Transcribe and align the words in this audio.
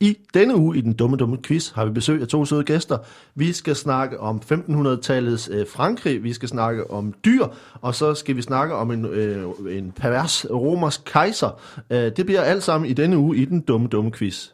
I 0.00 0.16
denne 0.34 0.56
uge 0.56 0.78
i 0.78 0.80
den 0.80 0.92
dumme 0.92 1.16
dumme 1.16 1.38
quiz 1.42 1.70
har 1.70 1.84
vi 1.84 1.90
besøg 1.90 2.22
af 2.22 2.28
to 2.28 2.44
søde 2.44 2.64
gæster. 2.64 2.98
Vi 3.34 3.52
skal 3.52 3.76
snakke 3.76 4.20
om 4.20 4.40
1500-tallets 4.52 5.48
øh, 5.52 5.66
Frankrig, 5.66 6.22
vi 6.22 6.32
skal 6.32 6.48
snakke 6.48 6.90
om 6.90 7.14
dyr, 7.24 7.46
og 7.80 7.94
så 7.94 8.14
skal 8.14 8.36
vi 8.36 8.42
snakke 8.42 8.74
om 8.74 8.90
en, 8.90 9.04
øh, 9.04 9.44
en 9.70 9.92
pervers 9.92 10.46
romersk 10.50 11.04
kejser. 11.04 11.60
Øh, 11.90 12.12
det 12.16 12.26
bliver 12.26 12.40
alt 12.40 12.62
sammen 12.62 12.90
i 12.90 12.92
denne 12.92 13.18
uge 13.18 13.36
i 13.36 13.44
den 13.44 13.60
dumme 13.60 13.88
dumme 13.88 14.12
quiz. 14.12 14.48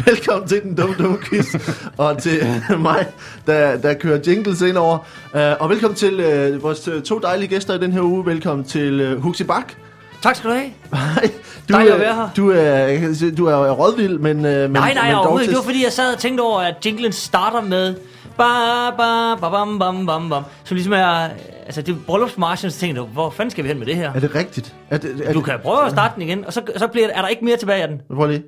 Velkommen 0.06 0.48
til 0.48 0.62
den 0.62 0.74
dumme 0.74 0.94
dumme 0.98 1.18
quiz, 1.18 1.54
og 1.96 2.18
til 2.18 2.40
mig, 2.78 3.06
der, 3.46 3.76
der 3.76 3.94
kører 3.94 4.20
jingles 4.26 4.60
ind 4.60 4.76
over. 4.76 4.98
Uh, 5.34 5.40
og 5.60 5.70
velkommen 5.70 5.96
til 5.96 6.14
uh, 6.54 6.62
vores 6.62 6.88
øh, 6.88 7.02
to 7.02 7.18
dejlige 7.18 7.48
gæster 7.48 7.74
i 7.74 7.78
den 7.78 7.92
her 7.92 8.00
uge. 8.00 8.26
Velkommen 8.26 8.64
til 8.64 9.12
uh, 9.12 9.22
Huxi 9.22 9.44
Bak. 9.44 9.74
Tak 10.22 10.36
skal 10.36 10.50
du 10.50 10.54
have. 10.54 10.70
Hej. 10.92 11.30
Du, 11.68 11.72
Dejligt 11.72 11.94
at 11.94 12.00
være 12.00 12.14
her. 12.14 12.28
Du 12.36 12.50
er, 12.50 13.34
du 13.36 13.46
er 13.46 13.70
rådvild, 13.70 14.18
men... 14.18 14.36
Uh, 14.36 14.42
men 14.42 14.70
Nej, 14.70 14.94
nej, 14.94 15.06
men 15.06 15.14
overhovedet 15.14 15.44
ikke. 15.44 15.50
Det 15.50 15.58
var 15.58 15.64
fordi, 15.64 15.84
jeg 15.84 15.92
sad 15.92 16.14
og 16.14 16.18
tænkte 16.18 16.42
over, 16.42 16.60
at 16.60 16.74
jinglen 16.86 17.12
starter 17.12 17.60
med... 17.60 17.94
Ba, 18.36 18.90
ba, 18.90 19.34
ba, 19.34 19.50
bam, 19.50 19.78
bam, 19.78 20.06
bam, 20.06 20.28
bam. 20.28 20.44
Som 20.64 20.74
ligesom 20.74 20.92
er... 20.92 21.28
Altså, 21.66 21.82
det 21.82 21.92
er 21.92 21.98
bryllupsmarchen, 22.06 22.70
så 22.70 22.78
tænkte 22.78 23.02
jeg, 23.02 23.08
hvor 23.12 23.30
fanden 23.30 23.50
skal 23.50 23.64
vi 23.64 23.68
hen 23.68 23.78
med 23.78 23.86
det 23.86 23.96
her? 23.96 24.12
Er 24.12 24.20
det 24.20 24.34
rigtigt? 24.34 24.74
Er 24.90 24.98
det, 24.98 25.22
er 25.24 25.32
Du 25.32 25.40
kan 25.40 25.54
prøve 25.62 25.84
at 25.84 25.90
starte 25.90 26.14
den 26.14 26.22
igen, 26.22 26.44
og 26.44 26.52
så, 26.52 26.62
så 26.76 26.86
bliver, 26.86 27.08
er 27.08 27.22
der 27.22 27.28
ikke 27.28 27.44
mere 27.44 27.56
tilbage 27.56 27.82
af 27.82 27.88
den. 27.88 28.00
Prøv 28.16 28.28
lige. 28.28 28.42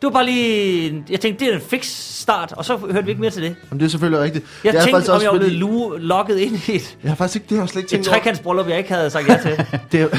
Det 0.00 0.06
var 0.06 0.10
bare 0.10 0.24
lige... 0.26 1.04
Jeg 1.10 1.20
tænkte, 1.20 1.44
det 1.44 1.52
er 1.52 1.56
en 1.56 1.62
fix 1.68 1.86
start, 2.20 2.52
og 2.52 2.64
så 2.64 2.76
hørte 2.76 3.04
vi 3.04 3.10
ikke 3.10 3.20
mere 3.20 3.30
til 3.30 3.42
det. 3.42 3.56
Jamen, 3.70 3.80
det 3.80 3.86
er 3.86 3.90
selvfølgelig 3.90 4.20
rigtigt. 4.22 4.44
Jeg 4.64 4.74
er 4.74 4.84
tænkte, 4.84 5.12
om 5.12 5.22
jeg 5.22 5.30
var 5.30 5.38
blevet 5.38 5.52
lu- 5.62 5.96
lukket 5.98 6.38
ind 6.38 6.52
i 6.68 6.76
et, 6.76 6.96
Jeg 7.02 7.10
har 7.10 7.16
faktisk 7.16 7.36
ikke, 7.36 7.46
det 7.48 7.56
har 7.56 7.62
jeg 7.62 7.68
slet 7.68 7.80
ikke 7.82 7.86
et 7.86 7.90
tænkt 7.90 8.08
over. 8.08 8.16
trekantsbryllup, 8.16 8.68
jeg 8.68 8.78
ikke 8.78 8.92
havde 8.94 9.10
sagt 9.10 9.28
ja 9.28 9.38
til. 9.42 9.52
Det, 9.92 10.10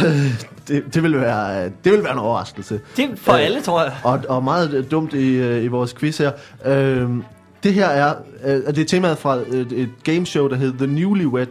det, 0.68 0.84
det, 0.94 1.04
vil 1.04 1.22
være, 1.22 1.64
det 1.66 1.92
vil 1.92 2.04
være 2.04 2.14
en 2.14 2.20
overraskelse. 2.20 2.80
Det 2.98 3.10
for 3.16 3.34
Øh, 3.34 3.46
alle, 3.46 3.62
tror 3.62 3.84
jeg. 3.84 3.94
Og, 4.04 4.22
og 4.30 4.44
meget 4.44 4.74
øh, 4.74 4.92
dumt 4.92 5.14
i, 5.14 5.28
øh, 5.36 5.64
i 5.64 5.68
vores 5.68 5.94
quiz 5.94 6.18
her. 6.18 6.32
Øhm, 6.66 7.24
det 7.64 7.74
her 7.74 7.88
er, 7.88 8.14
øh, 8.46 8.52
det 8.68 8.78
er 8.78 8.86
temaet 8.86 9.18
fra 9.18 9.36
et, 9.36 9.72
et 9.72 9.90
gameshow, 10.04 10.48
der 10.48 10.56
hedder 10.56 10.78
The 10.78 10.88
Newlywed. 10.88 11.48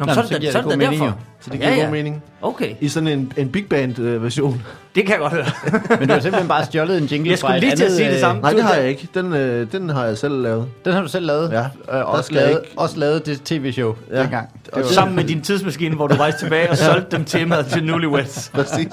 Nå, 0.00 0.06
Nå, 0.06 0.12
så, 0.14 0.14
så 0.14 0.20
er 0.20 0.28
det, 0.28 0.40
giver 0.40 0.52
så 0.52 0.58
det 0.58 0.64
god 0.66 0.76
mening, 0.76 1.04
jo. 1.04 1.12
Så 1.40 1.50
det 1.50 1.60
giver 1.60 1.68
Ja, 1.70 1.74
god 1.76 1.84
ja. 1.84 1.90
mening. 1.90 2.22
Okay, 2.42 2.74
I 2.80 2.88
sådan 2.88 3.08
en, 3.08 3.32
en 3.36 3.48
big 3.48 3.66
band 3.68 3.98
øh, 3.98 4.22
version. 4.22 4.62
det 4.94 5.02
kan 5.06 5.10
jeg 5.12 5.18
godt 5.18 5.32
høre. 5.32 5.44
Men 6.00 6.08
du 6.08 6.14
har 6.14 6.20
simpelthen 6.20 6.48
bare 6.48 6.64
stjålet 6.64 6.98
en 6.98 7.04
jingle 7.04 7.30
Jeg 7.30 7.38
fra 7.38 7.48
skulle 7.48 7.56
et 7.56 7.62
lige 7.62 7.76
til 7.76 7.82
at 7.82 7.86
andet, 7.86 7.96
sige 7.96 8.08
det 8.08 8.14
øh, 8.14 8.20
samme. 8.20 8.40
Nej, 8.42 8.52
det 8.52 8.62
har 8.62 8.74
jeg 8.74 8.88
ikke. 8.88 9.08
Den, 9.14 9.32
øh, 9.32 9.72
den 9.72 9.88
har 9.88 10.04
jeg 10.04 10.18
selv 10.18 10.42
lavet. 10.42 10.66
Den 10.84 10.92
har 10.92 11.02
du 11.02 11.08
selv 11.08 11.26
lavet. 11.26 11.50
Ja, 11.52 11.58
Øh, 11.60 11.64
der 11.88 12.02
også, 12.02 12.26
skal 12.26 12.36
jeg 12.36 12.46
lavet, 12.46 12.60
ikke- 12.64 12.78
også 12.78 12.98
lavet 12.98 13.26
det 13.26 13.40
tv-show 13.44 13.94
Ja. 14.12 14.22
dengang. 14.22 14.48
Det 14.66 14.74
var, 14.74 14.82
Sammen 14.82 15.16
med 15.16 15.24
din 15.24 15.40
tidsmaskine, 15.42 15.94
hvor 15.96 16.06
du 16.06 16.14
rejste 16.14 16.40
tilbage 16.44 16.70
og 16.70 16.76
solgte 16.76 17.16
dem 17.16 17.24
temaet 17.24 17.66
til 17.66 17.84
Newlyweds. 17.84 18.50
Præcis. 18.54 18.88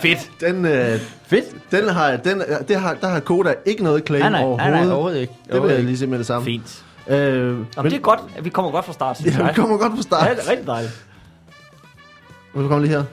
Fedt. 0.00 0.18
Den, 0.40 0.64
øh, 0.66 0.98
fedt. 1.26 1.44
den 1.70 1.88
har, 1.88 2.16
den, 2.16 2.42
det 2.68 2.76
har, 2.76 2.94
der 3.00 3.08
har 3.08 3.20
Koda 3.20 3.54
ikke 3.66 3.84
noget 3.84 4.02
claim 4.06 4.20
Nej, 4.22 4.30
nej, 4.30 4.40
nej, 4.40 4.46
overhovedet. 4.48 4.80
nej, 4.86 4.92
overhovedet 4.94 5.20
ikke. 5.20 5.32
Det 5.52 5.62
vil 5.62 5.70
jeg 5.70 5.82
lige 5.84 5.98
sige 5.98 6.08
med 6.08 6.18
det 6.18 6.26
samme. 6.26 6.44
Fint. 6.44 6.82
Øh, 7.08 7.16
Jamen, 7.16 7.66
men, 7.76 7.84
det 7.84 7.92
er 7.94 7.98
godt, 8.00 8.20
at 8.36 8.44
vi 8.44 8.50
kommer 8.50 8.70
godt 8.70 8.84
fra 8.84 8.92
start. 8.92 9.20
ja, 9.24 9.46
vi 9.46 9.52
kommer 9.54 9.76
godt 9.78 9.92
fra 9.92 9.96
Ja, 9.96 10.02
start. 10.02 10.36
det 10.36 10.46
er 10.46 10.50
rigtig 10.50 10.66
dejligt. 10.66 11.06
Nu 12.54 12.60
kommer 12.68 12.78
lige 12.78 12.90
her. 12.90 13.04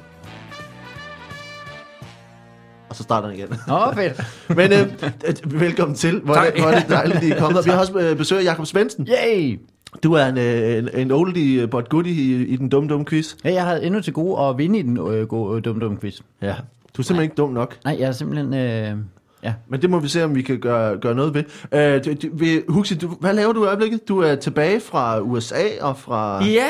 Og 2.90 2.96
så 2.96 3.04
starter 3.04 3.28
den 3.28 3.38
igen. 3.38 3.48
ikke. 3.52 3.64
Nå, 3.68 3.80
fedt. 3.94 4.22
Men 4.58 4.72
øh, 4.74 5.62
velkommen 5.62 5.96
til. 5.96 6.20
Hvor 6.20 6.34
er, 6.36 6.44
det, 6.44 6.54
Tak. 6.54 6.62
hvor 6.62 6.72
er 6.72 6.80
det 6.80 6.90
dejligt, 6.90 7.18
at 7.18 7.24
I 7.24 7.32
er 7.32 7.40
kommet. 7.40 7.60
Og 7.60 7.66
Vi 7.66 7.70
har 7.72 7.80
også 7.80 8.00
øh, 8.00 8.18
besøg 8.18 8.40
af 8.40 8.44
Jakob 8.44 8.66
Svendsen. 8.66 9.08
Yay! 9.26 9.60
Du 10.04 10.14
er 10.14 10.26
en, 10.26 10.38
øh, 10.38 10.78
en, 10.78 10.90
en 10.94 11.12
oldie 11.12 11.62
øh, 11.62 11.70
but 11.70 11.90
goodie 11.90 12.12
i, 12.14 12.46
i 12.46 12.56
den 12.56 12.70
dumme, 12.70 12.90
dumme 12.90 13.06
quiz. 13.06 13.36
Ja, 13.46 13.54
jeg 13.54 13.66
havde 13.66 13.84
endnu 13.84 14.02
til 14.02 14.14
gode 14.14 14.42
at 14.44 14.58
vinde 14.58 14.80
i 14.80 14.82
den 14.82 14.98
øh, 14.98 15.28
gode 15.28 15.62
dum 15.62 15.80
dum 15.80 16.00
quiz. 16.00 16.20
Ja. 16.42 16.48
Du 16.48 17.02
er 17.02 17.04
simpelthen 17.04 17.22
ikke 17.24 17.36
dum 17.36 17.50
nok. 17.50 17.78
Nej, 17.86 17.96
jeg 18.00 18.08
er 18.08 18.12
simpelthen... 18.12 18.54
Øh, 18.54 18.96
ja. 19.48 19.54
Men 19.70 19.82
det 19.82 19.90
må 19.90 20.00
vi 20.00 20.08
se, 20.08 20.24
om 20.24 20.36
vi 20.36 20.42
kan 20.42 20.60
gøre, 20.60 20.98
gøre 20.98 21.16
noget 21.16 21.34
ved. 21.34 21.44
Øh, 21.72 22.06
du, 22.06 22.14
du, 22.14 22.28
vi- 22.34 22.62
Huxi, 22.68 22.96
du, 22.96 23.08
hvad 23.08 23.34
laver 23.34 23.54
du 23.54 23.64
i 23.64 23.68
øjeblikket? 23.68 24.08
Du 24.08 24.20
er 24.22 24.36
tilbage 24.36 24.80
fra 24.80 25.20
USA 25.20 25.64
og 25.82 25.98
fra... 25.98 26.44
Ja, 26.46 26.68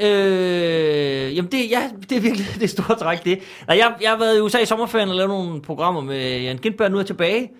øh, 0.00 1.36
jamen 1.36 1.52
det, 1.52 1.70
ja, 1.70 1.90
det 2.10 2.16
er 2.16 2.20
virkelig 2.20 2.46
det 2.60 2.70
store 2.70 2.98
træk, 2.98 3.24
det. 3.24 3.38
Nej, 3.68 3.76
jeg, 3.76 3.94
jeg 4.02 4.10
har 4.10 4.18
været 4.18 4.36
i 4.38 4.40
USA 4.40 4.58
i 4.58 4.66
sommerferien 4.66 5.08
og 5.08 5.14
lavet 5.14 5.28
nogle 5.28 5.62
programmer 5.62 6.00
med 6.00 6.40
Jan 6.40 6.58
Gindberg, 6.58 6.90
nu 6.90 6.96
er 6.96 7.00
jeg 7.00 7.06
tilbage. 7.06 7.50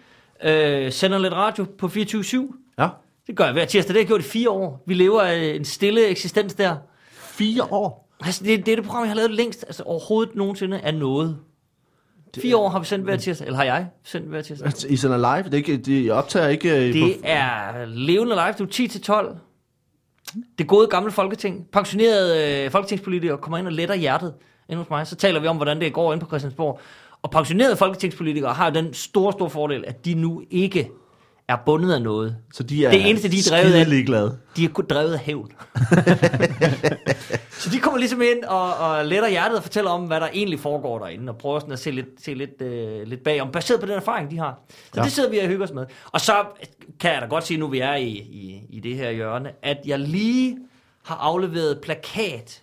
Øh, 0.44 0.92
sender 0.92 1.18
lidt 1.18 1.32
radio 1.32 1.66
på 1.78 1.86
24-7. 1.86 2.74
Ja. 2.78 2.88
Det 3.26 3.36
gør 3.36 3.44
jeg 3.44 3.52
hver 3.52 3.64
tirsdag, 3.64 3.88
det 3.88 3.96
har 3.96 4.00
jeg 4.00 4.06
gjort 4.06 4.20
i 4.20 4.24
fire 4.24 4.50
år. 4.50 4.82
Vi 4.86 4.94
lever 4.94 5.20
af 5.22 5.54
en 5.56 5.64
stille 5.64 6.06
eksistens 6.06 6.54
der. 6.54 6.76
Fire 7.12 7.62
år. 7.70 8.14
Altså, 8.24 8.44
det, 8.44 8.66
det 8.66 8.72
er 8.72 8.76
det 8.76 8.84
program, 8.84 9.02
jeg 9.02 9.10
har 9.10 9.16
lavet 9.16 9.30
længst, 9.30 9.64
altså 9.66 9.82
overhovedet 9.82 10.36
nogensinde 10.36 10.76
er 10.82 10.92
noget. 10.92 11.36
Fire 12.42 12.56
år 12.56 12.68
har 12.68 12.78
vi 12.78 12.84
sendt 12.86 13.04
hver 13.04 13.16
tirsdag, 13.16 13.46
eller 13.46 13.56
har 13.56 13.64
jeg 13.64 13.86
sendt 14.04 14.28
hver 14.28 14.42
tirsdag? 14.42 14.66
Altså, 14.66 14.88
I 14.88 14.96
sender 14.96 15.16
live. 15.16 15.42
Det 15.44 15.52
er 15.54 15.56
ikke, 15.56 15.76
de 15.76 16.10
optager 16.10 16.48
ikke... 16.48 16.70
øh, 16.70 16.94
Det 16.94 17.02
på, 17.16 17.20
er 17.24 17.84
levende 17.86 18.34
live, 18.34 18.52
du 18.58 18.64
er 18.64 18.68
10 18.68 18.88
til 18.88 19.00
12. 19.02 19.36
Det 20.58 20.66
gode 20.66 20.86
gamle 20.86 21.10
folketing. 21.10 21.66
Pensionerede 21.72 22.64
øh, 22.64 22.70
folketingspolitikere 22.70 23.38
kommer 23.38 23.58
ind 23.58 23.66
og 23.66 23.72
letter 23.72 23.94
hjertet 23.94 24.34
ind 24.68 24.78
hos 24.78 24.90
mig. 24.90 25.06
Så 25.06 25.16
taler 25.16 25.40
vi 25.40 25.46
om, 25.46 25.56
hvordan 25.56 25.80
det 25.80 25.92
går 25.92 26.12
ind 26.12 26.20
på 26.20 26.26
Christiansborg. 26.26 26.80
Og 27.22 27.30
pensionerede 27.30 27.76
folketingspolitikere 27.76 28.52
har 28.52 28.70
den 28.70 28.94
store, 28.94 29.32
store 29.32 29.50
fordel, 29.50 29.84
at 29.86 30.04
de 30.04 30.14
nu 30.14 30.42
ikke 30.50 30.90
er 31.48 31.56
bundet 31.66 31.92
af 31.94 32.02
noget. 32.02 32.36
så 32.52 32.62
de 32.62 32.84
er 32.86 32.90
det 32.90 33.08
eneste, 33.10 33.28
de 33.30 33.36
er 33.38 33.50
drevet 33.50 33.74
af- 33.74 33.88
ligeglade. 33.88 34.38
De 34.56 34.64
er 34.64 34.68
kun 34.68 34.86
drevet 34.90 35.12
af 35.12 35.18
hævn. 35.18 35.52
så 37.60 37.70
de 37.70 37.78
kommer 37.80 37.98
ligesom 37.98 38.22
ind 38.22 38.44
og, 38.44 38.74
og 38.76 39.04
letter 39.06 39.28
hjertet 39.28 39.56
og 39.56 39.62
fortæller 39.62 39.90
om, 39.90 40.02
hvad 40.04 40.20
der 40.20 40.28
egentlig 40.32 40.60
foregår 40.60 40.98
derinde, 40.98 41.32
og 41.32 41.38
prøver 41.38 41.58
sådan 41.58 41.72
at 41.72 41.78
se 41.78 41.90
lidt, 41.90 42.06
se 42.24 42.34
lidt, 42.34 42.62
øh, 42.62 43.06
lidt 43.06 43.24
bagom, 43.24 43.50
baseret 43.52 43.80
på 43.80 43.86
den 43.86 43.94
erfaring, 43.94 44.30
de 44.30 44.38
har. 44.38 44.58
Så 44.70 44.76
Ja. 44.96 45.02
det 45.02 45.12
sidder 45.12 45.30
vi 45.30 45.38
og 45.38 45.46
hygger 45.46 45.64
os 45.66 45.72
med. 45.72 45.86
Og 46.12 46.20
så 46.20 46.34
kan 47.00 47.12
jeg 47.12 47.22
da 47.22 47.26
godt 47.26 47.46
sige, 47.46 47.58
nu 47.60 47.66
vi 47.68 47.78
er 47.78 47.94
i, 47.94 48.08
i, 48.08 48.62
i 48.68 48.80
det 48.80 48.96
her 48.96 49.10
hjørne, 49.10 49.50
at 49.62 49.78
jeg 49.86 49.98
lige 49.98 50.58
har 51.04 51.16
afleveret 51.16 51.80
plakat 51.82 52.60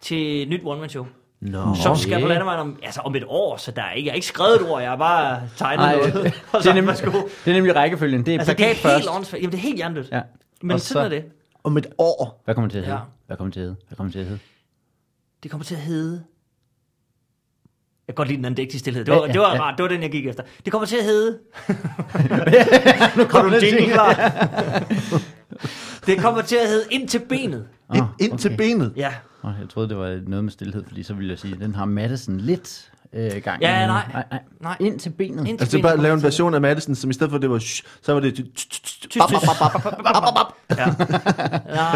til 0.00 0.48
nyt 0.48 0.60
one-man-show. 0.64 1.06
Nå. 1.40 1.74
Som 1.82 1.96
skal 1.96 2.12
på 2.12 2.16
Okay. 2.24 2.28
landevejen 2.28 2.60
om, 2.60 2.78
altså 2.82 3.00
om 3.00 3.16
et 3.16 3.24
år, 3.28 3.56
så 3.56 3.70
der 3.70 3.82
er 3.82 3.92
ikke, 3.92 4.06
jeg 4.06 4.12
har 4.12 4.14
ikke 4.14 4.26
skrevet 4.26 4.60
et 4.60 4.70
ord, 4.70 4.80
jeg 4.80 4.90
har 4.90 4.96
bare 4.96 5.40
tegnet 5.56 5.84
Ej, 5.84 5.96
noget. 5.96 6.14
det, 6.14 6.42
og 6.52 6.66
er 6.66 6.72
nemlig, 6.74 6.96
det 7.44 7.50
er 7.50 7.52
nemlig 7.54 7.76
rækkefølgen. 7.76 8.26
Det 8.26 8.34
er 8.34 8.38
Altså, 8.38 8.54
det 8.54 8.70
er 8.70 8.74
plakat 8.74 8.92
helt 8.92 9.08
først. 9.08 9.32
Jamen, 9.34 9.50
det 9.50 9.54
er 9.58 9.62
helt 9.62 9.76
hjernedødt. 9.76 10.10
Ja. 10.12 10.20
Men 10.62 10.70
Og 10.70 10.80
sådan 10.80 11.00
så- 11.02 11.04
er 11.04 11.08
det. 11.08 11.24
Om 11.64 11.76
et 11.76 11.86
år. 11.98 12.42
Hvad 12.44 12.54
kommer 12.54 12.68
det 12.68 12.72
til 12.72 12.78
at 12.78 12.84
hedde? 12.84 12.98
Ja. 12.98 13.04
Hvad 13.26 13.36
kommer 13.36 13.48
det 13.48 13.54
til 13.54 13.60
at 13.60 13.64
hedde? 13.66 13.76
Hvad 13.88 13.96
kommer 13.96 14.08
det 14.08 14.12
til 14.12 14.20
at 14.20 14.26
hedde? 14.26 14.40
Det 15.42 15.50
kommer 15.50 15.64
til 15.64 15.74
at 15.74 15.80
hedde... 15.80 16.22
Jeg 18.08 18.14
kan 18.14 18.14
godt 18.14 18.28
lide 18.28 18.36
den 18.36 18.44
andægtige 18.44 18.78
stillhed. 18.80 19.04
Det 19.04 19.14
var, 19.14 19.20
Ja, 19.20 19.26
ja, 19.26 19.32
det 19.32 19.40
var 19.40 19.54
ja. 19.54 19.60
rart. 19.62 19.74
Det 19.78 19.82
var 19.82 19.88
den, 19.88 20.02
jeg 20.02 20.10
gik 20.10 20.26
efter. 20.26 20.42
Det 20.64 20.72
kommer 20.72 20.86
til 20.86 20.96
at 20.96 21.04
hedde... 21.04 21.38
nu 23.16 23.24
Har 23.30 23.42
du 23.42 23.54
jingle 23.62 23.92
klar? 23.92 24.14
det 26.06 26.18
kommer 26.18 26.42
til 26.42 26.56
at 26.56 26.68
hedde 26.68 26.84
Ind 26.90 27.08
til 27.08 27.18
benet. 27.18 27.66
Ind, 27.94 28.04
ind 28.20 28.38
til 28.38 28.56
benet. 28.56 28.92
Ja. 28.96 29.14
Jeg 29.60 29.68
troede, 29.68 29.88
det 29.88 29.96
var 29.96 30.20
noget 30.26 30.44
med 30.44 30.52
stillhed, 30.52 30.84
fordi 30.88 31.02
så 31.02 31.14
ville 31.14 31.30
jeg 31.30 31.38
sige, 31.38 31.54
at 31.54 31.60
den 31.60 31.74
har 31.74 31.84
Madison 31.84 32.36
lidt 32.40 32.90
øh, 33.12 33.42
gang. 33.42 33.62
Ja, 33.62 33.86
nej. 33.86 34.02
nej, 34.12 34.24
nej. 34.30 34.40
Nej. 34.60 34.76
Ind 34.80 34.98
til 35.00 35.10
benet. 35.10 35.38
Ind 35.48 35.58
til 35.58 35.62
Altså, 35.64 35.76
det 35.76 35.84
benet 35.84 35.96
bare 35.96 36.02
lave 36.02 36.14
en 36.14 36.22
version 36.22 36.54
af 36.54 36.60
Madison, 36.60 36.94
som 36.94 37.10
i 37.10 37.12
stedet 37.12 37.30
for, 37.30 37.38
det 37.38 37.50
var... 37.50 37.58
shh, 37.58 37.82
Så 38.02 38.12
var 38.12 38.20
det... 38.20 38.38
Jeg 38.38 38.44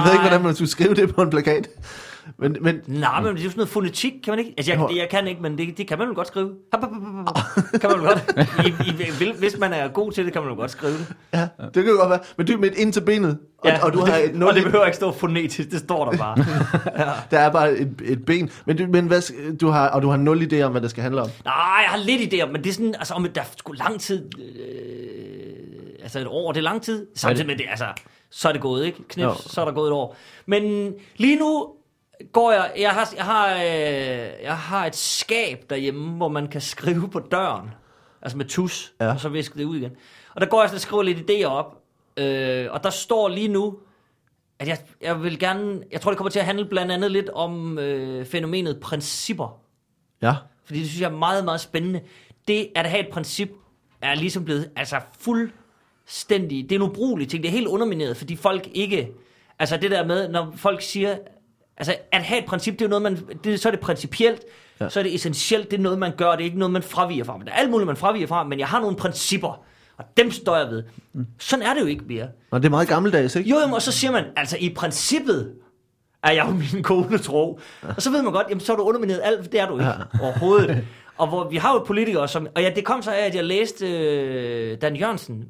ved 0.05 0.13
ikke, 0.13 0.21
hvordan 0.21 0.43
man 0.43 0.55
skulle 0.55 0.71
skrive 0.71 0.95
det 0.95 1.15
på 1.15 1.23
en 1.23 1.31
plakat. 1.31 1.69
Men, 2.41 2.57
men 2.61 2.81
Nej, 2.87 3.21
men 3.21 3.35
det 3.35 3.41
er 3.41 3.45
jo 3.45 3.51
sådan 3.51 3.59
noget 3.59 3.69
fonetik, 3.69 4.13
kan 4.25 4.33
man 4.33 4.39
ikke? 4.39 4.55
Altså, 4.57 4.73
jeg, 4.73 4.97
jeg 4.97 5.09
kan 5.09 5.27
ikke, 5.27 5.43
men 5.43 5.59
det, 5.59 5.79
det 5.79 5.87
kan 5.89 5.99
man 5.99 6.09
jo 6.09 6.15
godt 6.15 6.27
skrive. 6.27 6.51
Hop. 6.73 6.81
Kan 7.81 7.91
man 7.91 8.01
jo 8.01 8.07
godt. 8.07 8.35
I, 8.67 9.25
i, 9.25 9.33
hvis 9.39 9.59
man 9.59 9.73
er 9.73 9.89
god 9.89 10.13
til 10.13 10.25
det, 10.25 10.33
kan 10.33 10.43
man 10.43 10.51
jo 10.51 10.57
godt 10.57 10.71
skrive 10.71 10.93
det. 10.93 11.07
ja, 11.35 11.49
det 11.65 11.75
kan 11.75 11.87
jo 11.87 11.99
godt 11.99 12.11
være. 12.11 12.21
Men 12.37 12.47
du 12.47 12.59
med 12.59 12.71
et 12.71 12.79
ind 12.79 12.93
til 12.93 13.01
benet. 13.01 13.39
Og, 13.59 13.69
Ja, 13.71 13.85
og 13.85 13.93
du 13.93 13.99
har 13.99 14.17
et, 14.17 14.43
og 14.43 14.55
det 14.55 14.65
behøver 14.65 14.85
ikke 14.87 14.97
stå 14.97 15.13
fonetisk, 15.13 15.71
det 15.71 15.79
står 15.81 16.11
der 16.11 16.19
bare. 16.19 16.37
der 17.31 17.39
er 17.39 17.51
bare 17.53 17.73
et, 17.73 17.95
et 18.05 18.25
ben. 18.25 18.51
Men, 18.67 18.77
du, 18.77 18.87
men 18.87 19.07
hvad, 19.07 19.57
du 19.57 19.69
har, 19.69 19.89
og 19.89 20.03
du 20.03 20.09
har 20.09 20.17
nul 20.17 20.53
idé 20.53 20.61
om, 20.63 20.71
hvad 20.71 20.81
det 20.81 20.91
skal 20.91 21.03
handle 21.03 21.21
om. 21.23 21.29
Nej, 21.45 21.55
jeg 21.55 21.89
har 21.91 21.99
lidt 21.99 22.35
idé 22.35 22.43
om, 22.43 22.49
men 22.49 22.65
det 22.65 22.71
er 22.71 22.75
sådan, 22.75 22.95
altså 22.95 23.15
om 23.15 23.27
der 23.35 23.41
er 23.41 23.45
sgu 23.57 23.73
lang 23.73 24.01
tid, 24.01 24.25
øh, 24.39 26.03
altså 26.03 26.19
et 26.19 26.27
år, 26.27 26.53
det 26.53 26.61
er 26.61 26.65
lang 26.65 26.83
tid, 26.83 27.07
samtidig 27.15 27.47
med 27.47 27.57
det, 27.57 27.65
altså, 27.71 27.87
så 28.31 28.49
er 28.49 28.53
det 28.53 28.61
gået, 28.61 28.87
ikke? 28.87 28.99
Knips, 29.09 29.25
Jo. 29.25 29.35
så 29.35 29.61
er 29.61 29.65
der 29.65 29.73
gået 29.73 29.87
et 29.89 29.93
år. 29.93 30.17
Men 30.47 30.93
lige 31.17 31.37
nu 31.37 31.69
går 32.33 32.53
jeg, 32.53 32.73
jeg 32.79 32.91
har, 32.91 33.13
jeg 33.17 33.25
har, 33.25 33.55
øh, 33.55 34.43
jeg 34.43 34.57
har 34.57 34.87
et 34.87 34.97
skab 34.97 35.65
derhjemme, 35.71 36.17
hvor 36.17 36.29
man 36.29 36.49
kan 36.49 36.61
skrive 36.61 37.09
på 37.11 37.21
døren, 37.21 37.71
altså 38.23 38.37
med 38.39 38.45
tus, 38.45 38.93
Ja. 39.01 39.13
og 39.13 39.21
så 39.21 39.29
viske 39.29 39.59
det 39.59 39.65
ud 39.65 39.77
igen. 39.77 39.91
Og 40.35 40.41
der 40.41 40.47
går 40.47 40.61
jeg 40.61 40.69
sådan 40.69 40.77
og 40.77 40.81
skriver 40.81 41.03
lidt 41.03 41.31
idéer 41.31 41.47
op, 41.47 41.83
øh, 42.17 42.67
og 42.71 42.85
der 42.85 42.91
står 42.91 43.29
lige 43.29 43.49
nu, 43.49 43.79
at 44.59 44.69
jeg, 44.69 44.79
jeg 45.01 45.23
vil 45.23 45.39
gerne, 45.39 45.81
jeg 45.93 46.01
tror 46.01 46.11
det 46.11 46.19
kommer 46.19 46.31
til 46.31 46.39
at 46.39 46.45
handle 46.45 46.65
blandt 46.65 46.93
andet 46.93 47.11
lidt 47.11 47.29
om 47.29 47.79
øh, 47.79 48.27
fænomenet 48.27 48.81
principper. 48.81 49.61
Ja. 50.23 50.35
Fordi 50.65 50.79
det 50.81 50.89
synes 50.89 51.01
jeg 51.01 51.11
er 51.13 51.17
meget, 51.17 51.45
meget 51.45 51.61
spændende. 51.61 52.01
Det 52.49 52.69
at 52.75 52.87
have 52.91 53.07
et 53.07 53.13
princip 53.13 53.51
er 54.03 54.15
ligesom 54.15 54.45
blevet 54.45 54.71
altså 54.77 54.97
fuldstændig... 55.19 56.63
Det 56.71 56.73
er 56.73 56.77
en 56.77 56.83
ubrugelig 56.91 57.29
ting. 57.29 57.43
Det 57.43 57.49
er 57.49 57.53
helt 57.53 57.67
undermineret, 57.67 58.17
fordi 58.17 58.37
folk 58.37 58.69
ikke... 58.75 59.13
Altså 59.59 59.77
det 59.77 59.91
der 59.91 60.07
med, 60.07 60.29
når 60.29 60.53
folk 60.57 60.83
siger, 60.83 61.17
Altså, 61.81 61.97
at 62.13 62.23
have 62.23 62.41
et 62.41 62.47
princip, 62.47 62.75
det 62.75 62.81
er 62.81 62.87
jo 62.87 62.89
noget, 62.89 63.03
man, 63.03 63.19
det, 63.45 63.61
så 63.61 63.69
er 63.69 63.71
det 63.71 63.81
principielt, 63.81 64.43
ja. 64.81 64.89
så 64.89 64.99
er 64.99 65.03
det 65.03 65.15
essentielt, 65.15 65.71
det 65.71 65.79
er 65.79 65.83
noget, 65.83 65.99
man 65.99 66.13
gør, 66.17 66.31
det 66.31 66.41
er 66.41 66.45
ikke 66.45 66.59
noget, 66.59 66.73
man 66.73 66.83
fraviger 66.83 67.25
fra. 67.25 67.37
Men 67.37 67.47
der 67.47 67.53
er 67.53 67.57
alt 67.57 67.71
muligt, 67.71 67.87
man 67.87 67.97
fraviger 67.97 68.27
fra, 68.27 68.45
men 68.45 68.59
jeg 68.59 68.69
har 68.69 68.81
nogle 68.81 68.97
principper, 68.97 69.63
og 69.97 70.05
dem 70.17 70.31
står 70.31 70.57
jeg 70.57 70.67
ved. 70.67 70.83
Sådan 71.39 71.67
er 71.67 71.75
det 71.75 71.81
jo 71.81 71.87
ikke 71.87 72.05
mere. 72.09 72.29
Nå, 72.53 72.59
det 72.59 72.65
er 72.65 72.71
meget 72.71 72.89
gammeldags, 72.89 73.37
ikke? 73.37 73.51
Jo, 73.51 73.59
jamen, 73.59 73.75
og 73.75 73.83
så 73.83 73.93
siger 73.93 74.11
man, 74.11 74.25
altså 74.37 74.57
i 74.61 74.75
princippet 74.75 75.53
er 76.23 76.33
jeg 76.33 76.47
jo 76.47 76.51
min 76.53 76.83
kone 76.89 77.19
tro. 77.19 77.61
Og 77.97 78.03
så 78.03 78.11
ved 78.11 78.23
man 78.23 78.33
godt, 78.33 78.47
jamen 78.49 78.61
så 78.61 78.73
er 78.73 78.77
du 78.77 78.83
undermineret 78.83 79.21
alt, 79.25 79.53
det 79.53 79.61
er 79.61 79.67
du 79.67 79.79
ikke 79.79 79.87
ja. 79.87 80.23
overhovedet. 80.23 80.85
Og 81.19 81.29
hvor 81.29 81.49
vi 81.49 81.57
har 81.57 81.73
jo 81.73 81.85
politikere, 81.87 82.29
som... 82.29 82.49
Og 82.55 82.63
ja, 82.63 82.71
det 82.77 82.85
kom 82.85 83.03
så 83.03 83.11
af, 83.11 83.27
at 83.27 83.35
jeg 83.35 83.45
læste 83.45 83.87
øh, 83.87 84.81
Dan 84.81 84.97
Jørgensen. 84.97 85.45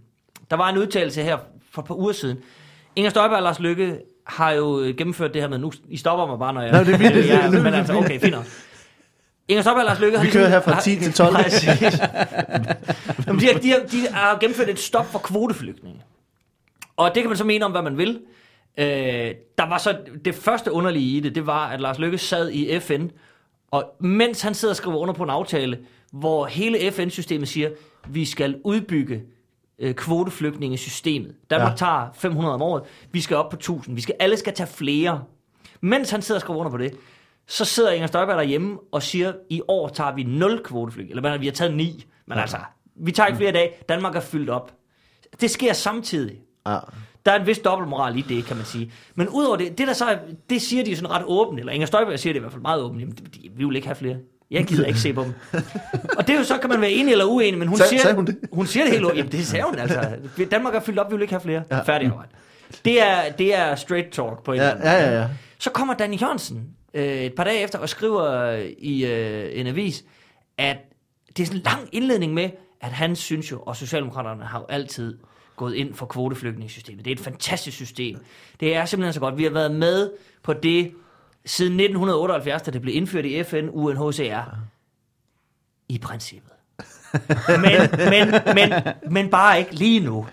Der 0.50 0.56
var 0.56 0.68
en 0.68 0.78
udtalelse 0.78 1.22
her 1.22 1.38
for 1.72 1.82
et 1.82 1.88
par 1.88 1.94
uger 1.94 2.12
siden. 2.12 2.38
Inger 2.96 3.10
Støjberg 3.10 3.36
og 3.36 3.42
Lars 3.42 3.60
Lykke 3.60 3.98
har 4.30 4.50
jo 4.50 4.80
øh, 4.80 4.96
gennemført 4.96 5.34
det 5.34 5.42
her 5.42 5.48
med, 5.48 5.58
nu 5.58 5.72
I 5.88 5.96
stopper 5.96 6.26
mig 6.26 6.38
bare, 6.38 6.54
når 6.54 6.60
jeg... 6.60 6.72
Nå, 6.72 6.78
det 6.78 6.94
er 6.94 6.98
vildt. 6.98 7.26
ja, 7.26 7.50
men 7.50 7.74
altså, 7.74 7.94
okay, 7.94 8.20
fint. 8.20 8.36
Inger 9.48 9.62
Støjberg 9.62 9.82
og 9.82 9.86
Lars 9.86 10.00
Lykke 10.00 10.18
har... 10.18 10.24
Vi 10.24 10.30
kører 10.30 10.48
her 10.48 10.60
fra 10.60 10.80
10 10.80 10.96
til 10.96 11.12
12. 11.12 11.34
Præcis. 11.34 11.68
De, 13.40 13.46
har, 13.46 13.58
de, 13.58 13.70
har, 13.70 13.78
de 13.90 14.08
har 14.12 14.38
gennemført 14.38 14.68
et 14.68 14.78
stop 14.78 15.06
for 15.06 15.18
kvoteflygtninge. 15.18 16.02
Og 16.96 17.14
det 17.14 17.22
kan 17.22 17.30
man 17.30 17.36
så 17.36 17.44
mene 17.44 17.64
om, 17.64 17.70
hvad 17.70 17.82
man 17.82 17.98
vil. 17.98 18.20
Øh, 18.78 18.86
der 19.58 19.68
var 19.68 19.78
så 19.78 19.98
det 20.24 20.34
første 20.34 20.72
underlige 20.72 21.16
i 21.16 21.20
det, 21.20 21.34
det 21.34 21.46
var, 21.46 21.68
at 21.68 21.80
Lars 21.80 21.98
Løkke 21.98 22.18
sad 22.18 22.50
i 22.50 22.78
FN, 22.78 23.06
og 23.70 23.84
mens 24.00 24.42
han 24.42 24.54
sidder 24.54 24.72
og 24.72 24.76
skriver 24.76 24.96
under 24.96 25.14
på 25.14 25.22
en 25.22 25.30
aftale, 25.30 25.78
hvor 26.12 26.46
hele 26.46 26.90
FN-systemet 26.90 27.48
siger, 27.48 27.70
vi 28.08 28.24
skal 28.24 28.60
udbygge 28.64 29.22
øh, 29.80 29.94
kvoteflygtningesystemet. 29.94 31.34
Danmark 31.50 31.70
Ja. 31.70 31.76
tager 31.76 32.08
500 32.14 32.54
om 32.54 32.62
året, 32.62 32.82
vi 33.12 33.20
skal 33.20 33.36
op 33.36 33.50
på 33.50 33.56
1000, 33.56 33.94
vi 33.96 34.00
skal, 34.00 34.14
alle 34.20 34.36
skal 34.36 34.54
tage 34.54 34.66
flere. 34.66 35.22
Mens 35.80 36.10
han 36.10 36.22
sidder 36.22 36.36
og 36.38 36.40
skriver 36.42 36.58
under 36.60 36.70
på 36.70 36.76
det, 36.76 36.94
så 37.46 37.64
sidder 37.64 37.90
Inger 37.90 38.06
Støjberg 38.06 38.36
derhjemme 38.36 38.78
og 38.92 39.02
siger, 39.02 39.32
i 39.50 39.62
år 39.68 39.88
tager 39.88 40.14
vi 40.14 40.22
0 40.22 40.62
kvoteflygtninge, 40.64 41.10
eller 41.10 41.28
hvad, 41.30 41.38
vi 41.38 41.46
har 41.46 41.52
taget 41.52 41.74
9, 41.76 42.04
men 42.26 42.36
ja. 42.36 42.40
altså, 42.42 42.56
vi 42.96 43.12
tager 43.12 43.26
ikke 43.26 43.36
flere 43.36 43.52
dage, 43.52 43.70
Danmark 43.88 44.16
er 44.16 44.20
fyldt 44.20 44.50
op. 44.50 44.72
Det 45.40 45.50
sker 45.50 45.72
samtidig. 45.72 46.36
Ja. 46.66 46.78
Der 47.26 47.32
er 47.32 47.40
en 47.40 47.46
vis 47.46 47.58
dobbeltmoral 47.58 48.18
i 48.18 48.20
det, 48.20 48.44
kan 48.44 48.56
man 48.56 48.64
sige. 48.66 48.92
Men 49.14 49.28
udover 49.28 49.56
det, 49.56 49.78
det 49.78 49.86
der 49.88 49.92
så 49.92 50.18
det 50.50 50.62
siger 50.62 50.84
de 50.84 50.96
sådan 50.96 51.10
ret 51.10 51.22
åbent, 51.26 51.60
eller 51.60 51.72
Inger 51.72 51.86
Støjberg 51.86 52.18
siger 52.18 52.32
det 52.32 52.38
i 52.38 52.40
hvert 52.40 52.52
fald 52.52 52.62
meget 52.62 52.82
åbent, 52.82 53.00
jamen, 53.00 53.14
de- 53.14 53.24
de- 53.24 53.48
vi 53.56 53.64
vil 53.64 53.76
ikke 53.76 53.88
have 53.88 53.94
flere. 53.96 54.16
Jeg 54.50 54.64
gider 54.66 54.86
ikke 54.86 55.00
se 55.00 55.12
på 55.12 55.22
dem. 55.24 55.34
Og 56.18 56.26
det 56.26 56.34
er 56.34 56.38
jo 56.38 56.44
så, 56.44 56.58
kan 56.58 56.70
man 56.70 56.80
være 56.80 56.90
enig 56.90 57.12
eller 57.12 57.24
uenig, 57.24 57.58
men 57.58 57.68
hun, 57.68 57.78
Sag- 57.78 57.86
siger, 57.88 58.00
sagde 58.00 58.16
hun 58.16 58.26
det? 58.26 58.38
hun 58.52 58.66
siger 58.66 58.84
det 58.84 58.92
helt 58.92 59.04
åbent. 59.04 59.18
Jamen 59.18 59.32
det 59.32 59.46
sagde 59.46 59.64
hun 59.64 59.78
altså. 59.78 60.16
Danmark 60.50 60.74
er 60.74 60.80
fyldt 60.80 60.98
op, 60.98 61.10
vi 61.10 61.16
vil 61.16 61.22
ikke 61.22 61.32
have 61.34 61.40
flere. 61.40 61.62
Ja. 61.70 61.80
Færdig. 61.82 62.12
Det 62.84 63.02
er, 63.02 63.32
det 63.38 63.54
er 63.54 63.74
straight 63.74 64.10
talk 64.12 64.44
på 64.44 64.52
en 64.52 64.58
Ja, 64.58 64.70
eller 64.70 64.74
anden 64.92 65.02
ja, 65.04 65.10
ja, 65.14 65.20
ja. 65.20 65.28
Så 65.58 65.70
kommer 65.70 65.94
Danny 65.94 66.20
Jørgensen 66.20 66.68
øh, 66.94 67.04
et 67.04 67.34
par 67.34 67.44
dage 67.44 67.60
efter 67.62 67.78
og 67.78 67.88
skriver 67.88 68.52
i 68.78 69.04
øh, 69.06 69.48
en 69.60 69.66
avis, 69.66 70.04
at 70.58 70.76
det 71.36 71.42
er 71.42 71.46
sådan 71.46 71.58
en 71.60 71.64
lang 71.64 71.88
indledning 71.92 72.34
med, 72.34 72.50
at 72.80 72.90
han 72.90 73.16
synes 73.16 73.50
jo, 73.50 73.60
og 73.60 73.76
Socialdemokraterne 73.76 74.44
har 74.44 74.58
jo 74.58 74.66
altid 74.68 75.18
gået 75.56 75.74
ind 75.74 75.94
for 75.94 76.06
kvoteflygtningesystemet. 76.06 77.04
Det 77.04 77.10
er 77.10 77.14
et 77.14 77.20
fantastisk 77.20 77.76
system. 77.76 78.18
Det 78.60 78.76
er 78.76 78.84
simpelthen 78.84 79.12
så 79.12 79.20
godt. 79.20 79.38
Vi 79.38 79.42
har 79.42 79.50
været 79.50 79.70
med 79.72 80.10
på 80.42 80.52
det 80.52 80.92
siden 81.46 81.72
1978, 81.80 82.62
da 82.62 82.70
det 82.70 82.82
blev 82.82 82.94
indført 82.96 83.24
i 83.24 83.42
FN, 83.42 83.68
UNHCR. 83.72 84.54
I 85.88 85.98
princippet. 85.98 86.50
men, 87.48 87.72
men, 88.10 88.34
men, 88.54 88.72
men 89.10 89.28
bare 89.30 89.58
ikke 89.58 89.74
lige 89.74 90.00
nu. 90.00 90.26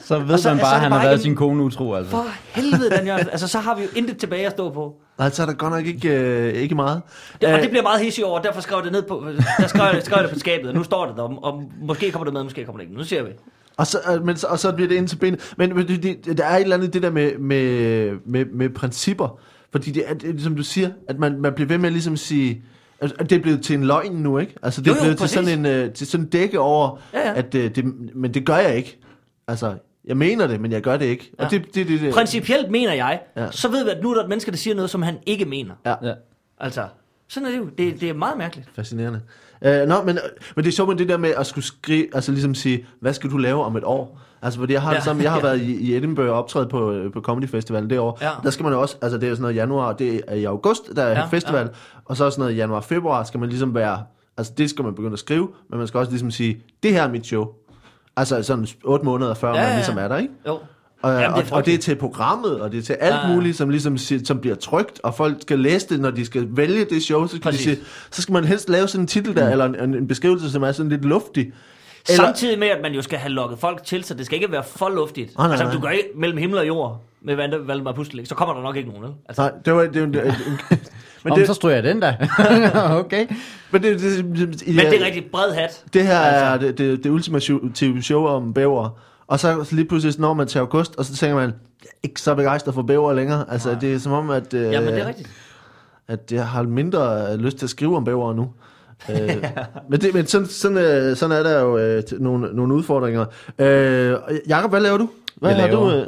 Så 0.00 0.18
ved 0.18 0.32
Og 0.34 0.38
så- 0.38 0.48
man 0.48 0.58
bare, 0.58 0.74
at 0.74 0.80
han 0.80 0.90
bare 0.90 1.00
har 1.00 1.06
været 1.06 1.14
ikke- 1.16 1.22
sin 1.22 1.36
kone 1.36 1.62
utro, 1.62 1.94
altså. 1.94 2.10
For 2.10 2.24
helvede, 2.54 2.90
Dan 2.90 3.06
Jørgensen. 3.06 3.30
Altså, 3.30 3.48
så 3.48 3.58
har 3.58 3.76
vi 3.76 3.82
jo 3.82 3.88
intet 3.96 4.16
tilbage 4.18 4.46
at 4.46 4.52
stå 4.52 4.70
på. 4.70 4.94
Altså, 5.18 5.42
er 5.42 5.46
der 5.46 5.52
godt 5.52 5.72
nok 5.72 5.86
ikke, 5.86 6.08
øh, 6.08 6.54
ikke 6.54 6.74
meget. 6.74 7.02
Det, 7.40 7.48
og 7.48 7.54
Øh, 7.54 7.62
det 7.62 7.70
bliver 7.70 7.82
meget 7.82 8.00
hissig 8.00 8.24
over, 8.24 8.40
derfor 8.42 8.60
skrev 8.60 8.76
jeg 8.78 8.84
det 8.84 8.92
ned 8.92 9.02
på, 9.02 9.24
der 9.58 9.66
skrev, 9.66 9.94
jeg, 9.94 10.02
skrev 10.02 10.16
jeg 10.16 10.24
det 10.24 10.32
på 10.32 10.38
skabet, 10.38 10.68
og 10.68 10.74
nu 10.74 10.82
står 10.82 11.06
det 11.06 11.16
der, 11.16 11.22
og, 11.22 11.38
og 11.44 11.62
måske 11.82 12.10
kommer 12.10 12.24
det 12.24 12.32
med, 12.34 12.42
måske 12.42 12.64
kommer 12.64 12.78
det 12.80 12.84
ikke. 12.88 12.98
Nu 12.98 13.04
ser 13.04 13.22
vi. 13.22 13.30
Og 13.76 13.86
så, 13.86 13.98
øh, 14.14 14.24
men, 14.26 14.36
så- 14.36 14.46
og 14.46 14.58
så 14.58 14.72
bliver 14.72 14.88
det 14.88 14.94
ind 14.96 15.08
til 15.08 15.16
benet. 15.16 15.54
Men 15.56 15.76
men 15.76 15.88
det, 15.88 16.02
det, 16.24 16.38
der 16.38 16.44
er 16.44 16.56
et 16.56 16.62
eller 16.62 16.76
andet 16.76 16.92
det 16.94 17.02
der 17.02 17.10
med, 17.10 17.38
med, 17.38 18.12
med, 18.26 18.44
med 18.44 18.68
principper. 18.70 19.38
Fordi 19.72 19.90
det 19.90 20.02
er, 20.06 20.14
det, 20.14 20.36
er, 20.36 20.42
som 20.42 20.56
du 20.56 20.62
siger, 20.62 20.90
at 21.08 21.18
man, 21.18 21.40
man 21.40 21.52
bliver 21.52 21.68
ved 21.68 21.78
med 21.78 21.86
at 21.86 21.92
ligesom 21.92 22.16
sige, 22.16 22.62
at 23.00 23.12
at 23.18 23.30
det 23.30 23.36
er 23.38 23.42
blevet 23.42 23.62
til 23.62 23.74
en 23.76 23.84
løgn 23.84 24.12
nu, 24.12 24.38
ikke? 24.38 24.54
Altså 24.62 24.80
det 24.80 24.90
er 24.90 24.94
jo, 24.94 25.00
blevet 25.00 25.16
til 25.16 25.22
præcis. 25.22 25.34
sådan 25.34 25.58
en 25.58 25.66
øh, 25.66 25.92
til 25.92 26.06
sådan 26.06 26.24
en 26.26 26.30
dække 26.30 26.60
over, 26.60 26.98
Ja, 27.14 27.18
ja. 27.28 27.34
at 27.34 27.54
øh, 27.54 27.74
det, 27.74 27.84
men 28.14 28.34
det 28.34 28.46
gør 28.46 28.56
jeg 28.56 28.76
ikke. 28.76 28.98
Altså, 29.48 29.74
jeg 30.04 30.16
mener 30.16 30.46
det, 30.46 30.60
men 30.60 30.72
jeg 30.72 30.82
gør 30.82 30.96
det 30.96 31.06
ikke. 31.06 31.30
Ja. 31.38 31.44
Og 31.44 31.50
det, 31.50 31.74
det, 31.74 31.88
det, 31.88 32.00
det, 32.00 32.14
Principielt 32.14 32.70
mener 32.70 32.92
jeg, 32.92 33.20
Ja. 33.36 33.50
så 33.50 33.68
ved 33.68 33.84
vi, 33.84 33.90
at 33.90 34.02
nu 34.02 34.10
er 34.10 34.14
der 34.14 34.22
et 34.22 34.28
menneske, 34.28 34.50
der 34.50 34.56
siger 34.56 34.74
noget, 34.74 34.90
som 34.90 35.02
han 35.02 35.18
ikke 35.26 35.44
mener. 35.44 35.74
Ja. 35.86 35.94
Ja. 36.02 36.14
Altså, 36.60 36.86
sådan 37.28 37.46
er 37.46 37.50
det 37.50 37.58
jo. 37.58 37.64
Det, 37.78 38.00
det 38.00 38.08
er 38.08 38.14
meget 38.14 38.38
mærkeligt. 38.38 38.68
Fascinerende. 38.74 39.20
Uh, 39.66 39.88
nå, 39.88 40.02
men, 40.02 40.18
men 40.56 40.64
det 40.64 40.66
er 40.66 40.72
sjovt 40.72 40.88
med 40.88 40.96
det 40.96 41.08
der 41.08 41.16
med 41.16 41.30
at 41.38 41.46
skulle 41.46 41.64
skrive, 41.64 42.06
altså 42.14 42.32
ligesom 42.32 42.54
sige, 42.54 42.86
hvad 43.00 43.14
skal 43.14 43.30
du 43.30 43.36
lave 43.36 43.64
om 43.64 43.76
et 43.76 43.84
år? 43.84 44.20
Altså, 44.42 44.60
fordi 44.60 44.72
jeg 44.72 44.82
har 44.82 44.90
ja, 44.90 44.94
Ja, 44.94 44.96
det 44.96 45.04
samme, 45.04 45.22
jeg 45.22 45.30
har 45.30 45.38
ja. 45.46 45.46
været 45.46 45.60
i, 45.60 45.76
i 45.76 45.96
Edinburgh 45.96 46.28
og 46.30 46.34
optrædet 46.38 46.68
på, 46.68 46.92
øh, 46.92 47.12
på 47.12 47.20
Comedy 47.20 47.48
Festivalen 47.48 47.90
det 47.90 47.98
år. 47.98 48.18
Ja. 48.22 48.30
Der 48.42 48.50
skal 48.50 48.64
man 48.64 48.72
jo 48.72 48.80
også, 48.80 48.96
altså 49.02 49.18
det 49.18 49.28
er 49.28 49.32
sådan 49.32 49.42
noget 49.42 49.56
januar, 49.56 49.92
det 49.92 50.20
er 50.28 50.34
i 50.34 50.44
august, 50.44 50.82
der 50.96 51.02
er 51.02 51.08
ja, 51.10 51.18
Ja, 51.18 51.26
festival, 51.26 51.68
og 52.04 52.16
så 52.16 52.24
er 52.24 52.30
sådan 52.30 52.42
noget 52.42 52.56
januar-februar, 52.56 53.24
skal 53.24 53.40
man 53.40 53.48
ligesom 53.48 53.74
være, 53.74 54.02
altså 54.36 54.52
det 54.58 54.70
skal 54.70 54.84
man 54.84 54.94
begynde 54.94 55.12
at 55.12 55.18
skrive, 55.18 55.48
men 55.70 55.78
man 55.78 55.88
skal 55.88 55.98
også 55.98 56.10
ligesom 56.10 56.30
sige, 56.30 56.62
det 56.82 56.92
her 56.92 57.02
er 57.02 57.10
mit 57.10 57.26
show. 57.26 57.46
Altså 58.16 58.42
sådan 58.42 58.66
otte 58.84 59.04
måneder 59.04 59.34
før 59.34 59.48
Ja, 59.48 59.54
ja, 59.54 59.60
ja, 59.60 59.64
man 59.66 59.72
ja. 59.72 59.76
ligesom 59.76 59.98
er 59.98 60.08
der, 60.08 60.16
ikke? 60.16 60.32
Jo. 60.46 60.58
Og, 61.02 61.12
Jamen, 61.12 61.36
det 61.36 61.46
er 61.48 61.52
og, 61.52 61.56
og 61.56 61.66
det 61.66 61.74
er 61.74 61.78
til 61.78 61.96
programmet, 61.96 62.60
og 62.60 62.72
det 62.72 62.78
er 62.78 62.82
til 62.82 62.92
alt 62.92 63.14
Ja, 63.14 63.28
ja. 63.28 63.34
muligt, 63.34 63.56
som 63.56 63.68
ligesom 63.70 63.96
som 64.24 64.38
bliver 64.38 64.56
trygt, 64.56 65.00
og 65.02 65.14
folk 65.14 65.36
skal 65.42 65.58
læse 65.58 65.88
det, 65.88 66.00
når 66.00 66.10
de 66.10 66.24
skal 66.26 66.48
vælge 66.50 66.84
det 66.84 67.02
show, 67.02 67.26
så 67.26 67.36
skal 67.36 67.40
Præcis. 67.40 67.60
de 67.66 67.74
sige, 67.74 67.86
så 68.10 68.22
skal 68.22 68.32
man 68.32 68.44
helst 68.44 68.68
lave 68.68 68.88
sådan 68.88 69.02
en 69.02 69.06
titel 69.06 69.36
der, 69.36 69.50
eller 69.50 69.64
en, 69.64 69.94
en 69.94 70.08
beskrivelse, 70.08 70.50
som 70.50 70.62
er 70.62 70.72
sådan 70.72 70.90
lidt 70.90 71.04
luftig. 71.04 71.52
Eller, 72.08 72.24
Samtidig 72.24 72.58
med, 72.58 72.68
at 72.68 72.78
man 72.82 72.92
jo 72.92 73.02
skal 73.02 73.18
have 73.18 73.30
lukket 73.32 73.58
folk 73.58 73.84
til, 73.84 74.04
så 74.04 74.14
det 74.14 74.26
skal 74.26 74.36
ikke 74.36 74.52
være 74.52 74.64
for 74.64 74.88
luftigt. 74.88 75.38
nej, 75.38 75.48
altså, 75.50 75.64
nej. 75.64 75.72
du 75.74 75.80
går 75.80 75.88
ikke 75.88 76.08
mellem 76.16 76.38
himmel 76.38 76.58
og 76.58 76.66
jord 76.66 77.00
med 77.22 77.36
Valdemar 77.66 77.92
Pustelik, 77.92 78.26
så 78.26 78.34
kommer 78.34 78.54
der 78.54 78.62
nok 78.62 78.76
ikke 78.76 78.88
nogen. 78.88 79.04
vel? 79.04 79.12
Altså, 79.28 79.42
nej, 79.42 79.52
det 79.64 79.72
var 79.72 79.80
det, 79.82 80.00
var- 80.00 80.06
det, 80.08 80.24
var- 80.24 80.76
men 81.24 81.32
Om, 81.32 81.38
det, 81.38 81.46
så 81.46 81.54
stryger 81.54 81.74
jeg 81.74 81.84
den 81.84 82.02
der. 82.02 82.14
okay. 83.04 83.26
men 83.70 83.82
det, 83.82 84.00
det, 84.00 84.24
det, 84.24 84.60
det, 84.60 84.66
men 84.76 84.86
det 84.86 85.00
er 85.00 85.04
rigtig 85.04 85.24
bred 85.32 85.52
hat. 85.54 85.84
Det 85.92 86.06
her 86.06 86.18
Altså. 86.18 86.44
er 86.66 86.68
det, 86.70 86.78
det, 86.78 87.04
det 87.04 87.10
ultimative 87.10 88.02
show 88.02 88.26
om 88.26 88.54
bæver. 88.54 88.98
Og 89.26 89.40
så 89.40 89.68
lige 89.72 89.84
pludselig 89.88 90.20
når 90.20 90.34
man 90.34 90.46
til 90.46 90.58
august, 90.58 90.96
og 90.96 91.04
så 91.04 91.16
tænker 91.16 91.36
man, 91.36 91.44
jeg 91.82 91.88
er 91.88 91.98
ikke 92.02 92.20
så 92.20 92.34
begejstret 92.34 92.74
for 92.74 92.82
bæver 92.82 93.12
længere. 93.12 93.44
Altså, 93.48 93.70
Nej. 93.70 93.78
det 93.80 93.94
er 93.94 93.98
som 93.98 94.12
om, 94.12 94.30
at, 94.30 94.54
øh, 94.54 94.72
Ja, 94.72 94.80
men 94.80 94.88
det 94.88 95.02
er 95.02 95.06
rigtigt. 95.08 95.30
at 96.08 96.32
jeg 96.32 96.46
har 96.48 96.62
mindre 96.62 97.36
lyst 97.36 97.56
til 97.56 97.66
at 97.66 97.70
skrive 97.70 97.96
om 97.96 98.04
bæver 98.04 98.32
nu. 98.34 98.50
Øh, 99.10 99.44
men 99.88 100.00
det, 100.00 100.14
men 100.14 100.26
sådan, 100.26 100.46
sådan, 100.46 100.78
øh, 100.78 101.16
sådan 101.16 101.36
er 101.36 101.42
der 101.42 101.60
jo 101.60 101.78
øh, 101.78 102.02
nogle, 102.20 102.48
nogle 102.56 102.74
udfordringer. 102.74 103.24
Øh, 103.58 104.16
Jakob, 104.48 104.70
hvad 104.70 104.80
laver 104.80 104.98
du? 104.98 105.10
Hvad 105.36 105.50
Jeg 105.50 105.60
har 105.60 105.66
laver- 105.66 105.90
du? 105.90 105.96
Øh? 105.96 106.06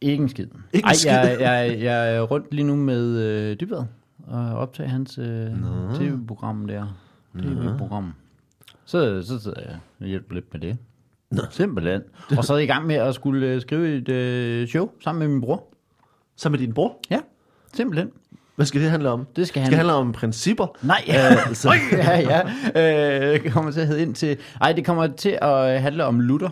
Ikke 0.00 0.22
en 0.22 0.28
skid. 0.28 0.46
Ikke 0.72 0.84
en 0.84 0.88
Ej, 0.88 0.92
skid? 0.94 1.10
jeg, 1.10 1.36
jeg, 1.40 1.76
jeg 1.80 2.14
er 2.16 2.20
rundt 2.20 2.54
lige 2.54 2.64
nu 2.66 2.76
med 2.76 3.18
øh, 3.18 3.56
Dybvad 3.60 3.82
og 4.26 4.56
optager 4.58 4.88
hans 4.90 5.18
øh, 5.18 5.46
tv-program 5.94 6.66
der. 6.66 6.98
TV-program. 7.38 8.12
Så, 8.84 9.22
så 9.22 9.38
sidder 9.40 9.60
jeg 9.60 9.76
og 10.00 10.06
hjælper 10.06 10.34
lidt 10.34 10.46
med 10.52 10.60
det. 10.60 10.76
Nå. 11.30 11.42
Simpelthen. 11.50 12.00
Og 12.38 12.44
så 12.44 12.52
er 12.52 12.56
jeg 12.56 12.64
i 12.64 12.66
gang 12.66 12.86
med 12.86 12.94
at 12.96 13.14
skulle 13.14 13.46
øh, 13.46 13.60
skrive 13.60 13.96
et 13.96 14.08
øh, 14.08 14.68
show 14.68 14.90
sammen 15.04 15.18
med 15.18 15.28
min 15.28 15.40
bror. 15.40 15.64
Så 16.36 16.48
med 16.48 16.58
din 16.58 16.72
bror? 16.74 16.98
Ja, 17.10 17.20
simpelthen. 17.74 18.10
Hvad 18.60 18.66
skal 18.66 18.80
det 18.80 18.90
handle 18.90 19.10
om? 19.10 19.26
Det 19.36 19.48
skal 19.48 19.60
Det 19.60 19.62
han... 19.64 19.70
skal 19.72 19.76
handle 19.76 19.92
om 19.92 20.12
principper. 20.12 20.66
Nej, 20.82 21.04
Øh, 21.08 21.46
altså. 21.48 21.72
Ja, 21.92 22.42
ja. 22.74 23.34
Øh, 23.34 23.42
det 23.44 23.52
kommer 23.52 23.70
til 23.70 23.80
at 23.80 23.86
hedde 23.86 24.02
ind 24.02 24.14
til... 24.14 24.36
Ej, 24.60 24.72
det 24.72 24.84
kommer 24.84 25.06
til 25.06 25.38
at 25.42 25.80
handle 25.82 26.04
om 26.04 26.20
Luther. 26.20 26.48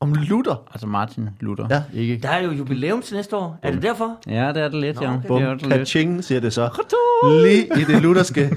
Om 0.00 0.14
Luther. 0.14 0.62
Altså 0.72 0.86
Martin 0.86 1.28
Luther. 1.40 1.66
Ja. 1.70 1.82
Ikke? 2.00 2.18
Der 2.22 2.28
er 2.28 2.42
jo 2.42 2.50
jubilæum 2.50 3.02
til 3.02 3.16
næste 3.16 3.36
år. 3.36 3.58
Er 3.62 3.70
det 3.70 3.82
derfor? 3.82 4.16
Ja, 4.26 4.48
det 4.48 4.56
er 4.62 4.68
det 4.68 4.80
lidt, 4.80 4.96
Nå, 4.96 5.02
ja. 5.02 5.14
okay. 5.16 5.26
Bum, 5.28 5.40
Det 5.40 5.48
er 5.48 5.52
det 5.54 5.62
lidt. 5.62 5.74
kaching, 5.74 6.24
siger 6.24 6.40
det 6.40 6.52
så. 6.52 6.68
Lige 7.24 7.66
i 7.80 7.84
det 7.84 8.02
lutherske 8.02 8.40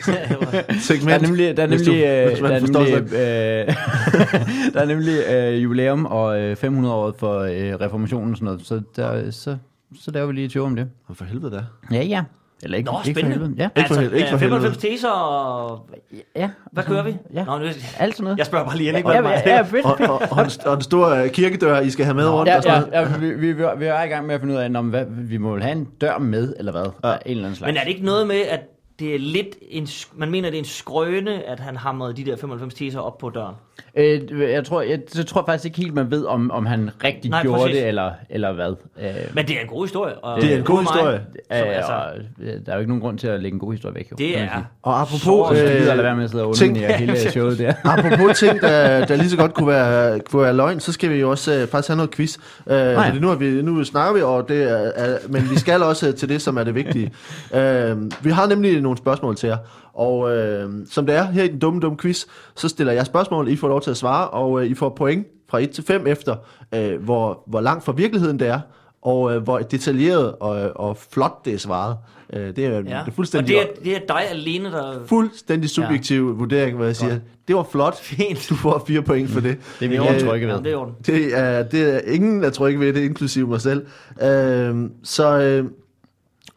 segment. 0.79 1.07
Der 1.09 1.13
er 1.15 1.19
nemlig, 1.21 1.57
der 1.57 1.63
er 1.63 1.67
hvis 1.67 1.81
du- 1.81 1.91
nemlig, 1.91 2.05
øh, 2.07 2.27
hvis 2.27 2.39
der 2.39 2.49
er 2.49 2.59
nemlig, 2.59 3.13
øh, 3.13 3.75
der 4.73 4.79
er 4.81 4.85
nemlig 4.85 5.13
øh, 5.33 5.63
jubilæum 5.63 6.05
og 6.05 6.39
øh, 6.41 6.55
500 6.55 6.95
år 6.95 7.15
for 7.19 7.39
øh, 7.39 7.51
reformationen 7.81 8.31
og 8.31 8.37
sådan 8.37 8.45
noget, 8.45 8.65
så, 8.67 8.81
der, 8.95 9.31
så, 9.31 9.57
så 10.01 10.11
laver 10.11 10.27
vi 10.27 10.33
lige 10.33 10.45
et 10.45 10.51
show 10.51 10.65
om 10.65 10.75
det. 10.75 10.87
Hvor 11.05 11.15
for 11.15 11.25
helvede 11.25 11.51
da. 11.55 11.63
Ja, 11.95 12.03
ja. 12.03 12.23
Eller 12.63 12.77
ikke, 12.77 12.91
Nå, 12.91 12.97
ikke 13.05 13.19
for 13.19 13.19
spændende. 13.21 13.45
helvede. 13.45 13.53
Ja, 13.57 13.69
Ikke 13.81 13.93
for 13.93 14.01
ikke 14.01 14.27
for 14.27 14.33
øh, 14.35 14.39
95 14.39 14.63
helvede. 14.63 14.95
teser, 14.95 15.09
og 15.09 15.89
ja. 16.35 16.49
hvad 16.71 16.83
kører 16.83 17.03
vi? 17.03 17.15
Ja, 17.33 17.43
Nå, 17.45 17.57
nu, 17.57 17.65
alt 17.65 18.15
sådan 18.15 18.23
noget. 18.23 18.37
jeg 18.37 18.45
spørger 18.45 18.65
bare 18.65 18.77
lige 18.77 18.87
ind, 18.89 18.97
ikke? 18.97 19.11
Ja, 19.11 19.21
hvad 19.21 19.31
ja, 19.31 19.55
ja, 19.55 19.61
fedt, 19.61 19.85
Og, 19.85 19.97
og, 20.09 20.21
og, 20.31 20.41
en, 20.43 20.49
og 20.65 20.73
en 20.73 20.81
stor 20.81 21.07
øh, 21.09 21.29
kirkedør, 21.29 21.79
I 21.79 21.89
skal 21.89 22.05
have 22.05 22.15
med 22.15 22.29
rundt 22.29 22.49
Ja, 22.49 22.57
og 22.57 22.63
sådan 22.63 22.83
ja, 22.93 23.01
noget. 23.01 23.11
ja 23.11 23.17
vi, 23.17 23.33
vi, 23.33 23.53
vi, 23.53 23.85
er 23.85 24.03
i 24.03 24.07
gang 24.07 24.25
med 24.25 24.35
at 24.35 24.41
finde 24.41 24.53
ud 24.53 24.59
af, 24.59 24.69
om 24.75 24.89
hvad, 24.89 25.05
vi 25.09 25.37
må 25.37 25.59
have 25.59 25.71
en 25.71 25.87
dør 26.01 26.17
med, 26.17 26.53
eller 26.59 26.71
hvad? 26.71 26.85
Ja. 27.03 27.11
En 27.11 27.19
eller 27.25 27.43
anden 27.43 27.55
slags. 27.55 27.69
Men 27.69 27.77
er 27.77 27.81
det 27.83 27.89
ikke 27.89 28.05
noget 28.05 28.27
med, 28.27 28.41
at 28.49 28.59
det 28.99 29.15
er 29.15 29.19
lidt 29.19 29.55
en, 29.69 29.87
man 30.13 30.31
mener, 30.31 30.49
det 30.49 30.55
er 30.57 30.61
en 30.61 30.65
skrøne, 30.65 31.43
at 31.43 31.59
han 31.59 31.75
hamrede 31.77 32.13
de 32.13 32.25
der 32.25 32.37
95 32.37 32.73
teser 32.73 32.99
op 32.99 33.17
på 33.17 33.29
døren. 33.29 33.55
Øh, 33.97 34.21
jeg 34.51 34.65
tror, 34.65 34.81
jeg, 34.81 34.99
jeg 35.17 35.25
tror 35.25 35.43
faktisk 35.45 35.65
ikke 35.65 35.77
helt, 35.77 35.93
man 35.93 36.11
ved, 36.11 36.25
om, 36.25 36.51
om 36.51 36.65
han 36.65 36.89
rigtig 37.03 37.31
Nej, 37.31 37.37
Nej, 37.39 37.43
gjorde 37.43 37.61
præcis. 37.61 37.75
det, 37.79 37.87
eller, 37.87 38.11
eller 38.29 38.53
hvad. 38.53 38.73
Øh, 39.01 39.05
Men 39.33 39.47
det 39.47 39.57
er 39.57 39.61
en 39.61 39.67
god 39.67 39.85
historie. 39.85 40.15
Og 40.15 40.41
Det 40.41 40.53
er 40.53 40.57
en 40.57 40.63
god 40.63 40.75
mig, 40.75 40.93
historie. 40.93 41.21
Som, 41.51 41.67
øh, 41.67 41.75
altså, 41.75 41.91
og, 41.93 42.13
øh, 42.41 42.53
der 42.65 42.71
er 42.71 42.73
jo 42.73 42.79
ikke 42.79 42.89
nogen 42.89 43.01
grund 43.01 43.17
til 43.17 43.27
at 43.27 43.41
lægge 43.41 43.55
en 43.55 43.59
god 43.59 43.71
historie 43.73 43.95
væk. 43.95 44.11
Jo, 44.11 44.15
det 44.17 44.39
er... 44.39 44.49
Og 44.81 45.01
apropos, 45.01 45.57
Så 45.57 45.63
øh, 45.63 45.85
lade 45.85 46.03
være 46.03 46.15
med 46.15 46.23
at 46.23 46.29
sidde 46.29 46.43
og 46.45 46.55
ting- 46.55 46.77
hele 46.77 47.17
showet 47.31 47.57
der. 47.59 47.73
apropos 47.97 48.39
ting, 48.39 48.61
der, 48.61 49.05
der 49.05 49.15
lige 49.15 49.29
så 49.29 49.37
godt 49.37 49.53
kunne 49.53 49.67
være, 49.67 50.19
kunne 50.19 50.41
være 50.43 50.55
løgn, 50.55 50.79
så 50.79 50.91
skal 50.91 51.09
vi 51.09 51.15
jo 51.15 51.29
også 51.29 51.53
øh, 51.53 51.67
faktisk 51.67 51.87
have 51.89 51.97
noget 51.97 52.11
quiz. 52.11 52.37
Øh, 52.67 52.75
ja. 52.77 53.07
fordi 53.07 53.19
nu, 53.19 53.31
er 53.31 53.35
vi, 53.35 53.61
nu 53.61 53.83
snakker 53.83 54.13
vi, 54.13 54.21
og 54.21 54.49
det 54.49 54.63
er, 54.71 54.91
er, 54.95 55.17
men 55.29 55.49
vi 55.51 55.59
skal 55.59 55.83
også 55.83 56.11
til 56.11 56.29
det, 56.29 56.41
som 56.41 56.57
er 56.57 56.63
det 56.63 56.75
vigtige. 56.75 57.11
Øh, 57.55 57.97
vi 58.21 58.29
har 58.29 58.47
nemlig 58.47 58.81
nogle 58.81 58.97
spørgsmål 58.97 59.35
til 59.35 59.47
jer. 59.47 59.57
Og 59.95 60.31
øh, 60.37 60.69
som 60.89 61.05
det 61.05 61.15
er 61.15 61.23
her 61.25 61.43
i 61.43 61.47
den 61.47 61.59
dumme, 61.59 61.79
dumme 61.79 61.97
quiz, 61.97 62.25
så 62.55 62.67
stiller 62.69 62.93
jeg 62.93 63.05
spørgsmål, 63.05 63.47
I 63.47 63.55
får 63.55 63.67
lov 63.67 63.81
til 63.81 63.91
at 63.91 63.97
svare, 63.97 64.29
og 64.29 64.61
øh, 64.61 64.67
I 64.71 64.73
får 64.73 64.89
point 64.89 65.27
fra 65.49 65.59
1 65.59 65.69
til 65.69 65.83
5 65.83 66.07
efter, 66.07 66.35
øh, 66.75 67.03
hvor, 67.03 67.43
hvor 67.47 67.61
langt 67.61 67.83
fra 67.85 67.91
virkeligheden 67.91 68.39
det 68.39 68.47
er, 68.47 68.59
og 69.01 69.35
øh, 69.35 69.43
hvor 69.43 69.59
detaljeret 69.59 70.35
og, 70.39 70.71
og 70.75 70.97
flot 70.97 71.45
det 71.45 71.53
er 71.53 71.57
svaret. 71.57 71.97
Øh, 72.33 72.55
det 72.55 72.65
er, 72.65 72.69
Ja. 72.71 72.77
det 72.79 72.91
er 72.91 73.03
Og 73.07 73.13
fuldstændig, 73.13 73.47
det 73.55 73.61
er, 73.61 73.65
det 73.83 73.95
er 73.95 73.99
dig 74.07 74.29
alene, 74.31 74.71
der... 74.71 74.93
fuldstændig 75.05 75.69
subjektiv 75.69 76.27
ja. 76.27 76.33
vurdering, 76.33 76.75
hvor 76.75 76.85
jeg 76.85 76.95
siger, 76.95 77.19
det 77.47 77.55
var 77.55 77.63
flot, 77.71 77.99
Fint. 78.01 78.45
du 78.49 78.55
får 78.55 78.83
fire 78.87 79.01
point 79.01 79.29
for 79.29 79.39
det. 79.39 79.57
Det 79.79 79.85
er 79.85 79.89
vi 79.89 79.95
Øh, 79.95 80.03
helt 80.03 80.25
trygge 80.25 80.47
Ja, 80.47 80.53
ved. 80.53 80.63
det 80.63 80.73
er. 80.73 80.93
Det 81.05 81.37
er, 81.39 81.63
det 81.63 81.95
er 81.95 81.99
ingen, 82.13 82.43
der 82.43 82.49
tror 82.49 82.67
ikke 82.67 82.79
ved 82.79 82.93
det, 82.93 83.01
inklusive 83.03 83.47
mig 83.47 83.61
selv. 83.61 83.85
Øh, 84.21 84.75
så, 85.03 85.39
øh, 85.39 85.65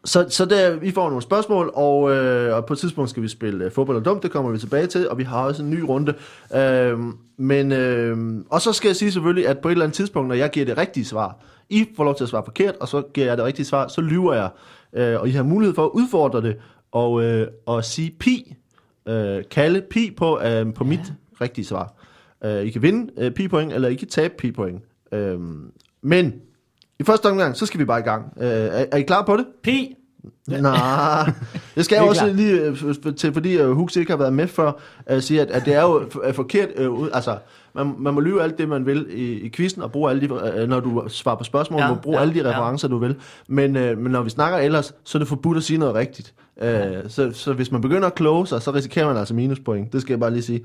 så, 0.09 0.25
så 0.29 0.45
der, 0.45 0.75
vi 0.75 0.91
får 0.91 1.09
nogle 1.09 1.21
spørgsmål, 1.21 1.71
og, 1.73 2.11
øh, 2.15 2.55
og 2.55 2.65
på 2.65 2.73
et 2.73 2.79
tidspunkt 2.79 3.09
skal 3.09 3.23
vi 3.23 3.27
spille 3.27 3.65
øh, 3.65 3.71
fodbold 3.71 3.97
og 3.97 4.05
dumt, 4.05 4.23
det 4.23 4.31
kommer 4.31 4.51
vi 4.51 4.57
tilbage 4.57 4.87
til, 4.87 5.09
og 5.09 5.17
vi 5.17 5.23
har 5.23 5.45
også 5.45 5.63
en 5.63 5.69
ny 5.69 5.79
runde. 5.79 6.13
Øh, 6.55 6.99
men, 7.37 7.71
øh, 7.71 8.17
og 8.49 8.61
så 8.61 8.73
skal 8.73 8.89
jeg 8.89 8.95
sige 8.95 9.11
selvfølgelig, 9.11 9.47
at 9.47 9.59
på 9.59 9.67
et 9.67 9.71
eller 9.71 9.85
andet 9.85 9.95
tidspunkt, 9.95 10.27
når 10.27 10.35
jeg 10.35 10.49
giver 10.49 10.65
det 10.65 10.77
rigtige 10.77 11.05
svar, 11.05 11.37
I 11.69 11.87
får 11.95 12.03
lov 12.03 12.15
til 12.15 12.23
at 12.23 12.29
svare 12.29 12.43
forkert, 12.45 12.75
og 12.75 12.87
så 12.87 13.01
giver 13.13 13.27
jeg 13.27 13.37
det 13.37 13.45
rigtige 13.45 13.65
svar, 13.65 13.87
så 13.87 14.01
lyver 14.01 14.33
jeg. 14.33 14.49
Øh, 14.93 15.19
og 15.21 15.29
I 15.29 15.31
har 15.31 15.43
mulighed 15.43 15.75
for 15.75 15.85
at 15.85 15.91
udfordre 15.93 16.41
det, 16.41 16.57
og, 16.91 17.23
øh, 17.23 17.47
og 17.65 17.85
sige 17.85 18.15
pi, 18.19 18.55
øh, 19.07 19.43
kalde 19.51 19.81
pi 19.81 20.13
på, 20.17 20.39
øh, 20.41 20.73
på 20.73 20.83
mit 20.83 21.13
rigtige 21.41 21.65
svar. 21.65 21.93
Øh, 22.43 22.63
I 22.63 22.69
kan 22.69 22.81
vinde 22.81 23.11
øh, 23.17 23.31
pi-point, 23.31 23.73
eller 23.73 23.87
I 23.87 23.95
kan 23.95 24.07
tabe 24.07 24.33
pi-point. 24.37 24.81
Øh, 25.11 25.39
men 26.01 26.33
i 26.99 27.03
første 27.03 27.25
omgang, 27.25 27.55
så 27.55 27.65
skal 27.65 27.79
vi 27.79 27.85
bare 27.85 27.99
i 27.99 28.03
gang. 28.03 28.33
Øh, 28.37 28.49
er, 28.49 28.85
er 28.91 28.97
I 28.97 29.01
klar 29.01 29.25
på 29.25 29.37
det? 29.37 29.45
Pi. 29.63 29.95
Nej, 30.47 31.31
det 31.75 31.85
skal 31.85 31.95
jeg 31.95 32.09
også 32.09 32.21
klar. 32.21 32.33
lige, 32.33 32.61
øh, 32.61 33.15
til, 33.15 33.33
fordi 33.33 33.61
uh, 33.61 33.71
Hux 33.71 33.95
ikke 33.95 34.11
har 34.11 34.17
været 34.17 34.33
med 34.33 34.47
før, 34.47 34.71
uh, 35.13 35.19
sige, 35.19 35.41
at, 35.41 35.51
at 35.51 35.65
det 35.65 35.73
er 35.75 35.81
jo 35.81 36.09
er 36.23 36.31
forkert. 36.31 36.69
Uh, 36.87 37.07
altså, 37.13 37.37
man, 37.75 37.95
man 37.99 38.13
må 38.13 38.19
lyve 38.19 38.43
alt 38.43 38.57
det, 38.57 38.69
man 38.69 38.85
vil 38.85 39.05
i, 39.09 39.33
i 39.33 39.49
quizzen, 39.49 39.81
og 39.81 39.91
bruge 39.91 40.09
alle 40.09 40.21
de, 40.21 40.67
når 40.67 40.79
du 40.79 41.03
svarer 41.07 41.35
på 41.35 41.43
spørgsmål, 41.43 41.79
Ja, 41.79 41.85
ja, 41.87 41.93
må 41.93 41.99
bruge 42.01 42.17
ja, 42.17 42.21
alle 42.21 42.33
de 42.33 42.39
ja. 42.39 42.49
referencer, 42.49 42.87
du 42.87 42.97
vil. 42.97 43.15
Men, 43.47 43.75
uh, 43.75 43.97
men 43.97 44.11
når 44.11 44.21
vi 44.21 44.29
snakker 44.29 44.57
ellers, 44.57 44.93
så 45.03 45.17
er 45.17 45.19
det 45.19 45.27
forbudt 45.27 45.57
at 45.57 45.63
sige 45.63 45.77
noget 45.77 45.95
rigtigt. 45.95 46.33
Uh, 46.61 46.67
så, 47.07 47.31
så 47.33 47.53
hvis 47.53 47.71
man 47.71 47.81
begynder 47.81 48.07
at 48.07 48.15
kloge 48.15 48.47
sig, 48.47 48.61
så 48.61 48.71
risikerer 48.71 49.07
man 49.07 49.17
altså 49.17 49.33
minuspoint. 49.33 49.93
Det 49.93 50.01
skal 50.01 50.13
jeg 50.13 50.19
bare 50.19 50.31
lige 50.31 50.43
sige. 50.43 50.61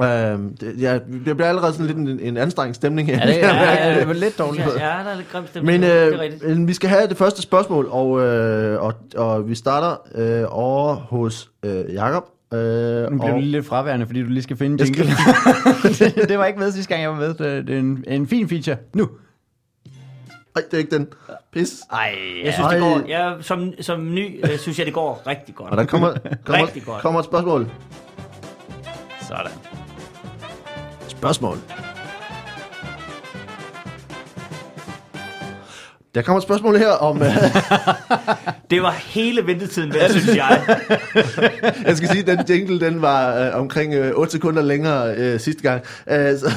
Uh, 0.00 0.06
det, 0.06 0.74
ja, 0.80 0.94
det 0.94 1.36
bliver 1.36 1.48
allerede 1.48 1.72
sådan 1.72 1.86
lidt 1.86 1.98
en, 1.98 2.20
en 2.20 2.36
anstrengt 2.36 2.76
stemning 2.76 3.08
her. 3.08 3.18
Ja, 3.26 3.26
det, 3.26 3.38
ja, 3.42 3.88
ja, 3.88 3.98
det 3.98 4.08
var 4.08 4.14
lidt 4.14 4.38
dårligt. 4.38 4.66
Ja, 4.66 4.98
ja, 4.98 5.04
der 5.04 5.10
er 5.10 5.16
lidt 5.16 5.32
grim 5.32 5.46
stemning. 5.46 5.80
Men 5.80 5.90
det 5.90 6.14
er 6.14 6.30
øh, 6.42 6.68
vi 6.68 6.74
skal 6.74 6.88
have 6.90 7.06
det 7.08 7.16
første 7.16 7.42
spørgsmål, 7.42 7.88
og, 7.90 8.20
øh, 8.20 8.82
og, 8.82 8.94
og 9.16 9.48
vi 9.48 9.54
starter 9.54 9.96
øh, 10.14 10.44
over 10.48 10.94
hos 10.94 11.50
øh, 11.62 11.94
Jakob. 11.94 12.24
Øh, 12.54 12.58
Nu 13.10 13.18
bliver 13.18 13.32
og, 13.32 13.40
du 13.40 13.44
lidt 13.44 13.66
fraværende, 13.66 14.06
fordi 14.06 14.22
du 14.22 14.28
lige 14.28 14.42
skal 14.42 14.56
finde 14.56 14.84
jingle. 14.84 15.04
det, 16.18 16.28
det 16.28 16.38
var 16.38 16.44
ikke 16.46 16.58
med 16.58 16.72
sidste 16.72 16.88
gang, 16.88 17.02
jeg 17.02 17.10
var 17.10 17.16
med. 17.16 17.28
Det, 17.34 17.66
det 17.66 17.74
er 17.74 17.78
en, 17.78 18.04
en 18.08 18.26
fin 18.28 18.48
feature. 18.48 18.76
Nu. 18.94 19.08
Ej, 20.56 20.62
det 20.70 20.74
er 20.74 20.78
ikke 20.78 20.96
den. 20.96 21.08
Pis. 21.52 21.80
Ej, 21.92 22.14
Jeg 22.44 22.52
synes, 22.54 22.68
det 22.70 22.80
går, 22.80 23.02
jeg, 23.08 23.36
som, 23.40 23.72
som 23.80 24.14
ny, 24.14 24.40
øh, 24.44 24.58
synes 24.58 24.78
jeg, 24.78 24.86
det 24.86 24.94
går 24.94 25.22
rigtig 25.26 25.54
godt. 25.54 25.70
Og 25.70 25.76
der 25.76 25.84
kommer, 25.84 26.08
kommer, 26.44 26.66
Rigtig 26.66 26.82
godt. 26.84 27.02
kommer 27.02 27.20
et 27.20 27.26
spørgsmål. 27.26 27.70
Sådan. 29.28 29.71
Spørgsmål. 31.22 31.58
Der 36.14 36.22
kommer 36.22 36.38
et 36.38 36.42
spørgsmål 36.42 36.76
her 36.76 36.90
om... 36.90 37.22
Øh, 37.22 37.28
Det 38.70 38.82
var 38.82 38.90
hele 38.90 39.46
ventetiden 39.46 39.94
værd, 39.94 40.10
synes 40.10 40.36
jeg. 40.36 40.78
jeg 41.86 41.96
skal 41.96 42.08
sige, 42.08 42.30
at 42.32 42.38
den 42.38 42.46
jingle 42.48 42.80
den 42.80 43.02
var 43.02 43.46
øh, 43.46 43.60
omkring 43.60 43.94
øh, 43.94 44.12
8 44.14 44.32
sekunder 44.32 44.62
længere 44.62 45.14
øh, 45.16 45.40
sidste 45.40 45.62
gang. 45.62 45.82
Øh, 46.10 46.38
så 46.38 46.50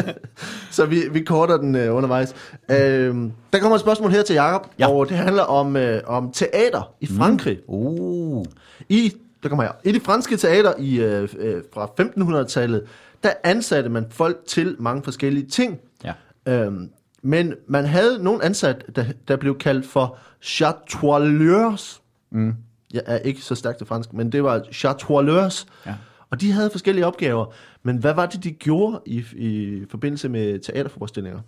så 0.76 0.86
vi, 0.86 1.02
vi 1.12 1.20
korter 1.20 1.56
den 1.56 1.74
øh, 1.74 1.96
undervejs. 1.96 2.34
Øh, 2.70 3.14
der 3.52 3.58
kommer 3.60 3.74
et 3.74 3.80
spørgsmål 3.80 4.10
her 4.10 4.22
til 4.22 4.34
Jakob, 4.34 4.66
ja. 4.78 4.90
Og 4.90 5.08
det 5.08 5.16
handler 5.16 5.42
om, 5.42 5.76
øh, 5.76 6.00
om 6.06 6.32
teater 6.32 6.92
i 7.00 7.06
Frankrig. 7.06 7.58
Uh. 7.68 8.44
I, 8.88 9.12
der 9.42 9.48
kommer 9.48 9.62
her, 9.62 9.72
I 9.84 9.92
det 9.92 10.02
franske 10.02 10.36
teater 10.36 10.72
i, 10.78 11.00
øh, 11.00 11.28
fra 11.74 11.90
1500-tallet, 12.00 12.82
der 13.22 13.32
ansatte 13.44 13.90
man 13.90 14.06
folk 14.10 14.36
til 14.46 14.76
mange 14.78 15.02
forskellige 15.02 15.46
ting. 15.46 15.80
Ja. 16.04 16.12
Øhm, 16.46 16.90
men 17.22 17.54
man 17.66 17.84
havde 17.84 18.24
nogle 18.24 18.44
ansat, 18.44 18.84
der, 18.96 19.04
der 19.28 19.36
blev 19.36 19.58
kaldt 19.58 19.86
for 19.86 20.18
chatoileurs. 20.42 22.02
Mm. 22.30 22.54
Jeg 22.92 23.02
er 23.06 23.18
ikke 23.18 23.40
så 23.40 23.54
stærk 23.54 23.78
til 23.78 23.86
fransk, 23.86 24.12
men 24.12 24.32
det 24.32 24.44
var 24.44 24.64
chatoileurs. 24.72 25.66
Ja. 25.86 25.94
Og 26.30 26.40
de 26.40 26.52
havde 26.52 26.70
forskellige 26.70 27.06
opgaver. 27.06 27.54
Men 27.82 27.96
hvad 27.96 28.14
var 28.14 28.26
det, 28.26 28.44
de 28.44 28.50
gjorde 28.50 29.00
i, 29.06 29.24
i 29.36 29.82
forbindelse 29.90 30.28
med 30.28 30.58
teaterforestillinger? 30.58 31.40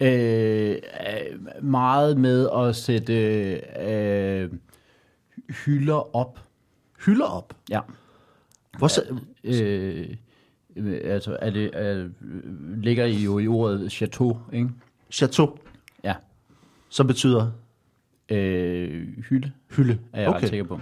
Øh, 0.00 0.70
øh, 0.70 1.64
meget 1.64 2.16
med 2.16 2.48
at 2.56 2.76
sætte 2.76 3.14
øh, 3.80 4.50
hylder 5.64 6.16
op. 6.16 6.40
Hylder 7.04 7.26
op. 7.26 7.56
Ja. 7.70 7.80
Hvor, 8.78 8.90
Øh, 9.44 10.00
øh, 10.00 10.16
altså, 11.04 11.36
er 11.40 11.50
det, 11.50 11.70
er, 11.72 12.08
ligger 12.76 13.04
I 13.04 13.16
jo 13.24 13.38
i 13.38 13.46
ordet 13.46 13.92
chateau, 13.92 14.38
ikke? 14.52 14.68
chateau, 15.10 15.58
Ja. 16.04 16.14
som 16.88 17.06
betyder 17.06 17.50
Øh, 18.32 19.06
hylde, 19.28 19.52
hylde. 19.76 19.98
er 20.12 20.20
jeg 20.20 20.28
okay. 20.28 20.40
ret 20.42 20.48
sikker 20.48 20.64
på. 20.64 20.80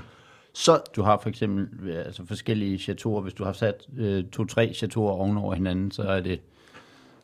Så 0.55 0.81
Du 0.97 1.03
har 1.03 1.19
for 1.23 1.29
eksempel 1.29 1.69
øh, 1.89 1.99
altså 1.99 2.23
forskellige 2.27 2.79
chateauer. 2.79 3.21
Hvis 3.21 3.35
du 3.35 3.45
har 3.45 3.53
sat 3.53 3.87
øh, 3.99 4.25
to-tre 4.25 4.73
chateauer 4.75 5.11
ovenover 5.13 5.55
hinanden, 5.55 5.91
så 5.91 6.03
er 6.03 6.21
det, 6.21 6.41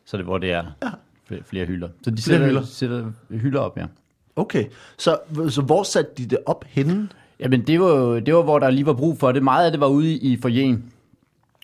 så 0.05 0.17
er 0.17 0.19
det 0.19 0.25
hvor 0.25 0.37
det 0.37 0.51
er 0.51 0.65
ja. 1.31 1.35
flere 1.45 1.65
hylder. 1.65 1.89
Så 2.03 2.11
de 2.11 2.21
sætter 2.21 2.47
hylder. 2.47 2.63
sætter 2.63 3.11
hylder 3.29 3.59
op, 3.59 3.77
ja. 3.77 3.85
Okay, 4.35 4.65
så, 4.97 5.17
så 5.49 5.61
hvor 5.61 5.83
satte 5.83 6.11
de 6.17 6.25
det 6.25 6.37
op 6.45 6.65
henne? 6.67 7.09
Jamen, 7.39 7.61
det 7.67 7.79
var, 7.79 7.87
jo- 7.87 8.19
det 8.19 8.35
var, 8.35 8.43
hvor 8.43 8.59
der 8.59 8.69
lige 8.69 8.85
var 8.85 8.93
brug 8.93 9.17
for 9.19 9.31
det. 9.31 9.43
Meget 9.43 9.65
af 9.65 9.71
det 9.71 9.79
var 9.81 9.87
ude 9.87 10.13
i 10.13 10.37
forjen. 10.41 10.91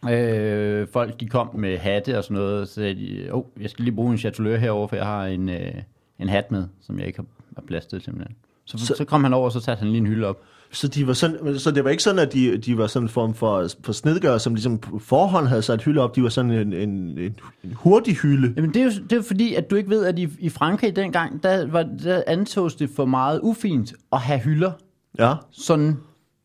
Øh, 0.10 0.88
folk, 0.94 1.20
de 1.20 1.28
kom 1.28 1.50
med 1.56 1.78
hatte 1.78 2.18
og 2.18 2.24
sådan 2.24 2.36
noget, 2.38 2.62
og 2.62 2.68
så 2.68 2.74
sagde 2.74 2.96
de, 2.96 3.28
oh, 3.32 3.44
jeg 3.62 3.70
skal 3.70 3.86
lige 3.86 3.96
bruge 3.96 4.12
en 4.12 4.18
chatulør 4.18 4.58
herover, 4.58 4.88
for 4.88 4.96
jeg 4.96 5.06
har 5.06 5.26
en, 5.26 5.50
øh, 5.50 5.74
en 6.20 6.30
hat 6.30 6.52
med, 6.52 6.64
som 6.82 7.00
jeg 7.00 7.08
ikke 7.08 7.20
har, 7.20 7.26
har 7.56 7.64
plads 7.68 7.86
til, 7.86 8.02
simpelthen. 8.02 8.36
Så, 8.66 8.78
Så- 8.78 8.94
så, 8.98 9.06
kom 9.06 9.24
han 9.24 9.34
over, 9.34 9.46
og 9.46 9.52
så 9.52 9.60
satte 9.60 9.80
han 9.82 9.88
lige 9.90 9.98
en 9.98 10.06
hylde 10.08 10.28
op. 10.28 10.42
Så, 10.74 10.88
de 10.88 11.08
var 11.08 11.14
sådan, 11.14 11.60
så 11.60 11.72
det 11.72 11.84
var 11.84 11.90
ikke 11.90 12.04
sådan, 12.04 12.20
at 12.20 12.34
de, 12.34 12.58
de 12.58 12.78
var 12.78 12.88
sådan 12.88 13.06
en 13.06 13.10
form 13.10 13.34
for, 13.34 13.68
for 13.84 13.92
snedgør, 13.94 14.38
som 14.38 14.54
ligesom 14.56 14.78
på 14.78 15.00
forhånd 15.00 15.48
havde 15.48 15.62
sat 15.62 15.84
hylde 15.84 16.02
op. 16.02 16.16
De 16.16 16.24
var 16.24 16.30
sådan 16.30 16.52
en, 16.52 16.74
en, 16.74 16.90
en, 17.18 17.36
en 17.64 17.74
hurtig 17.74 18.16
hylde. 18.16 18.54
Jamen, 18.58 18.74
det 18.74 18.80
er, 18.82 18.86
jo, 18.86 18.92
det 19.10 19.18
er 19.18 19.22
fordi, 19.22 19.56
at 19.56 19.70
du 19.72 19.76
ikke 19.76 19.90
ved, 19.90 20.06
at 20.06 20.20
i, 20.20 20.28
i 20.40 20.50
Frankrig 20.50 20.96
dengang, 20.96 21.44
der, 21.44 21.68
var, 21.68 21.84
der 22.04 22.24
antogs 22.28 22.76
det 22.76 22.90
for 22.96 23.06
meget 23.06 23.40
ufint 23.44 23.94
at 24.12 24.20
have 24.20 24.40
hylder, 24.40 24.72
Ja. 25.20 25.34
sådan, 25.52 25.98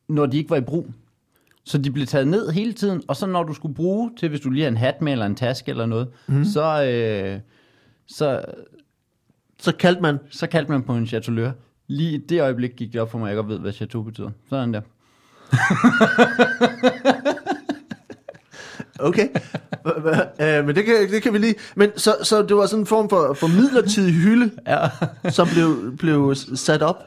når 0.09 0.27
de 0.27 0.37
ikke 0.39 0.51
var 0.51 0.57
i 0.57 0.61
brug. 0.61 0.87
Så 1.67 1.79
de 1.79 1.91
blev 1.91 2.07
taget 2.07 2.29
ned 2.29 2.51
hele 2.51 2.73
tiden, 2.73 3.03
og 3.09 3.17
så 3.17 3.27
når 3.27 3.43
du 3.43 3.55
skulle 3.55 3.75
bruge 3.75 4.11
til, 4.19 4.29
hvis 4.29 4.41
du 4.41 4.51
lige 4.51 4.63
har 4.63 4.71
en 4.71 4.77
hat 4.77 5.03
med, 5.03 5.13
eller 5.13 5.27
en 5.27 5.35
taske 5.35 5.71
eller 5.71 5.87
noget, 5.87 6.09
mm. 6.27 6.45
så, 6.45 6.85
øh, 6.85 7.41
så, 8.09 8.43
Så 9.61 9.73
kaldte 9.73 10.03
man, 10.03 10.19
så 10.31 10.47
kaldte 10.47 10.73
man 10.73 10.83
på 10.83 10.93
en 10.95 11.07
chatulør. 11.07 11.51
Lige 11.89 12.13
i 12.15 12.19
det 12.29 12.41
øjeblik 12.43 12.71
gik 12.77 12.93
det 12.93 13.01
op 13.01 13.11
for 13.11 13.19
mig, 13.19 13.27
at 13.27 13.31
jeg 13.37 13.43
godt 13.45 13.49
ved, 13.49 13.59
hvad 13.59 13.73
chateau 13.73 14.03
betyder. 14.03 14.31
Sådan 14.51 14.75
der. 14.75 14.81
okay, 18.99 19.29
øh, 20.41 20.67
men 20.67 20.77
det 20.77 20.85
kan, 20.85 20.95
det 21.11 21.23
kan 21.23 21.33
vi 21.33 21.39
lige. 21.39 21.55
Men 21.77 21.91
så, 21.97 22.15
så 22.23 22.43
det 22.43 22.57
var 22.57 22.67
sådan 22.67 22.83
en 22.83 22.87
form 22.87 23.09
for, 23.09 23.35
for 23.35 23.47
midlertidig 23.47 24.15
hylde, 24.15 24.51
Ja. 24.67 24.89
som 25.31 25.49
blev, 25.55 25.97
blev 25.97 26.35
sat 26.55 26.83
op. 26.83 27.05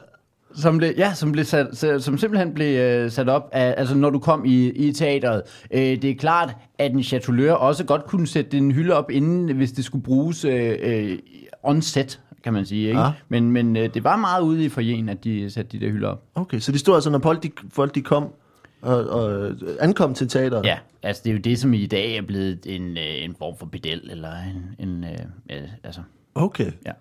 Som, 0.54 0.78
blev, 0.78 0.92
ja, 0.96 1.14
som, 1.14 1.32
blev 1.32 1.44
sat, 1.44 1.76
som 1.76 2.18
simpelthen 2.18 2.54
blev 2.54 2.78
øh, 2.78 3.10
sat 3.10 3.28
op 3.28 3.48
af, 3.52 3.74
altså 3.76 3.94
når 3.94 4.10
du 4.10 4.18
kom 4.18 4.44
i, 4.44 4.68
i 4.68 4.92
teateret. 4.92 5.42
Øh, 5.70 5.80
det 5.80 6.04
er 6.04 6.14
klart, 6.14 6.56
at 6.78 6.92
en 6.92 7.02
chatulør 7.02 7.52
også 7.52 7.84
godt 7.84 8.06
kunne 8.06 8.26
sætte 8.26 8.56
en 8.56 8.72
hylde 8.72 8.94
op 8.94 9.10
inden, 9.10 9.56
hvis 9.56 9.72
det 9.72 9.84
skulle 9.84 10.04
bruges 10.04 10.44
øh, 10.44 10.76
øh, 10.82 11.18
on 11.62 11.82
set, 11.82 12.20
kan 12.44 12.52
man 12.52 12.66
sige. 12.66 12.88
Ikke? 12.88 13.00
Ja. 13.00 13.12
Men, 13.28 13.50
men 13.50 13.76
øh, 13.76 13.94
det 13.94 14.04
var 14.04 14.16
meget 14.16 14.42
ude 14.42 14.64
i 14.64 14.68
forjen, 14.68 15.08
at 15.08 15.24
de 15.24 15.50
satte 15.50 15.78
de 15.78 15.84
der 15.84 15.92
hylder 15.92 16.08
op. 16.08 16.22
Okay, 16.34 16.58
så 16.58 16.72
de 16.72 16.78
stod 16.78 16.94
altså, 16.94 17.10
når 17.10 17.18
folk 17.18 17.42
de, 17.42 17.50
folk 17.72 17.94
de 17.94 18.02
kom 18.02 18.28
og, 18.82 19.08
og 19.08 19.52
ankom 19.80 20.14
til 20.14 20.28
teateret? 20.28 20.64
Ja, 20.64 20.78
altså 21.02 21.22
det 21.24 21.30
er 21.30 21.34
jo 21.34 21.40
det, 21.40 21.58
som 21.58 21.74
i 21.74 21.86
dag 21.86 22.16
er 22.16 22.22
blevet 22.22 22.58
en, 22.66 22.96
øh, 22.96 23.24
en 23.24 23.34
form 23.38 23.54
for 23.58 23.66
pedel, 23.66 24.08
eller 24.10 24.30
en, 24.30 24.88
en 24.88 25.04
øh, 25.50 25.58
altså, 25.84 26.00
Okay. 26.34 26.72
ja. 26.86 26.92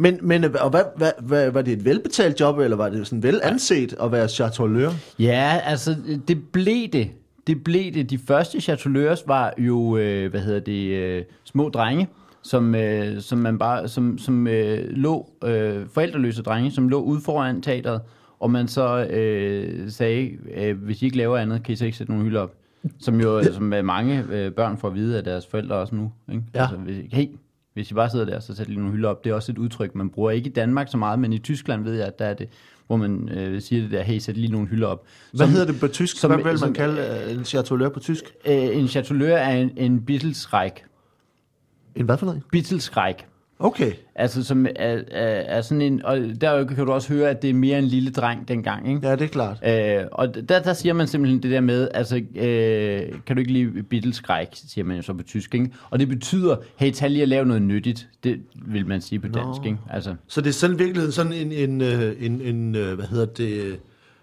Men, 0.00 0.18
men 0.22 0.44
og 0.44 0.70
hvad, 0.70 0.82
hvad, 0.96 1.12
hvad, 1.18 1.50
var 1.50 1.62
det 1.62 1.72
et 1.72 1.84
velbetalt 1.84 2.40
job, 2.40 2.58
eller 2.58 2.76
var 2.76 2.88
det 2.88 3.06
sådan 3.06 3.22
vel 3.22 3.40
anset 3.42 3.94
at 4.02 4.12
være 4.12 4.28
chateauleør? 4.28 4.90
Ja, 5.18 5.60
altså 5.64 5.96
det 6.28 6.38
blev 6.52 6.88
det. 6.88 7.10
Det 7.46 7.64
blev 7.64 7.94
det. 7.94 8.10
De 8.10 8.18
første 8.18 8.60
chatouilleurs 8.60 9.24
var 9.26 9.54
jo, 9.58 9.96
øh, 9.96 10.30
hvad 10.30 10.40
hedder 10.40 10.60
det, 10.60 10.96
øh, 10.96 11.24
små 11.44 11.68
drenge, 11.68 12.08
som, 12.42 12.74
øh, 12.74 13.20
som 13.20 13.38
man 13.38 13.58
bare, 13.58 13.88
som, 13.88 14.18
som 14.18 14.46
øh, 14.46 14.90
lå, 14.90 15.30
øh, 15.44 15.86
forældreløse 15.94 16.42
drenge, 16.42 16.70
som 16.70 16.88
lå 16.88 17.02
ude 17.02 17.20
foran 17.20 17.62
teateret, 17.62 18.00
og 18.40 18.50
man 18.50 18.68
så 18.68 19.04
øh, 19.04 19.90
sagde, 19.90 20.30
øh, 20.54 20.82
hvis 20.82 21.02
I 21.02 21.04
ikke 21.04 21.16
laver 21.16 21.38
andet, 21.38 21.62
kan 21.62 21.72
I 21.72 21.76
så 21.76 21.84
ikke 21.84 21.96
sætte 21.96 22.12
nogle 22.12 22.24
hylder 22.24 22.40
op. 22.40 22.54
Som 22.98 23.20
jo, 23.20 23.42
som 23.52 23.72
øh, 23.72 23.84
mange 23.84 24.24
øh, 24.30 24.52
børn 24.52 24.78
får 24.78 24.88
at 24.88 24.94
vide 24.94 25.18
af 25.18 25.24
deres 25.24 25.46
forældre 25.46 25.76
også 25.76 25.94
nu. 25.94 26.12
Ikke? 26.32 26.44
Ja. 26.54 26.60
Altså, 26.60 26.76
hey, 27.12 27.26
hvis 27.74 27.90
I 27.90 27.94
bare 27.94 28.10
sidder 28.10 28.24
der, 28.24 28.40
så 28.40 28.54
sæt 28.54 28.68
lige 28.68 28.78
nogle 28.78 28.92
hylder 28.92 29.08
op. 29.08 29.24
Det 29.24 29.30
er 29.30 29.34
også 29.34 29.52
et 29.52 29.58
udtryk, 29.58 29.94
man 29.94 30.10
bruger 30.10 30.30
ikke 30.30 30.50
i 30.50 30.52
Danmark 30.52 30.88
så 30.90 30.96
meget, 30.96 31.18
men 31.18 31.32
i 31.32 31.38
Tyskland 31.38 31.84
ved 31.84 31.94
jeg, 31.94 32.06
at 32.06 32.18
der 32.18 32.24
er 32.24 32.34
det, 32.34 32.48
hvor 32.86 32.96
man 32.96 33.28
øh, 33.28 33.62
siger 33.62 33.82
det 33.82 33.90
der, 33.90 34.02
hey, 34.02 34.18
sæt 34.18 34.36
lige 34.36 34.52
nogle 34.52 34.68
hylder 34.68 34.86
op. 34.86 35.04
Hvad 35.32 35.46
Som- 35.46 35.50
hedder 35.52 35.66
det 35.72 35.80
på 35.80 35.88
tysk? 35.88 36.16
som- 36.18 36.30
Hvad 36.30 36.38
vil 36.38 36.46
man 36.46 36.58
som- 36.58 36.72
kalde 36.74 37.24
øh, 37.30 37.36
en 37.38 37.44
chateauleør 37.44 37.88
på 37.88 38.00
tysk? 38.00 38.24
Øh, 38.46 38.54
en 38.54 38.88
chatoulleur 38.88 39.36
er 39.36 39.56
en, 39.56 39.70
en 39.76 40.04
bittelskræk. 40.04 40.84
En 41.96 42.04
hvad 42.04 42.16
for 42.18 42.26
noget? 42.26 42.42
Bittelskræk. 42.52 43.26
Okay. 43.62 43.92
Altså, 44.14 44.44
som 44.44 44.66
er, 44.66 44.70
er, 44.76 45.26
er 45.56 45.60
sådan 45.60 45.82
en... 45.82 46.04
Og 46.04 46.18
der 46.40 46.64
kan 46.64 46.86
du 46.86 46.92
også 46.92 47.12
høre, 47.12 47.30
at 47.30 47.42
det 47.42 47.50
er 47.50 47.54
mere 47.54 47.78
en 47.78 47.84
lille 47.84 48.10
dreng 48.10 48.48
dengang, 48.48 48.88
ikke? 48.88 49.08
Ja, 49.08 49.16
det 49.16 49.22
er 49.22 49.28
klart. 49.28 49.58
Øh, 49.66 50.06
og 50.12 50.34
der, 50.48 50.62
der 50.62 50.72
siger 50.72 50.92
man 50.92 51.06
simpelthen 51.06 51.42
det 51.42 51.50
der 51.50 51.60
med, 51.60 51.88
altså, 51.94 52.16
øh, 52.16 53.02
kan 53.26 53.36
du 53.36 53.40
ikke 53.40 53.52
lide 53.52 53.82
Beatles-skræk, 53.82 54.48
siger 54.52 54.84
man 54.84 54.96
jo 54.96 55.02
så 55.02 55.12
på 55.12 55.22
tysk, 55.22 55.54
ikke? 55.54 55.70
Og 55.90 55.98
det 55.98 56.08
betyder, 56.08 56.56
hey, 56.76 56.90
tag 56.90 57.10
lige 57.10 57.22
at 57.22 57.28
lave 57.28 57.46
noget 57.46 57.62
nyttigt. 57.62 58.08
Det 58.24 58.40
vil 58.66 58.86
man 58.86 59.00
sige 59.00 59.18
på 59.18 59.28
dansk, 59.28 59.66
ikke? 59.66 59.78
Altså, 59.90 60.14
Så 60.26 60.40
det 60.40 60.48
er 60.48 60.52
sådan 60.52 60.76
i 60.76 60.78
virkeligheden 60.78 61.12
sådan 61.12 61.32
en, 61.32 61.52
en, 61.52 61.80
øh, 61.80 62.12
en, 62.20 62.40
en 62.40 62.74
øh, 62.74 62.94
hvad 62.94 63.06
hedder 63.06 63.26
det, 63.26 63.52
øh, 63.52 63.74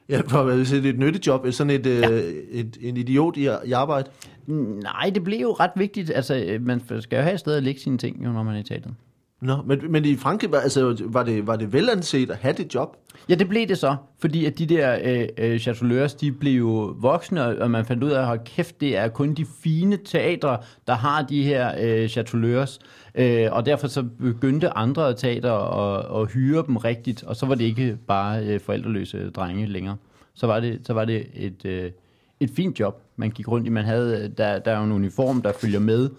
ja, 0.10 0.22
for 0.29 0.38
at 0.38 0.67
sige, 0.67 0.82
det 0.82 0.89
er 0.89 0.94
et 0.94 1.00
nyttejob, 1.00 1.46
et 1.46 1.56
sådan 1.56 1.72
et, 1.72 1.86
ja. 1.86 2.10
et, 2.51 2.77
en 2.82 2.98
idiot 2.98 3.38
i, 3.38 3.50
i 3.65 3.72
arbejde. 3.72 4.10
nej, 4.48 5.12
det 5.15 5.24
blev 5.24 5.39
jo 5.39 5.51
ret 5.51 5.72
vigtigt. 5.75 6.12
Altså, 6.15 6.58
man 6.62 6.82
skal 7.00 7.17
jo 7.17 7.22
have 7.22 7.34
et 7.34 7.39
sted 7.39 7.53
at 7.53 7.63
lægge 7.63 7.82
sine 7.82 7.98
ting, 7.98 8.25
jo, 8.25 8.32
når 8.32 8.44
man 8.44 8.56
er 8.56 8.60
i 8.60 8.63
teateret. 8.63 8.96
Nå, 9.41 9.62
men, 9.65 9.91
men 9.91 10.06
i 10.06 10.15
Frankrig, 10.15 10.51
var, 10.51 10.60
altså, 10.60 11.03
var, 11.06 11.24
det, 11.24 11.48
var 11.48 11.56
det 11.56 11.74
velanset 11.74 12.32
at 12.32 12.38
have 12.38 12.53
det 12.53 12.75
job? 12.75 12.98
Ja, 13.29 13.36
det 13.36 13.50
blev 13.50 13.67
det 13.67 13.77
så, 13.77 13.96
fordi 14.20 14.46
at 14.46 14.60
de 14.60 14.65
der 14.65 14.98
øh, 15.03 15.27
øh, 15.38 16.10
de 16.22 16.32
blev 16.32 16.58
jo 16.58 16.96
voksne, 17.00 17.44
og 17.44 17.56
og 17.56 17.72
man 17.72 17.86
fandt 17.86 18.03
ud 18.03 18.12
af, 18.12 18.32
at 18.32 18.44
kæft, 18.44 18.82
det 18.82 18.98
er 18.98 19.08
kun 19.08 19.34
de 19.34 19.46
fine 19.63 19.98
teatre, 20.06 20.58
der 20.88 20.94
har 20.94 21.22
de 21.22 21.44
her 21.44 21.72
øh, 21.79 22.10
chatoulleurs, 22.10 22.79
øh, 23.15 23.48
og 23.51 23.65
derfor 23.65 23.88
så 23.88 24.03
begyndte 24.03 24.70
andre 24.70 25.13
teater 25.13 25.53
at, 25.53 26.22
at 26.22 26.32
hyre 26.32 26.63
dem 26.67 26.77
rigtigt, 26.77 27.24
og 27.24 27.36
så 27.36 27.46
var 27.46 27.56
det 27.56 27.65
ikke 27.65 27.98
bare 28.08 28.46
øh, 28.46 28.60
forældreløse 28.60 29.29
drenge 29.29 29.65
længere. 29.65 29.98
Så 30.34 30.48
var 30.48 30.60
det, 30.60 30.79
så 30.84 30.94
var 30.94 31.06
det 31.06 31.27
et, 31.36 31.65
øh, 31.65 31.91
et 32.39 32.50
fint 32.56 32.79
job, 32.79 33.01
man 33.15 33.29
gik 33.32 33.48
rundt 33.48 33.67
i. 33.67 33.70
Man 33.70 33.86
havde, 33.86 34.24
øh, 34.24 34.38
der, 34.38 34.60
der 34.60 34.72
er 34.72 34.77
jo 34.77 34.84
en 34.84 34.91
uniform, 34.91 35.41
der 35.41 35.51
følger 35.51 35.79
med, 35.79 36.10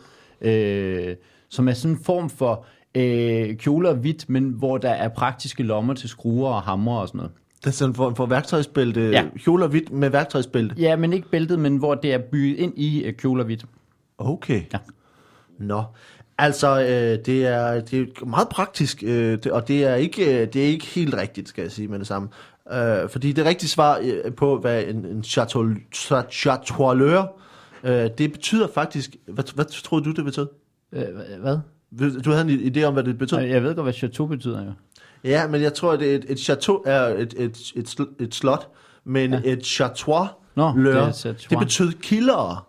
øh, 0.41 1.17
som 1.49 1.69
er 1.69 1.73
sådan 1.73 1.97
en 1.97 2.05
form 2.05 2.31
for 2.31 2.67
øh, 2.95 3.57
kjole 3.57 3.89
og 3.89 3.95
hvidt, 3.95 4.29
men 4.29 4.49
hvor 4.49 4.79
der 4.79 4.91
er 4.91 5.09
praktiske 5.09 5.63
lommer 5.63 5.95
til 5.95 6.09
skruer 6.09 6.51
og 6.51 6.63
hammer 6.63 6.99
og 6.99 7.09
sådan 7.09 7.19
noget. 7.19 7.33
Det 7.61 7.67
er 7.67 7.71
sådan 7.71 7.95
for, 7.95 8.15
for 8.17 8.27
værktøjsbælte, 8.27 9.01
ja. 9.01 9.11
Ja. 9.11 9.25
kjole 9.45 9.65
og 9.65 9.71
hvidt 9.71 9.93
med 9.93 10.11
værktøjsbælte. 10.11 10.75
Ja, 10.79 10.97
men 10.97 11.13
ikke 11.13 11.31
bæltet, 11.31 11.59
men 11.59 11.77
hvor 11.77 11.95
det 11.95 12.13
er 12.13 12.19
bygget 12.19 12.57
ind 12.59 12.73
i 12.77 13.05
øh, 13.05 13.13
kjole 13.13 13.43
og 13.43 13.47
hvidt. 13.47 13.65
Okay. 14.19 14.63
Ja. 14.73 14.79
Nå, 15.59 15.83
altså 16.39 16.81
øh, 16.81 17.27
det, 17.27 17.47
er, 17.47 17.81
det 17.81 18.01
er 18.01 18.25
meget 18.25 18.49
praktisk, 18.49 19.03
øh, 19.07 19.33
det, 19.33 19.47
og 19.47 19.69
det 19.69 19.85
er, 19.85 19.95
ikke, 19.95 20.43
øh, 20.43 20.53
det 20.53 20.63
er 20.63 20.67
ikke 20.67 20.87
helt 20.87 21.15
rigtigt, 21.15 21.49
skal 21.49 21.63
jeg 21.63 21.73
sige 21.73 21.89
med 21.89 21.99
det 21.99 22.07
samme. 22.07 22.29
Øh, 22.73 23.09
fordi 23.09 23.33
det 23.33 23.45
rigtige 23.45 23.71
svar 23.71 24.01
øh, 24.03 24.33
på, 24.33 24.59
hvad 24.59 24.85
en, 24.85 25.07
en 25.07 25.25
chateau, 25.25 25.65
cha- 25.95 26.31
chateauleør, 26.31 27.25
øh, 27.85 28.11
det 28.19 28.33
betyder 28.33 28.69
faktisk, 28.75 29.17
hvad, 29.27 29.55
hvad 29.55 29.65
troede 29.65 30.05
du, 30.05 30.11
det 30.13 30.25
betød? 30.25 30.47
Øh, 30.93 31.05
hvad? 31.41 31.59
Du 32.25 32.31
havde 32.31 32.53
en 32.53 32.77
idé 32.77 32.83
om, 32.83 32.93
hvad 32.93 33.05
det 33.05 33.19
betød? 33.19 33.39
Jeg 33.39 33.63
ved 33.63 33.75
godt, 33.75 33.85
hvad 33.85 33.93
chateau 33.93 34.27
betyder 34.27 34.65
jo. 34.65 34.73
Ja, 35.25 35.47
men 35.47 35.63
jeg 35.63 35.75
tror, 35.75 35.93
at 35.93 36.03
et, 36.03 36.25
et 36.29 36.39
chateau 36.39 36.83
er 36.87 37.01
et, 37.01 37.35
et, 37.37 37.73
et, 37.77 37.97
et 38.21 38.35
slot, 38.35 38.69
men 39.05 39.33
ja. 39.33 39.41
et 39.45 39.67
chateau 39.67 40.27
Nå, 40.55 40.73
lør, 40.77 40.99
det 40.99 41.07
det, 41.07 41.17
chateau. 41.17 41.49
det 41.51 41.59
betød 41.59 41.93
kildere. 41.93 42.61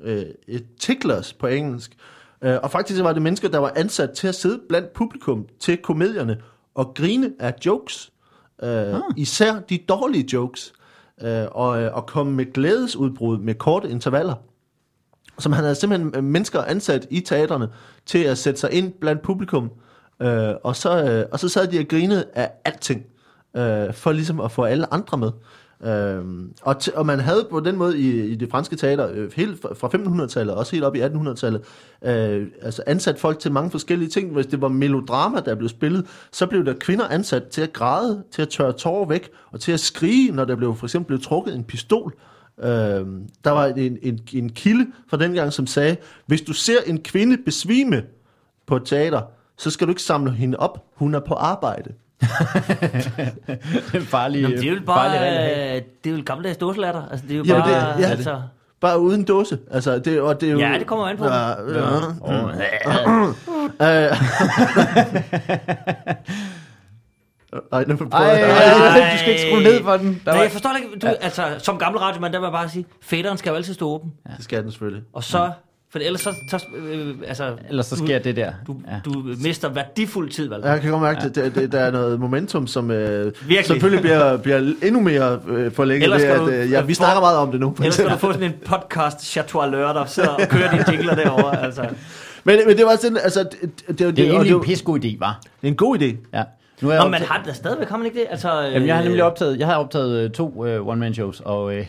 Øh, 0.00 0.22
et 0.48 0.64
ticklers 0.80 1.32
på 1.32 1.46
engelsk. 1.46 1.96
Øh, 2.42 2.58
og 2.62 2.70
faktisk 2.70 3.02
var 3.02 3.12
det 3.12 3.22
mennesker, 3.22 3.48
der 3.48 3.58
var 3.58 3.72
ansat 3.76 4.10
til 4.10 4.28
at 4.28 4.34
sidde 4.34 4.60
blandt 4.68 4.92
publikum 4.92 5.46
til 5.60 5.76
komedierne 5.76 6.36
og 6.74 6.94
grine 6.94 7.32
af 7.38 7.54
jokes. 7.66 8.12
Øh, 8.62 8.70
ah. 8.70 9.00
Især 9.16 9.60
de 9.60 9.78
dårlige 9.78 10.28
jokes. 10.32 10.72
Øh, 11.22 11.46
og, 11.50 11.82
øh, 11.82 11.94
og 11.94 12.06
komme 12.06 12.32
med 12.32 12.52
glædesudbrud 12.52 13.38
med 13.38 13.54
korte 13.54 13.90
intervaller. 13.90 14.34
Som 15.40 15.52
han 15.52 15.64
havde 15.64 15.74
simpelthen 15.74 16.12
øh, 16.16 16.24
mennesker 16.24 16.62
ansat 16.62 17.06
i 17.10 17.20
teaterne 17.20 17.68
til 18.06 18.18
at 18.18 18.38
sætte 18.38 18.60
sig 18.60 18.72
ind 18.72 18.92
blandt 19.00 19.22
publikum. 19.22 19.70
Øh, 20.22 20.54
og, 20.64 20.76
så, 20.76 21.04
øh, 21.04 21.24
og 21.32 21.40
så 21.40 21.48
sad 21.48 21.66
de 21.66 21.78
og 21.78 21.84
grinede 21.88 22.24
af 22.34 22.50
alting, 22.64 23.06
øh, 23.56 23.94
for 23.94 24.12
ligesom 24.12 24.40
at 24.40 24.52
få 24.52 24.62
alle 24.64 24.94
andre 24.94 25.18
med. 25.18 25.30
Øh, 25.84 26.24
og, 26.62 26.76
t- 26.82 26.96
og 26.96 27.06
man 27.06 27.20
havde 27.20 27.46
på 27.50 27.60
den 27.60 27.76
måde 27.76 27.98
i, 27.98 28.26
i 28.26 28.34
det 28.34 28.50
franske 28.50 28.76
teater, 28.76 29.10
øh, 29.12 29.32
helt 29.36 29.62
fra 29.62 29.74
fra 29.74 29.88
1500-tallet, 29.88 30.54
også 30.54 30.72
helt 30.72 30.84
op 30.84 30.94
i 30.94 31.00
1800-tallet, 31.00 31.62
øh, 32.04 32.46
altså 32.62 32.82
ansat 32.86 33.18
folk 33.18 33.38
til 33.38 33.52
mange 33.52 33.70
forskellige 33.70 34.08
ting. 34.08 34.32
Hvis 34.32 34.46
det 34.46 34.60
var 34.60 34.68
melodrama, 34.68 35.40
der 35.40 35.54
blev 35.54 35.68
spillet, 35.68 36.06
så 36.32 36.46
blev 36.46 36.64
der 36.64 36.74
kvinder 36.80 37.08
ansat 37.08 37.46
til 37.46 37.62
at 37.62 37.72
græde, 37.72 38.22
til 38.30 38.42
at 38.42 38.48
tørre 38.48 38.72
tårer 38.72 39.08
væk, 39.08 39.30
og 39.52 39.60
til 39.60 39.72
at 39.72 39.80
skrige, 39.80 40.32
når 40.32 40.44
der 40.44 40.56
blev 40.56 40.76
for 40.76 40.86
eksempel 40.86 41.06
blev 41.06 41.20
trukket 41.22 41.54
en 41.54 41.64
pistol. 41.64 42.14
Øh, 42.62 43.06
der 43.44 43.50
var 43.50 43.66
en, 43.66 43.98
en, 44.02 44.20
en 44.32 44.50
kilde 44.50 44.86
fra 45.10 45.16
dengang, 45.16 45.52
som 45.52 45.66
sagde, 45.66 45.96
hvis 46.26 46.40
du 46.40 46.52
ser 46.52 46.78
en 46.86 47.02
kvinde 47.02 47.36
besvime 47.44 48.02
på 48.66 48.76
et 48.76 48.82
teater, 48.84 49.20
så 49.58 49.70
skal 49.70 49.86
du 49.86 49.90
ikke 49.92 50.02
samle 50.02 50.32
hende 50.32 50.58
op. 50.58 50.84
Hun 50.94 51.14
er 51.14 51.20
på 51.20 51.34
arbejde. 51.34 51.90
En 53.94 54.02
farlig, 54.02 54.42
Nå, 54.42 54.48
men 54.48 54.58
det 54.58 54.66
er 54.68 54.72
jo 54.74 54.80
bare, 54.86 55.18
øh, 55.76 55.82
det 56.04 56.12
er 56.12 56.16
jo 56.16 56.22
gammeldags 56.26 56.56
dåselatter. 56.58 57.02
Altså, 57.10 57.26
det 57.26 57.34
er 57.34 57.38
jo 57.38 57.44
Jamen, 57.44 57.62
bare, 57.62 57.92
det- 57.96 58.02
ja, 58.02 58.06
det- 58.06 58.10
altså, 58.10 58.40
Bare 58.80 59.00
uden 59.00 59.24
dåse. 59.24 59.58
Altså, 59.70 59.98
det, 59.98 60.20
og 60.20 60.40
det 60.40 60.48
er 60.48 60.52
jo, 60.52 60.58
Ja, 60.58 60.76
det 60.78 60.86
kommer 60.86 61.06
an 61.06 61.16
på. 61.16 61.24
Ja, 61.24 61.48
ja. 61.48 61.96
Åh, 62.22 62.54
Øh. 63.86 64.12
Ej, 67.72 67.84
nu 67.88 67.96
prøver 67.96 68.12
Ej, 68.12 68.20
jeg. 68.22 69.00
ej, 69.02 69.12
du 69.12 69.18
skal 69.18 69.30
ikke 69.32 69.42
skrue 69.50 69.62
ned 69.62 69.82
for 69.82 69.96
den. 69.96 70.06
Der 70.06 70.12
Nej, 70.26 70.34
var- 70.36 70.42
jeg 70.42 70.50
forstår 70.52 70.70
ikke, 70.76 70.98
du, 70.98 71.06
altså, 71.20 71.42
som 71.58 71.78
gammel 71.78 71.98
radiomand, 72.00 72.32
der 72.32 72.38
vil 72.38 72.46
jeg 72.46 72.52
bare 72.52 72.68
sige, 72.68 72.84
fætteren 73.02 73.38
skal 73.38 73.50
jo 73.50 73.56
altid 73.56 73.74
stå 73.74 73.88
åben. 73.88 74.10
Det 74.36 74.44
skal 74.44 74.62
den 74.62 74.70
selvfølgelig. 74.70 75.02
Og 75.12 75.24
så, 75.24 75.50
for 75.92 75.98
ellers 75.98 76.20
så, 76.20 76.34
så 76.50 76.64
øh, 76.76 77.14
altså, 77.26 77.52
Ellers 77.68 77.86
så 77.86 77.96
sker 77.96 78.18
det 78.18 78.36
der. 78.36 78.52
du, 78.66 78.76
Ja. 78.90 78.96
du 79.04 79.24
mister 79.44 79.68
værdifuld 79.68 80.30
tid, 80.30 80.48
vel? 80.48 80.60
Jeg 80.64 80.80
kan 80.80 80.90
godt 80.90 81.02
mærke, 81.02 81.20
at 81.24 81.34
det, 81.34 81.54
det, 81.54 81.72
der 81.72 81.80
er 81.80 81.90
noget 81.90 82.20
momentum, 82.20 82.66
som 82.66 82.90
øh, 82.90 83.24
Virkelig. 83.24 83.64
selvfølgelig 83.66 84.00
bliver, 84.02 84.36
bliver 84.36 84.72
endnu 84.82 85.00
mere 85.00 85.40
øh, 85.48 85.72
forlænget. 85.72 86.04
Ellers 86.04 86.22
ved, 86.22 86.28
skal 86.30 86.40
at, 86.40 86.46
du- 86.46 86.50
øh, 86.50 86.70
ja, 86.70 86.80
vi 86.80 86.94
snakker 86.94 87.20
meget 87.20 87.38
om 87.38 87.50
det 87.50 87.60
nu. 87.60 87.74
Ellers 87.78 87.94
skal 87.94 88.10
du 88.10 88.16
få 88.16 88.32
sådan 88.32 88.46
en 88.46 88.54
podcast, 88.66 89.20
Chateau 89.22 89.70
Lør, 89.70 89.92
der 89.92 90.04
sidder 90.06 90.28
og 90.28 90.40
kører 90.48 90.70
dine 90.70 90.84
jingler 90.90 91.14
derovre. 91.14 91.62
Altså. 91.64 91.82
men, 92.44 92.58
men 92.66 92.76
det 92.76 92.84
var 92.86 92.96
sådan, 92.96 93.16
altså... 93.22 93.40
Det, 93.42 93.60
det, 93.62 93.98
det, 93.98 93.98
Det 93.98 94.26
er 94.26 94.30
egentlig 94.30 94.50
det, 94.52 94.56
en 94.58 94.64
pissegod 94.64 95.04
idé, 95.04 95.16
var. 95.18 95.40
det 95.42 95.66
er 95.68 95.70
en 95.70 95.76
god 95.76 95.98
idé. 95.98 96.16
Ja. 96.34 96.42
Nu 96.82 96.88
er 96.88 96.92
jeg 96.92 97.00
Nå, 97.00 97.04
optaget- 97.06 97.20
men 97.20 97.28
har 97.28 97.42
der 97.44 97.52
stadigvæk, 97.52 97.88
har 97.88 97.96
man 97.96 98.06
ikke 98.06 98.18
det? 98.20 98.26
Altså, 98.30 98.66
øh, 98.66 98.72
Jamen, 98.72 98.88
jeg 98.88 98.96
har 98.96 99.02
nemlig 99.04 99.22
optaget, 99.24 99.58
jeg 99.58 99.66
har 99.66 99.74
optaget 99.76 100.24
øh, 100.24 100.30
to 100.30 100.48
uh, 100.56 100.88
one-man-shows, 100.88 101.40
og 101.44 101.74
øh, 101.76 101.86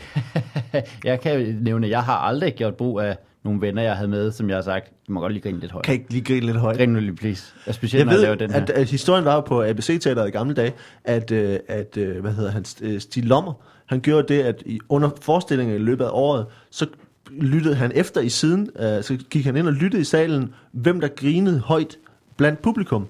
jeg 1.03 1.19
kan 1.21 1.57
nævne, 1.61 1.85
at 1.87 1.91
jeg 1.91 2.03
har 2.03 2.15
aldrig 2.17 2.53
gjort 2.55 2.75
brug 2.75 2.99
af 3.01 3.17
nogle 3.43 3.61
venner, 3.61 3.81
jeg 3.81 3.95
havde 3.95 4.07
med, 4.09 4.31
som 4.31 4.49
jeg 4.49 4.57
har 4.57 4.61
sagt, 4.61 4.91
du 5.07 5.13
må 5.13 5.19
godt 5.19 5.33
lige 5.33 5.43
grine 5.43 5.59
lidt 5.59 5.71
højt. 5.71 5.85
Kan 5.85 5.93
ikke 5.93 6.09
lige 6.11 6.23
grine 6.23 6.45
lidt 6.45 6.57
højt? 6.57 6.77
Grin 6.77 6.89
nu 6.89 6.99
lige, 6.99 7.15
please. 7.15 7.53
Og 7.67 7.73
specielt, 7.73 7.99
Jeg 7.99 8.05
når 8.05 8.11
jeg 8.11 8.17
ved, 8.17 8.23
laver 8.23 8.35
den 8.35 8.51
her. 8.51 8.61
at, 8.61 8.69
at 8.69 8.89
historien 8.89 9.25
var 9.25 9.33
jo 9.35 9.41
på 9.41 9.63
ABC-teateret 9.63 10.27
i 10.27 10.31
gamle 10.31 10.53
dage, 10.53 10.73
at, 11.03 11.31
øh, 11.31 11.59
at 11.67 11.97
øh, 11.97 12.21
hvad 12.21 12.31
hedder 12.31 12.51
han, 12.51 12.65
øh, 12.81 12.99
Stig 13.01 13.23
Lommer, 13.25 13.53
han 13.85 13.99
gjorde 13.99 14.33
det, 14.33 14.41
at 14.43 14.63
i, 14.65 14.79
under 14.89 15.09
forestillingen 15.21 15.75
i 15.75 15.79
løbet 15.79 16.05
af 16.05 16.09
året, 16.13 16.45
så 16.71 16.85
lyttede 17.31 17.75
han 17.75 17.91
efter 17.95 18.21
i 18.21 18.29
siden, 18.29 18.69
øh, 18.79 19.03
så 19.03 19.17
gik 19.29 19.45
han 19.45 19.55
ind 19.57 19.67
og 19.67 19.73
lyttede 19.73 20.01
i 20.01 20.05
salen, 20.05 20.53
hvem 20.71 21.01
der 21.01 21.07
grinede 21.07 21.59
højt 21.59 21.97
blandt 22.37 22.61
publikum. 22.61 23.07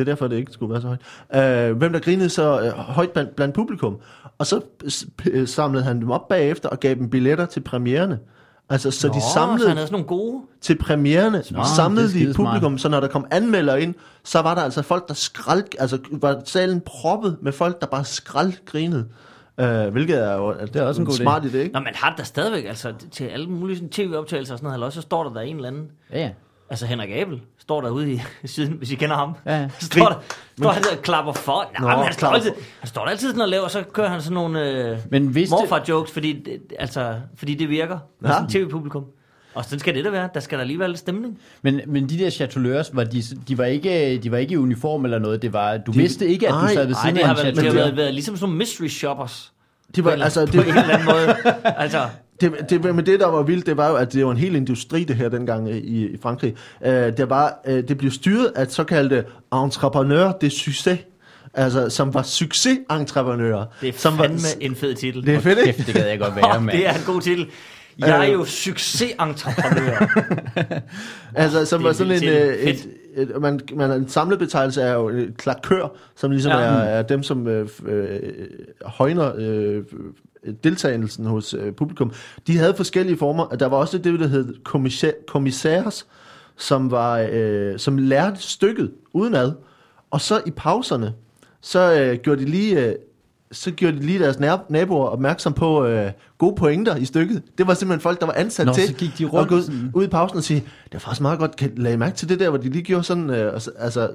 Det 0.00 0.08
er 0.08 0.12
derfor, 0.12 0.28
det 0.28 0.36
ikke 0.36 0.52
skulle 0.52 0.72
være 0.72 0.80
så 0.82 0.96
højt. 1.32 1.70
Øh, 1.70 1.76
hvem 1.76 1.92
der 1.92 2.00
grinede 2.00 2.28
så 2.28 2.60
øh, 2.60 2.70
højt 2.72 3.10
blandt, 3.10 3.36
blandt 3.36 3.54
publikum. 3.54 3.96
Og 4.38 4.46
så 4.46 4.60
øh, 5.30 5.48
samlede 5.48 5.84
han 5.84 6.00
dem 6.00 6.10
op 6.10 6.28
bagefter 6.28 6.68
og 6.68 6.80
gav 6.80 6.94
dem 6.94 7.10
billetter 7.10 7.46
til 7.46 7.60
premiererne. 7.60 8.18
Altså, 8.70 8.90
så 8.90 9.06
Nå, 9.08 9.14
de 9.14 9.20
så 9.20 9.26
samlede 9.34 9.68
han 9.68 9.76
havde 9.76 9.86
sådan 9.86 9.92
nogle 9.92 10.06
gode. 10.06 10.42
til 10.60 10.78
premiererne, 10.78 11.42
Smart, 11.42 11.68
samlede 11.68 12.08
det 12.12 12.28
de 12.28 12.34
publikum, 12.34 12.78
så 12.78 12.88
når 12.88 13.00
der 13.00 13.08
kom 13.08 13.26
anmelder 13.30 13.76
ind, 13.76 13.94
så 14.24 14.40
var 14.42 14.54
der 14.54 14.62
altså 14.62 14.82
folk, 14.82 15.08
der 15.08 15.14
skrald, 15.14 15.64
altså 15.78 15.98
var 16.12 16.40
salen 16.44 16.80
proppet 16.86 17.36
med 17.42 17.52
folk, 17.52 17.80
der 17.80 17.86
bare 17.86 18.04
skraldgrinede. 18.04 19.06
Uh, 19.62 19.66
hvilket 19.92 20.24
er 20.24 20.34
jo 20.36 20.54
Det 20.60 20.76
er 20.76 20.82
også 20.82 21.00
en 21.00 21.06
god 21.06 21.14
idé. 21.14 21.22
smart 21.22 21.42
idé, 21.44 21.56
ikke? 21.56 21.72
Nå, 21.72 21.80
men 21.80 21.88
har 21.94 22.14
der 22.16 22.22
stadigvæk, 22.22 22.64
altså 22.64 22.92
til 23.10 23.24
alle 23.24 23.46
mulige 23.46 23.88
tv-optagelser 23.90 24.54
og 24.54 24.58
sådan 24.58 24.78
noget, 24.78 24.92
så 24.92 25.00
står 25.00 25.24
der 25.24 25.32
der 25.32 25.40
en 25.40 25.56
eller 25.56 25.68
anden, 25.68 25.90
Ja, 26.12 26.20
ja. 26.20 26.30
altså 26.70 26.86
Henrik 26.86 27.10
Abel, 27.10 27.40
står 27.70 27.80
derude 27.80 28.12
i 28.12 28.20
siden, 28.54 28.72
hvis 28.72 28.90
I 28.90 28.94
kender 28.94 29.16
ham. 29.16 29.34
Ja, 29.46 29.56
ja. 29.60 29.68
står 29.80 30.06
der, 30.08 30.14
står 30.58 30.70
han 30.70 30.82
der 30.82 30.90
og 30.96 31.02
klapper 31.02 31.32
for. 31.32 31.70
Nej, 31.80 31.90
Nå, 31.90 31.96
men 31.96 32.04
han 32.04 32.12
står, 32.12 32.18
klapper 32.18 32.36
altid, 32.36 32.52
han 32.80 32.88
står 32.88 33.04
der 33.04 33.10
altid 33.10 33.28
sådan 33.28 33.40
og 33.42 33.48
laver, 33.48 33.64
og 33.64 33.70
så 33.70 33.82
kører 33.92 34.08
han 34.08 34.22
sådan 34.22 34.34
nogle 34.34 34.70
øh, 34.70 34.98
Men 35.10 35.24
morfar-jokes, 35.50 36.12
fordi, 36.12 36.32
det- 36.32 36.60
altså, 36.78 37.14
fordi 37.36 37.54
det 37.54 37.68
virker. 37.68 37.98
Ja. 38.24 38.28
Sådan 38.32 38.48
tv-publikum. 38.48 39.04
Og 39.54 39.64
sådan 39.64 39.78
skal 39.78 39.94
det 39.94 40.04
da 40.04 40.10
være. 40.10 40.28
Der 40.34 40.40
skal 40.40 40.58
der 40.58 40.64
lige 40.64 40.78
være 40.78 40.88
lidt 40.88 40.98
stemning. 40.98 41.38
Men, 41.62 41.80
men 41.86 42.08
de 42.08 42.18
der 42.18 42.30
chateleurs, 42.30 42.90
var 42.92 43.04
de, 43.04 43.22
de, 43.48 43.58
var 43.58 43.64
ikke, 43.64 44.18
de 44.18 44.30
var 44.30 44.38
ikke 44.38 44.52
i 44.52 44.56
uniform 44.56 45.04
eller 45.04 45.18
noget. 45.18 45.42
Det 45.42 45.52
var, 45.52 45.76
du 45.76 45.92
De- 45.92 45.98
vidste 45.98 46.26
ikke, 46.28 46.48
at 46.48 46.54
du 46.54 46.68
sad 46.74 46.86
ved 46.86 46.94
siden 47.02 47.14
det 47.16 47.20
af 47.22 47.26
har, 47.28 47.34
en 47.34 47.42
været, 47.42 47.56
det 47.56 47.64
har 47.66 47.72
været, 47.74 47.96
været 47.96 48.14
ligesom 48.14 48.36
sådan 48.36 48.44
nogle 48.48 48.58
mystery 48.58 48.88
shoppers. 48.88 49.52
De 49.96 50.02
På, 50.02 50.08
var, 50.08 50.16
en, 50.16 50.22
altså, 50.22 50.40
altså, 50.40 50.56
på 50.56 50.62
det, 50.62 50.68
en 50.70 50.78
eller 50.78 50.94
anden 50.94 51.06
måde. 51.06 51.36
Altså, 51.64 52.00
det, 52.40 52.70
det, 52.70 52.94
men 52.94 53.06
det, 53.06 53.20
der 53.20 53.26
var 53.26 53.42
vildt, 53.42 53.66
det 53.66 53.76
var 53.76 53.88
jo, 53.88 53.94
at 53.94 54.12
det 54.12 54.24
var 54.24 54.30
en 54.30 54.36
hel 54.36 54.54
industri, 54.56 55.04
det 55.04 55.16
her 55.16 55.28
dengang 55.28 55.70
i, 55.70 55.78
i 55.78 56.16
Frankrig. 56.22 56.54
Uh, 56.80 56.88
det, 56.90 57.30
var, 57.30 57.60
uh, 57.68 57.72
det 57.72 57.98
blev 57.98 58.10
styret 58.10 58.52
af 58.56 58.66
såkaldte 58.70 59.24
entrepreneur 59.52 60.32
de 60.32 60.50
succes, 60.50 60.98
altså, 61.54 61.88
som 61.88 62.14
var 62.14 62.22
succesentreprenører. 62.22 63.64
det 63.80 63.88
er 63.88 63.92
som 63.96 64.16
fandme 64.16 64.36
var, 64.36 64.48
en 64.60 64.76
fed 64.76 64.94
titel. 64.94 65.26
det 65.26 65.34
er 65.34 65.40
fedt, 65.40 65.58
ikke? 65.66 65.82
Det 65.86 65.94
gad 65.94 66.06
jeg 66.08 66.18
godt 66.18 66.36
være, 66.36 66.60
mand. 66.60 66.76
det 66.76 66.86
er 66.88 66.92
en 66.94 67.04
god 67.06 67.20
titel. 67.20 67.46
Jeg 67.98 68.18
er 68.18 68.26
Øh. 68.26 68.32
jo 68.32 68.44
succesentreprenør. 68.44 70.06
Altså, 71.34 71.64
som 71.64 71.78
Det 71.80 71.86
var 71.86 71.92
sådan 71.92 72.12
en, 72.22 72.28
øh, 72.28 72.54
et, 72.54 72.88
et, 73.16 73.40
man, 73.40 73.60
man, 73.76 73.90
en 73.90 74.08
samlet 74.08 74.38
betegnelse 74.38 74.82
er 74.82 74.92
jo 74.92 75.08
et 75.08 75.36
klakør, 75.36 75.96
som 76.16 76.30
ligesom 76.30 76.52
ja. 76.52 76.58
er, 76.58 76.70
er 76.72 77.02
dem, 77.02 77.22
som 77.22 77.46
øh, 77.48 77.68
øh, 77.86 78.20
højner 78.84 79.32
øh, 79.38 79.82
deltagelsen 80.64 81.26
hos 81.26 81.54
øh, 81.54 81.72
publikum. 81.72 82.12
De 82.46 82.58
havde 82.58 82.74
forskellige 82.74 83.16
former. 83.16 83.46
Der 83.48 83.66
var 83.66 83.76
også 83.76 83.98
det, 83.98 84.20
der 84.20 84.26
hed 84.26 84.54
kommissæ- 84.68 85.24
kommissærs, 85.26 86.06
som, 86.56 86.90
var, 86.90 87.28
øh, 87.32 87.78
som 87.78 87.98
lærte 87.98 88.42
stykket 88.42 88.92
udenad. 89.12 89.52
Og 90.10 90.20
så 90.20 90.42
i 90.46 90.50
pauserne, 90.50 91.14
så 91.60 92.00
øh, 92.00 92.18
gjorde 92.18 92.40
de 92.40 92.50
lige... 92.50 92.86
Øh, 92.88 92.94
så 93.52 93.70
gjorde 93.70 93.96
de 93.96 94.02
lige 94.02 94.18
deres 94.18 94.38
naboer 94.68 95.06
opmærksom 95.08 95.52
på 95.52 95.84
øh, 95.86 96.10
gode 96.38 96.54
pointer 96.56 96.96
i 96.96 97.04
stykket. 97.04 97.42
Det 97.58 97.66
var 97.66 97.74
simpelthen 97.74 98.00
folk, 98.00 98.20
der 98.20 98.26
var 98.26 98.32
ansat 98.36 98.66
Nå, 98.66 98.72
til 98.72 98.86
så 98.88 98.94
gik 98.94 99.18
de 99.18 99.24
at 99.24 99.32
rundt 99.32 99.48
gå 99.48 99.54
ud, 99.54 99.90
ud 99.94 100.04
i 100.04 100.08
pausen 100.08 100.38
og 100.38 100.44
sige, 100.44 100.60
det 100.60 100.92
var 100.92 100.98
faktisk 100.98 101.20
meget 101.20 101.38
godt, 101.38 101.56
kan 101.56 101.72
lade 101.76 101.94
I 101.94 101.96
mærke 101.96 102.16
til 102.16 102.28
det 102.28 102.40
der, 102.40 102.48
hvor 102.48 102.58
de 102.58 102.68
lige 102.70 102.82
gjorde 102.82 103.04
sådan, 103.04 103.30
øh, 103.30 103.54
og 103.54 103.60
altså, 103.78 104.08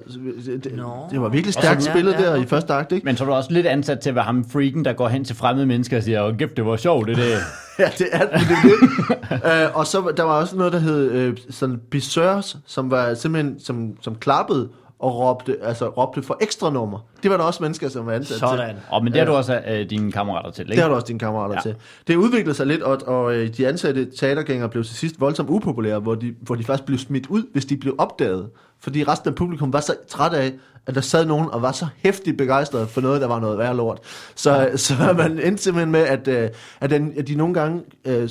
det, 0.46 0.72
Nå. 0.76 1.08
det 1.12 1.22
var 1.22 1.30
virkelig 1.30 1.54
stærkt 1.54 1.84
så- 1.84 1.90
spillet 1.90 2.12
ja, 2.14 2.22
ja, 2.22 2.30
der 2.30 2.36
i 2.36 2.46
første 2.46 2.74
akt, 2.74 2.92
ikke? 2.92 3.06
Men 3.06 3.18
så 3.18 3.26
var 3.26 3.32
du 3.32 3.38
også 3.38 3.52
lidt 3.52 3.68
ansat 3.68 4.00
til 4.00 4.10
at 4.10 4.16
være 4.16 4.24
ham 4.26 4.46
freaken, 4.50 4.86
der 4.86 4.94
går 4.94 5.08
hen 5.08 5.24
til 5.26 5.36
fremmede 5.36 5.66
mennesker 5.66 5.98
og 5.98 6.04
siger, 6.04 6.24
åh, 6.24 6.38
kæft, 6.38 6.58
det 6.58 6.66
var 6.66 6.76
sjovt, 6.78 7.08
det 7.08 7.18
der. 7.18 7.24
Ja, 7.80 7.90
det 7.98 8.08
er 8.12 8.20
det. 8.20 8.40
Det. 8.40 9.42
øh, 9.64 9.78
og 9.78 9.88
så 9.88 10.14
der 10.18 10.24
var 10.24 10.32
også 10.34 10.56
noget, 10.56 10.74
der 10.74 10.80
hed 10.80 11.12
øh, 11.12 11.38
sådan 11.50 11.82
bisørs, 11.92 12.58
som 12.66 12.92
var 12.92 13.14
simpelthen, 13.14 13.60
som, 13.60 13.92
som 14.02 14.16
klappede 14.16 14.70
og 15.06 15.20
råbte, 15.20 15.58
altså 15.64 15.88
råbte 15.88 16.22
for 16.24 16.38
ekstra 16.42 16.70
nummer. 16.70 17.00
Det 17.24 17.32
var 17.32 17.38
der 17.38 17.44
også 17.44 17.64
mennesker, 17.64 17.90
som 17.90 18.06
var 18.06 18.12
ansat 18.12 18.28
til. 18.28 18.40
Sådan. 18.40 18.76
Og 18.90 19.04
men 19.04 19.14
det 19.14 19.20
har 19.22 19.26
du 19.26 19.34
også 19.34 19.62
øh, 19.68 19.90
dine 19.90 20.12
kammerater 20.12 20.52
til, 20.52 20.66
Det 20.66 20.72
ikke? 20.72 20.82
har 20.82 20.90
du 20.90 20.96
også 20.96 21.08
dine 21.08 21.20
kammerater 21.20 21.56
Ja. 21.56 21.70
ja. 21.70 21.74
til. 21.74 21.76
Det 22.08 22.16
udviklede 22.16 22.56
sig 22.56 22.68
lidt, 22.68 22.82
og, 22.82 23.02
og 23.08 23.36
øh, 23.36 23.48
de 23.58 23.68
ansatte 23.68 24.06
teatergængere 24.20 24.70
blev 24.70 24.84
til 24.84 24.96
sidst 24.96 25.22
voldsomt 25.22 25.50
upopulære, 25.50 26.00
hvor 26.00 26.16
de, 26.16 26.36
hvor 26.42 26.56
de 26.56 26.64
faktisk 26.64 26.86
blev 26.86 26.98
smidt 26.98 27.28
ud, 27.28 27.44
hvis 27.52 27.66
de 27.66 27.78
blev 27.78 27.96
opdaget. 27.98 28.50
Fordi 28.80 29.04
resten 29.04 29.30
af 29.30 29.36
publikum 29.36 29.74
var 29.74 29.80
så 29.80 29.96
træt 30.10 30.34
af, 30.34 30.54
at 30.88 30.96
der 30.96 31.02
sad 31.02 31.26
nogen 31.26 31.50
og 31.52 31.62
var 31.62 31.72
så 31.72 31.88
hæftigt 31.98 32.38
begejstret 32.38 32.90
for 32.90 33.02
noget, 33.02 33.22
der 33.22 33.28
var 33.28 33.40
noget 33.40 33.58
værre 33.58 33.76
lort. 33.76 34.00
Så, 34.36 34.54
ja. 34.54 34.78
så 34.86 34.94
man 35.18 35.40
endte 35.40 35.64
simpelthen 35.64 35.92
med, 35.92 36.00
at, 36.02 36.28
øh, 36.28 36.50
at, 36.82 36.90
den, 36.90 37.14
at 37.18 37.28
de 37.28 37.36
nogle 37.36 37.54
gange, 37.54 37.82
øh, 38.06 38.30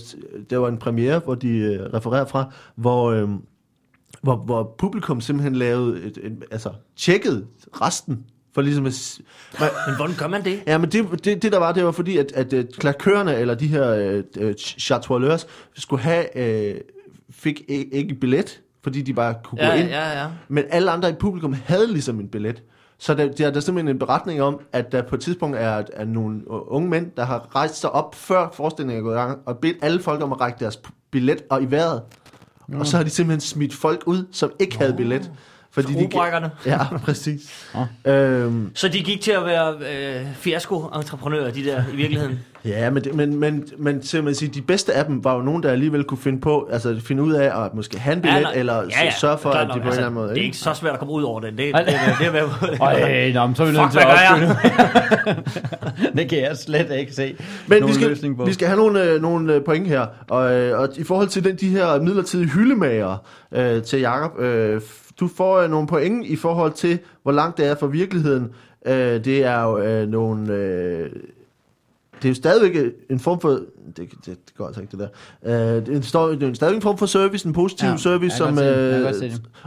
der 0.51 0.57
var 0.59 0.69
en 0.69 0.79
premiere, 0.79 1.19
hvor 1.19 1.35
de 1.35 1.49
øh, 1.49 1.81
refererer 1.95 2.25
fra, 2.25 2.53
hvor... 2.77 3.11
Øh, 3.11 3.29
hvor, 4.25 4.37
hvor 4.37 4.75
publikum 4.79 5.21
simpelthen 5.21 5.57
lavede, 5.57 6.03
et, 6.03 6.19
et, 6.23 6.45
altså 6.51 6.71
tjekkede 6.97 7.47
resten, 7.73 8.25
for 8.55 8.63
ligesom 8.63 8.87
at, 8.87 9.19
man, 9.61 9.69
Men 9.87 9.97
hvordan 9.97 10.17
gør 10.17 10.29
man 10.29 10.45
det? 10.45 10.63
Ja, 10.67 10.79
men 10.79 10.91
det, 10.93 11.25
det, 11.25 11.43
det 11.43 11.53
der 11.53 11.59
var, 11.59 11.73
det 11.73 11.85
var 11.85 11.93
fordi, 11.93 12.19
at, 12.19 12.33
at, 12.33 12.53
at 12.53 12.67
klakørerne, 12.79 13.35
eller 13.37 13.55
de 13.55 13.67
her 13.67 13.91
øh, 13.91 14.23
øh, 14.39 14.55
chatoileurs, 14.57 15.47
skulle 15.75 16.03
have, 16.03 16.39
øh, 16.39 16.81
fik 17.31 17.63
ikke, 17.69 18.15
billet, 18.15 18.61
fordi 18.83 19.03
de 19.03 19.15
bare 19.15 19.35
kunne 19.45 19.59
gå 19.59 19.65
Ja, 19.65 19.75
ind. 19.75 19.89
ja, 19.89 20.23
ja. 20.23 20.29
Men 20.49 20.65
alle 20.71 20.91
andre 20.91 21.11
i 21.11 21.13
publikum 21.13 21.53
havde 21.65 21.87
ligesom 21.93 22.21
en 22.21 22.29
billet. 22.29 22.63
Så 22.99 23.15
der, 23.15 23.33
der 23.33 23.47
er 23.47 23.51
der 23.51 23.61
simpelthen 23.61 23.95
en 23.95 23.99
beretning 23.99 24.43
om, 24.43 24.61
at 24.73 24.93
der 24.93 25.03
på 25.03 25.15
et 25.15 25.21
tidspunkt 25.21 25.57
er, 25.57 25.83
er 25.93 26.05
nogle 26.05 26.51
unge 26.51 26.89
mænd, 26.89 27.11
der 27.17 27.25
har 27.25 27.49
rejst 27.57 27.81
sig 27.81 27.91
op, 27.91 28.15
før 28.15 28.49
forestillingen 28.53 28.99
er 28.99 29.03
gået 29.03 29.15
i 29.15 29.19
gang, 29.19 29.39
og 29.47 29.59
bedt 29.59 29.77
alle 29.83 30.01
folk 30.01 30.23
om 30.23 30.33
at 30.33 30.41
række 30.41 30.57
deres 30.61 30.81
billet 31.11 31.43
og 31.51 31.63
i 31.63 31.67
vejret. 31.71 32.03
Og 32.72 32.87
så 32.87 32.96
har 32.96 33.05
de 33.05 33.11
simpelthen 33.11 33.40
smidt 33.40 33.74
folk 33.74 34.03
ud, 34.07 34.27
som 34.33 34.53
ikke 34.59 34.79
havde 34.79 34.94
billet. 34.96 35.31
Fordi 35.75 35.87
de, 35.89 35.93
Skruebrækkerne. 35.93 36.51
ja, 36.67 36.79
præcis. 37.05 37.67
øhm, 38.05 38.71
Så 38.75 38.89
de 38.89 39.03
gik 39.03 39.21
til 39.21 39.31
at 39.33 39.45
være 39.47 39.73
øh, 39.75 40.27
fiasko-entreprenører, 40.37 41.51
de 41.51 41.65
der, 41.65 41.83
i 41.93 41.97
virkeligheden. 41.97 42.39
Ja, 42.65 42.91
men, 42.91 43.05
det- 43.05 43.15
men, 43.15 43.37
men, 43.41 43.65
men 43.79 44.01
til 44.03 44.25
man 44.25 44.35
sige, 44.35 44.49
de 44.55 44.63
bedste 44.63 44.93
af 44.93 45.05
dem 45.05 45.25
var 45.25 45.35
jo 45.35 45.43
nogen, 45.43 45.63
der 45.63 45.71
alligevel 45.73 46.05
kunne 46.05 46.19
finde 46.19 46.41
på, 46.41 46.69
altså 46.73 47.01
finde 47.05 47.23
ud 47.23 47.33
af 47.33 47.65
at 47.65 47.75
måske 47.75 47.99
have 47.99 48.17
en 48.17 48.23
billet, 48.23 48.37
ja, 48.39 48.43
nej. 48.43 48.53
eller 48.55 48.75
ja, 48.75 49.05
ja, 49.05 49.11
sørge 49.21 49.39
for, 49.39 49.51
at 49.51 49.67
de 49.67 49.73
på 49.73 49.79
en 49.79 49.83
eller 49.87 49.97
anden 49.99 50.15
måde... 50.15 50.29
Det 50.29 50.39
er 50.39 50.43
ikke 50.43 50.57
så 50.57 50.75
svært 50.75 50.93
at 50.93 50.99
komme 50.99 51.15
ud 51.15 51.23
over 51.23 51.41
den. 51.41 51.59
Det, 51.59 51.75
det, 51.75 51.87
det, 51.87 51.95
det, 52.19 52.33
det, 52.33 52.33
det, 52.61 52.71
det, 52.71 52.81
Ej, 52.81 53.33
nå, 53.35 53.47
men 53.47 53.57
så 53.57 53.63
er 53.63 53.67
vi 53.67 53.73
nødt 53.77 53.93
til 53.93 53.99
at 53.99 54.07
det 56.17 56.29
kan 56.29 56.39
jeg 56.39 56.57
slet 56.57 56.91
ikke 56.99 57.13
se 57.15 57.37
Men 57.67 57.79
nogen 57.81 57.89
vi 57.89 57.95
skal, 57.95 58.09
løsning 58.09 58.37
på. 58.37 58.45
vi 58.45 58.53
skal 58.53 58.69
have 58.69 58.77
nogle, 58.77 59.03
øh, 59.03 59.23
nogle 59.23 59.55
øh, 59.55 59.65
point 59.65 59.89
her, 59.89 60.07
og, 60.29 60.53
øh, 60.55 60.79
og 60.81 60.89
i 60.97 61.05
forhold 61.05 61.29
til 61.29 61.45
den, 61.45 61.57
de 61.57 61.69
her 61.69 62.01
midlertidige 62.01 62.49
hyldemager 62.51 63.17
øh, 63.53 63.83
til 63.83 64.01
Jakob, 64.01 64.41
øh, 64.41 64.81
du 65.20 65.29
får 65.29 65.59
øh, 65.59 65.70
nogle 65.70 65.87
point 65.87 66.27
i 66.27 66.37
forhold 66.37 66.72
til, 66.72 66.98
hvor 67.22 67.33
langt 67.33 67.57
det 67.57 67.66
er 67.66 67.74
fra 67.74 67.87
virkeligheden. 67.87 68.50
Øh, 68.87 69.24
det 69.24 69.44
er 69.44 69.62
jo 69.62 69.79
øh, 69.79 70.09
nogle... 70.09 70.53
Øh, 70.55 71.11
det 72.22 72.29
er 72.29 72.31
jo 72.31 72.35
stadigvæk 72.35 72.92
en 73.11 73.20
form 73.20 73.40
for... 73.40 73.48
Det, 73.48 73.96
det, 73.96 74.27
det 74.27 74.37
går 74.59 74.66
altså 74.66 74.81
ikke, 74.81 74.96
det 74.96 75.11
der. 75.44 75.77
Øh, 75.77 75.87
det, 75.87 75.96
er, 75.96 76.00
står- 76.00 76.29
det 76.29 76.42
er 76.42 76.48
jo 76.48 76.55
stadigvæk 76.55 76.77
en 76.77 76.83
form 76.83 76.98
for 76.98 77.07
service, 77.07 77.46
en 77.48 77.53
positiv 77.53 77.88
Ja, 77.88 77.96
service, 77.96 78.37
som, 78.37 78.59
øh, 78.59 79.12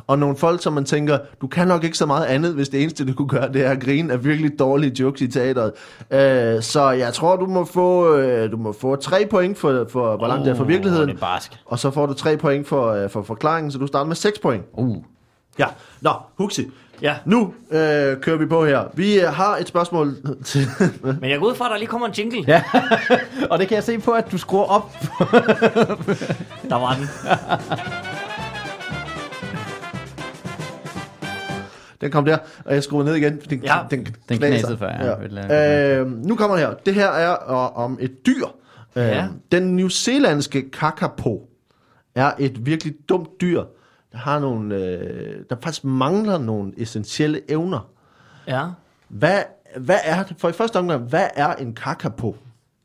og 0.08 0.20
nogle 0.20 0.36
folk, 0.38 0.62
som 0.64 0.74
man 0.74 0.86
tænker, 0.86 1.18
du 1.42 1.48
kan 1.48 1.68
nok 1.68 1.84
ikke 1.84 1.98
så 1.98 2.06
meget 2.06 2.26
andet, 2.26 2.54
hvis 2.54 2.70
det 2.70 2.82
eneste, 2.82 3.06
du 3.06 3.14
kunne 3.14 3.28
gøre, 3.28 3.54
det 3.54 3.66
er 3.66 3.70
at 3.72 3.84
grine 3.84 4.14
af 4.14 4.26
virkelig 4.26 4.60
dårlige 4.60 4.94
jokes 5.00 5.22
i 5.22 5.28
teateret. 5.28 5.72
Øh, 6.12 6.62
så 6.64 6.90
jeg 6.90 7.14
tror, 7.14 7.36
du 7.36 7.46
må 7.46 7.66
få, 7.66 8.16
øh, 8.18 8.52
du 8.52 8.58
må 8.58 8.72
få 8.72 8.96
tre 8.96 9.28
point 9.30 9.58
for, 9.58 9.86
for 9.90 10.18
hvor 10.18 10.28
langt 10.28 10.46
det 10.46 10.58
er 10.58 10.62
Åh, 10.62 10.68
virkeligheden. 10.68 11.10
Det 11.10 11.16
er 11.16 11.20
barsk. 11.20 11.52
Og 11.66 11.80
så 11.80 11.92
får 11.92 12.06
du 12.06 12.14
tre 12.14 12.38
point 12.38 12.68
for, 12.68 12.88
øh, 12.92 13.10
for 13.10 13.22
forklaringen, 13.22 13.72
så 13.72 13.78
du 13.78 13.88
starter 13.88 14.08
med 14.08 14.16
6 14.16 14.40
point. 14.40 14.64
Uh. 14.74 14.98
Ja, 15.60 15.66
nå, 16.02 16.12
Huxi. 16.36 16.68
Ja. 17.02 17.16
Nu 17.26 17.54
øh, 17.72 17.78
kører 18.22 18.38
vi 18.38 18.46
på 18.46 18.66
her. 18.66 18.84
Vi 18.94 19.20
øh, 19.22 19.28
har 19.28 19.58
et 19.58 19.68
spørgsmål 19.68 20.16
til... 20.46 20.68
Men 21.22 21.30
jeg 21.30 21.40
går 21.40 21.48
ud 21.48 21.56
fra, 21.56 21.66
at 21.66 21.72
der 21.72 21.78
lige 21.78 21.88
kommer 21.88 22.08
en 22.08 22.14
jingle. 22.14 22.44
Ja, 22.48 22.64
og 23.52 23.60
det 23.60 23.68
kan 23.68 23.76
jeg 23.76 23.84
se 23.84 24.00
på, 24.00 24.12
at 24.12 24.32
du 24.32 24.38
skruer 24.38 24.64
op. 24.64 24.92
Der 26.70 26.76
var 26.76 26.94
den. 26.96 27.08
Den 32.02 32.12
kom 32.12 32.26
der, 32.26 32.38
og 32.66 32.74
jeg 32.74 32.84
skruer 32.84 33.04
ned 33.04 33.16
igen. 33.16 33.40
Den, 33.50 33.60
Ja, 33.64 33.78
den, 33.92 34.06
den 34.30 34.38
knaser. 34.38 34.48
knasede 34.50 34.78
før, 34.78 34.90
ja. 34.90 35.54
Ja. 35.54 36.00
Øh, 36.00 36.08
nu 36.26 36.36
kommer 36.36 36.56
det 36.58 36.66
her. 36.68 36.74
Det 36.86 36.94
her 36.94 37.08
er 37.08 37.32
øh, 37.52 37.78
om 37.84 37.98
et 38.02 38.26
dyr. 38.26 38.46
Øh, 38.96 39.04
Ja. 39.08 39.28
Den 39.52 39.76
newzealandske 39.76 40.70
kakapo 40.72 41.50
er 42.16 42.32
et 42.40 42.66
virkelig 42.66 42.94
dumt 43.10 43.30
dyr, 43.42 43.64
har 44.18 44.40
nogle, 44.40 44.76
øh, 44.76 45.44
der 45.50 45.56
faktisk 45.64 45.84
mangler 45.84 46.38
nogle 46.38 46.74
essentielle 46.78 47.52
evner. 47.52 47.90
Ja. 48.48 48.66
Hvad, 49.08 49.44
hvad 49.78 49.98
er? 50.04 50.24
For 50.38 50.50
i 50.50 50.54
første 50.54 50.80
omgang, 50.80 51.04
hvad 51.04 51.28
er 51.36 51.54
en 51.56 51.76
kakapo? 51.76 52.36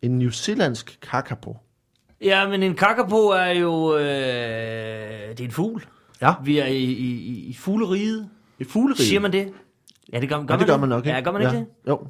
En 0.03 0.18
newzealandsk 0.18 0.99
kakapo? 1.11 1.57
Ja, 2.21 2.49
men 2.49 2.62
en 2.62 2.75
kakapo 2.75 3.16
er 3.29 3.47
jo... 3.53 3.97
Øh, 3.97 4.03
det 5.31 5.40
er 5.40 5.45
en 5.45 5.51
fugl. 5.51 5.85
Ja. 6.23 6.33
Vi 6.45 6.59
er 6.59 6.66
i, 6.66 6.77
i, 6.77 7.12
i- 7.12 7.47
i 7.51 7.55
fugleriget. 7.55 8.29
Et 8.59 8.66
fuglerige? 8.71 9.05
Siger 9.07 9.21
man 9.21 9.33
det? 9.33 9.53
Ja, 10.12 10.21
det 10.21 10.29
gør, 10.29 10.42
gør 10.42 10.55
ja, 10.55 10.59
det 10.59 10.66
gør 10.66 10.77
man 10.77 10.88
nok, 10.88 11.07
ikke? 11.07 11.16
Ja, 11.16 11.21
gør 11.23 11.33
man 11.33 11.42
ikke 11.42 11.57
det? 11.57 11.66
Jo. 11.88 12.07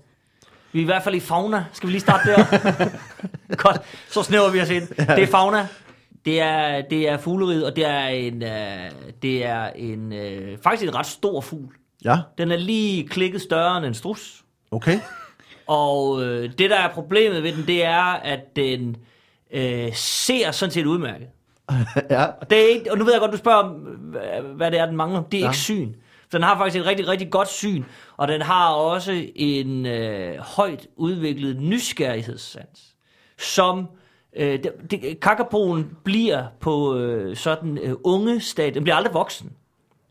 Vi 0.72 0.78
er 0.78 0.82
i 0.82 0.84
hvert 0.84 1.02
fald 1.02 1.14
i 1.14 1.20
fauna. 1.20 1.64
Skal 1.72 1.86
vi 1.86 1.92
lige 1.92 2.00
starte 2.00 2.30
der? 2.30 2.44
Godt, 3.64 3.80
så 4.08 4.22
snæver 4.22 4.50
vi 4.50 4.60
os 4.60 4.70
ind. 4.70 4.88
Det 4.88 5.22
er 5.22 5.26
fauna. 5.26 5.66
Det 6.24 6.40
er, 6.40 6.80
det 6.82 7.08
er 7.08 7.16
fugleriet, 7.18 7.66
og 7.66 7.76
det 7.76 7.86
er 7.86 8.06
en, 8.06 8.42
øh, 8.42 8.90
det 9.22 9.44
er 9.44 9.66
en 9.76 10.12
øh, 10.12 10.58
faktisk 10.62 10.88
en 10.88 10.94
ret 10.94 11.06
stor 11.06 11.40
fugl. 11.40 11.74
Ja, 12.04 12.16
Den 12.38 12.50
er 12.50 12.56
lige 12.56 13.08
klikket 13.08 13.40
større 13.42 13.76
end 13.76 13.86
en 13.86 13.94
strus. 13.94 14.44
okay. 14.70 14.98
Og 15.66 16.22
øh, 16.24 16.50
det, 16.58 16.70
der 16.70 16.76
er 16.76 16.88
problemet 16.88 17.42
ved 17.42 17.52
den, 17.52 17.66
det 17.66 17.84
er, 17.84 18.02
at 18.04 18.56
den 18.56 18.96
øh, 19.52 19.94
ser 19.94 20.50
sådan 20.50 20.70
set 20.72 20.86
udmærket. 20.86 21.28
ja. 22.10 22.24
Og, 22.24 22.50
det 22.50 22.58
er 22.64 22.68
ikke, 22.68 22.92
og 22.92 22.98
nu 22.98 23.04
ved 23.04 23.12
jeg 23.12 23.20
godt, 23.20 23.32
du 23.32 23.36
spørger 23.36 23.68
hvad- 24.54 24.70
det 24.70 24.80
er, 24.80 24.86
den 24.86 24.96
mangler. 24.96 25.22
Det 25.22 25.38
er. 25.38 25.42
Ja. 25.42 25.48
ikke 25.48 25.58
syn. 25.58 25.92
Så 26.30 26.38
den 26.38 26.42
har 26.42 26.56
faktisk 26.58 26.80
et 26.80 26.86
rigtig, 26.86 27.08
rigtig 27.08 27.30
godt 27.30 27.48
syn, 27.48 27.84
og 28.16 28.28
den 28.28 28.42
har 28.42 28.68
også 28.72 29.24
en 29.34 29.86
øh, 29.86 30.38
højt 30.38 30.86
udviklet 30.96 31.60
nysgerrighedssans, 31.60 32.94
som 33.38 33.86
øh, 34.36 34.58
det, 34.90 35.20
kakapoen 35.20 35.90
bliver 36.04 36.44
på 36.60 36.96
øh, 36.96 37.36
sådan 37.36 37.78
øh, 37.78 37.94
unge 38.04 38.40
stadie. 38.40 38.74
Den 38.74 38.82
bliver 38.82 38.96
aldrig 38.96 39.14
voksen. 39.14 39.46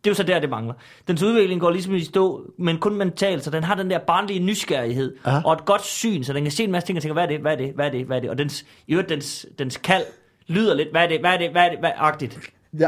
Det 0.03 0.09
er 0.09 0.11
jo 0.11 0.15
så 0.15 0.23
der, 0.23 0.39
det 0.39 0.49
mangler. 0.49 0.73
Dens 1.07 1.23
udvikling 1.23 1.61
går 1.61 1.71
ligesom 1.71 1.95
i 1.95 2.03
stå, 2.03 2.41
men 2.57 2.77
kun 2.77 2.95
mentalt, 2.95 3.43
så 3.43 3.49
den 3.51 3.63
har 3.63 3.75
den 3.75 3.89
der 3.89 3.97
barnlige 3.99 4.39
nysgerrighed 4.39 5.15
Ja. 5.25 5.41
og 5.45 5.53
et 5.53 5.65
godt 5.65 5.85
syn, 5.85 6.23
så 6.23 6.33
den 6.33 6.43
kan 6.43 6.51
se 6.51 6.63
en 6.63 6.71
masse 6.71 6.87
ting 6.87 6.97
og 6.97 7.01
tænke, 7.03 7.13
hvad 7.13 7.23
er 7.23 7.27
det, 7.27 7.39
hvad 7.39 7.51
er 7.51 7.57
det, 7.57 7.73
hvad 7.75 7.85
er 7.85 7.89
det, 7.91 8.05
hvad 8.05 8.17
er 8.17 8.21
det? 8.21 8.29
Og 8.29 8.37
dens, 8.37 8.65
i 8.87 8.91
øvrigt, 8.93 9.09
dens, 9.09 9.45
dens 9.59 9.77
kald 9.77 10.03
lyder 10.47 10.73
lidt, 10.73 10.91
hvad 10.91 11.03
er 11.03 11.07
det, 11.07 11.19
hvad 11.19 11.31
er 11.33 11.37
det, 11.37 11.51
hvad 11.51 11.61
er 11.65 11.69
det, 11.69 11.79
hvad 11.79 11.89
er 11.89 11.93
det, 11.93 12.01
agtigt. 12.03 12.39
ja. 12.79 12.87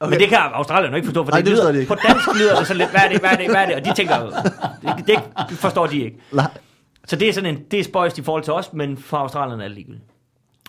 Okay. 0.00 0.10
Men 0.10 0.20
det 0.20 0.28
kan 0.28 0.38
Australien 0.38 0.94
ikke 0.94 1.06
forstå, 1.06 1.24
for 1.24 1.30
Nej, 1.30 1.40
det, 1.40 1.46
det 1.46 1.54
lyder, 1.54 1.72
de 1.72 1.78
ikke. 1.78 1.88
på 1.88 1.94
dansk 2.08 2.28
lyder 2.40 2.58
det 2.58 2.66
så 2.66 2.74
lidt, 2.74 2.90
hvad 2.90 3.00
er 3.04 3.08
det, 3.08 3.20
hvad 3.20 3.30
er 3.30 3.36
det, 3.36 3.46
hvad 3.50 3.56
er 3.62 3.66
det? 3.66 3.74
Og 3.74 3.84
de 3.84 3.94
tænker, 3.94 4.30
det, 5.06 5.20
det 5.50 5.58
forstår 5.58 5.86
de 5.86 6.04
ikke. 6.04 6.16
Nej. 6.32 6.50
Så 7.06 7.16
det 7.16 7.28
er 7.28 7.32
sådan 7.32 7.54
en, 7.56 7.62
det 7.70 7.80
er 7.80 7.84
spøjst 7.84 8.18
i 8.18 8.22
forhold 8.22 8.42
til 8.44 8.52
os, 8.52 8.72
men 8.72 8.96
for 8.96 9.16
Australien 9.16 9.60
er 9.60 9.64
det 9.64 9.74
ligegyldigt. 9.74 10.04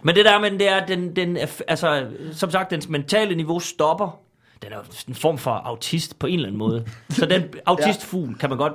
Men 0.04 0.16
det 0.16 0.26
der 0.26 0.40
med 0.40 0.52
den, 0.52 0.60
det 0.60 0.70
er, 0.70 0.76
at 0.76 0.88
den, 0.88 1.16
den, 1.16 1.38
altså, 1.68 2.06
som 2.32 2.52
sagt, 2.52 2.72
dens 2.72 2.90
mentale 2.90 3.36
niveau 3.36 3.60
stopper. 3.60 4.20
Den 4.62 4.72
er 4.72 4.76
jo 4.78 4.84
en 5.08 5.16
form 5.16 5.38
for 5.38 5.52
autist 5.52 6.20
på 6.20 6.28
en 6.28 6.34
eller 6.34 6.48
anden 6.48 6.60
måde. 6.60 6.86
Så 7.10 7.26
den 7.26 7.44
autistfugl, 7.66 8.36
kan 8.38 8.50
man 8.50 8.58
godt 8.58 8.74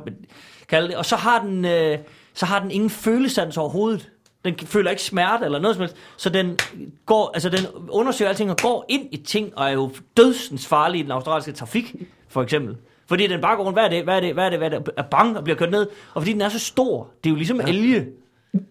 kalde 0.69 0.89
det. 0.89 0.97
Og 0.97 1.05
så 1.05 1.17
har 1.17 1.43
den, 1.43 1.65
øh, 1.65 1.99
så 2.35 2.47
har 2.47 2.61
den 2.61 2.71
ingen 2.71 2.91
følesans 2.91 3.57
overhovedet. 3.57 4.11
Den 4.45 4.59
føler 4.59 4.91
ikke 4.91 5.03
smerte 5.03 5.45
eller 5.45 5.59
noget 5.59 5.77
som 5.77 5.81
helst. 5.81 5.97
Så 6.17 6.31
den, 6.31 6.59
går, 7.07 7.31
altså 7.35 7.49
den 7.49 7.61
undersøger 7.89 8.29
alting 8.29 8.51
og 8.51 8.57
går 8.63 8.85
ind 8.89 9.09
i 9.13 9.17
ting, 9.17 9.59
og 9.59 9.67
er 9.67 9.71
jo 9.73 9.91
dødsens 10.17 10.67
farlig 10.67 11.01
i 11.01 11.03
den 11.03 11.11
australske 11.11 11.53
trafik, 11.53 11.95
for 12.29 12.43
eksempel. 12.43 12.77
Fordi 13.09 13.27
den 13.27 13.41
bare 13.41 13.57
går 13.57 13.65
rundt, 13.65 13.77
hvad 13.77 13.85
er 13.85 13.89
det, 13.89 14.05
hvad 14.05 14.17
er 14.17 14.21
det, 14.21 14.35
hvad 14.35 14.45
er 14.47 14.51
det, 14.51 14.59
hvad 14.59 14.71
er 14.73 14.79
det, 14.79 14.89
er 14.97 15.03
bange 15.03 15.37
og 15.39 15.45
bliver 15.45 15.57
kørt 15.57 15.71
ned. 15.71 15.87
Og 16.15 16.23
fordi 16.23 16.33
den 16.33 16.41
er 16.41 16.49
så 16.49 16.59
stor, 16.59 17.09
det 17.25 17.31
er 17.31 17.33
jo 17.33 17.37
ligesom 17.37 17.61
ja. 17.61 17.67
elge 17.67 18.07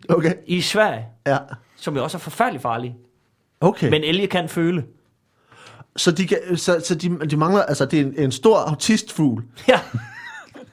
Okay. 0.10 0.34
i 0.48 0.62
Sverige, 0.62 1.06
Ja. 1.28 1.38
Som 1.86 1.96
jo 1.96 2.04
også 2.04 2.18
er 2.18 2.20
forfærdeligt 2.20 2.62
farlige. 2.62 2.96
Okay. 3.62 3.90
Men 3.90 4.04
elge 4.04 4.28
kan 4.28 4.50
føle. 4.50 4.84
Så, 5.98 6.12
de, 6.12 6.28
kan, 6.28 6.38
så, 6.58 6.82
så 6.86 6.96
de, 6.96 7.20
de 7.30 7.38
mangler, 7.38 7.64
altså 7.64 7.86
det 7.86 8.00
er 8.00 8.04
en, 8.06 8.14
en 8.18 8.32
stor 8.32 8.58
autistfugl, 8.58 9.44
Ja, 9.68 9.80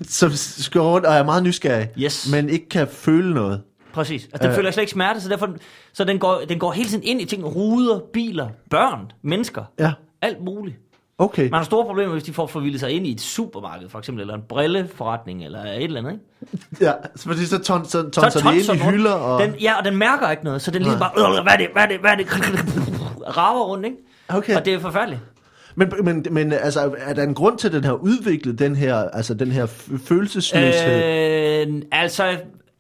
som 0.03 0.31
skal 0.35 0.81
rundt 0.81 1.07
og 1.07 1.15
er 1.15 1.23
meget 1.25 1.43
nysgerrig, 1.43 1.89
Yes. 1.99 2.29
men 2.33 2.49
ikke 2.49 2.69
kan 2.69 2.89
føle 2.89 3.35
noget. 3.35 3.63
præcis. 3.93 4.25
Altså, 4.25 4.39
den 4.43 4.49
Øh. 4.51 4.55
føler 4.57 4.71
slet 4.71 4.83
ikke 4.83 4.93
smerte, 4.93 5.21
så 5.21 5.29
derfor 5.29 5.55
så 5.93 6.05
den 6.05 6.19
går, 6.19 6.43
den 6.49 6.59
går 6.59 6.73
hele 6.73 6.89
tiden 6.89 7.05
ind 7.05 7.21
i 7.21 7.25
ting. 7.25 7.45
Ruder, 7.45 8.01
biler, 8.13 8.49
børn, 8.71 9.13
mennesker. 9.23 9.65
Ja, 9.79 9.93
Alt 10.23 10.45
muligt. 10.45 10.77
Okay. 11.23 11.43
Man 11.43 11.53
har 11.59 11.65
store 11.65 11.85
problemer, 11.85 12.13
hvis 12.13 12.23
de 12.25 12.33
får 12.33 12.47
forvildet 12.47 12.81
sig 12.81 12.91
ind 12.91 13.07
i 13.07 13.13
et 13.13 13.21
supermarked, 13.21 13.89
for 13.89 13.99
eksempel, 13.99 14.21
eller 14.21 14.35
en 14.35 14.43
brilleforretning, 14.49 15.45
eller 15.45 15.63
et 15.63 15.83
eller 15.85 16.01
andet, 16.01 16.13
ikke? 16.13 16.67
Ja, 16.81 16.93
så 17.17 17.25
fordi 17.29 17.47
så, 17.47 17.59
ton, 17.59 17.85
så, 17.85 17.91
Så 17.91 18.21
tonser 18.21 18.51
de 18.51 18.57
ind 18.57 18.65
tonser 18.65 18.89
i 18.89 18.91
hylder, 18.91 19.13
og... 19.13 19.43
Den, 19.43 19.55
ja, 19.61 19.79
og 19.79 19.85
den 19.85 19.97
mærker 19.97 20.31
ikke 20.31 20.45
noget, 20.45 20.63
så 20.63 20.71
den 20.71 20.83
ligesom 20.83 20.99
bare, 21.01 21.39
"Øh, 21.39 21.43
hvad 21.43 21.53
er 21.53 21.57
det, 21.57 21.69
hvad 21.73 21.83
er 21.83 21.87
det, 21.87 22.01
hvad 22.01 22.11
er 22.11 22.17
det, 22.17 22.27
rager 23.37 23.65
rundt, 23.65 23.85
ikke? 23.85 23.97
Okay. 24.29 24.57
Og 24.57 24.65
det 24.65 24.75
er 24.75 24.79
forfærdeligt. 24.79 25.21
Men, 25.75 25.93
men, 26.03 26.27
men 26.31 26.53
altså, 26.53 26.95
er 26.99 27.15
der 27.15 27.23
en 27.23 27.35
grund 27.35 27.59
til, 27.59 27.67
at 27.69 27.73
den 27.75 27.85
har 27.85 27.93
udviklet 27.93 28.59
den 28.59 28.77
her, 28.77 28.97
altså 28.97 29.35
den 29.35 29.53
her 29.53 29.67
følelsesløshed? 30.07 31.67
Øh... 31.69 31.83
Altså, 31.93 32.37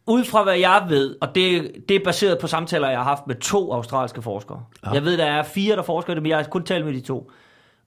ud 0.07 0.25
fra 0.25 0.43
hvad 0.43 0.57
jeg 0.59 0.83
ved, 0.89 1.17
og 1.21 1.29
det, 1.35 1.73
det 1.89 1.97
er 1.97 2.01
baseret 2.05 2.39
på 2.39 2.47
samtaler, 2.47 2.89
jeg 2.89 2.99
har 2.99 3.05
haft 3.05 3.27
med 3.27 3.35
to 3.35 3.73
australske 3.73 4.23
forskere. 4.23 4.61
Ja. 4.87 4.91
Jeg 4.91 5.05
ved, 5.05 5.17
der 5.17 5.25
er 5.25 5.43
fire, 5.43 5.77
der 5.77 5.83
forsker 5.83 6.15
det, 6.15 6.23
men 6.23 6.31
jeg 6.31 6.39
har 6.39 6.45
kun 6.45 6.65
talt 6.65 6.85
med 6.85 6.93
de 6.95 7.01
to. 7.01 7.31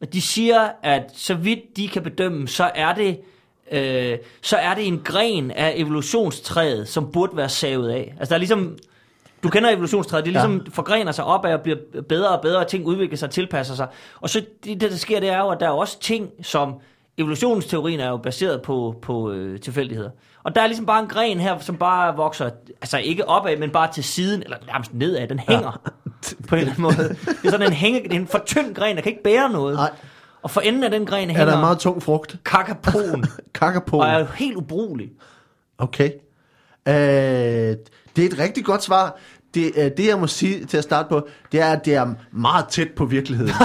Og 0.02 0.14
de 0.14 0.22
siger, 0.22 0.70
at 0.84 1.12
så 1.14 1.34
vidt 1.34 1.78
de 1.78 1.88
kan 1.88 2.04
bedømme, 2.04 2.48
så 2.48 2.72
er 2.76 2.94
det, 2.94 3.20
øh, 3.72 4.18
så 4.42 4.58
er 4.58 4.74
det 4.74 4.88
en 4.88 5.02
gren 5.04 5.52
af 5.52 5.74
evolutionstræet, 5.76 6.88
som 6.88 7.12
burde 7.12 7.38
være 7.38 7.50
savet 7.50 7.90
af. 7.90 8.16
Altså, 8.20 8.30
der 8.30 8.36
er 8.36 8.40
ligesom... 8.40 8.78
Du 9.44 9.50
kender 9.50 9.70
evolutionstræet, 9.70 10.26
det 10.26 10.30
er 10.30 10.34
ligesom 10.34 10.58
ja. 10.58 10.72
forgrener 10.74 11.12
sig 11.12 11.26
opad 11.26 11.54
og 11.54 11.62
bliver 11.62 11.78
bedre 12.10 12.30
og 12.30 12.42
bedre, 12.42 12.60
og 12.60 12.68
ting 12.68 12.86
udvikler 12.86 13.18
sig 13.18 13.28
og 13.28 13.34
tilpasser 13.34 13.76
sig. 13.76 13.88
Og 14.22 14.30
så 14.30 14.46
det, 14.64 14.82
der 14.82 14.96
sker, 14.96 15.20
det 15.20 15.30
er 15.30 15.38
jo, 15.38 15.50
at 15.50 15.60
der 15.60 15.66
er 15.66 15.72
også 15.72 16.00
ting, 16.00 16.30
som 16.42 16.74
evolutionsteorien 17.18 18.00
er 18.00 18.10
jo 18.10 18.18
baseret 18.18 18.62
på, 18.62 18.96
på 19.02 19.32
øh, 19.32 19.60
tilfældigheder. 19.60 20.10
Og 20.44 20.56
der 20.56 20.62
er 20.62 20.68
ligesom 20.68 20.86
bare 20.86 21.00
en 21.00 21.08
gren 21.08 21.40
her, 21.40 21.60
som 21.60 21.78
bare 21.78 22.16
vokser, 22.16 22.50
altså 22.82 22.98
ikke 22.98 23.28
opad, 23.28 23.58
men 23.58 23.70
bare 23.70 23.94
til 23.94 24.04
siden, 24.04 24.44
eller 24.44 24.58
nærmest 24.68 24.94
nedad. 24.94 25.28
Den 25.28 25.40
hænger 25.40 25.92
på 26.48 26.56
en 26.56 26.60
eller 26.60 26.72
anden 26.72 26.82
måde. 26.84 27.16
Det 27.26 27.46
er 27.48 27.50
sådan 27.52 27.68
en, 27.68 27.74
hænge, 27.74 28.04
det 28.04 28.12
er 28.12 28.16
en 28.20 28.28
for 28.28 28.42
tynd 28.46 28.76
gren, 28.76 28.96
der 28.96 29.02
kan 29.02 29.12
ikke 29.12 29.24
bære 29.24 29.50
noget. 29.50 29.76
Nej. 29.76 29.90
Og 30.44 30.52
for 30.52 30.62
enden 30.62 30.84
af 30.84 30.92
den 30.92 31.06
gren 31.06 31.30
Er 31.30 31.34
hænger 31.34 31.46
der 31.46 31.54
en 31.54 31.60
meget 31.60 31.80
tung 31.80 32.04
frugt? 32.04 32.36
kakapoen, 32.46 33.26
Kakapon. 33.56 34.00
og 34.02 34.08
er 34.08 34.20
jo 34.20 34.26
helt 34.36 34.56
ubrugelig. 34.56 35.10
Okay. 35.78 36.10
Øh, 36.88 36.94
det 38.16 38.24
er 38.24 38.26
et 38.26 38.40
rigtig 38.40 38.66
godt 38.66 38.84
svar. 38.84 39.18
Det, 39.54 39.72
øh, 39.78 39.92
det, 39.98 40.08
jeg 40.08 40.20
må 40.20 40.28
sige 40.28 40.66
til 40.66 40.78
at 40.78 40.84
starte 40.84 41.10
på, 41.10 41.28
det 41.52 41.62
er, 41.62 41.66
at 41.72 41.86
det 41.86 41.96
er 41.96 42.14
meget 42.32 42.66
tæt 42.68 42.88
på 42.96 43.06
virkeligheden. 43.06 43.54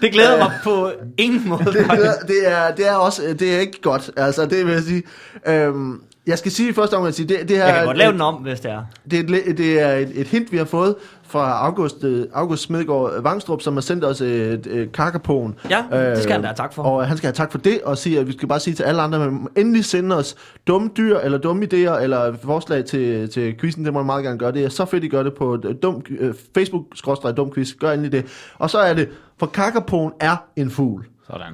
Det 0.00 0.12
glæder 0.12 0.38
mig 0.38 0.52
på 0.64 0.90
ingen 1.18 1.48
måde. 1.48 1.64
det, 1.64 1.80
er- 1.80 2.14
det, 2.26 2.36
er, 2.52 2.74
det 2.74 2.88
er 2.88 2.94
også 2.94 3.36
det 3.38 3.54
er 3.54 3.58
ikke 3.60 3.80
godt. 3.82 4.10
Altså, 4.16 4.46
det 4.46 4.66
vil 4.66 4.72
jeg 4.72 4.82
sige. 4.82 5.02
Øhm, 5.46 6.00
jeg 6.26 6.38
skal 6.38 6.52
sige 6.52 6.70
i 6.70 6.72
første 6.72 6.94
omgang, 6.94 7.08
at 7.08 7.14
sige, 7.14 7.28
det, 7.28 7.48
det 7.48 7.56
her 7.56 7.64
Jeg 7.66 7.74
kan 7.74 7.84
godt 7.84 7.96
lave 7.96 8.08
et- 8.08 8.12
den 8.12 8.20
om, 8.20 8.34
hvis 8.34 8.60
det 8.60 8.70
er. 8.70 8.82
Det 9.10 9.18
er, 9.30 9.42
et, 9.46 9.58
det 9.58 9.80
er 9.80 9.92
et, 9.92 10.12
et 10.20 10.26
hint, 10.26 10.52
vi 10.52 10.56
har 10.56 10.64
fået 10.64 10.94
fra 11.22 11.66
August, 11.66 12.04
øh, 12.04 12.26
August 12.34 12.62
Smedgaard 12.62 13.22
Vangstrup, 13.22 13.60
som 13.62 13.74
har 13.74 13.80
sendt 13.80 14.04
os 14.04 14.20
et, 14.20 14.66
et 14.66 14.92
kakapoen. 14.92 15.58
Ja, 15.70 15.84
det 16.10 16.18
skal 16.22 16.32
han 16.32 16.40
da 16.40 16.46
have 16.46 16.56
tak 16.56 16.72
for. 16.72 16.82
Og 16.82 17.06
han 17.06 17.16
skal 17.16 17.26
have 17.26 17.32
tak 17.34 17.50
for 17.52 17.58
det, 17.58 17.80
og 17.82 17.98
sige, 17.98 18.20
at 18.20 18.26
vi 18.26 18.32
skal 18.32 18.48
bare 18.48 18.60
sige 18.60 18.74
til 18.74 18.82
alle 18.82 19.02
andre, 19.02 19.24
at 19.24 19.32
man 19.32 19.46
endelig 19.56 19.84
sende 19.84 20.16
os 20.16 20.34
dumme 20.66 20.90
dyr, 20.96 21.18
eller 21.18 21.38
dumme 21.38 21.64
idéer, 21.72 22.02
eller 22.02 22.36
forslag 22.44 22.84
til, 22.84 23.28
til 23.30 23.58
quizzen, 23.60 23.84
det 23.84 23.92
må 23.92 23.98
man 23.98 24.06
meget 24.06 24.24
gerne 24.24 24.38
gøre. 24.38 24.52
Det 24.52 24.64
er 24.64 24.68
så 24.68 24.84
fedt, 24.84 25.04
I 25.04 25.08
gør 25.08 25.22
det 25.22 25.34
på 25.34 25.58
øh, 25.64 25.74
dum, 25.82 26.02
øh, 26.10 26.34
Facebook-dumquiz. 26.58 27.76
Gør 27.80 27.90
endelig 27.92 28.12
det. 28.12 28.26
Og 28.58 28.70
så 28.70 28.78
er 28.78 28.94
det, 28.94 29.08
for 29.38 29.46
kakapoen 29.46 30.12
er 30.20 30.36
en 30.56 30.70
fugl. 30.70 31.06
Sådan. 31.26 31.52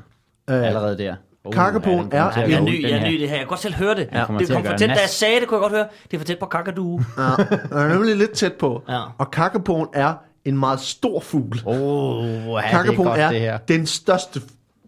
Øh, 0.51 0.67
Allerede 0.67 0.99
der. 0.99 1.15
Uh, 1.45 1.53
Kakapoen 1.53 2.11
kommer 2.11 2.17
er- 2.27 2.41
Jeg 2.41 2.53
er 2.53 2.61
ny, 2.61 2.83
jeg 2.83 2.91
er 2.91 3.11
ny 3.11 3.13
det 3.21 3.21
her. 3.21 3.29
Jeg 3.29 3.39
kan 3.39 3.47
godt 3.47 3.61
selv 3.61 3.75
høre 3.75 3.95
det. 3.95 4.09
Ja, 4.13 4.19
det 4.19 4.27
kom 4.27 4.65
for 4.65 4.77
tæt, 4.77 4.89
da 4.89 4.95
jeg 5.01 5.09
sagde 5.09 5.41
det, 5.41 5.49
kunne 5.49 5.57
jeg 5.57 5.63
godt 5.63 5.73
høre. 5.73 5.87
Det 6.11 6.15
er 6.17 6.19
for 6.19 6.25
tæt 6.27 6.39
på 6.39 6.47
kakadu. 6.47 7.01
Ja, 7.19 7.23
er 7.83 7.89
nemlig 7.89 8.17
lidt 8.17 8.31
tæt 8.31 8.53
på. 8.53 8.83
Ja. 8.89 9.01
Og 9.19 9.31
kakapoen 9.31 9.89
er 9.93 10.15
en 10.45 10.59
meget 10.59 10.81
stor 10.81 11.21
fugl. 11.21 11.61
Oh, 11.67 12.25
ja, 12.25 12.31
det 12.31 12.57
er 12.57 12.61
Kakapoen 12.71 13.09
godt, 13.09 13.21
er, 13.21 13.31
det 13.31 13.41
her. 13.41 13.57
den 13.59 13.87
største 13.87 14.41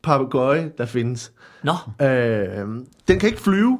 papegøje, 0.02 0.70
der 0.78 0.86
findes. 0.86 1.32
Nå, 1.62 1.72
Øh, 2.02 2.46
den 3.08 3.18
kan 3.18 3.28
ikke 3.28 3.40
flyve, 3.40 3.78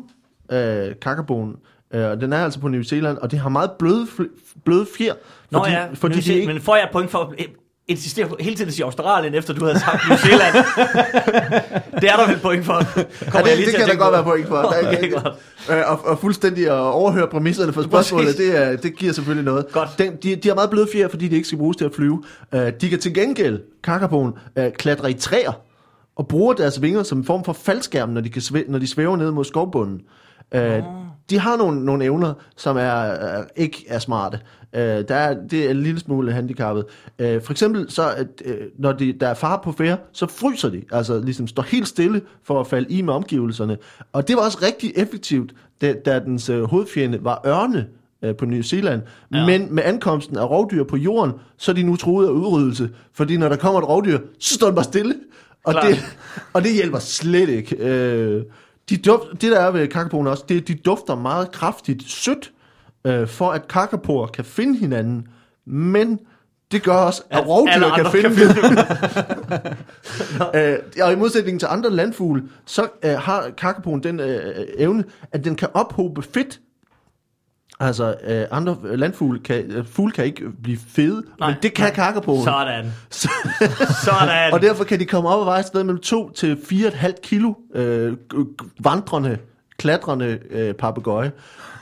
øh, 0.53 0.95
kakapoen. 1.03 1.57
Øh, 1.95 2.11
og 2.11 2.21
den 2.21 2.33
er 2.33 2.45
altså 2.45 2.61
på 2.61 2.69
New 2.69 2.83
Zealand, 2.83 3.19
og 3.19 3.31
det 3.31 3.39
har 3.39 3.49
meget 3.49 3.71
bløde, 3.79 4.07
bløde 4.65 4.87
fjer. 4.99 5.15
Nå 5.51 5.59
fordi, 5.59 5.73
ja, 5.73 5.87
fordi 5.95 6.21
Zealand, 6.23 6.41
ikke, 6.41 6.53
men 6.53 6.63
får 6.63 6.77
jeg 6.77 6.85
et 6.85 6.91
point 6.93 7.11
for 7.11 7.35
at 7.91 7.97
insistere 7.97 8.27
på 8.29 8.37
hele 8.41 8.57
tiden 8.57 8.69
at 8.69 8.75
sige 8.75 8.85
Australien, 8.85 9.35
efter 9.35 9.55
du 9.55 9.65
havde 9.65 9.79
sagt 9.81 10.09
New 10.09 10.17
Zealand? 10.19 10.55
det 12.01 12.11
er 12.11 12.17
der 12.17 12.27
vel 12.29 12.39
point 12.39 12.65
for. 12.65 12.75
ja, 12.75 13.05
Kommer 13.31 13.49
jeg 13.49 13.57
det, 13.57 13.57
lige 13.57 13.67
det 13.67 13.75
kan 13.77 13.89
der 13.89 13.97
godt 13.97 14.13
være 14.13 14.25
point 14.25 14.49
for. 14.49 14.57
Der 14.57 14.69
er 14.71 14.91
ikke, 14.99 15.17
øh, 15.71 15.83
og, 15.87 16.01
og 16.05 16.19
fuldstændig 16.19 16.67
at 16.67 16.73
overhøre 16.73 17.27
præmisserne 17.29 17.73
for 17.73 17.83
spørgsmålet, 17.83 18.39
det, 18.39 18.59
er, 18.63 18.77
det 18.77 18.97
giver 18.97 19.13
selvfølgelig 19.13 19.45
noget. 19.45 19.73
Godt. 19.73 19.89
Den, 19.99 20.17
de, 20.23 20.37
de 20.37 20.49
har 20.49 20.55
meget 20.55 20.71
bløde 20.71 20.89
fjer, 20.93 21.09
fordi 21.09 21.29
de 21.29 21.35
ikke 21.37 21.47
skal 21.49 21.59
bruges 21.59 21.77
til 21.77 21.85
at 21.85 21.95
flyve. 21.97 22.23
Øh, 22.55 22.73
de 22.81 22.89
kan 22.91 22.99
til 22.99 23.15
gengæld, 23.15 23.61
kakapoen, 23.85 24.33
øh, 24.59 24.73
klatre 24.73 25.11
i 25.11 25.15
træer 25.15 25.53
og 26.17 26.29
bruger 26.29 26.55
deres 26.55 26.83
vinger 26.83 27.03
som 27.03 27.19
en 27.19 27.25
form 27.25 27.45
for 27.45 27.53
faldskærm, 27.53 28.09
når 28.09 28.21
de, 28.21 28.29
kan 28.31 28.43
svæ- 28.43 28.71
når 28.71 28.79
de 28.79 28.87
svæver 28.87 29.17
ned 29.17 29.31
mod 29.31 29.45
skovbunden. 29.45 30.01
Øh, 30.55 30.83
de 31.31 31.39
har 31.39 31.57
nogle, 31.57 31.85
nogle 31.85 32.05
evner, 32.05 32.35
som 32.57 32.77
er, 32.77 33.11
øh, 33.11 33.45
ikke 33.57 33.85
er 33.89 33.99
smarte. 33.99 34.41
Øh, 34.75 34.81
der 34.83 35.15
er, 35.15 35.37
det 35.51 35.67
er 35.67 35.71
en 35.71 35.83
lille 35.83 36.01
smule 36.01 36.33
handicappet. 36.33 36.85
Øh, 37.19 37.43
for 37.43 37.53
eksempel, 37.53 37.91
så, 37.91 38.11
at, 38.17 38.27
øh, 38.45 38.57
når 38.79 38.93
de, 38.93 39.13
der 39.13 39.29
er 39.29 39.35
far 39.35 39.61
på 39.65 39.73
færre, 39.73 39.97
så 40.13 40.27
fryser 40.27 40.69
de. 40.69 40.83
Altså 40.93 41.21
ligesom 41.21 41.47
står 41.47 41.63
helt 41.63 41.89
stille 41.89 42.21
for 42.45 42.61
at 42.61 42.67
falde 42.67 42.91
i 42.91 43.03
med 43.03 43.15
omgivelserne. 43.15 43.79
Og 44.13 44.29
det 44.29 44.37
var 44.37 44.43
også 44.43 44.59
rigtig 44.63 44.93
effektivt, 44.97 45.53
da, 45.81 45.93
da 45.93 46.19
dens 46.19 46.49
øh, 46.49 46.63
hovedfjende 46.63 47.25
var 47.25 47.43
ørne 47.47 47.87
øh, 48.23 48.37
på 48.37 48.45
New 48.45 48.63
Zealand. 48.63 49.03
Ja. 49.35 49.47
Men 49.47 49.75
med 49.75 49.83
ankomsten 49.83 50.39
af 50.39 50.51
rovdyr 50.51 50.85
på 50.85 50.97
jorden, 50.97 51.33
så 51.57 51.71
er 51.71 51.75
de 51.75 51.83
nu 51.83 51.97
truet 51.97 52.27
af 52.27 52.31
udryddelse. 52.31 52.91
Fordi 53.13 53.37
når 53.37 53.49
der 53.49 53.57
kommer 53.57 53.81
et 53.81 53.89
rovdyr, 53.89 54.19
så 54.39 54.55
står 54.55 54.67
den 54.67 54.75
bare 54.75 54.85
stille. 54.85 55.15
Og, 55.65 55.75
det, 55.75 56.17
og 56.53 56.63
det 56.63 56.73
hjælper 56.73 56.99
slet 56.99 57.49
ikke. 57.49 57.77
Øh, 57.77 58.43
de 58.91 58.97
duft, 58.97 59.25
det 59.33 59.51
der 59.53 59.61
er 59.61 59.71
ved 59.71 59.89
kakapoen 59.89 60.27
også, 60.27 60.45
det 60.49 60.57
er, 60.57 60.61
de 60.61 60.75
dufter 60.75 61.15
meget 61.15 61.53
kraftigt 61.53 62.11
sødt, 62.11 62.53
øh, 63.05 63.29
for 63.29 63.51
at 63.51 63.69
kakapoer 63.69 64.27
kan 64.27 64.45
finde 64.45 64.79
hinanden. 64.79 65.29
Men 65.67 66.19
det 66.73 66.83
gør 66.83 66.93
også, 66.93 67.23
at 67.31 67.39
At 67.39 67.47
rovdyr 67.49 67.95
kan 67.95 68.07
finde 68.13 68.37
kan 68.37 68.55
hinanden. 68.55 68.79
øh, 70.73 70.79
og 71.03 71.13
i 71.13 71.17
modsætning 71.17 71.61
til 71.61 71.69
andre 71.71 71.91
landfugle, 71.91 72.43
så 72.67 72.89
øh, 73.05 73.13
har 73.13 73.51
kakapoen 73.51 74.03
den 74.03 74.21
øh, 74.21 74.67
evne, 74.77 75.05
at 75.33 75.45
den 75.45 75.57
kan 75.57 75.69
ophobe 75.75 76.23
fedt 76.23 76.61
Altså, 77.81 78.15
øh, 78.27 78.45
andre 78.51 78.77
landfugle 78.97 79.41
kan, 79.41 79.71
øh, 79.71 79.85
fugle 79.87 80.13
kan 80.13 80.25
ikke 80.25 80.45
blive 80.63 80.79
fede, 80.95 81.23
Nej, 81.41 81.49
men 81.49 81.57
det 81.63 81.75
kan 81.75 81.85
nej. 81.85 81.95
kakapoen. 81.95 82.45
Sådan. 82.45 82.93
Sådan. 84.05 84.53
Og 84.53 84.63
derfor 84.63 84.85
kan 84.85 85.01
de 85.01 85.05
komme 85.05 85.29
op 85.29 85.41
og 85.41 85.47
veje 85.47 85.61
et 85.61 85.67
sted 85.67 85.85
mellem 85.85 86.01
2 86.01 86.31
til 86.31 86.59
4,5 86.73 87.21
kilo 87.23 87.53
øh, 87.75 88.13
vandrende, 88.81 89.39
klatrende 89.79 90.39
øh, 90.51 90.75
papegøje. 90.75 91.33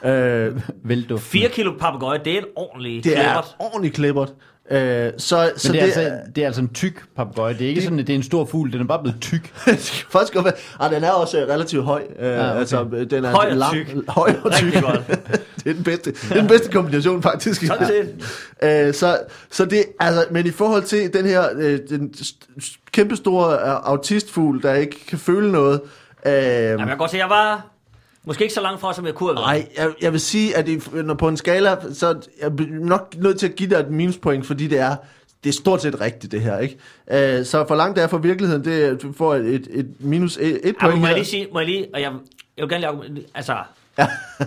Øh, 0.05 0.61
Vælduft. 0.85 1.23
4 1.23 1.49
kilo 1.49 1.73
papegøje, 1.81 2.21
det 2.25 2.35
er 2.35 2.39
en 2.39 2.45
ordentlig 2.57 3.05
det 3.05 3.13
klippert. 3.13 3.57
er 3.59 3.65
ordentligt 3.65 3.95
klippert. 3.95 4.33
Øh, 4.71 5.13
så 5.19 5.53
så 5.57 5.73
det 5.73 5.81
er, 5.81 5.87
det, 5.87 5.93
altså, 5.93 6.21
det 6.35 6.43
er 6.43 6.47
altså 6.47 6.61
en 6.61 6.69
tyk 6.75 7.05
papegøje. 7.17 7.55
Det 7.55 7.65
er 7.65 7.69
ikke 7.69 7.83
sådan, 7.83 7.99
at 7.99 8.07
det 8.07 8.13
er 8.13 8.17
en 8.17 8.23
stor 8.23 8.45
fugl. 8.45 8.73
Den 8.73 8.81
er 8.81 8.85
bare 8.85 9.03
blevet 9.03 9.21
tyk. 9.21 9.53
det 9.67 10.07
faktisk 10.11 10.35
godt 10.35 10.45
være. 10.45 10.55
Ah, 10.81 10.91
den 10.95 11.05
er 11.05 11.11
også 11.11 11.41
øh, 11.43 11.49
relativt 11.49 11.85
høj. 11.85 12.03
Øh, 12.19 12.27
okay. 12.27 12.59
altså, 12.59 12.87
øh, 12.93 13.11
den 13.11 13.25
er 13.25 13.31
Høj 13.31 13.51
og 13.51 13.57
lang, 13.57 13.73
tyk. 13.73 13.97
Høj 14.09 14.35
og 14.45 14.53
tyk. 14.53 14.75
Det 15.69 15.75
er 15.75 15.77
den 15.77 15.85
bedste. 15.85 16.11
Det 16.13 16.31
er 16.31 16.35
den 16.35 16.47
bedste 16.49 16.71
kombination, 16.71 17.23
faktisk. 17.23 17.67
Sådan 17.67 17.87
set. 17.87 18.15
Øh, 18.63 18.95
så, 18.95 19.19
så 19.51 19.65
det, 19.65 19.85
altså, 20.01 20.25
men 20.31 20.47
i 20.47 20.51
forhold 20.51 20.83
til 20.83 21.13
den 21.13 21.27
her 21.27 21.45
øh, 21.59 21.79
den 21.89 22.15
kæmpe 22.93 23.17
store 23.17 23.53
øh, 23.53 23.91
autistfugl, 23.91 24.63
der 24.63 24.75
ikke 24.75 25.07
kan 25.07 25.19
føle 25.19 25.53
noget, 25.53 25.81
øh, 26.27 26.33
Jamen, 26.33 26.79
jeg 26.79 26.89
kan 26.89 26.99
godt 26.99 27.11
se, 27.11 27.17
jeg 27.17 27.31
var 27.31 27.67
måske 28.25 28.43
ikke 28.43 28.55
så 28.55 28.61
langt 28.61 28.81
fra, 28.81 28.95
som 28.95 29.07
jeg 29.07 29.15
kunne 29.15 29.29
have 29.29 29.37
været. 29.37 29.67
Nej, 29.77 29.85
jeg, 29.85 29.95
jeg 30.03 30.13
vil 30.13 30.21
sige, 30.21 30.57
at 30.57 30.69
i, 30.69 30.81
når 30.93 31.15
på 31.15 31.29
en 31.29 31.37
skala, 31.37 31.77
så 31.93 32.07
er 32.09 32.15
jeg 32.41 32.51
nok 32.69 33.15
nødt 33.19 33.39
til 33.39 33.49
at 33.49 33.55
give 33.55 33.71
dig 33.71 33.77
et 33.77 33.91
minuspoint, 33.91 34.47
fordi 34.47 34.67
det 34.67 34.79
er, 34.79 34.97
det 35.45 35.49
er 35.49 35.55
stort 35.55 35.83
set 35.83 36.01
rigtigt, 36.01 36.33
det 36.33 36.41
her, 36.41 36.59
ikke? 36.59 36.79
Øh, 37.11 37.45
så 37.45 37.65
for 37.69 37.75
langt 37.75 37.97
det 37.97 38.05
er 38.05 38.09
fra 38.09 38.19
virkeligheden, 38.19 38.65
det 38.65 38.85
er, 38.85 38.95
du 38.95 39.13
får 39.13 39.35
et, 39.35 39.69
et, 39.71 39.87
minus 40.01 40.37
et, 40.37 40.47
et 40.47 40.61
Ja, 40.65 40.73
point 40.81 41.01
må 41.01 41.07
jeg 41.07 41.17
lige 41.17 41.27
sige, 41.27 41.49
må 41.53 41.59
jeg 41.59 41.69
lige, 41.69 41.87
og 41.95 42.01
jeg, 42.01 42.13
jeg 42.57 42.63
vil 42.63 42.81
gerne 42.81 43.15
lige 43.15 43.27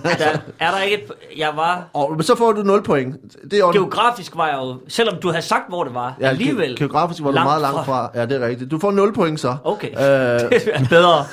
altså, 0.03 0.25
er 0.59 0.71
der 0.71 0.81
ikke 0.81 0.97
et, 1.03 1.11
jeg 1.37 1.49
var, 1.55 1.89
Og 1.93 2.11
men 2.15 2.23
så 2.23 2.35
får 2.35 2.51
du 2.51 2.61
0 2.63 2.83
point. 2.83 3.15
Det 3.51 3.59
er 3.59 3.71
geografisk 3.71 4.35
var 4.35 4.47
jeg 4.47 4.57
jo, 4.61 4.75
selvom 4.87 5.15
du 5.23 5.29
havde 5.29 5.41
sagt, 5.41 5.63
hvor 5.69 5.83
det 5.83 5.93
var, 5.93 6.15
Ja, 6.21 6.27
alligevel. 6.27 6.71
ge- 6.73 6.75
geografisk 6.75 7.23
var 7.23 7.31
du 7.31 7.39
meget 7.43 7.61
langt 7.61 7.85
fra. 7.85 8.11
Ja, 8.15 8.25
det 8.25 8.43
er 8.43 8.47
rigtigt. 8.47 8.71
Du 8.71 8.79
får 8.79 8.91
0 8.91 9.13
point 9.13 9.39
så. 9.39 9.55
Okay, 9.63 9.87
Øh, 9.87 9.95
det 10.49 10.69
er 10.73 10.85
bedre. 10.89 11.25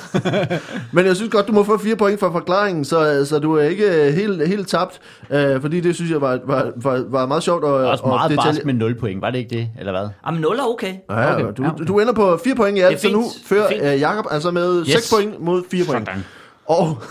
men 0.93 1.07
jeg 1.07 1.17
synes 1.17 1.31
godt, 1.33 1.49
du 1.49 1.53
må 1.53 1.65
få 1.65 1.79
4 1.79 1.97
point 1.97 2.21
for 2.21 2.31
forklaringen, 2.33 2.85
så, 2.85 3.25
så 3.27 3.39
du 3.39 3.55
er 3.57 3.63
ikke 3.63 4.07
øh, 4.07 4.15
helt, 4.15 4.49
helt 4.49 4.69
tabt, 4.69 5.01
øh, 5.31 5.61
fordi 5.61 5.81
det 5.81 5.95
synes 5.95 6.11
jeg 6.11 6.21
var, 6.21 6.39
var, 6.45 6.67
var, 6.77 7.05
var 7.09 7.27
meget 7.27 7.43
sjovt. 7.43 7.65
Og, 7.65 7.73
Også 7.75 8.05
og 8.05 8.09
meget 8.11 8.31
detalje- 8.31 8.49
barsk 8.49 8.65
med 8.65 8.75
0 8.75 8.95
point. 8.95 9.23
Var 9.23 9.31
det 9.31 9.39
ikke 9.39 9.57
det, 9.57 9.69
eller 9.79 9.93
hvad? 9.93 10.09
Jamen, 10.27 10.41
0 10.41 10.57
er 10.59 10.63
okay. 10.63 10.95
Ja, 11.11 11.35
Okay. 11.35 11.45
Du, 11.57 11.63
ja, 11.63 11.71
okay. 11.73 11.85
du 11.89 11.99
ender 12.01 12.13
på 12.13 12.41
4 12.45 12.55
point 12.57 12.79
i 12.79 12.81
alt, 12.81 13.01
så 13.01 13.09
nu 13.11 13.25
fører 13.47 13.95
uh, 13.95 14.01
Jakob 14.01 14.27
altså 14.31 14.51
med 14.51 14.85
6 14.85 14.97
Yes. 14.97 15.11
point 15.15 15.41
mod 15.41 15.63
4 15.71 15.85
point. 15.85 16.07
Sådan. 16.09 16.25
Og 16.67 17.03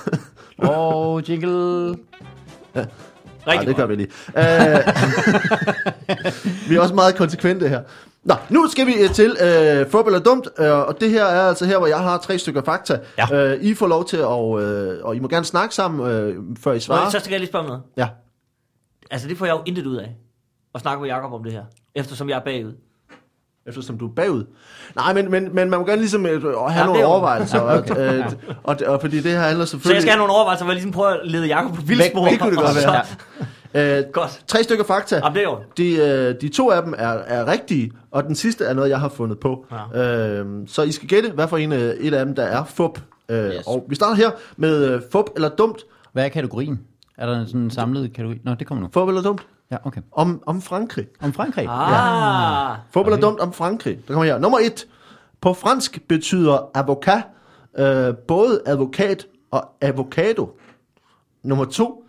Og 0.58 1.30
jingle. 1.30 1.96
Rigtig 3.48 3.68
det 3.68 3.76
gør 3.76 3.86
vi 3.86 3.96
lige. 3.96 4.08
Uh, 4.28 4.34
vi 6.70 6.76
er 6.76 6.80
også 6.82 6.96
meget 6.96 7.16
konsekvente 7.16 7.70
her. 7.70 7.82
Nå, 8.24 8.36
nu 8.50 8.68
skal 8.68 8.88
vi 8.88 8.94
øh, 8.94 9.14
til 9.14 9.32
uh, 9.32 9.92
Fup 9.92 10.06
eller 10.06 10.20
Dumt, 10.20 10.48
uh, 10.60 10.66
og 10.66 11.02
det 11.02 11.10
her 11.10 11.26
er 11.26 11.48
altså 11.48 11.66
her, 11.66 11.78
hvor 11.78 11.88
jeg 11.88 12.00
har 12.00 12.18
tre 12.18 12.40
stykker 12.40 12.64
fakta. 12.64 13.00
Ja. 13.18 13.54
Uh, 13.54 13.62
I 13.62 13.74
får 13.74 13.88
lov 13.88 14.06
til 14.06 14.18
at, 14.18 14.24
uh, 14.24 15.06
og 15.06 15.16
I 15.16 15.20
må 15.20 15.28
gerne 15.28 15.46
snakke 15.46 15.76
sammen, 15.76 16.00
uh, 16.00 16.08
før 16.60 16.72
I 16.72 16.76
Nå, 16.76 16.80
svarer. 16.80 17.10
så 17.10 17.20
skal 17.20 17.32
jeg 17.32 17.40
lige 17.40 17.50
spørge 17.50 17.64
om 17.64 17.70
noget. 17.70 17.82
Ja. 17.98 18.08
Altså, 19.12 19.28
det 19.28 19.38
får 19.38 19.46
jeg 19.46 19.54
jo 19.54 19.62
intet 19.66 19.86
ud 19.86 19.96
af. 19.96 20.16
At 20.76 20.82
snakke 20.82 21.02
med 21.02 21.10
Jacob 21.10 21.34
om 21.34 21.44
det 21.44 21.54
her. 21.54 21.64
Eftersom 21.96 22.30
jeg 22.30 22.36
er 22.36 22.44
bagud. 22.44 22.74
Eftersom 23.68 23.98
du 23.98 24.08
er 24.08 24.12
bagud. 24.16 24.44
Nej, 24.96 25.14
men, 25.14 25.32
men, 25.32 25.44
men 25.56 25.70
man 25.70 25.80
må 25.80 25.86
gerne 25.86 26.02
ligesom 26.02 26.26
øh, 26.26 26.32
have 26.44 26.44
det 26.78 26.86
nogle 26.86 27.02
er 27.02 27.06
overvejelser. 27.06 27.62
okay. 27.78 27.96
og, 27.96 28.16
øh, 28.16 28.26
og, 28.64 28.78
og, 28.88 29.02
fordi 29.02 29.20
det 29.22 29.32
her 29.32 29.40
handler 29.40 29.66
Så 29.66 29.70
selvfølgelig... 29.72 29.96
jeg 29.96 30.02
skal 30.02 30.12
have 30.12 30.18
nogle 30.18 30.34
overvejelser, 30.34 30.66
hvor 30.66 30.72
jeg 30.72 30.76
ligesom 30.76 30.92
prøver 30.92 31.10
at 31.10 31.20
lede 31.24 31.48
Jacob 31.56 31.76
på 31.76 31.82
vildspor. 31.82 32.26
det 32.28 32.40
kunne 32.40 32.52
det 32.52 32.60
godt 32.60 32.76
så- 32.82 32.92
være. 32.92 33.98
Øh, 34.00 34.04
Godt. 34.14 34.42
tre 34.48 34.64
stykker 34.64 34.84
fakta. 34.86 35.16
Jamen, 35.16 35.34
det 35.36 35.40
er 35.44 35.50
jo. 35.50 35.58
De, 35.78 35.96
øh, 35.96 36.36
de 36.42 36.50
to 36.50 36.72
af 36.72 36.84
dem 36.84 36.94
er, 36.98 37.08
er 37.08 37.48
rigtige, 37.52 37.92
og 38.12 38.24
den 38.24 38.36
sidste 38.36 38.66
er 38.66 38.74
noget, 38.74 38.90
jeg 38.90 39.00
har 39.00 39.10
fundet 39.10 39.40
på. 39.40 39.66
Ja. 39.94 40.40
Øh, 40.40 40.46
så 40.68 40.82
I 40.84 40.92
skal 40.92 41.08
gætte, 41.08 41.32
hvad 41.32 41.48
for 41.48 41.58
en, 41.58 41.72
øh, 41.72 41.80
et 41.80 42.14
af 42.14 42.26
dem, 42.26 42.36
der 42.36 42.44
er 42.44 42.64
fup. 42.64 43.00
Øh, 43.30 43.46
yes. 43.48 43.54
Yes. 43.56 43.68
Og 43.68 43.86
vi 43.90 43.96
starter 43.96 44.16
her 44.16 44.30
med 44.58 44.86
øh, 44.92 45.02
fup 45.12 45.26
eller 45.36 45.50
dumt. 45.50 45.78
Hvad 46.14 46.26
er 46.26 46.30
kategorien? 46.30 46.80
Er 47.18 47.26
der 47.26 47.46
sådan 47.46 47.62
en 47.62 47.72
samlet 47.72 48.14
kategori? 48.14 48.38
Nå, 48.44 48.54
det 48.60 48.68
kommer 48.68 48.84
nu. 48.84 48.90
Fup 48.94 49.08
eller 49.08 49.22
dumt? 49.22 49.42
Ja, 49.72 49.78
okay. 49.84 50.02
Om, 50.12 50.44
om 50.46 50.62
Frankrig. 50.62 51.08
Om 51.22 51.34
Frankrig. 51.34 51.68
Ah. 51.70 52.78
Fup 52.92 53.00
okay. 53.00 53.12
eller 53.12 53.22
dumt 53.22 53.40
om 53.40 53.54
Frankrig. 53.54 54.00
Der 54.08 54.14
kommer 54.14 54.26
her. 54.26 54.40
Nummer 54.40 54.60
et. 54.60 54.88
På 55.42 55.54
fransk 55.54 56.02
betyder 56.08 56.72
avocat 56.74 57.24
øh, 57.80 58.16
både 58.28 58.62
advokat 58.66 59.28
og 59.52 59.70
avocado. 59.82 60.60
Nummer 61.44 61.66
to. 61.66 62.04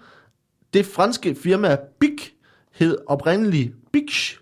Det 0.74 0.86
franske 0.86 1.34
firma 1.34 1.76
Bic 2.00 2.30
hed 2.72 2.98
oprindeligt 3.06 3.74
Bich, 3.92 4.40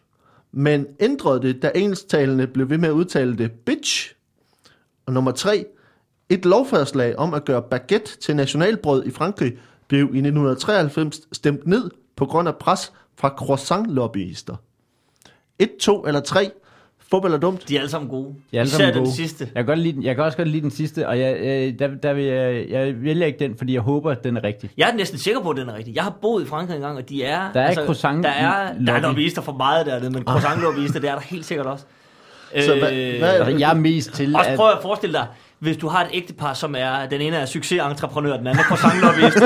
men 0.53 0.87
ændrede 1.01 1.43
det, 1.43 1.63
da 1.63 1.71
engelsktalende 1.75 2.47
blev 2.47 2.71
ved 2.71 2.79
med 2.79 2.89
at 2.89 2.93
udtale 2.93 3.39
det 3.39 3.53
bitch. 3.53 4.15
Og 5.07 5.13
nummer 5.13 5.31
tre. 5.31 5.67
Et 6.29 6.45
lovforslag 6.45 7.19
om 7.19 7.35
at 7.35 7.45
gøre 7.45 7.63
baguette 7.63 8.19
til 8.19 8.37
nationalbrød 8.37 9.05
i 9.05 9.11
Frankrig 9.11 9.59
blev 9.89 9.99
i 9.99 10.19
1993 10.19 11.21
stemt 11.33 11.67
ned 11.67 11.91
på 12.17 12.27
grund 12.27 12.49
af 12.49 12.57
pres 12.57 12.93
fra 13.21 13.29
croissant-lobbyister. 13.29 14.55
Et, 15.59 15.71
to 15.81 16.07
eller 16.07 16.21
tre. 16.21 16.51
Fup 17.11 17.25
eller 17.25 17.39
dumt? 17.39 17.69
De 17.69 17.77
er 17.77 17.81
alle 17.81 17.91
sammen 17.91 18.11
gode. 18.11 18.35
Jeg 18.53 18.59
er 18.59 18.61
alle 18.61 18.69
Især 18.69 18.77
sammen 18.79 18.95
den 18.95 19.03
gode. 19.05 19.17
sidste. 19.17 19.45
Jeg 19.45 19.55
kan, 19.55 19.67
godt 19.67 19.79
lide 19.79 19.93
den. 19.93 20.03
jeg 20.05 20.15
kan 20.15 20.25
også 20.25 20.37
godt 20.37 20.49
lide 20.49 20.63
den 20.63 20.71
sidste, 20.71 21.09
og 21.09 21.19
jeg, 21.21 21.39
jeg, 21.45 21.79
der, 21.79 21.89
der 22.03 22.13
vil 22.13 22.25
jeg, 22.25 22.67
jeg 22.69 23.03
vælger 23.03 23.27
ikke 23.27 23.39
den, 23.39 23.57
fordi 23.59 23.75
jeg 23.75 23.81
håber, 23.83 24.11
at 24.11 24.25
den 24.25 24.37
er 24.37 24.45
rigtig. 24.45 24.71
Jeg 24.77 24.89
er 24.91 24.95
næsten 24.97 25.19
sikker 25.19 25.41
på, 25.41 25.51
at 25.51 25.57
den 25.57 25.69
er 25.69 25.75
rigtig. 25.77 25.95
Jeg 25.95 26.03
har 26.03 26.15
boet 26.23 26.43
i 26.43 26.47
Frankrig 26.47 26.75
engang, 26.77 26.99
og 26.99 27.09
de 27.09 27.25
er... 27.25 27.39
altså, 27.41 27.59
Der 27.59 27.65
er 27.67 27.71
ikke 27.71 27.83
croissant- 27.83 28.23
Der 28.23 28.29
er, 28.29 28.73
der 28.73 28.93
er 28.93 29.01
lobby. 29.01 29.03
lobbyister 29.07 29.43
for 29.43 29.53
meget 29.53 29.87
dernede, 29.87 30.11
men 30.11 30.23
croissant 30.25 30.63
lobbyister, 30.63 31.01
det 31.01 31.11
er 31.11 31.15
der 31.15 31.21
helt 31.23 31.45
sikkert 31.45 31.67
også. 31.67 31.85
Så 32.61 32.75
hvad- 32.79 33.19
hvad- 33.19 33.35
Altså, 33.35 33.57
jeg 33.59 33.71
er 33.71 33.75
mest 33.75 34.13
til, 34.13 34.37
Også 34.37 34.51
at... 34.51 34.57
prøv 34.57 34.71
at 34.71 34.79
forestille 34.83 35.13
dig, 35.13 35.27
hvis 35.59 35.77
du 35.77 35.89
har 35.89 36.05
et 36.05 36.11
ægtepar, 36.13 36.55
som 36.55 36.75
er, 36.79 37.07
den 37.11 37.21
ene 37.21 37.37
er 37.37 37.47
succesentreprenør, 37.47 38.37
den 38.37 38.47
anden 38.47 38.59
er 38.59 38.63
croissantlobbyist, 38.63 39.39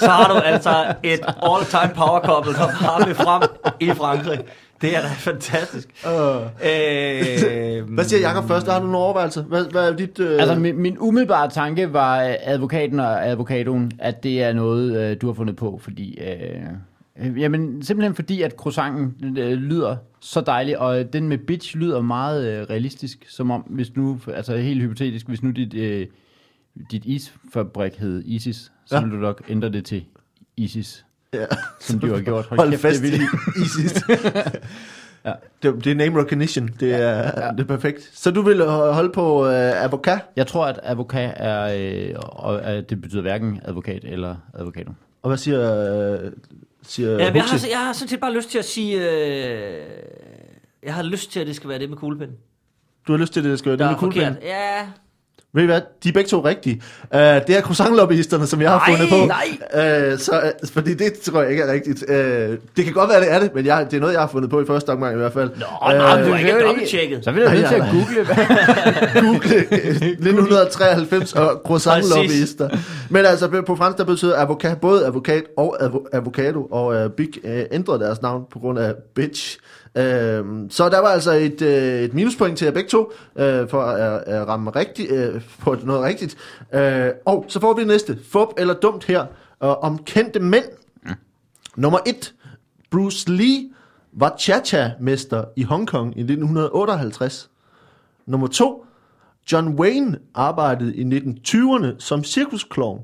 så 0.00 0.08
har 0.10 0.34
du 0.34 0.38
altså 0.38 0.94
et 1.02 1.20
all-time 1.42 1.94
power 1.94 2.20
couple, 2.20 2.52
der 2.52 2.66
bare 2.82 3.06
vil 3.06 3.14
frem 3.14 3.42
i 3.80 3.90
Frankrig. 3.90 4.40
Det 4.80 4.96
er 4.96 5.00
da 5.00 5.08
fantastisk. 5.08 5.88
Uh. 6.06 6.10
Øh, 6.42 7.94
Hvad 7.94 8.04
siger 8.04 8.28
Jacob 8.28 8.48
først? 8.48 8.68
Har 8.68 8.78
du 8.80 8.84
nogle 8.84 8.98
overvejelser? 8.98 9.42
Hvad, 9.42 9.64
hvad 9.70 9.88
er 9.88 9.96
dit... 9.96 10.18
Øh... 10.18 10.40
Altså, 10.40 10.54
min, 10.54 10.78
min 10.78 10.96
umiddelbare 11.00 11.48
tanke 11.50 11.92
var 11.92 12.22
øh, 12.22 12.34
advokaten 12.42 13.00
og 13.00 13.26
advokaten, 13.28 13.92
at 13.98 14.22
det 14.22 14.42
er 14.42 14.52
noget, 14.52 14.96
øh, 14.96 15.16
du 15.20 15.26
har 15.26 15.34
fundet 15.34 15.56
på, 15.56 15.80
fordi... 15.82 16.18
Øh, 16.18 16.60
jamen, 17.20 17.82
simpelthen 17.82 18.14
fordi, 18.14 18.42
at 18.42 18.52
croissanten 18.52 19.38
øh, 19.38 19.52
lyder 19.52 19.96
så 20.20 20.40
dejlig, 20.40 20.78
og 20.78 21.12
den 21.12 21.28
med 21.28 21.38
bitch 21.38 21.76
lyder 21.76 22.00
meget 22.00 22.52
øh, 22.52 22.66
realistisk, 22.70 23.24
som 23.28 23.50
om, 23.50 23.60
hvis 23.60 23.96
nu, 23.96 24.20
altså 24.34 24.56
helt 24.56 24.82
hypotetisk, 24.82 25.28
hvis 25.28 25.42
nu 25.42 25.50
dit, 25.50 25.74
øh, 25.74 26.06
dit 26.90 27.04
isfabrik 27.04 27.96
hed 27.96 28.22
Isis, 28.24 28.72
så 28.86 28.94
Ja. 28.96 29.00
ville 29.00 29.16
du 29.16 29.20
nok 29.22 29.42
ændre 29.48 29.68
det 29.68 29.84
til 29.84 30.04
Isis, 30.56 31.04
ja. 31.34 31.44
som 31.80 31.98
du 32.00 32.06
har 32.14 32.20
gjort. 32.30 32.46
Hold 32.46 32.70
kæft, 32.70 32.82
fast 32.82 33.02
det 33.02 33.08
er 33.08 33.14
i 33.14 33.18
vildt. 33.18 33.70
sidst. 33.80 34.02
Ja. 35.24 35.32
det, 35.62 35.84
det 35.84 35.90
er 35.90 35.94
name 35.94 36.20
recognition. 36.20 36.68
Det 36.80 36.94
er, 36.94 37.08
ja. 37.46 37.50
det 37.50 37.60
er 37.60 37.64
perfekt. 37.64 38.10
Så 38.12 38.30
du 38.30 38.42
vil 38.42 38.62
holde 38.66 39.12
på 39.12 39.46
øh, 39.46 39.84
avocat? 39.84 40.18
Jeg 40.36 40.46
tror, 40.46 40.66
at 40.66 40.80
advokat 40.82 41.34
er, 41.36 41.62
øh, 42.08 42.14
og, 42.18 42.62
at 42.64 42.90
det 42.90 43.00
betyder 43.00 43.22
hverken 43.22 43.60
advokat 43.64 44.04
eller 44.04 44.36
advokato. 44.54 44.92
Og 45.22 45.30
hvad 45.30 45.38
siger, 45.38 46.14
øh, 46.24 46.32
siger 46.82 47.10
Ja, 47.10 47.32
jeg, 47.34 47.44
har, 47.44 47.66
jeg 47.70 47.78
har 47.78 47.92
sådan 47.92 48.08
set 48.08 48.20
bare 48.20 48.32
lyst 48.32 48.50
til 48.50 48.58
at 48.58 48.64
sige... 48.64 49.10
Øh, 49.10 49.86
jeg 50.82 50.94
har 50.94 51.02
lyst 51.02 51.32
til, 51.32 51.40
at 51.40 51.46
det 51.46 51.56
skal 51.56 51.68
være 51.68 51.78
det 51.78 51.88
med 51.90 51.96
kuglepinden. 51.96 52.36
Du 53.06 53.12
har 53.12 53.18
lyst 53.18 53.32
til, 53.32 53.40
at 53.40 53.44
det 53.44 53.58
skal 53.58 53.68
være 53.68 53.78
det 53.78 53.86
med 53.86 53.98
kuglepinden? 53.98 54.36
Ja, 54.42 54.88
Ved 55.54 55.62
I 55.62 55.66
hvad? 55.66 55.80
De 56.04 56.08
er 56.08 56.12
begge 56.12 56.28
to 56.28 56.44
rigtige. 56.44 56.82
Uh, 57.14 57.18
det 57.20 57.50
er 57.50 57.60
croissant-lobbyisterne, 57.60 58.46
som 58.46 58.60
jeg 58.62 58.70
har 58.70 58.78
Nej, 58.88 58.96
fundet 58.96 59.08
på. 59.10 59.26
nej. 59.26 60.12
Uh, 60.12 60.18
så, 60.18 60.52
uh, 60.62 60.68
fordi 60.68 60.94
det 60.94 61.12
tror 61.18 61.40
jeg 61.42 61.50
ikke 61.50 61.62
er 61.62 61.72
rigtigt. 61.72 62.04
Uh, 62.08 62.14
det 62.76 62.84
kan 62.84 62.92
godt 62.92 63.10
være, 63.10 63.20
det 63.20 63.32
er 63.32 63.38
det, 63.40 63.54
men 63.54 63.66
jeg, 63.66 63.86
det 63.90 63.96
er 63.96 64.00
noget, 64.00 64.12
jeg 64.12 64.20
har 64.20 64.28
fundet 64.28 64.50
på 64.50 64.60
i 64.60 64.64
første 64.66 64.90
omgang 64.90 65.14
i 65.14 65.18
hvert 65.18 65.32
fald. 65.32 65.50
Nå, 65.56 65.92
Øh, 65.92 65.98
nej, 65.98 65.98
du 65.98 66.00
har 66.02 66.16
det 66.32 66.38
ikke 66.38 66.50
er 66.50 66.66
dobbelttjekket. 66.66 67.24
Så 67.24 67.32
vil 67.32 67.42
jeg 67.42 67.54
nødt 67.54 67.68
til 67.68 67.74
at 67.74 67.82
google, 67.92 68.26
Google 69.26 69.56
øh, 69.72 70.02
1993 70.42 71.32
og 71.32 71.62
croissant-lobbyister. 71.64 72.78
Men 73.10 73.24
altså 73.26 73.62
på 73.66 73.76
fransk, 73.76 73.98
der 73.98 74.04
betyder 74.04 74.36
advokat, 74.36 74.80
både 74.80 75.06
advokat 75.06 75.42
og 75.56 75.76
advo, 75.80 75.98
avocado, 76.12 76.62
og 76.70 76.86
uh, 77.04 77.10
Big 77.10 77.28
uh, 77.44 77.50
ændrede 77.72 78.00
deres 78.00 78.22
navn 78.22 78.42
på 78.52 78.58
grund 78.58 78.78
af 78.78 78.94
bitch. 79.14 79.58
Uh, 79.98 80.70
så 80.70 80.88
der 80.92 80.98
var 80.98 81.08
altså 81.08 81.32
et, 81.32 81.62
uh, 81.62 81.68
et 82.04 82.14
minuspoint 82.14 82.58
til 82.58 82.64
jer 82.64 82.72
begge 82.72 82.88
to, 82.88 83.12
uh, 83.34 83.42
for 83.68 83.82
at, 83.82 84.22
at 84.26 84.48
ramme 84.48 84.70
rigtig, 84.70 85.34
uh, 85.34 85.42
på 85.60 85.76
noget 85.82 86.02
rigtigt. 86.02 86.36
Uh, 86.74 87.32
og 87.32 87.44
så 87.48 87.60
får 87.60 87.74
vi 87.74 87.80
det 87.80 87.88
næste. 87.88 88.18
Fup 88.32 88.48
eller 88.56 88.74
dumt 88.74 89.04
her, 89.04 89.20
uh, 89.20 89.84
om 89.84 89.98
kendte 89.98 90.40
mænd. 90.40 90.64
Nummer 91.76 91.98
et. 92.06 92.34
Bruce 92.90 93.30
Lee 93.30 93.70
var 94.12 94.36
cha-cha-mester 94.38 95.44
i 95.56 95.62
Hongkong 95.62 96.16
i 96.16 96.20
1958. 96.20 97.50
Nummer 98.26 98.46
to. 98.46 98.86
John 99.52 99.68
Wayne 99.68 100.18
arbejdede 100.34 100.96
i 100.96 101.04
1920'erne 101.04 101.86
som 101.98 102.24
cirkusklovn. 102.24 103.00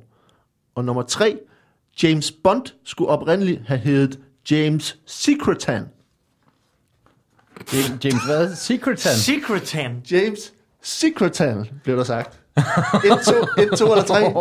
Og 0.74 0.84
nummer 0.84 1.02
tre. 1.02 1.38
James 2.02 2.32
Bond 2.32 2.62
skulle 2.84 3.08
oprindeligt 3.08 3.62
have 3.66 3.80
heddet 3.80 4.18
James 4.50 4.98
Secretan. 5.06 5.84
James, 7.72 8.04
James 8.04 8.24
hvad? 8.26 8.54
Secretan? 8.56 9.12
Secretan. 9.12 10.02
James 10.10 10.52
Secretan, 10.82 11.66
blev 11.84 11.96
der 11.96 12.04
sagt. 12.04 12.40
Et, 12.56 12.64
to, 13.26 13.62
et, 13.62 13.78
to 13.78 13.92
eller 13.92 14.04
tre. 14.04 14.32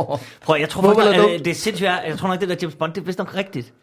Prøv, 0.42 0.60
jeg 0.60 0.70
tror 0.70 0.82
Hvorfor 0.82 1.02
faktisk, 1.02 1.20
er 1.20 1.24
at, 1.24 1.30
det 1.30 1.34
øh, 1.40 1.46
det 1.46 1.52
er 1.52 1.56
sindssygt, 1.56 1.88
jeg 1.88 2.16
tror 2.18 2.28
nok, 2.28 2.42
det 2.42 2.50
der 2.50 2.56
James 2.62 2.76
Bond, 2.76 2.94
det 2.94 3.02
er 3.02 3.06
vist 3.06 3.18
nok 3.18 3.36
rigtigt. 3.36 3.74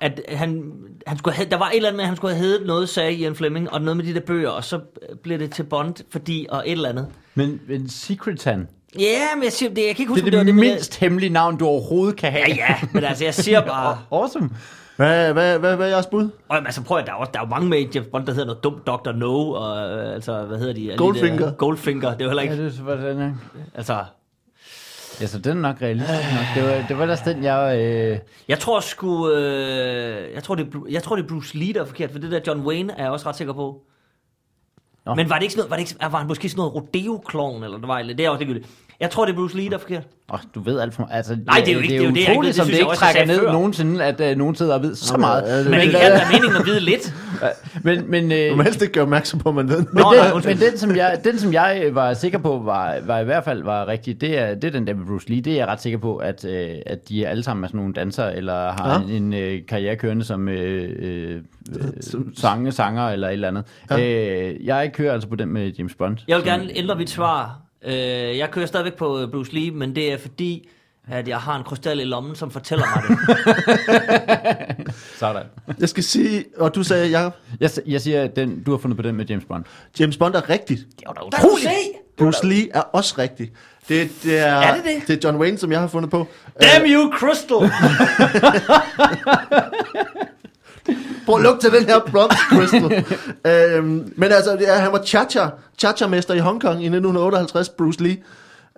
At 0.00 0.20
han, 0.28 0.72
han 1.06 1.18
skulle 1.18 1.34
have, 1.34 1.48
der 1.50 1.56
var 1.56 1.68
et 1.68 1.76
eller 1.76 1.88
andet 1.88 1.96
med, 1.96 2.04
at 2.04 2.08
han 2.08 2.16
skulle 2.16 2.34
have 2.34 2.46
heddet 2.46 2.66
noget, 2.66 2.88
sagde 2.88 3.12
Ian 3.12 3.36
Fleming, 3.36 3.72
og 3.72 3.80
noget 3.82 3.96
med 3.96 4.04
de 4.04 4.14
der 4.14 4.20
bøger, 4.20 4.50
og 4.50 4.64
så 4.64 4.80
blev 5.22 5.38
det 5.38 5.50
til 5.52 5.62
Bond, 5.62 5.94
fordi, 6.10 6.46
og 6.50 6.62
et 6.66 6.72
eller 6.72 6.88
andet. 6.88 7.06
Men, 7.34 7.60
men 7.68 7.88
Secretan, 7.88 8.68
Ja, 8.98 9.34
men 9.34 9.44
jeg 9.44 9.52
siger, 9.52 9.74
det, 9.74 9.86
jeg 9.86 9.96
kan 9.96 10.02
ikke 10.02 10.14
det 10.14 10.22
huske, 10.22 10.36
er 10.36 10.40
om 10.40 10.46
det, 10.46 10.54
det 10.54 10.54
det 10.54 10.64
det 10.64 10.70
mindst 10.70 10.96
hemmelige 10.96 11.30
navn, 11.30 11.56
du 11.56 11.66
overhovedet 11.66 12.16
kan 12.16 12.32
have. 12.32 12.44
Ja, 12.48 12.54
ja, 12.56 12.76
men 12.92 13.04
altså, 13.04 13.24
jeg 13.24 13.34
siger 13.34 13.60
bare... 13.60 13.98
Awesome. 14.20 14.50
Hvad, 14.96 15.32
hvad, 15.32 15.58
hvad, 15.58 15.76
hvad 15.76 15.86
er 15.86 15.90
jeres 15.90 16.06
bud? 16.06 16.30
Og 16.48 16.56
altså, 16.56 16.82
prøv 16.82 16.98
at 16.98 17.06
der 17.06 17.12
er, 17.12 17.16
også, 17.16 17.30
der 17.32 17.40
er 17.40 17.44
jo 17.44 17.50
mange 17.50 17.68
med 17.68 17.78
i 17.78 17.88
James 17.94 18.08
Bond, 18.12 18.26
der 18.26 18.32
hedder 18.32 18.46
noget 18.46 18.64
dumt 18.64 18.86
Dr. 18.86 19.12
No, 19.12 19.50
og 19.50 19.98
øh, 19.98 20.14
altså, 20.14 20.42
hvad 20.44 20.58
hedder 20.58 20.74
de? 20.74 20.94
Goldfinger. 20.96 21.46
Der, 21.46 21.52
Goldfinger, 21.52 22.10
det 22.10 22.20
er 22.20 22.24
jo 22.24 22.30
heller 22.30 22.42
Ja, 22.42 22.50
ikke... 22.50 22.64
det 22.64 22.72
er 22.72 23.00
sådan, 23.00 23.18
ja. 23.18 23.32
Altså, 23.74 24.04
Ja, 25.20 25.26
så 25.26 25.38
den 25.38 25.56
er 25.56 25.60
nok 25.60 25.82
realistisk 25.82 26.20
nok. 26.32 26.44
Det 26.54 26.62
var, 26.64 26.84
det 26.88 26.96
var 26.96 27.02
ellers 27.02 27.20
den, 27.20 27.44
jeg... 27.44 27.78
Øh... 27.80 28.18
jeg 28.48 28.58
tror 28.58 28.80
sgu... 28.80 29.30
Øh, 29.30 30.34
jeg, 30.34 30.42
tror, 30.42 30.54
det 30.54 30.74
er, 30.74 30.78
jeg 30.90 31.02
tror, 31.02 31.16
det 31.16 31.24
er 31.24 31.28
Bruce 31.28 31.58
Lee, 31.58 31.72
der 31.72 31.80
er 31.80 31.84
forkert, 31.84 32.10
for 32.10 32.18
det 32.18 32.30
der 32.30 32.40
John 32.46 32.60
Wayne 32.60 32.92
er 32.98 33.02
jeg 33.02 33.12
også 33.12 33.28
ret 33.28 33.36
sikker 33.36 33.52
på. 33.52 33.82
Nå. 35.06 35.14
Men 35.14 35.30
var 35.30 35.34
det 35.36 35.42
ikke 35.42 35.52
sådan 35.52 35.60
noget, 35.60 35.70
var, 35.70 35.76
det 35.76 35.92
ikke, 35.92 36.12
var 36.12 36.18
han 36.18 36.26
måske 36.26 36.48
sådan 36.48 36.58
noget 36.58 36.74
rodeo-klovn, 36.74 37.64
eller 37.64 37.78
det 37.78 37.88
var, 37.88 37.98
eller 37.98 38.14
det 38.14 38.26
er 38.26 38.30
også 38.30 38.44
ligegyldigt. 38.44 38.70
Jeg 39.00 39.10
tror, 39.10 39.24
det 39.24 39.32
er 39.32 39.36
Bruce 39.36 39.56
Lee, 39.56 39.68
der 39.68 39.74
er 39.74 39.78
forkert. 39.78 40.02
Oh, 40.28 40.38
du 40.54 40.60
ved 40.62 40.80
alt 40.80 40.94
for 40.94 41.08
Altså, 41.10 41.36
Nej, 41.46 41.58
det 41.58 41.68
er 41.68 41.72
jo 41.72 41.78
ikke- 41.78 41.94
det 41.94 42.00
er 42.00 42.04
jo 42.04 42.10
det, 42.10 42.14
jeg 42.14 42.20
ikke 42.20 42.30
ved. 42.30 42.34
utroligt, 42.34 42.48
Det 42.48 42.54
som 42.56 42.66
det 42.66 42.72
jeg 42.72 42.80
ikke 42.80 42.94
trækker 42.94 43.24
ned 43.26 43.38
før. 43.40 43.52
nogensinde, 43.52 44.04
at 44.04 44.20
uh, 44.32 44.38
nogen 44.38 44.54
sidder 44.54 44.74
og 44.74 44.82
ved 44.82 44.94
så 44.94 45.16
meget. 45.16 45.44
det- 45.64 45.70
Men 45.70 45.80
det 45.80 45.90
kan 45.90 46.00
være 46.00 46.20
meningen 46.32 46.56
at 46.60 46.66
vide 46.66 46.80
lidt. 46.80 47.14
men, 47.82 48.10
men, 48.10 48.32
øh, 48.32 48.50
Du 48.50 48.56
må 48.56 48.62
helst 48.62 48.82
ikke 48.82 48.94
gøre 48.94 49.02
opmærksom 49.02 49.40
på, 49.40 49.48
at 49.48 49.54
man 49.54 49.68
ved. 49.68 49.78
Men, 49.78 49.86
Nå, 50.02 50.14
den, 50.34 50.42
men 50.44 50.58
den, 50.70 50.78
som 50.78 50.96
jeg, 50.96 51.20
den, 51.24 51.38
som 51.38 51.52
jeg 51.52 51.82
øh, 51.84 51.94
var 51.94 52.14
sikker 52.14 52.38
på, 52.38 52.58
var, 52.64 52.96
var 53.06 53.18
i 53.18 53.24
hvert 53.24 53.44
fald 53.44 53.62
var 53.62 53.88
rigtig, 53.88 54.20
det 54.20 54.38
er, 54.38 54.54
det 54.54 54.64
er 54.64 54.70
den 54.70 54.86
der 54.86 54.94
med 54.94 55.06
Bruce 55.06 55.28
Lee. 55.30 55.40
Det 55.40 55.52
er 55.52 55.56
jeg 55.56 55.66
ret 55.66 55.82
sikker 55.82 55.98
på, 55.98 56.16
at, 56.16 56.44
øh, 56.44 56.68
at 56.86 57.08
de 57.08 57.26
alle 57.26 57.42
sammen 57.42 57.64
er 57.64 57.68
sådan 57.68 57.78
nogle 57.78 57.92
dansere, 57.94 58.36
eller 58.36 58.54
har 58.72 59.04
Ja. 59.08 59.14
en, 59.16 59.22
en 59.22 59.34
øh, 59.34 59.58
karriere 59.68 59.96
kørende 59.96 60.24
som 60.24 60.48
øh, 60.48 60.90
øh, 60.98 61.40
sange, 62.36 62.72
sanger 62.72 63.08
eller 63.08 63.28
et 63.28 63.32
eller 63.32 63.48
andet. 63.48 63.64
Ja. 63.90 63.96
Ja. 63.96 64.48
Øh, 64.50 64.66
jeg 64.66 64.90
kører 64.94 65.12
altså 65.12 65.28
på 65.28 65.36
den 65.36 65.48
med 65.48 65.72
James 65.78 65.94
Bond. 65.94 66.16
Jeg 66.28 66.36
vil 66.36 66.44
gerne 66.44 66.78
ændre 66.78 66.94
mit 66.96 67.10
svar. 67.10 67.58
Øh, 67.86 68.38
jeg 68.38 68.50
kører 68.50 68.66
stadigvæk 68.66 68.94
på 68.94 69.20
øh, 69.20 69.30
Bruce 69.30 69.52
Lee, 69.54 69.70
men 69.70 69.94
det 69.94 70.12
er 70.12 70.18
fordi, 70.18 70.68
at 71.08 71.28
jeg 71.28 71.38
har 71.38 71.56
en 71.56 71.64
krystal 71.64 72.00
i 72.00 72.04
lommen, 72.04 72.34
som 72.36 72.50
fortæller 72.50 72.84
mig 72.96 73.02
det. 73.08 74.94
Sådan. 75.18 75.42
Jeg 75.80 75.88
skal 75.88 76.04
sige, 76.04 76.44
og 76.58 76.74
du 76.74 76.82
sagde, 76.82 77.08
Jacob, 77.08 77.32
Jeg, 77.60 77.70
jeg 77.86 78.00
siger, 78.00 78.22
at 78.22 78.36
den, 78.36 78.62
du 78.62 78.70
har 78.70 78.78
fundet 78.78 78.96
på 78.96 79.02
den 79.02 79.14
med 79.16 79.24
James 79.26 79.44
Bond. 79.44 79.64
James 80.00 80.16
Bond 80.16 80.34
er 80.34 80.50
rigtigt. 80.50 80.80
Det 80.98 81.04
var 81.06 81.12
da 81.12 81.20
utroligt. 81.26 81.68
Bruce 82.18 82.46
Lee 82.46 82.68
er 82.74 82.80
også 82.80 83.14
rigtig. 83.18 83.50
Det, 83.88 84.10
det 84.22 84.38
er, 84.38 84.44
Er 84.46 84.74
det 84.74 84.84
det? 84.84 85.08
det 85.08 85.24
er 85.24 85.28
John 85.28 85.40
Wayne, 85.40 85.58
som 85.58 85.72
jeg 85.72 85.80
har 85.80 85.86
fundet 85.88 86.10
på. 86.10 86.26
Damn 86.62 86.84
you, 86.86 87.12
Crystal! 87.12 87.56
Prøv 91.26 91.34
at 91.36 91.42
lugte 91.42 91.60
til 91.70 91.78
den 91.80 91.88
her 91.88 92.00
blond 92.06 92.30
crystal. 92.30 93.04
øhm, 93.78 94.12
men 94.16 94.32
altså, 94.32 94.52
det 94.52 94.74
er, 94.74 94.78
han 94.78 94.92
var 94.92 94.98
cha-cha, 94.98 95.48
cha-cha-mester 95.78 96.34
i 96.34 96.38
Hongkong 96.38 96.74
i 96.82 96.86
1958, 96.86 97.68
Bruce 97.68 98.02
Lee. 98.02 98.16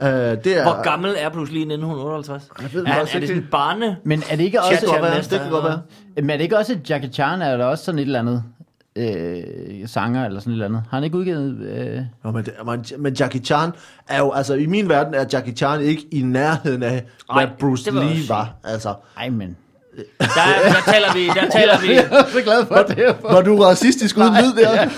Øh, 0.03 0.09
det 0.09 0.47
er, 0.47 0.63
Hvor 0.63 0.83
gammel 0.83 1.15
er 1.19 1.29
Bruce 1.29 1.53
Lee 1.53 1.59
i 1.61 1.63
1958? 1.63 2.43
Jeg 2.63 2.75
ved 2.75 2.83
er, 2.85 2.87
han- 2.89 2.95
faktisk 2.99 3.15
er 3.17 3.21
det 3.21 3.29
sådan 3.29 3.43
en 3.43 3.49
barne? 3.51 3.97
Men 4.05 4.23
er 4.31 4.37
det 4.37 4.45
ikke 4.45 4.61
også... 4.61 4.71
være. 4.71 4.79
Cha-cha-mester, 5.01 5.37
Det 5.37 5.41
kan 5.43 5.51
godt 5.51 5.65
være. 5.65 5.81
Men 6.17 6.31
er 6.31 6.37
det 6.37 6.45
ikke 6.45 6.59
også 6.59 6.73
at 6.73 6.91
Jackie 6.91 7.11
Chan, 7.13 7.43
er 7.43 7.57
der 7.57 7.65
også 7.65 7.85
sådan 7.85 7.99
et 7.99 8.03
eller 8.03 8.19
andet 8.19 8.43
øh, 8.97 9.89
sanger 9.89 10.27
eller 10.27 10.41
sådan 10.41 10.51
et 10.51 10.55
eller 10.55 10.65
andet? 10.67 10.83
Har 10.91 10.97
han 10.97 11.05
ikke 11.05 11.17
udgivet... 11.19 11.61
Øh... 11.61 12.01
Nå, 12.25 12.31
men, 12.31 12.47
men, 12.67 12.85
men 12.99 13.13
Jackie 13.15 13.41
Chan 13.41 13.71
er 14.09 14.19
jo, 14.19 14.33
altså 14.33 14.55
i 14.55 14.67
min 14.67 14.89
verden 14.89 15.15
er 15.15 15.25
Jackie 15.33 15.55
Chan 15.55 15.81
ikke 15.81 16.07
i 16.13 16.23
nærheden 16.23 16.83
af, 16.83 17.05
Nej, 17.33 17.45
hvad 17.47 17.57
Bruce 17.59 17.83
jeg 17.87 17.95
Lee 17.95 18.11
også 18.13 18.25
var. 18.29 18.55
Altså, 18.65 18.95
Ej, 19.19 19.29
men... 19.31 19.57
Der, 20.20 20.26
der 20.72 20.92
taler 20.92 21.12
vi, 21.14 21.26
der 21.26 21.51
taler 21.51 21.80
vi. 21.80 21.92
Jeg 21.92 22.09
er 22.11 22.24
så 22.32 22.42
glad 22.42 22.66
for 22.66 22.74
det. 22.76 23.16
var 23.22 23.42
du 23.42 23.62
racistisk 23.62 24.16
uden 24.16 24.34
lyd 24.34 24.62
der? 24.62 24.88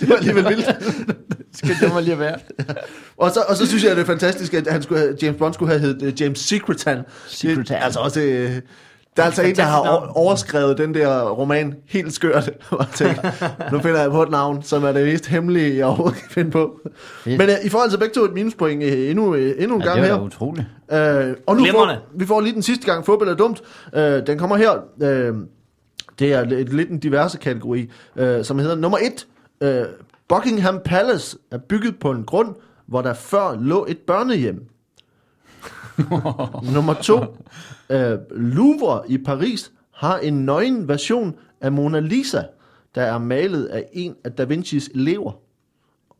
det 0.00 0.08
var 0.08 0.16
alligevel 0.16 0.48
vildt. 0.48 0.66
Skal 1.56 1.76
det 1.80 1.92
mig 1.92 2.02
lige 2.02 2.12
at 2.12 2.18
være? 2.18 2.38
Og 3.16 3.30
så, 3.30 3.40
og 3.48 3.56
så 3.56 3.66
synes 3.66 3.84
jeg, 3.84 3.96
det 3.96 4.02
er 4.02 4.06
fantastisk, 4.06 4.54
at 4.54 4.66
han 4.66 4.82
skulle 4.82 5.00
have, 5.00 5.16
James 5.22 5.38
Bond 5.38 5.54
skulle 5.54 5.70
have 5.70 5.80
heddet 5.80 6.02
øh, 6.02 6.22
James 6.22 6.38
Secretan. 6.38 6.98
Secretan. 7.28 7.64
Det, 7.64 7.84
altså 7.84 8.00
også, 8.00 8.20
øh, 8.20 8.50
der 9.18 9.22
er 9.22 9.26
altså 9.26 9.42
en, 9.42 9.56
der 9.56 9.62
har 9.62 10.12
overskrevet 10.16 10.78
den 10.78 10.94
der 10.94 11.30
roman 11.30 11.74
helt 11.86 12.12
skørt. 12.12 12.50
Og 12.70 12.86
tænker, 12.94 13.22
nu 13.72 13.78
finder 13.78 14.00
jeg 14.00 14.10
på 14.10 14.22
et 14.22 14.30
navn, 14.30 14.62
som 14.62 14.84
er 14.84 14.92
det 14.92 15.06
mest 15.06 15.26
hemmelige, 15.26 15.76
jeg 15.76 15.86
overhovedet 15.86 16.18
kan 16.18 16.30
finde 16.30 16.50
på. 16.50 16.80
Fedt. 17.24 17.38
Men 17.38 17.48
øh, 17.48 17.54
i 17.64 17.68
forhold 17.68 17.90
til 17.90 17.98
begge 17.98 18.14
to 18.14 18.24
et 18.24 18.32
minuspoint 18.32 18.82
øh, 18.82 19.10
endnu, 19.10 19.34
øh, 19.34 19.54
endnu 19.58 19.76
en 19.76 19.82
Ja, 19.82 19.88
gang 19.88 20.00
det 20.00 20.08
her. 20.08 20.16
da 20.16 20.22
utroligt. 20.22 20.66
Øh, 20.92 20.98
og 21.46 21.56
nu 21.56 21.60
får, 21.60 21.64
Glimrende. 21.64 21.98
vi 22.14 22.26
får 22.26 22.40
lige 22.40 22.54
den 22.54 22.62
sidste 22.62 22.86
gang, 22.86 23.06
fodbold 23.06 23.28
er 23.28 23.34
dumt. 23.34 23.62
Øh, 23.94 24.26
den 24.26 24.38
kommer 24.38 24.56
her. 24.56 24.72
Øh, 25.02 25.34
det 26.18 26.32
er 26.32 26.44
lidt, 26.44 26.72
lidt 26.72 26.90
en 26.90 26.98
diverse 26.98 27.38
kategori, 27.38 27.90
øh, 28.16 28.44
som 28.44 28.58
hedder 28.58 28.76
nummer 28.76 28.98
et. 28.98 29.26
Øh, 29.68 29.84
Buckingham 30.28 30.80
Palace 30.84 31.36
er 31.52 31.58
bygget 31.58 31.94
på 32.00 32.10
en 32.10 32.24
grund, 32.24 32.54
hvor 32.86 33.02
der 33.02 33.14
før 33.14 33.56
lå 33.60 33.86
et 33.88 33.98
børnehjem. 34.06 34.62
nummer 36.74 36.94
to. 37.02 37.24
Øh, 37.90 38.18
Louvre 38.30 39.02
i 39.10 39.18
Paris 39.18 39.72
har 39.90 40.18
en 40.18 40.44
nøgen 40.44 40.88
version 40.88 41.34
af 41.60 41.72
Mona 41.72 42.00
Lisa, 42.00 42.42
der 42.94 43.02
er 43.02 43.18
malet 43.18 43.64
af 43.66 43.88
en 43.92 44.14
af 44.24 44.32
Da 44.32 44.44
Vincis 44.44 44.90
elever. 44.94 45.32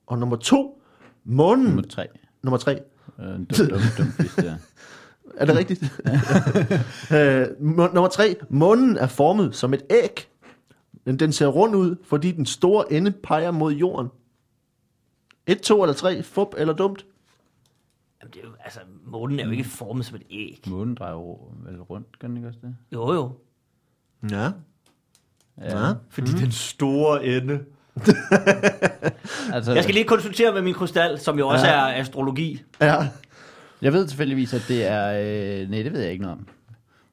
Og 0.06 0.18
nummer 0.18 0.36
to. 0.36 0.82
Månen. 1.24 1.64
Nummer 1.64 1.82
tre. 1.82 2.06
Nummer 2.42 2.58
tre. 2.58 2.80
Øh, 3.20 3.26
dum, 3.26 3.46
dum, 3.48 3.80
dum, 3.98 4.12
er. 5.36 5.44
Det 5.44 5.56
rigtigt? 5.56 5.82
øh, 7.16 7.46
nummer 7.94 8.08
tre. 8.08 8.36
Månen 8.50 8.96
er 8.96 9.06
formet 9.06 9.54
som 9.54 9.74
et 9.74 9.82
æg. 9.90 10.28
Men 11.04 11.18
den 11.18 11.32
ser 11.32 11.46
rund 11.46 11.76
ud, 11.76 11.96
fordi 12.04 12.32
den 12.32 12.46
store 12.46 12.92
ende 12.92 13.10
peger 13.10 13.50
mod 13.50 13.72
jorden. 13.72 14.08
Et, 15.46 15.60
to 15.60 15.82
eller 15.82 15.94
tre. 15.94 16.22
Fup 16.22 16.54
eller 16.56 16.74
dumt? 16.74 17.06
Jamen, 18.22 18.32
det 18.34 18.40
er 18.42 18.46
jo, 18.46 18.52
altså, 18.64 18.80
månen 19.04 19.40
er 19.40 19.44
jo 19.44 19.50
ikke 19.50 19.64
formet 19.64 20.06
som 20.06 20.16
et 20.16 20.22
æg. 20.30 20.60
Månen 20.66 20.94
drejer 20.94 21.12
jo 21.12 21.38
vel 21.64 21.80
rundt, 21.82 22.18
kan 22.18 22.28
den 22.28 22.36
ikke 22.36 22.48
også 22.48 22.58
det? 22.62 22.76
Jo, 22.92 23.12
jo. 23.12 23.32
Ja. 24.30 24.50
Ja. 25.60 25.86
ja. 25.86 25.92
Fordi 26.10 26.30
mm. 26.32 26.38
den 26.38 26.52
store 26.52 27.24
ende. 27.24 27.64
Altså, 29.52 29.72
Jeg 29.72 29.82
skal 29.82 29.94
lige 29.94 30.04
konsultere 30.06 30.52
med 30.54 30.62
min 30.62 30.74
krystal, 30.74 31.18
som 31.18 31.38
jo 31.38 31.48
også 31.48 31.66
er 31.66 32.00
astrologi. 32.00 32.62
Ja. 32.80 32.96
jeg 33.82 33.92
ved 33.92 34.06
tilfældigvis, 34.08 34.54
at 34.54 34.64
det 34.68 34.86
er... 34.86 35.08
Øh, 35.62 35.70
nej, 35.70 35.82
det 35.82 35.92
ved 35.92 36.00
jeg 36.00 36.12
ikke 36.12 36.22
noget 36.22 36.38
om. 36.38 36.48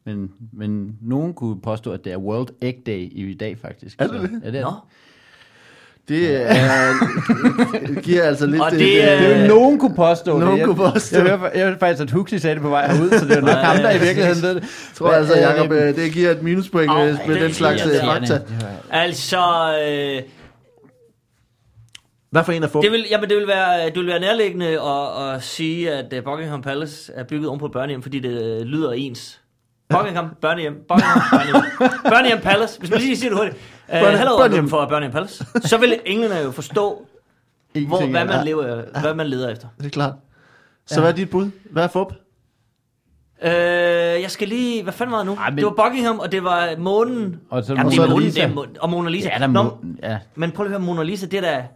Men, 0.04 0.32
men 0.52 0.98
nogen 1.02 1.34
kunne 1.34 1.62
påstå, 1.62 1.92
at 1.92 2.04
det 2.06 2.14
er 2.14 2.18
World 2.18 2.48
Egg 2.62 2.76
Day 2.86 3.12
i 3.12 3.34
dag, 3.34 3.58
faktisk. 3.58 4.02
Er 4.02 4.08
det 4.08 4.22
Så- 4.22 4.28
det? 4.28 4.42
Ja, 4.44 4.52
det 4.52 4.60
er 4.60 4.64
Nå. 4.64 4.72
Det. 6.10 6.20
Det 6.20 6.36
er, 6.36 8.02
giver 8.02 8.24
altså 8.24 8.46
lidt... 8.46 8.62
Og 8.62 8.68
et, 8.68 8.74
det 8.74 8.82
øh, 8.98 9.04
er- 9.04 9.20
Det 9.20 9.36
er 9.36 9.42
jo 9.42 9.48
nogen 9.48 9.80
kunne 9.80 9.96
påstå 9.96 10.40
Nogen 10.40 10.58
det. 10.60 10.66
kunne 10.66 10.84
Jeg- 10.86 10.94
påstå. 10.94 11.18
Jeg, 11.18 11.26
jeg, 11.28 11.52
jeg, 11.56 11.64
hørte 11.66 11.80
faktisk, 11.80 12.02
at 12.04 12.12
Huxley 12.12 12.40
sagde 12.40 12.54
det 12.56 12.62
på 12.64 12.70
vej 12.70 12.88
herud, 12.96 13.10
så 13.10 13.26
det 13.26 13.38
er 13.38 13.42
nok 13.42 13.50
ham, 13.50 13.78
der 13.78 13.92
i 13.92 14.00
virkeligheden 14.00 14.42
ved 14.42 14.56
det. 14.56 14.64
tror 14.96 15.10
jeg 15.12 15.18
altså, 15.20 15.34
Øh, 15.36 15.42
Jacob, 15.42 15.72
øh, 15.72 15.96
det 15.96 16.12
giver 16.12 16.32
et 16.32 16.42
minuspoint 16.44 16.92
oh, 16.92 16.98
det 17.08 17.20
med 17.28 17.36
er 17.36 17.40
den 17.42 17.54
slags 17.54 17.86
øh, 17.86 17.92
fakta. 18.06 18.40
Altså, 18.92 19.38
øh, 19.88 20.22
Hvad 22.32 22.44
for 22.44 22.52
en 22.52 22.64
er 22.64 22.68
fup? 22.68 22.84
det, 22.84 22.92
vil, 22.92 23.06
jamen, 23.12 23.30
det, 23.30 23.38
vil 23.38 23.48
være, 23.48 23.86
det 23.86 23.96
vil 23.96 24.08
være 24.08 24.20
nærliggende 24.20 24.68
at, 24.82 25.36
at 25.36 25.44
sige, 25.44 25.92
at 25.92 26.14
øh, 26.14 26.24
Buckingham 26.24 26.62
Palace 26.62 27.12
er 27.16 27.24
bygget 27.24 27.48
oven 27.48 27.60
på 27.60 27.66
et 27.66 27.72
børnehjem, 27.72 28.02
fordi 28.02 28.20
det 28.20 28.42
øh, 28.60 28.62
lyder 28.66 28.92
ens. 28.92 29.40
Buckingham, 29.90 30.26
børnehjem, 30.42 30.74
Buckingham, 30.88 31.22
børnehjem. 31.32 31.56
Buckingham 32.12 32.40
Palace, 32.42 32.80
hvis 32.80 32.92
man 32.92 33.00
lige 33.00 33.18
siger 33.18 33.30
det 33.30 33.38
hurtigt. 33.40 33.58
Uh, 33.90 33.94
Børne- 33.96 34.18
Hello, 34.18 34.38
børnehjem. 34.38 34.70
for 34.70 34.82
Buckingham 34.86 35.12
Palace. 35.12 35.46
Så 35.66 35.78
vil 35.78 36.00
englænder 36.06 36.42
jo 36.42 36.52
forstå, 36.52 37.06
hvor, 37.88 38.06
hvad, 38.10 38.26
man 38.26 38.46
lever, 38.46 39.00
hvad 39.02 39.14
man 39.16 39.28
leder 39.28 39.50
efter. 39.50 39.68
Det 39.78 39.86
er 39.86 39.90
klart. 39.90 40.14
Så 40.86 41.00
hvad 41.00 41.12
er 41.12 41.16
dit 41.16 41.30
bud? 41.30 41.50
Hvad 41.72 41.84
er 41.84 41.88
fup? 41.88 42.14
Øh, 43.44 43.52
jeg 44.22 44.32
skal 44.32 44.48
lige... 44.48 44.84
Hvad 44.84 44.94
fanden 44.94 45.12
var 45.12 45.18
det 45.18 45.26
nu? 45.28 45.34
Ej, 45.36 45.50
men- 45.50 45.58
Det 45.58 45.66
var 45.66 45.72
Buckingham, 45.86 46.20
og 46.20 46.32
det 46.32 46.44
var 46.44 46.76
månen. 46.78 47.40
Og 47.50 47.64
så 47.64 47.74
Jamen, 47.74 47.86
Mona 47.86 48.06
det 48.06 48.12
er 48.14 48.20
Lisa. 48.20 48.22
månen, 48.22 48.34
det 48.36 48.44
er 48.44 48.48
månen, 48.56 48.78
og 48.82 48.90
Mona 48.90 49.10
Lisa. 49.10 49.30
Ja, 49.34 49.40
der 49.40 49.48
Nå, 49.48 49.64
må... 49.64 49.78
Ja, 50.04 50.18
Men 50.36 50.52
prøv 50.52 50.64
lige 50.64 50.76
at 50.76 50.82
høre, 50.82 50.88
Mona 50.94 51.04
Lisa, 51.04 51.26
det 51.26 51.38
er 51.38 51.42
da... 51.42 51.68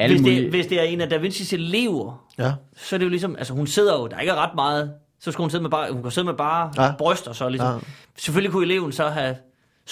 alle 0.00 0.14
Hvis 0.14 0.22
mulige... 0.22 0.42
det, 0.42 0.50
hvis 0.50 0.66
det 0.66 0.78
er 0.80 0.82
en 0.84 1.00
af 1.00 1.08
Da 1.10 1.16
Vinci's 1.18 1.54
elever, 1.54 2.26
Ja. 2.38 2.52
så 2.76 2.96
er 2.96 2.98
det 2.98 3.04
jo 3.04 3.10
ligesom... 3.10 3.36
Altså, 3.38 3.54
hun 3.54 3.66
sidder 3.66 3.94
jo... 4.00 4.06
Der 4.06 4.16
er 4.16 4.20
ikke 4.20 4.34
ret 4.34 4.54
meget... 4.54 4.92
Så 5.20 5.32
skal 5.32 5.42
hun 5.42 5.50
sidde 5.50 5.62
med 5.62 5.70
bare... 5.70 5.92
Hun 5.92 6.02
kan 6.02 6.10
sidde 6.10 6.24
med 6.26 6.34
bare 6.34 6.72
Ja. 6.76 6.84
ja. 6.84 6.92
bryster, 6.98 7.32
så 7.32 7.48
ligesom... 7.48 7.66
Ja. 7.68 7.72
Ja. 7.74 7.78
Selvfølgelig 8.18 8.52
kunne 8.52 8.64
eleven 8.64 8.92
så 8.92 9.08
have 9.08 9.36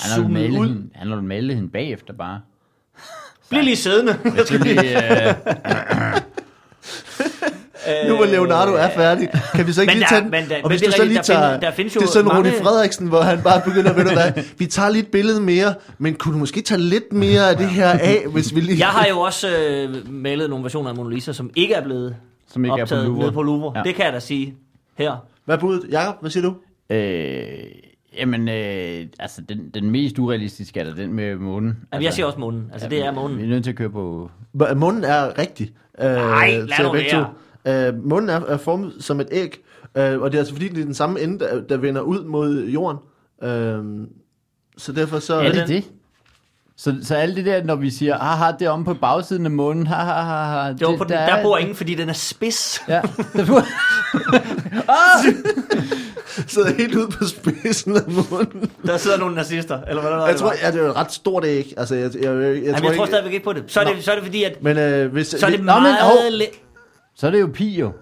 Han 0.01 0.23
har 0.23 0.29
malet 0.29 0.59
ud. 0.59 0.67
hende, 0.69 0.83
han 0.95 1.09
har 1.09 1.17
jo 1.17 1.23
malet 1.23 1.57
hende 1.57 1.71
bagefter 1.71 2.13
bare. 2.15 2.41
Bliv 3.51 3.63
lige 3.63 3.77
siddende. 3.77 4.19
Jeg 4.37 4.47
skal 4.47 4.61
lige... 4.61 5.29
øh, 5.29 5.35
nu 8.09 8.17
hvor 8.17 8.25
Leonardo 8.25 8.73
er 8.73 8.89
færdig, 8.97 9.29
kan 9.55 9.67
vi 9.67 9.73
så 9.73 9.81
ikke 9.81 9.91
Men 9.91 9.99
lige 9.99 10.05
der- 10.05 10.09
tage 10.09 10.21
den? 10.23 10.31
men 10.31 10.49
der- 10.49 10.57
og 10.57 10.61
men 10.63 10.71
hvis 10.71 10.81
det 10.81 10.87
du 10.87 10.91
er 10.93 10.97
så 10.97 11.03
rigtigt, 11.03 11.09
lige 11.09 11.17
der 11.19 11.23
tager, 11.23 11.49
findes- 11.51 11.61
der 11.65 11.71
findes 11.71 11.97
jo 11.97 12.01
det 12.01 12.07
er 12.07 12.11
sådan 12.11 12.29
Rudi 12.33 12.43
mange- 12.49 12.63
Frederiksen, 12.65 13.07
hvor 13.09 13.21
han 13.21 13.43
bare 13.43 13.61
begynder, 13.65 13.93
ved 13.93 14.05
du 14.05 14.13
hvad, 14.13 14.33
vi 14.59 14.67
tager 14.67 14.89
lige 14.91 15.03
et 15.03 15.09
billede 15.09 15.41
mere, 15.41 15.75
men 15.99 16.15
kunne 16.15 16.35
du 16.35 16.39
måske 16.39 16.61
tage 16.63 16.81
lidt 16.81 17.13
mere 17.13 17.51
af 17.51 17.57
det 17.57 17.69
her 17.69 17.89
af, 17.91 18.25
hvis 18.33 18.55
vi 18.55 18.61
lige... 18.61 18.79
Jeg 18.79 18.87
har 18.89 19.07
jo 19.07 19.21
også 19.21 19.57
øh, 19.59 20.11
malet 20.13 20.51
nogle 20.51 20.63
versioner 20.63 20.91
af 20.91 20.97
Mona 20.97 21.15
Lisa, 21.15 21.33
som 21.33 21.51
ikke 21.57 21.75
er 21.75 21.83
blevet 21.85 22.17
Som 22.53 22.65
ikke 22.65 22.73
er 22.73 22.77
på 22.77 22.83
optaget 22.83 23.05
Louvre. 23.05 23.21
nede 23.21 23.33
på 23.33 23.43
Louvre. 23.43 23.73
Ja. 23.79 23.83
Det 23.83 23.95
kan 23.95 24.05
jeg 24.05 24.13
da 24.13 24.21
sige 24.21 24.55
her. 24.99 25.17
Hvad 25.45 25.59
budet? 25.59 25.83
Jacob, 25.91 26.15
hvad 26.21 26.31
siger 26.31 26.43
du? 26.45 26.55
Øh, 26.95 27.53
jamen, 28.19 28.49
øh, 28.49 29.07
altså, 29.19 29.43
den, 29.49 29.71
den 29.75 29.91
mest 29.91 30.19
urealistiske 30.19 30.81
er 30.81 30.85
da 30.85 31.03
den 31.03 31.13
med 31.13 31.37
månen. 31.37 31.69
Jamen, 31.69 31.87
altså, 31.93 32.05
jeg 32.07 32.13
siger 32.13 32.27
også 32.27 32.39
månen. 32.39 32.71
Altså, 32.73 32.89
det 32.89 33.05
er 33.07 33.11
månen. 33.13 33.39
Vi 33.39 33.43
er 33.43 33.49
nødt 33.49 33.65
til 33.65 33.71
at 33.71 33.77
køre 33.77 33.91
på... 33.91 34.31
Hva- 34.63 34.75
Munden 34.75 35.05
er 35.05 35.39
rigtig. 35.39 35.73
Øh, 36.01 36.07
Nej, 36.11 36.51
lad 36.51 36.69
til 36.77 36.85
nu 36.85 36.93
være. 37.65 37.89
Øh, 37.89 38.05
munden 38.05 38.31
er, 38.31 38.41
er 38.41 38.57
formet 38.57 38.93
som 39.01 39.21
et 39.21 39.29
æg, 39.33 39.59
øh, 39.97 40.21
og 40.21 40.31
det 40.33 40.39
er 40.39 40.41
altså 40.41 40.55
fordi, 40.55 40.69
det 40.69 40.81
er 40.81 40.85
den 40.85 40.95
samme 40.95 41.21
ende, 41.21 41.39
der, 41.39 41.61
der 41.61 41.77
vender 41.77 42.01
ud 42.01 42.25
mod 42.25 42.67
jorden. 42.69 42.99
Øh, 43.43 43.85
så 44.79 44.93
derfor 44.93 45.19
så... 45.19 45.35
Er 45.35 45.45
det 45.53 45.55
den- 45.55 45.69
det? 45.69 45.85
Så, 46.77 46.95
så 47.03 47.15
alt 47.15 47.37
det 47.37 47.45
der, 47.47 47.65
når 47.65 47.75
vi 47.77 47.91
siger, 47.91 48.19
haha, 48.19 48.53
det 48.59 48.67
er 48.67 48.71
om 48.71 48.85
på 48.85 48.95
bagsiden 48.95 49.45
af 49.47 49.51
månen, 49.53 49.87
haha, 49.87 50.21
haha, 50.23 50.73
Det 50.73 50.87
var 50.87 50.97
på 50.97 51.05
den, 51.05 51.13
der, 51.13 51.19
er- 51.19 51.43
bor 51.43 51.59
ingen, 51.59 51.77
fordi 51.77 51.95
den 51.95 52.09
er 52.09 52.13
spids. 52.13 52.83
Ja, 52.89 53.01
der 53.37 53.47
bor... 53.47 53.63
sidder 56.47 56.73
helt 56.73 56.95
ude 56.95 57.09
på 57.09 57.25
spidsen 57.25 57.97
af 57.97 58.03
munden. 58.31 58.71
Der 58.87 58.97
sidder 58.97 59.19
nogle 59.19 59.35
nazister, 59.35 59.81
eller 59.89 60.01
hvad 60.03 60.11
der 60.11 60.17
var. 60.17 60.27
Jeg 60.27 60.37
tror, 60.37 60.53
ja, 60.63 60.71
det 60.71 60.79
er 60.81 60.85
jo 60.85 60.91
et 60.91 60.97
ret 60.97 61.13
stort 61.13 61.45
æg. 61.45 61.75
Altså, 61.77 61.95
jeg, 61.95 62.11
jeg, 62.15 62.23
jeg, 62.25 62.33
jeg, 62.33 62.55
Jamen, 62.55 62.65
tror, 62.65 62.73
jeg 62.73 62.81
tror 62.83 62.91
ikke, 62.91 63.07
stadigvæk 63.07 63.33
ikke 63.33 63.45
på 63.45 63.53
det. 63.53 63.65
Så 63.67 63.81
er 63.81 63.85
det, 63.95 64.05
så 64.05 64.11
er 64.11 64.15
det 64.15 64.25
fordi, 64.25 64.45
at 64.45 64.63
Men 64.63 64.79
øh, 64.79 65.13
hvis... 65.13 65.27
så 65.27 65.47
er 65.47 65.51
det 65.51 65.59
vi- 65.61 65.65
Nå, 65.65 65.73
men, 65.75 65.83
meget... 65.83 65.97
hov. 66.01 66.15
le- 66.31 66.45
Så 67.17 67.27
er 67.27 67.31
det 67.31 67.41
jo 67.41 67.51
pi 67.55 67.69
jo. 67.81 67.93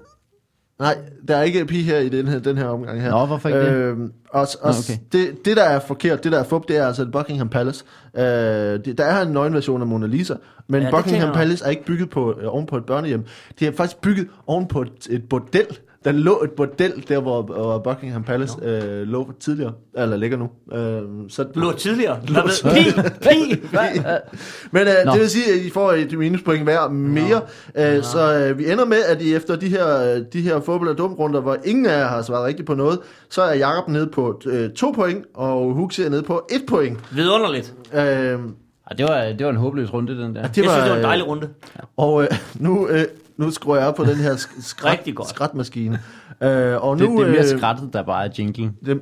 Nej, 0.79 0.99
der 1.29 1.37
er 1.37 1.43
ikke 1.43 1.65
pi 1.67 1.83
her 1.83 1.99
i 1.99 2.09
den 2.09 2.29
her, 2.29 2.39
den 2.39 2.59
her 2.59 2.67
omgang 2.67 3.03
her. 3.03 3.11
Nå, 3.11 3.27
hvorfor 3.27 3.49
ikke 3.49 3.61
det? 3.61 3.73
øhm, 3.73 4.13
og, 4.31 4.41
og 4.41 4.49
Nå, 4.63 4.79
okay. 4.79 4.99
det, 5.13 5.45
det, 5.45 5.57
der 5.57 5.63
er 5.63 5.81
forkert, 5.81 6.25
det 6.25 6.33
der 6.33 6.39
er 6.39 6.45
fup, 6.45 6.69
det 6.69 6.77
er 6.77 6.87
altså 6.87 7.07
Buckingham 7.13 7.49
Palace. 7.49 7.85
Øh, 8.17 8.23
det, 8.25 8.95
der 8.99 9.05
er 9.05 9.23
en 9.23 9.29
nøgenversion 9.33 9.81
af 9.81 9.87
Mona 9.87 10.07
Lisa, 10.07 10.35
men 10.69 10.83
Ja, 10.83 10.91
Buckingham. 10.91 11.35
Palace 11.35 11.65
er 11.65 11.71
ikke 11.71 11.85
bygget 11.85 12.11
på, 12.11 12.35
øh, 12.41 12.55
oven 12.55 12.67
på 12.67 12.77
et 12.77 12.85
børnehjem. 12.87 13.25
Det 13.61 13.69
er 13.69 13.73
faktisk 13.73 14.01
bygget 14.01 14.27
oven 14.47 14.67
på 14.69 14.83
et, 14.83 15.07
et 15.11 15.29
bordel. 15.29 15.67
Der 16.05 16.13
lå 16.13 16.43
et 16.45 16.51
bordel 16.51 17.05
der, 17.09 17.21
hvor, 17.21 17.43
hvor 17.43 17.79
Buckingham 17.79 18.25
Palace 18.25 18.55
øh, 18.63 19.03
lå 19.09 19.33
tidligere, 19.41 19.73
eller 19.97 20.17
ligger 20.17 20.37
nu. 20.39 20.49
Øh, 20.73 21.03
så, 21.29 21.47
Lå 21.55 21.73
tidligere. 21.73 22.21
Der 22.29 22.43
ved, 22.43 23.11
pi, 23.21 23.57
pi. 23.61 24.01
Men 24.73 24.83
øh, 24.83 24.95
Nå. 25.07 25.13
det 25.13 25.21
vil 25.21 25.31
sige, 25.31 25.53
at 25.55 25.61
I 25.61 25.71
får 25.71 25.93
et 25.93 26.19
minuspoint 26.19 26.63
hver 26.63 26.89
mere. 26.89 27.41
Øh, 27.75 28.03
så 28.03 28.35
øh, 28.39 28.59
vi 28.59 28.71
ender 28.73 28.85
med, 28.85 29.03
at 29.09 29.23
I 29.23 29.35
efter 29.35 29.57
de 29.57 29.69
her, 29.69 30.15
øh, 30.15 30.23
de 30.33 30.41
her 30.41 30.61
fodbold- 30.61 30.89
og 30.89 30.99
dumrunder, 30.99 31.41
hvor 31.41 31.57
ingen 31.65 31.87
af 31.87 31.99
jer 31.99 32.07
har 32.09 32.23
svaret 32.23 32.47
rigtigt 32.47 32.67
på 32.67 32.75
noget, 32.75 32.99
så 33.31 33.43
er 33.43 33.55
Jakob 33.55 33.89
nede 33.89 34.07
på 34.07 34.41
øh, 34.47 34.71
to 34.71 34.91
point, 34.91 35.25
og 35.35 35.73
Huxi 35.75 36.03
er 36.03 36.11
nede 36.11 36.23
på 36.23 36.47
et 36.51 36.63
point. 36.69 36.99
Vidunderligt. 37.13 37.75
Øh, 37.95 38.01
Ej, 38.01 38.97
det, 38.99 39.05
var, 39.09 39.25
det 39.25 39.45
var 39.47 39.51
en 39.51 39.57
håbløs 39.57 39.93
runde, 39.93 40.13
den 40.23 40.35
der. 40.37 40.43
Det 40.43 40.57
jeg 40.57 40.71
synes, 40.71 40.83
det 40.83 40.91
var 40.91 40.97
en 40.97 41.03
dejlig 41.03 41.27
runde. 41.27 41.49
Og 41.97 42.23
øh, 42.23 42.29
nu, 42.55 42.89
øh, 42.89 43.05
nu 43.41 43.51
skruer 43.51 43.77
jeg 43.77 43.87
op 43.89 43.95
på 43.95 44.05
den 44.05 44.17
her 44.17 44.35
sk- 44.35 44.63
skrat, 44.71 44.93
Rigtig 44.99 45.15
godt. 45.17 45.29
skratmaskine. 45.29 46.01
Øh, 46.43 46.85
og 46.85 46.99
Det, 46.99 47.09
nu, 47.09 47.21
det 47.21 47.27
er 47.27 47.31
mere 47.31 47.53
øh, 47.53 47.59
skrattet, 47.59 47.93
der 47.93 48.03
bare 48.03 48.25
er 48.27 48.31
jinglen. 48.39 48.77
Det, 48.85 49.01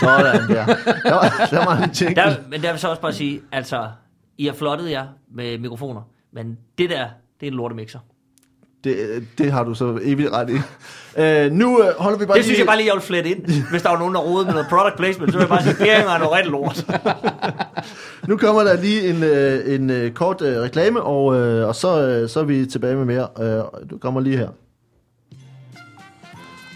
sådan 0.00 0.24
der. 0.48 0.66
Der 1.04 1.14
var, 1.14 1.46
der 1.50 1.64
var 1.64 1.82
en 1.82 1.90
ting. 1.90 2.16
Der, 2.16 2.34
men 2.50 2.62
der 2.62 2.70
vil 2.70 2.80
så 2.80 2.88
også 2.88 3.02
bare 3.02 3.12
sige, 3.12 3.40
altså, 3.52 3.88
I 4.38 4.46
har 4.46 4.52
flottet 4.52 4.90
jer 4.90 5.06
med 5.34 5.58
mikrofoner, 5.58 6.00
men 6.32 6.58
det 6.78 6.90
der, 6.90 7.06
det 7.40 7.46
er 7.46 7.50
en 7.50 7.56
lortemixer. 7.56 7.98
Det, 8.84 9.24
det 9.38 9.52
har 9.52 9.64
du 9.64 9.74
så 9.74 9.98
evigt 10.02 10.30
ret 10.32 10.50
i. 10.50 10.56
Øh, 11.20 11.52
nu 11.52 11.82
øh, 11.82 11.88
holder 11.98 12.18
vi 12.18 12.26
bare 12.26 12.36
Det 12.36 12.44
synes 12.44 12.58
jeg 12.58 12.66
bare 12.66 12.76
lige, 12.76 12.86
jeg 12.86 12.94
vil 12.94 13.02
flette 13.02 13.30
ind. 13.30 13.70
Hvis 13.70 13.82
der 13.82 13.88
var 13.88 13.98
nogen, 13.98 14.14
der 14.14 14.20
rodede 14.20 14.44
med 14.44 14.52
noget 14.52 14.68
product 14.68 14.96
placement, 14.96 15.32
så 15.32 15.38
vil 15.38 15.42
jeg 15.42 15.48
bare 15.48 15.62
sige, 15.62 15.90
at 15.92 16.06
er 16.06 16.18
noget 16.18 16.32
rigtig 16.32 16.50
lort. 16.52 16.86
Nu 18.28 18.36
kommer 18.36 18.64
der 18.64 18.80
lige 18.80 19.10
en, 19.10 19.22
øh, 19.22 19.74
en 19.74 19.90
øh, 19.90 20.10
kort 20.10 20.42
øh, 20.42 20.60
reklame, 20.60 21.02
og, 21.02 21.36
øh, 21.36 21.68
og 21.68 21.74
så, 21.74 22.00
øh, 22.08 22.28
så 22.28 22.40
er 22.40 22.44
vi 22.44 22.66
tilbage 22.66 22.96
med 22.96 23.04
mere. 23.04 23.28
Øh, 23.40 23.62
du 23.90 23.98
kommer 23.98 24.20
lige 24.20 24.36
her. 24.36 24.48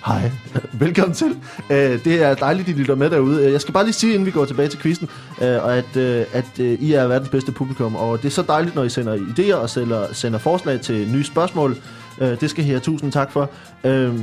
Hej, 0.07 0.31
velkommen 0.85 1.15
til. 1.15 1.37
Øh, 1.71 2.05
det 2.05 2.23
er 2.23 2.35
dejligt, 2.35 2.69
at 2.69 2.75
I 2.75 2.79
lytter 2.79 2.95
med 2.95 3.11
derude. 3.11 3.47
Øh, 3.47 3.53
Jeg 3.53 3.61
skal 3.61 3.75
bare 3.75 3.85
lige 3.85 3.95
sige, 3.95 4.13
inden 4.13 4.27
vi 4.27 4.31
går 4.31 4.45
tilbage 4.45 4.69
til 4.69 4.79
quizzen, 4.79 5.09
øh, 5.43 5.65
og 5.65 5.77
at, 5.77 5.97
øh, 5.97 6.25
at 6.33 6.61
øh, 6.61 6.73
I 6.83 6.93
er 6.93 7.07
verdens 7.07 7.29
bedste 7.29 7.53
publikum, 7.53 7.97
og 7.97 8.19
det 8.19 8.25
er 8.25 8.31
så 8.31 8.43
dejligt, 8.43 8.75
når 8.75 8.85
I 8.85 8.89
sender 8.89 9.17
idéer 9.17 9.55
og 9.55 9.71
sender, 9.71 10.13
sender 10.13 10.39
forslag 10.39 10.81
til 10.81 11.09
nye 11.13 11.25
spørgsmål. 11.25 11.77
Øh, 12.21 12.41
Det 12.41 12.51
skal 12.51 12.65
her 12.65 12.79
tusind 12.79 13.13
tak 13.13 13.33
for. 13.33 13.51
Øh, 13.85 14.15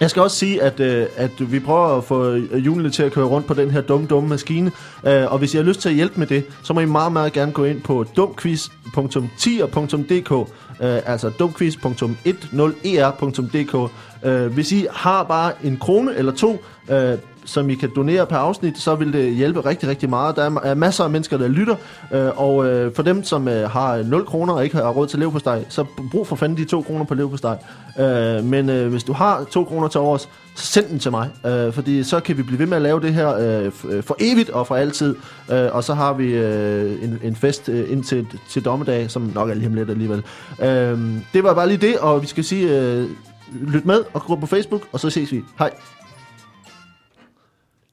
jeg 0.00 0.10
skal 0.10 0.22
også 0.22 0.36
sige, 0.36 0.62
at, 0.62 0.80
øh, 0.80 1.06
at 1.16 1.52
vi 1.52 1.60
prøver 1.60 1.96
at 1.96 2.04
få 2.04 2.34
hjulene 2.36 2.90
til 2.90 3.02
at 3.02 3.12
køre 3.12 3.24
rundt 3.24 3.46
på 3.46 3.54
den 3.54 3.70
her 3.70 3.80
dumme, 3.80 4.06
dumme 4.06 4.28
maskine. 4.28 4.72
Øh, 5.06 5.32
og 5.32 5.38
hvis 5.38 5.54
I 5.54 5.56
har 5.56 5.64
lyst 5.64 5.80
til 5.80 5.88
at 5.88 5.94
hjælpe 5.94 6.18
med 6.18 6.26
det, 6.26 6.44
så 6.62 6.72
må 6.72 6.80
I 6.80 6.84
meget, 6.84 7.12
meget 7.12 7.32
gerne 7.32 7.52
gå 7.52 7.64
ind 7.64 7.82
på 7.82 8.04
dumquiz.tier.dk 8.16 10.32
øh, 10.80 11.00
altså 11.06 11.30
dumquiz.10er.dk 11.30 13.90
øh, 14.24 14.46
Hvis 14.52 14.72
I 14.72 14.86
har 14.92 15.22
bare 15.22 15.52
en 15.64 15.76
krone 15.76 16.16
eller 16.16 16.32
to, 16.32 16.64
øh, 16.90 17.18
som 17.48 17.70
I 17.70 17.74
kan 17.74 17.90
donere 17.96 18.26
per 18.26 18.36
afsnit, 18.36 18.78
så 18.78 18.94
vil 18.94 19.12
det 19.12 19.34
hjælpe 19.34 19.60
rigtig, 19.60 19.88
rigtig 19.88 20.10
meget. 20.10 20.36
Der 20.36 20.60
er 20.64 20.74
masser 20.74 21.04
af 21.04 21.10
mennesker, 21.10 21.38
der 21.38 21.48
lytter, 21.48 21.76
øh, 22.12 22.28
og 22.36 22.66
øh, 22.66 22.94
for 22.94 23.02
dem, 23.02 23.24
som 23.24 23.48
øh, 23.48 23.70
har 23.70 23.96
øh, 23.96 24.06
0 24.06 24.26
kroner 24.26 24.52
og 24.52 24.64
ikke 24.64 24.76
har 24.76 24.90
råd 24.90 25.06
til 25.06 25.18
leverpostej, 25.18 25.64
så 25.68 25.84
brug 26.10 26.26
for 26.26 26.36
fanden 26.36 26.58
de 26.58 26.64
2 26.64 26.82
kroner 26.82 27.04
på 27.04 27.14
leverpostej. 27.14 27.56
Øh, 28.00 28.44
men 28.44 28.70
øh, 28.70 28.90
hvis 28.90 29.04
du 29.04 29.12
har 29.12 29.44
2 29.44 29.64
kroner 29.64 29.88
til 29.88 30.00
overs, 30.00 30.28
så 30.56 30.66
send 30.66 30.86
den 30.86 30.98
til 30.98 31.10
mig, 31.10 31.30
øh, 31.46 31.72
fordi 31.72 32.02
så 32.02 32.20
kan 32.20 32.36
vi 32.36 32.42
blive 32.42 32.58
ved 32.58 32.66
med 32.66 32.76
at 32.76 32.82
lave 32.82 33.00
det 33.00 33.14
her 33.14 33.36
øh, 33.36 33.72
øh 33.88 34.02
for 34.02 34.16
evigt 34.20 34.50
og 34.50 34.66
for 34.66 34.76
altid, 34.76 35.16
øh, 35.52 35.68
og 35.72 35.84
så 35.84 35.94
har 35.94 36.12
vi 36.12 36.34
øh, 36.34 37.04
en, 37.04 37.18
en 37.22 37.36
fest 37.36 37.68
øh, 37.68 37.92
indtil 37.92 38.26
til 38.48 38.64
dommedag, 38.64 39.10
som 39.10 39.32
nok 39.34 39.50
er 39.50 39.54
lige 39.54 39.66
om 39.66 39.74
lidt 39.74 39.90
alligevel. 39.90 40.22
Øh, 40.62 40.98
det 41.32 41.44
var 41.44 41.54
bare 41.54 41.68
lige 41.68 41.86
det, 41.86 41.98
og 41.98 42.22
vi 42.22 42.26
skal 42.26 42.44
sige, 42.44 42.80
øh, 42.80 43.04
lyt 43.52 43.86
med 43.86 44.04
og 44.12 44.22
gå 44.22 44.36
på 44.36 44.46
Facebook, 44.46 44.82
og 44.92 45.00
så 45.00 45.10
ses 45.10 45.32
vi. 45.32 45.42
Hej. 45.58 45.70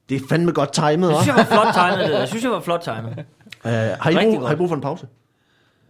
Det 0.08 0.22
er 0.22 0.26
fandme 0.28 0.52
godt 0.52 0.72
timet, 0.72 1.08
Jeg 1.10 1.16
synes, 1.22 1.26
jeg 1.26 1.36
var 1.36 1.44
flot 1.62 1.74
tegnet. 1.74 1.98
det 1.98 2.08
der. 2.12 2.18
Jeg 2.18 2.28
synes, 2.28 2.44
jeg 2.44 2.50
var 2.52 2.60
flot 2.60 2.80
tegnet. 2.82 3.08
Uh, 3.64 3.70
har, 3.70 3.80
I 4.10 4.16
Rigtig 4.16 4.22
brug, 4.24 4.34
godt. 4.38 4.46
har 4.48 4.54
I 4.54 4.56
brug 4.56 4.68
for 4.68 4.74
en 4.76 4.80
pause? 4.82 5.06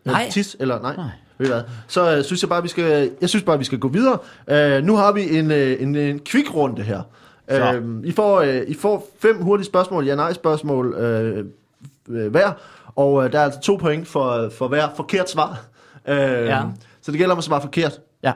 Nej. 0.04 0.24
Øh, 0.26 0.32
Tis, 0.32 0.56
eller 0.60 0.80
nej? 0.82 0.96
Nej. 0.96 1.06
Ved 1.38 1.46
I 1.46 1.50
hvad? 1.50 1.62
Så 1.86 2.18
uh, 2.18 2.24
synes 2.24 2.42
jeg 2.42 2.48
bare, 2.48 2.62
vi 2.62 2.68
skal, 2.68 3.10
jeg 3.20 3.28
synes 3.28 3.42
bare, 3.42 3.58
vi 3.58 3.64
skal 3.64 3.78
gå 3.78 3.88
videre. 3.88 4.18
Uh, 4.78 4.84
nu 4.84 4.96
har 4.96 5.12
vi 5.12 5.38
en, 5.38 5.50
uh, 5.50 5.56
en, 5.82 5.96
en 5.96 6.18
kvikrunde 6.18 6.82
her. 6.82 7.02
Så. 7.50 7.80
Uh, 7.80 8.04
I, 8.06 8.12
får, 8.12 8.40
uh, 8.40 8.48
I 8.68 8.74
får 8.74 9.08
fem 9.22 9.42
hurtige 9.42 9.66
spørgsmål, 9.66 10.06
ja-nej-spørgsmål 10.06 10.86
uh, 10.86 12.16
uh, 12.16 12.26
hver. 12.26 12.52
Og 12.96 13.12
uh, 13.12 13.32
der 13.32 13.38
er 13.38 13.44
altså 13.44 13.60
to 13.60 13.76
point 13.76 14.08
for, 14.08 14.50
for 14.58 14.68
hver 14.68 14.88
forkert 14.96 15.30
svar. 15.30 15.58
Uh, 16.08 16.14
Ja. 16.14 16.62
Så 17.02 17.12
det 17.12 17.18
gælder 17.18 17.32
om 17.34 17.38
at 17.38 17.44
svare 17.44 17.60
forkert. 17.60 17.92
Ja. 18.22 18.32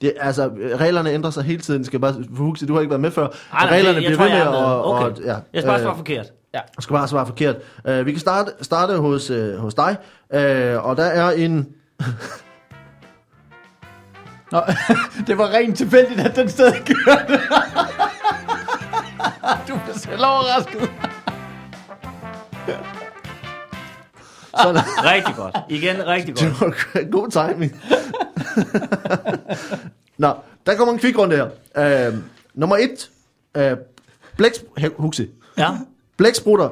Det, 0.00 0.12
altså, 0.20 0.50
reglerne 0.80 1.10
ændrer 1.10 1.30
sig 1.30 1.42
hele 1.44 1.60
tiden. 1.60 1.84
Skal 1.84 2.00
bare, 2.00 2.14
Huxi, 2.36 2.66
du 2.66 2.74
har 2.74 2.80
ikke 2.80 2.90
været 2.90 3.00
med 3.00 3.10
før. 3.10 3.26
Ej, 3.26 3.32
nej, 3.52 3.70
reglerne 3.76 3.96
det- 3.96 4.02
jeg 4.02 4.08
bliver 4.08 4.16
tror, 4.16 4.24
ved 4.24 4.32
jeg 4.32 4.44
med 4.44 4.54
er 4.54 4.60
med. 4.60 4.68
at... 4.70 4.84
Okay. 4.84 5.04
og- 5.04 5.18
ja, 5.24 5.34
Jeg 5.52 5.62
skal 5.62 5.66
bare 5.66 5.76
øh, 5.78 5.82
svare 5.84 5.96
forkert. 5.96 6.26
Ja. 6.54 6.60
du 6.76 6.82
skal 6.82 6.94
bare 6.94 7.08
svare 7.08 7.26
forkert. 7.26 7.56
Uh, 7.88 8.06
vi 8.06 8.12
kan 8.12 8.20
starte, 8.20 8.50
starte 8.62 8.96
hos, 8.96 9.30
uh, 9.30 9.54
hos 9.56 9.74
dig, 9.74 9.96
uh, 10.34 10.84
og 10.88 10.96
der 10.96 11.04
er 11.04 11.30
en... 11.30 11.68
Nå, 14.52 14.60
det 15.26 15.38
var 15.38 15.48
rent 15.48 15.76
tilfældigt, 15.76 16.20
at 16.20 16.36
den 16.36 16.48
stadig 16.48 16.82
kørte. 16.86 17.32
du 19.68 19.72
var 19.74 19.92
selv 19.94 20.24
overrasket. 20.24 20.90
Sådan, 24.62 24.82
Rigtig 25.04 25.34
godt. 25.36 25.56
Igen, 25.68 26.06
rigtig 26.06 26.34
godt. 26.34 26.40
det 26.44 26.60
var 26.60 27.10
god 27.10 27.28
timing. 27.30 27.72
Nå, 30.20 30.32
der 30.66 30.76
kommer 30.76 30.94
en 30.94 30.98
kvikrunde 31.00 31.36
her. 31.36 32.08
Uh, 32.10 32.14
nummer 32.54 32.76
et. 32.76 33.10
Blæks... 34.36 34.64
Hey, 34.78 34.88
Huxi. 34.96 35.30
Ja. 35.58 35.70
Blæksprutter. 36.16 36.70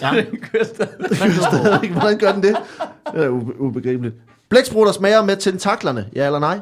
ja. 0.00 0.10
Hvordan 1.92 2.18
gør 2.18 2.32
den 2.32 2.42
det? 2.42 2.56
Det 3.14 3.24
er 3.24 3.28
ube- 3.28 3.60
ubegribeligt. 3.60 4.14
Blæksprutter 4.48 4.92
smager 4.92 5.24
med 5.24 5.36
tentaklerne. 5.36 6.08
Ja 6.14 6.26
eller 6.26 6.38
nej? 6.38 6.60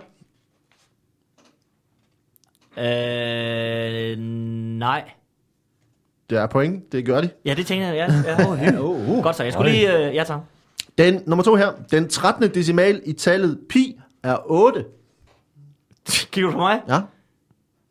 Øh, 2.78 4.18
nej. 4.78 5.10
Det 6.30 6.38
er 6.38 6.46
point. 6.46 6.92
Det 6.92 7.06
gør 7.06 7.20
de. 7.20 7.28
Ja, 7.44 7.54
det 7.54 7.66
tænker 7.66 7.86
jeg, 7.86 7.96
ja. 8.26 8.32
ja. 8.64 8.80
Oh, 8.80 9.08
uh. 9.08 9.22
Godt 9.22 9.36
så, 9.36 9.42
jeg 9.44 9.52
skulle 9.52 9.70
lige... 9.72 10.08
Øh, 10.08 10.14
ja, 10.14 10.24
tak. 10.24 10.40
Den, 10.98 11.22
nummer 11.26 11.42
to 11.44 11.54
her. 11.54 11.72
Den 11.90 12.08
13. 12.08 12.50
decimal 12.50 13.02
i 13.04 13.12
tallet 13.12 13.58
pi 13.68 14.00
er 14.22 14.36
8. 14.50 14.84
Kigger 16.32 16.50
du 16.50 16.52
på 16.52 16.58
mig? 16.58 16.82
Ja. 16.88 17.00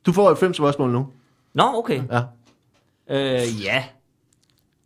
Du 0.06 0.12
får 0.12 0.36
fem 0.36 0.54
spørgsmål 0.54 0.92
nu. 0.92 1.08
Nå, 1.54 1.64
okay. 1.64 2.02
Ja. 2.12 2.22
Øh, 3.10 3.64
ja. 3.64 3.84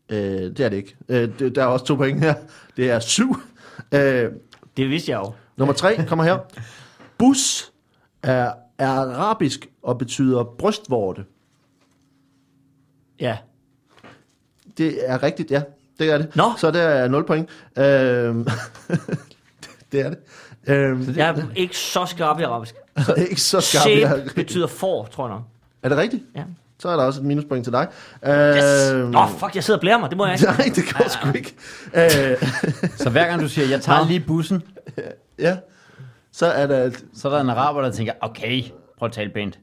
Øh, 0.09 0.17
det 0.41 0.59
er 0.59 0.69
det 0.69 0.77
ikke. 0.77 0.95
Øh, 1.09 1.39
det, 1.39 1.55
der 1.55 1.63
er 1.63 1.67
også 1.67 1.85
to 1.85 1.95
point 1.95 2.19
her. 2.19 2.33
Det 2.77 2.91
er 2.91 2.99
syv. 2.99 3.35
Øh, 3.91 4.31
Det 4.77 4.89
vidste 4.89 5.11
jeg 5.11 5.17
jo. 5.19 5.33
nummer 5.57 5.73
tre 5.73 6.05
kommer 6.07 6.23
her. 6.23 6.37
Bus 7.17 7.71
er, 8.23 8.53
er 8.77 8.89
arabisk 8.89 9.67
og 9.83 9.97
betyder 9.97 10.43
brystvorte. 10.43 11.25
Ja. 13.19 13.37
Det 14.77 15.09
er 15.09 15.23
rigtigt, 15.23 15.51
ja. 15.51 15.61
Det 15.99 16.11
er 16.11 16.17
det. 16.17 16.35
Nå. 16.35 16.43
Så 16.57 16.71
der 16.71 16.81
er 16.81 17.07
0 17.07 17.25
point. 17.25 17.49
Øhm, 17.77 18.47
det 19.91 20.01
er 20.01 20.09
det. 20.09 20.17
Øhm, 20.67 21.13
Jeg 21.15 21.29
er 21.29 21.43
ikke 21.55 21.77
så 21.77 22.05
skarp 22.05 22.39
i 22.39 22.43
arabisk. 22.43 22.75
Ikke 23.17 23.41
så 23.41 23.61
skarp. 23.61 23.85
jeg 23.89 24.07
Shape 24.09 24.31
betyder 24.35 24.67
for, 24.67 25.05
tror 25.05 25.27
jeg 25.27 25.35
nok. 25.35 25.43
Er 25.83 25.89
det 25.89 25.97
rigtigt? 25.97 26.23
Ja. 26.35 26.43
Så 26.79 26.89
er 26.89 26.95
der 26.95 27.03
også 27.03 27.19
et 27.19 27.25
minuspoint 27.25 27.63
til 27.63 27.73
dig. 27.73 27.87
Yes. 28.27 28.91
Øhm, 28.93 29.09
Nå, 29.11 29.27
fuck, 29.27 29.55
jeg 29.55 29.63
sidder 29.63 29.77
og 29.77 29.81
blærer 29.81 29.97
mig. 29.97 30.09
Det 30.09 30.17
må 30.17 30.25
jeg 30.25 30.33
ikke. 30.33 30.45
Nej, 30.45 30.71
det 30.75 30.83
går 30.93 31.09
sgu 31.09 31.27
ikke. 31.37 31.55
Øh, 31.93 32.49
Så 32.97 33.09
hver 33.09 33.27
gang 33.27 33.41
du 33.41 33.47
siger, 33.47 33.67
jeg 33.67 33.81
tager 33.81 34.07
lige 34.07 34.19
bussen, 34.19 34.63
ja, 35.39 35.57
så 36.31 36.45
er 36.45 36.67
der... 36.67 36.83
et- 36.83 37.05
så 37.15 37.29
er 37.29 37.33
der 37.33 37.41
en 37.41 37.49
araber, 37.49 37.81
der 37.81 37.91
tænker, 37.91 38.13
okay, 38.21 38.63
prøv 38.97 39.05
at 39.05 39.11
tale 39.11 39.29
pænt. 39.29 39.59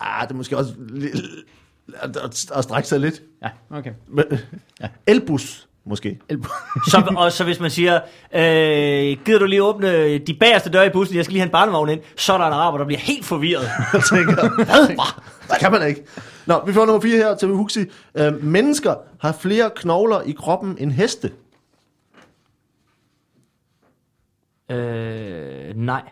Ah, 0.00 0.22
det 0.22 0.30
er 0.30 0.34
måske 0.34 0.56
også 0.56 0.72
at, 1.94 2.16
at, 2.16 2.50
at 2.56 2.64
strække 2.64 2.88
sig 2.88 3.00
lidt. 3.00 3.22
Ja, 3.42 3.48
okay. 3.70 3.90
Men, 4.08 4.24
Elbus, 5.06 5.68
måske. 5.86 6.18
Så, 6.90 7.14
og 7.16 7.32
så 7.32 7.44
hvis 7.44 7.60
man 7.60 7.70
siger, 7.70 8.00
øh, 8.34 9.16
gider 9.24 9.38
du 9.38 9.44
lige 9.44 9.62
åbne 9.62 10.18
de 10.18 10.34
bagerste 10.40 10.70
døre 10.70 10.86
i 10.86 10.90
bussen, 10.90 11.16
jeg 11.16 11.24
skal 11.24 11.32
lige 11.32 11.40
have 11.40 11.46
en 11.46 11.52
barnevogn 11.52 11.88
ind, 11.88 12.00
så 12.16 12.32
er 12.32 12.38
der 12.38 12.46
en 12.46 12.52
araber, 12.52 12.78
der 12.78 12.84
bliver 12.84 12.98
helt 13.00 13.24
forvirret. 13.24 13.62
Jeg 13.92 14.02
tænker, 14.02 14.54
hvad? 14.64 14.96
Det 15.50 15.58
kan 15.60 15.72
man 15.72 15.88
ikke. 15.88 16.04
Nå, 16.46 16.62
vi 16.66 16.72
får 16.72 16.86
nummer 16.86 17.00
4 17.00 17.16
her 17.16 17.36
til 17.36 17.48
Huxi. 17.48 17.80
Øh, 18.14 18.44
mennesker 18.44 18.94
har 19.20 19.32
flere 19.40 19.70
knogler 19.76 20.20
i 20.22 20.32
kroppen 20.32 20.76
end 20.80 20.92
heste. 20.92 21.30
øh, 24.70 25.74
nej. 25.76 26.02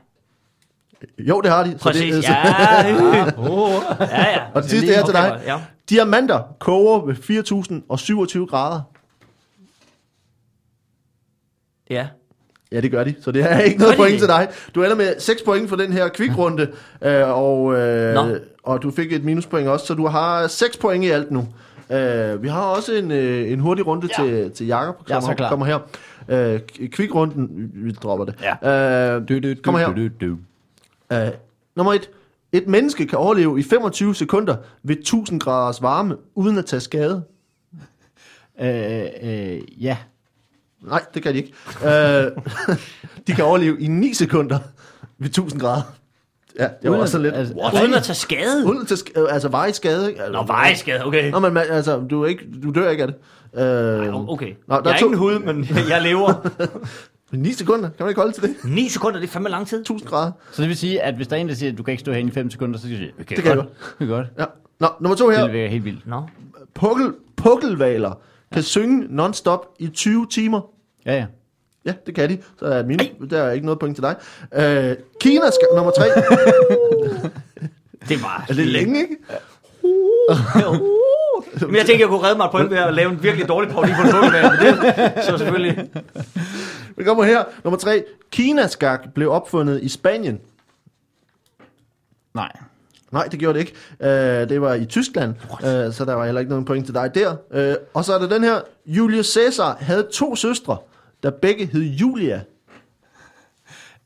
Jo, 1.18 1.40
det 1.40 1.50
har 1.50 1.64
de. 1.64 1.78
Præcis. 1.80 2.14
det, 2.14 2.22
Ja, 2.24 2.48
ja, 4.00 4.30
ja. 4.30 4.42
Og 4.54 4.62
det 4.62 4.70
sidste 4.70 4.94
er 4.94 5.04
til 5.04 5.14
dig. 5.14 5.42
Ja. 5.46 5.58
Diamanter 5.90 6.42
koger 6.60 7.06
ved 7.06 7.14
4027 7.14 8.46
grader. 8.46 8.80
Ja. 11.90 12.06
Ja, 12.72 12.80
det 12.80 12.90
gør 12.90 13.04
de. 13.04 13.14
Så 13.20 13.32
det 13.32 13.42
er 13.52 13.58
ikke 13.58 13.78
noget 13.78 13.96
point 13.96 14.12
det? 14.12 14.18
til 14.20 14.28
dig. 14.28 14.48
Du 14.74 14.82
ender 14.82 14.96
med 14.96 15.14
6 15.18 15.42
point 15.42 15.68
for 15.68 15.76
den 15.76 15.92
her 15.92 16.08
kvikrunde, 16.08 16.62
øh, 17.02 17.28
og, 17.28 17.74
øh, 17.74 18.14
Nå. 18.14 18.36
og 18.62 18.82
du 18.82 18.90
fik 18.90 19.12
et 19.12 19.24
minuspoint 19.24 19.68
også, 19.68 19.86
så 19.86 19.94
du 19.94 20.06
har 20.06 20.46
6 20.46 20.76
point 20.76 21.04
i 21.04 21.08
alt 21.08 21.30
nu. 21.30 21.48
Øh, 21.90 22.42
vi 22.42 22.48
har 22.48 22.62
også 22.62 22.92
en, 22.94 23.10
øh, 23.10 23.52
en 23.52 23.60
hurtig 23.60 23.86
runde 23.86 24.08
Ja. 24.18 24.24
til, 24.24 24.50
til 24.50 24.66
Jakob, 24.66 24.96
er 25.10 25.14
kommer, 25.20 25.34
klar. 25.34 25.48
kommer 25.48 25.66
her. 25.66 25.78
Øh, 26.28 26.60
kvikrunden, 26.88 27.70
vi 27.74 27.92
dropper 27.92 28.24
det. 28.24 28.34
Ja. 28.62 29.14
Øh, 29.16 29.28
Du, 29.28 29.38
du, 29.38 29.48
du, 29.54 29.54
Kom 29.62 29.74
her. 29.74 29.92
Du, 29.94 30.08
du, 30.08 30.26
du. 30.26 30.36
øh, 31.16 31.28
nummer 31.76 31.92
1. 31.92 32.10
Et 32.52 32.66
menneske 32.68 33.06
kan 33.06 33.18
overleve 33.18 33.60
i 33.60 33.62
25 33.62 34.14
sekunder 34.14 34.56
ved 34.82 34.96
1000 34.96 35.40
graders 35.40 35.82
varme, 35.82 36.16
uden 36.34 36.58
at 36.58 36.66
tage 36.66 36.80
skade. 36.80 37.22
Øh, 38.60 39.04
øh, 39.22 39.84
ja. 39.84 39.96
Nej, 40.88 41.02
det 41.14 41.22
kan 41.22 41.32
de 41.34 41.38
ikke. 41.38 41.52
Øh, 41.84 42.30
de 43.26 43.32
kan 43.32 43.44
overleve 43.44 43.80
i 43.80 43.86
9 43.86 44.14
sekunder 44.14 44.58
ved 45.18 45.26
1000 45.28 45.60
grader. 45.60 45.82
Ja, 46.58 46.64
det 46.64 46.70
var 46.82 46.90
Uden 46.90 47.00
også 47.00 47.12
sådan 47.12 47.26
at- 47.26 47.32
lidt... 47.32 47.38
altså- 47.40 47.54
What? 47.54 47.82
Uden 47.82 47.94
at 47.94 48.02
tage 48.02 48.16
skade. 48.16 48.66
Uden 48.66 48.80
at 48.80 48.86
tage 48.86 48.98
sk- 48.98 49.32
altså 49.32 49.48
varig 49.48 49.74
skade, 49.74 50.08
ikke? 50.08 50.22
Altså, 50.22 50.32
Nå, 50.40 50.46
vejskade, 50.46 51.04
okay. 51.06 51.30
Nå, 51.30 51.38
men 51.38 51.52
man- 51.54 51.66
altså, 51.70 52.00
du, 52.10 52.22
er 52.22 52.26
ikke, 52.26 52.44
du 52.62 52.70
dør 52.70 52.90
ikke 52.90 53.02
af 53.04 53.08
det. 53.08 53.16
Øh, 53.62 54.14
Okay. 54.28 54.52
Nå, 54.68 54.74
der 54.76 54.82
jeg 54.84 54.92
er 54.94 54.98
to- 54.98 55.06
ingen 55.06 55.18
hud, 55.18 55.38
men 55.38 55.68
jeg 55.88 56.02
lever. 56.02 56.48
9 57.32 57.52
sekunder, 57.52 57.88
kan 57.88 57.96
man 58.00 58.08
ikke 58.08 58.20
holde 58.20 58.32
til 58.34 58.42
det? 58.42 58.54
9 58.64 58.88
sekunder, 58.88 59.20
det 59.20 59.26
er 59.28 59.30
fandme 59.32 59.48
lang 59.48 59.66
tid. 59.66 59.80
1000 59.80 60.08
grader. 60.08 60.32
Så 60.52 60.62
det 60.62 60.68
vil 60.68 60.76
sige, 60.76 61.02
at 61.02 61.14
hvis 61.14 61.28
der 61.28 61.36
er 61.36 61.40
en, 61.40 61.48
der 61.48 61.54
siger, 61.54 61.72
at 61.72 61.78
du 61.78 61.82
kan 61.82 61.92
ikke 61.92 62.00
stå 62.00 62.12
herinde 62.12 62.30
i 62.30 62.34
5 62.34 62.50
sekunder, 62.50 62.78
så 62.78 62.82
skal 62.86 62.92
du 62.92 62.96
sige, 62.98 63.12
okay, 63.20 63.36
Det 63.36 63.44
kan 63.44 63.46
jeg 63.46 63.56
godt. 63.56 63.68
Det 63.98 64.04
er 64.10 64.14
godt. 64.16 64.26
Ja. 64.38 64.44
Nå, 64.80 64.88
nummer 65.00 65.16
to 65.16 65.28
Det 65.30 65.36
her. 65.38 65.44
vil 65.46 65.54
være 65.54 65.68
helt 65.68 65.84
vildt. 65.84 66.06
Nå. 66.06 66.22
Pukkel, 66.74 67.12
pukkelvaler 67.36 68.12
kan 68.52 68.62
synge 68.62 69.06
non-stop 69.08 69.66
i 69.78 69.88
20 69.88 70.26
timer. 70.30 70.60
Ja, 71.06 71.14
ja. 71.14 71.26
Ja, 71.86 71.92
det 72.06 72.14
kan 72.14 72.30
de. 72.30 72.38
Så 72.58 72.64
er 72.66 72.82
min, 72.82 73.00
der 73.30 73.42
er 73.42 73.52
ikke 73.52 73.66
noget 73.66 73.78
point 73.78 73.96
til 73.96 74.02
dig. 74.02 74.16
Øh, 74.54 74.96
Kina 75.20 75.50
skal, 75.50 75.68
nummer 75.74 75.92
tre. 75.92 76.04
Det 78.08 78.22
var 78.22 78.44
er 78.48 78.54
det 78.54 78.66
længe, 78.66 79.00
ikke? 79.00 79.16
Men 81.60 81.76
jeg 81.76 81.86
tænkte, 81.86 82.00
jeg 82.00 82.08
kunne 82.08 82.22
redde 82.22 82.36
mig 82.36 82.44
et 82.44 82.50
point 82.50 82.70
ved 82.70 82.78
at 82.78 82.94
lave 82.94 83.10
en 83.12 83.22
virkelig 83.22 83.48
dårlig 83.48 83.70
parodi 83.70 83.92
på 83.96 84.02
en 84.02 84.08
fodboldbane. 84.08 85.22
så 85.22 85.38
selvfølgelig. 85.38 85.90
Vi 86.96 87.04
kommer 87.04 87.24
her. 87.24 87.44
Nummer 87.64 87.78
tre. 87.78 88.04
Kinaskak 88.30 89.00
blev 89.14 89.30
opfundet 89.30 89.82
i 89.82 89.88
Spanien. 89.88 90.40
Nej. 92.34 92.52
Nej, 93.12 93.24
det 93.24 93.38
gjorde 93.38 93.58
det 93.58 93.60
ikke. 93.60 93.74
Øh, 94.00 94.48
det 94.48 94.60
var 94.60 94.74
i 94.74 94.84
Tyskland, 94.84 95.34
øh, 95.64 95.92
så 95.92 96.04
der 96.04 96.14
var 96.14 96.24
heller 96.24 96.40
ikke 96.40 96.50
nogen 96.50 96.64
point 96.64 96.84
til 96.86 96.94
dig 96.94 97.14
der. 97.14 97.36
Øh, 97.52 97.74
og 97.94 98.04
så 98.04 98.14
er 98.14 98.18
der 98.18 98.28
den 98.28 98.44
her. 98.44 98.60
Julius 98.86 99.26
Caesar 99.34 99.76
havde 99.80 100.06
to 100.12 100.36
søstre, 100.36 100.76
der 101.24 101.30
begge 101.30 101.66
hed 101.66 101.82
Julia. 101.82 102.42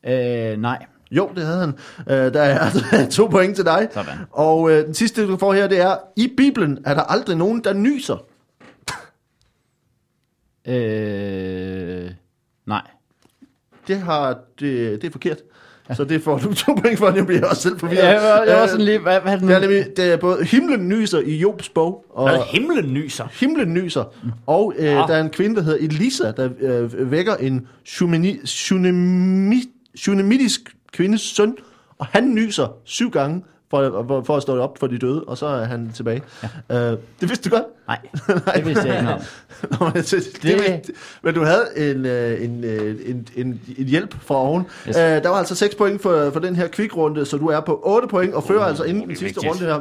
Øh, 0.03 0.57
nej. 0.57 0.85
Jo, 1.11 1.31
det 1.35 1.45
havde 1.45 1.59
han. 1.59 1.77
Øh, 1.99 2.33
der 2.33 2.41
er 2.41 2.69
to 3.17 3.27
point 3.27 3.55
til 3.55 3.65
dig. 3.65 3.89
Sådan. 3.91 4.17
Og 4.31 4.71
øh, 4.71 4.85
den 4.85 4.93
sidste, 4.93 5.27
du 5.27 5.37
får 5.37 5.53
her, 5.53 5.67
det 5.67 5.79
er, 5.79 5.97
i 6.15 6.33
Bibelen 6.37 6.79
er 6.85 6.93
der 6.93 7.01
aldrig 7.01 7.37
nogen, 7.37 7.63
der 7.63 7.73
nyser. 7.73 8.25
Øh, 10.67 12.11
nej. 12.65 12.87
Det, 13.87 13.99
har, 13.99 14.39
det, 14.59 15.01
det 15.01 15.07
er 15.07 15.11
forkert. 15.11 15.37
Så 15.97 16.03
det 16.03 16.23
får 16.23 16.37
du 16.37 16.53
to 16.53 16.73
point 16.73 16.97
for, 16.99 17.09
det 17.09 17.27
bliver 17.27 17.45
også 17.45 17.61
selv 17.61 17.79
forvirret. 17.79 18.03
Ja, 18.03 18.09
jeg 18.09 18.21
var, 18.21 18.43
jeg 18.43 18.57
var 18.57 18.67
sådan 18.67 18.85
lige, 18.85 18.99
hvad, 18.99 19.19
hvad 19.21 19.31
er 19.33 19.37
det 19.37 19.41
nu? 19.45 19.47
Det 19.49 19.55
er 19.55 19.59
nemlig, 19.59 19.85
det 19.97 20.13
er 20.13 20.17
både 20.17 20.43
himlen 20.43 20.89
nyser 20.89 21.19
i 21.19 21.35
Jobs 21.37 21.69
bog, 21.69 22.05
og 22.09 22.29
Hvad 22.29 22.39
himlen 22.47 22.93
nyser. 22.93 23.27
himlen 23.39 23.73
nyser, 23.73 24.03
og 24.47 24.73
øh, 24.77 24.85
Ah. 25.01 25.07
der 25.07 25.15
er 25.15 25.21
en 25.21 25.29
kvinde, 25.29 25.55
der 25.55 25.61
hedder 25.61 25.77
Elisa, 25.85 26.31
der 26.31 26.49
øh, 26.61 27.11
vækker 27.11 27.35
en 27.35 27.67
shunemi- 27.87 28.41
shunemi- 28.47 29.91
shunemitisk 29.95 30.61
kvindes 30.93 31.21
søn, 31.21 31.55
og 31.99 32.05
han 32.05 32.33
nyser 32.35 32.67
syv 32.85 33.11
gange 33.11 33.43
for, 33.69 34.05
for, 34.07 34.23
for 34.23 34.35
at 34.37 34.41
stå 34.41 34.59
op 34.61 34.77
for 34.77 34.87
de 34.87 34.97
døde, 34.97 35.23
og 35.23 35.37
så 35.37 35.45
er 35.45 35.63
han 35.65 35.91
tilbage. 35.95 36.21
Ja. 36.69 36.91
Øh, 36.91 36.97
det 37.21 37.29
vidste 37.29 37.49
du 37.49 37.55
godt? 37.55 37.65
Nej, 37.87 37.99
det 38.55 38.65
vidste 38.65 38.87
jeg 38.87 38.99
ikke 38.99 39.13
om. 39.13 39.19
Nå, 39.79 39.85
men 39.85 39.93
det, 40.03 40.11
det, 40.43 40.83
Det- 40.85 40.91
men 41.23 41.33
du 41.33 41.43
havde 41.43 41.65
en, 41.91 42.05
øh, 42.05 42.43
en, 42.43 42.63
øh, 42.63 42.95
en, 43.05 43.27
en, 43.35 43.61
en 43.77 43.85
hjælp 43.85 44.15
fra 44.21 44.35
oven. 44.35 44.63
Yes. 44.87 44.95
Uh, 44.95 45.01
der 45.01 45.29
var 45.29 45.35
altså 45.35 45.55
6 45.55 45.75
point 45.75 46.01
for, 46.01 46.29
for 46.29 46.39
den 46.39 46.55
her 46.55 46.67
kvikrunde, 46.67 47.25
så 47.25 47.37
du 47.37 47.47
er 47.47 47.59
på 47.59 47.81
8 47.85 48.07
point 48.07 48.33
og 48.33 48.43
fører 48.43 48.63
altså 48.63 48.83
inden 48.83 49.07
den 49.07 49.15
sidste 49.15 49.25
vigtigt. 49.25 49.47
runde 49.49 49.63
her. 49.65 49.79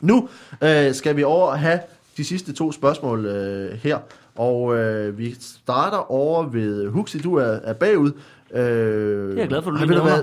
Nu 0.00 0.28
øh, 0.62 0.94
skal 0.94 1.16
vi 1.16 1.22
over 1.24 1.46
og 1.46 1.58
have 1.58 1.80
de 2.16 2.24
sidste 2.24 2.52
to 2.52 2.72
spørgsmål 2.72 3.26
øh, 3.26 3.72
her. 3.82 3.98
Og 4.36 4.76
øh, 4.76 5.18
vi 5.18 5.36
starter 5.40 6.10
over 6.12 6.42
ved 6.48 6.88
Huxi, 6.88 7.18
du 7.18 7.34
er, 7.34 7.44
er 7.64 7.72
bagud. 7.72 8.12
Øh, 8.54 8.62
det 8.62 9.32
er 9.34 9.38
jeg 9.40 9.48
glad 9.48 9.62
for, 9.62 9.70
du 9.70 9.76
lige 9.76 10.00
hvad? 10.00 10.22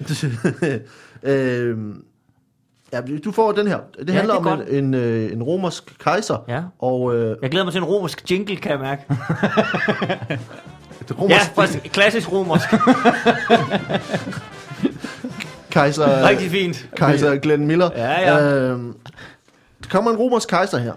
øh, 1.22 1.78
ja, 2.92 3.00
du 3.24 3.32
får 3.32 3.52
den 3.52 3.66
her. 3.66 3.78
Det 3.98 4.08
Ja, 4.08 4.12
handler 4.14 4.34
det 4.38 4.46
om 4.52 4.60
en, 4.68 4.84
en, 4.84 4.94
øh, 4.94 5.32
en 5.32 5.42
romersk 5.42 5.98
kejser. 5.98 6.44
Ja. 6.48 6.62
Og 6.78 7.14
øh, 7.16 7.36
Jeg 7.42 7.50
glæder 7.50 7.64
mig 7.64 7.72
til 7.72 7.78
en 7.78 7.84
romersk 7.84 8.30
jingle, 8.30 8.56
kan 8.56 8.70
jeg 8.70 8.80
mærke. 8.80 9.02
Ja, 11.10 11.14
romersk 11.22 11.50
faktisk 11.54 11.92
klassisk 11.92 12.32
romersk. 12.32 12.68
kejser, 15.70 16.28
Rigtig 16.28 16.50
fint. 16.50 16.88
kejser 16.96 17.36
Glenn 17.36 17.66
Miller. 17.66 17.90
Ja, 17.96 18.20
ja. 18.34 18.52
Øh, 18.52 18.78
der 19.82 19.88
kommer 19.90 20.10
en 20.10 20.16
romersk 20.16 20.48
kejser 20.48 20.78
her. 20.78 20.92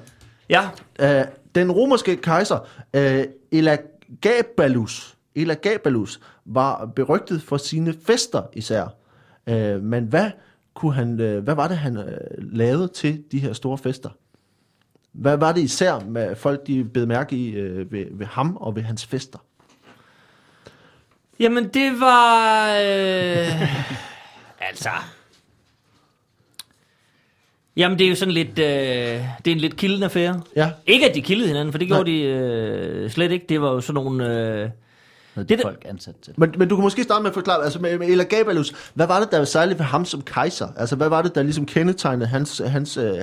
Ja, 0.49 0.61
Øh, 0.99 1.25
den 1.55 1.71
romerske 1.71 2.15
kejser 2.15 2.67
øh, 2.93 3.23
Elagabalus, 3.51 5.15
Elagabalus 5.35 6.19
var 6.45 6.85
berygtet 6.95 7.41
for 7.41 7.57
sine 7.57 7.93
fester 8.07 8.41
især. 8.53 8.93
Øh, 9.49 9.83
men 9.83 10.03
hvad, 10.03 10.31
kunne 10.73 10.93
han, 10.93 11.21
øh, 11.21 11.43
hvad 11.43 11.55
var 11.55 11.67
det, 11.67 11.77
han 11.77 11.97
øh, 11.97 12.17
lavede 12.37 12.87
til 12.87 13.23
de 13.31 13.39
her 13.39 13.53
store 13.53 13.77
fester? 13.77 14.09
Hvad 15.11 15.37
var 15.37 15.51
det 15.51 15.61
især, 15.61 15.99
med 15.99 16.35
folk 16.35 16.67
de 16.67 16.83
bed 16.83 17.05
mærke 17.05 17.35
i 17.35 17.51
øh, 17.51 17.91
ved, 17.91 18.05
ved 18.11 18.25
ham 18.25 18.57
og 18.57 18.75
ved 18.75 18.83
hans 18.83 19.05
fester? 19.05 19.39
Jamen, 21.39 21.67
det 21.67 21.99
var... 21.99 22.69
Øh, 22.69 23.61
altså... 24.69 24.89
Jamen, 27.77 27.99
det 27.99 28.05
er 28.05 28.09
jo 28.09 28.15
sådan 28.15 28.33
lidt... 28.33 28.59
Øh, 28.59 28.65
det 29.45 29.47
er 29.47 29.51
en 29.51 29.57
lidt 29.57 29.75
kilden 29.75 30.03
affære. 30.03 30.41
Ja, 30.55 30.71
Ikke, 30.85 31.09
at 31.09 31.15
de 31.15 31.21
kildede 31.21 31.47
hinanden, 31.47 31.73
for 31.73 31.79
det 31.79 31.89
Nej. 31.89 31.97
gjorde 31.97 32.11
de 32.11 32.21
øh, 32.21 33.09
slet 33.09 33.31
ikke. 33.31 33.45
Det 33.49 33.61
var 33.61 33.71
jo 33.71 33.81
sådan 33.81 34.03
nogle... 34.03 34.37
Øh, 34.63 34.69
Havde 35.35 35.47
Det 35.47 35.49
de 35.49 35.53
er 35.53 35.57
det- 35.57 35.63
folk 35.65 35.85
ansat 35.89 36.15
til. 36.23 36.33
men, 36.37 36.53
men 36.57 36.67
du 36.67 36.75
kan 36.75 36.83
måske 36.83 37.03
starte 37.03 37.21
med 37.23 37.29
at 37.29 37.33
forklare, 37.33 37.63
altså 37.63 37.79
med, 37.79 37.97
med 37.99 38.07
Elagabalus, 38.07 38.73
hvad 38.93 39.07
var 39.07 39.19
det, 39.19 39.31
der 39.31 39.37
var 39.37 39.45
særligt 39.45 39.79
ved 39.79 39.85
ham 39.85 40.05
som 40.05 40.21
kejser? 40.21 40.67
Altså, 40.77 40.95
hvad 40.95 41.09
var 41.09 41.21
det, 41.21 41.35
der 41.35 41.43
ligesom 41.43 41.65
kendetegnede 41.65 42.27
hans, 42.29 42.61
hans 42.67 42.97
øh, 42.97 43.03
øh, 43.13 43.21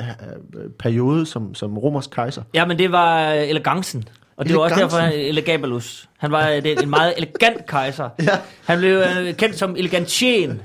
periode 0.79 1.27
som, 1.27 1.55
som 1.55 1.79
romersk 1.79 2.11
kejser? 2.11 2.43
ja, 2.55 2.67
men 2.67 2.79
det 2.79 2.93
var 2.93 3.31
elegancen. 3.33 4.09
Og 4.37 4.47
det 4.49 4.55
var 4.57 4.61
også 4.63 4.77
derfor, 4.77 4.97
han 4.97 5.13
Elegabalus. 5.13 6.09
Han 6.19 6.31
var 6.31 6.49
øh, 6.49 6.63
det, 6.63 6.83
en 6.83 6.91
meget 6.91 7.15
elegant 7.19 7.67
kejser. 7.67 8.09
Ja. 8.23 8.29
Han 8.65 8.79
blev 8.79 8.91
øh, 9.21 9.35
kendt 9.35 9.59
som 9.59 9.77
elegantien. 9.79 10.63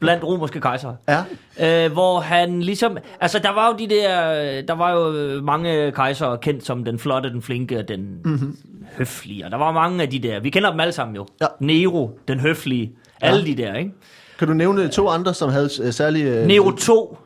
blandt 0.00 0.24
romerske 0.24 0.60
kejsere. 0.60 0.96
Ja. 1.08 1.84
Øh, 1.86 1.92
hvor 1.92 2.20
han 2.20 2.62
ligesom... 2.62 2.96
Altså, 3.20 3.38
der 3.38 3.50
var 3.52 3.68
jo 3.68 3.76
de 3.78 3.94
der... 3.94 4.62
Der 4.62 4.74
var 4.74 4.92
jo 4.92 5.10
mange 5.42 5.92
kejsere 5.92 6.38
kendt 6.38 6.66
som 6.66 6.84
den 6.84 6.98
flotte, 6.98 7.30
den 7.30 7.42
flinke, 7.42 7.82
den 7.82 8.20
mm-hmm. 8.24 8.56
Høflige. 8.98 9.44
Og 9.44 9.50
der 9.50 9.56
var 9.56 9.72
mange 9.72 10.02
af 10.02 10.10
de 10.10 10.18
der. 10.18 10.40
Vi 10.40 10.50
kender 10.50 10.70
dem 10.70 10.80
alle 10.80 10.92
sammen 10.92 11.16
jo. 11.16 11.26
Ja. 11.40 11.46
Nero, 11.60 12.10
den 12.28 12.40
høflige. 12.40 12.92
Alle 13.20 13.46
de 13.46 13.54
der, 13.62 13.74
ikke? 13.74 13.90
Kan 14.38 14.48
du 14.48 14.54
nævne 14.54 14.88
to 14.88 15.08
andre, 15.08 15.34
som 15.34 15.50
havde 15.50 15.70
øh, 15.82 15.92
særlige... 15.92 16.40
øh, 16.40 16.46
Nero 16.46 16.70
2. 16.86 17.18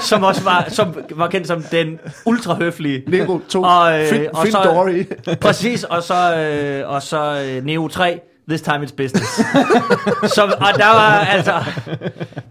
som 0.00 0.22
også 0.22 0.42
var, 0.44 0.64
som 0.68 0.94
var 1.10 1.26
kendt 1.28 1.46
som 1.46 1.62
den 1.62 1.98
ultrahøflige. 2.26 3.02
Nero 3.06 3.40
2. 3.48 3.62
Og, 3.62 4.00
øh, 4.00 4.06
Fin, 4.08 4.26
og 4.34 4.46
så- 4.46 4.60
Dory. 4.64 5.04
Præcis, 5.40 5.84
og 5.84 6.02
så, 6.02 6.36
øh, 6.36 6.88
og 6.90 7.02
så 7.02 7.44
øh, 7.56 7.64
Neo 7.64 7.88
3, 7.88 8.20
This 8.48 8.62
Time 8.62 8.76
It's 8.86 8.94
Business. 8.96 9.28
så, 10.34 10.42
og 10.60 10.78
der 10.78 10.86
var 10.94 11.18
altså... 11.24 11.52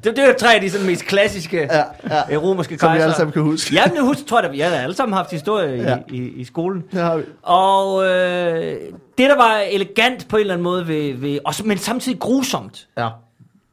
Det, 0.03 0.15
det 0.15 0.19
er 0.19 0.27
jo 0.27 0.33
tre 0.39 0.55
af 0.55 0.61
de 0.61 0.69
sådan, 0.69 0.87
mest 0.87 1.05
klassiske 1.05 1.57
Ja, 1.57 1.83
ja. 2.29 2.37
romerske 2.37 2.77
Som 2.79 2.87
vi 2.87 2.89
kejser. 2.89 3.03
alle 3.03 3.15
sammen 3.15 3.33
kan 3.33 3.41
huske. 3.41 3.73
Ja, 3.73 3.85
men 3.87 3.95
jeg 3.95 4.03
husker, 4.03 4.25
tror 4.25 4.37
jeg, 4.41 4.43
da, 4.49 4.51
vi 4.51 4.59
har 4.59 4.69
alle 4.69 4.95
sammen 4.95 5.13
haft 5.17 5.31
historie 5.31 5.81
Ja. 5.83 5.97
i, 6.09 6.17
i, 6.17 6.27
i 6.27 6.43
skolen. 6.43 6.83
Det 6.91 7.01
har 7.01 7.17
vi. 7.17 7.23
Og 7.41 8.03
øh, 8.05 8.75
det, 9.17 9.29
der 9.29 9.35
var 9.35 9.57
elegant 9.69 10.27
på 10.27 10.35
en 10.35 10.39
eller 10.41 10.53
anden 10.53 10.63
måde, 10.63 10.87
ved, 10.87 11.13
ved, 11.13 11.39
og, 11.45 11.53
men 11.65 11.77
samtidig 11.77 12.19
grusomt, 12.19 12.87
Ja. 12.97 13.09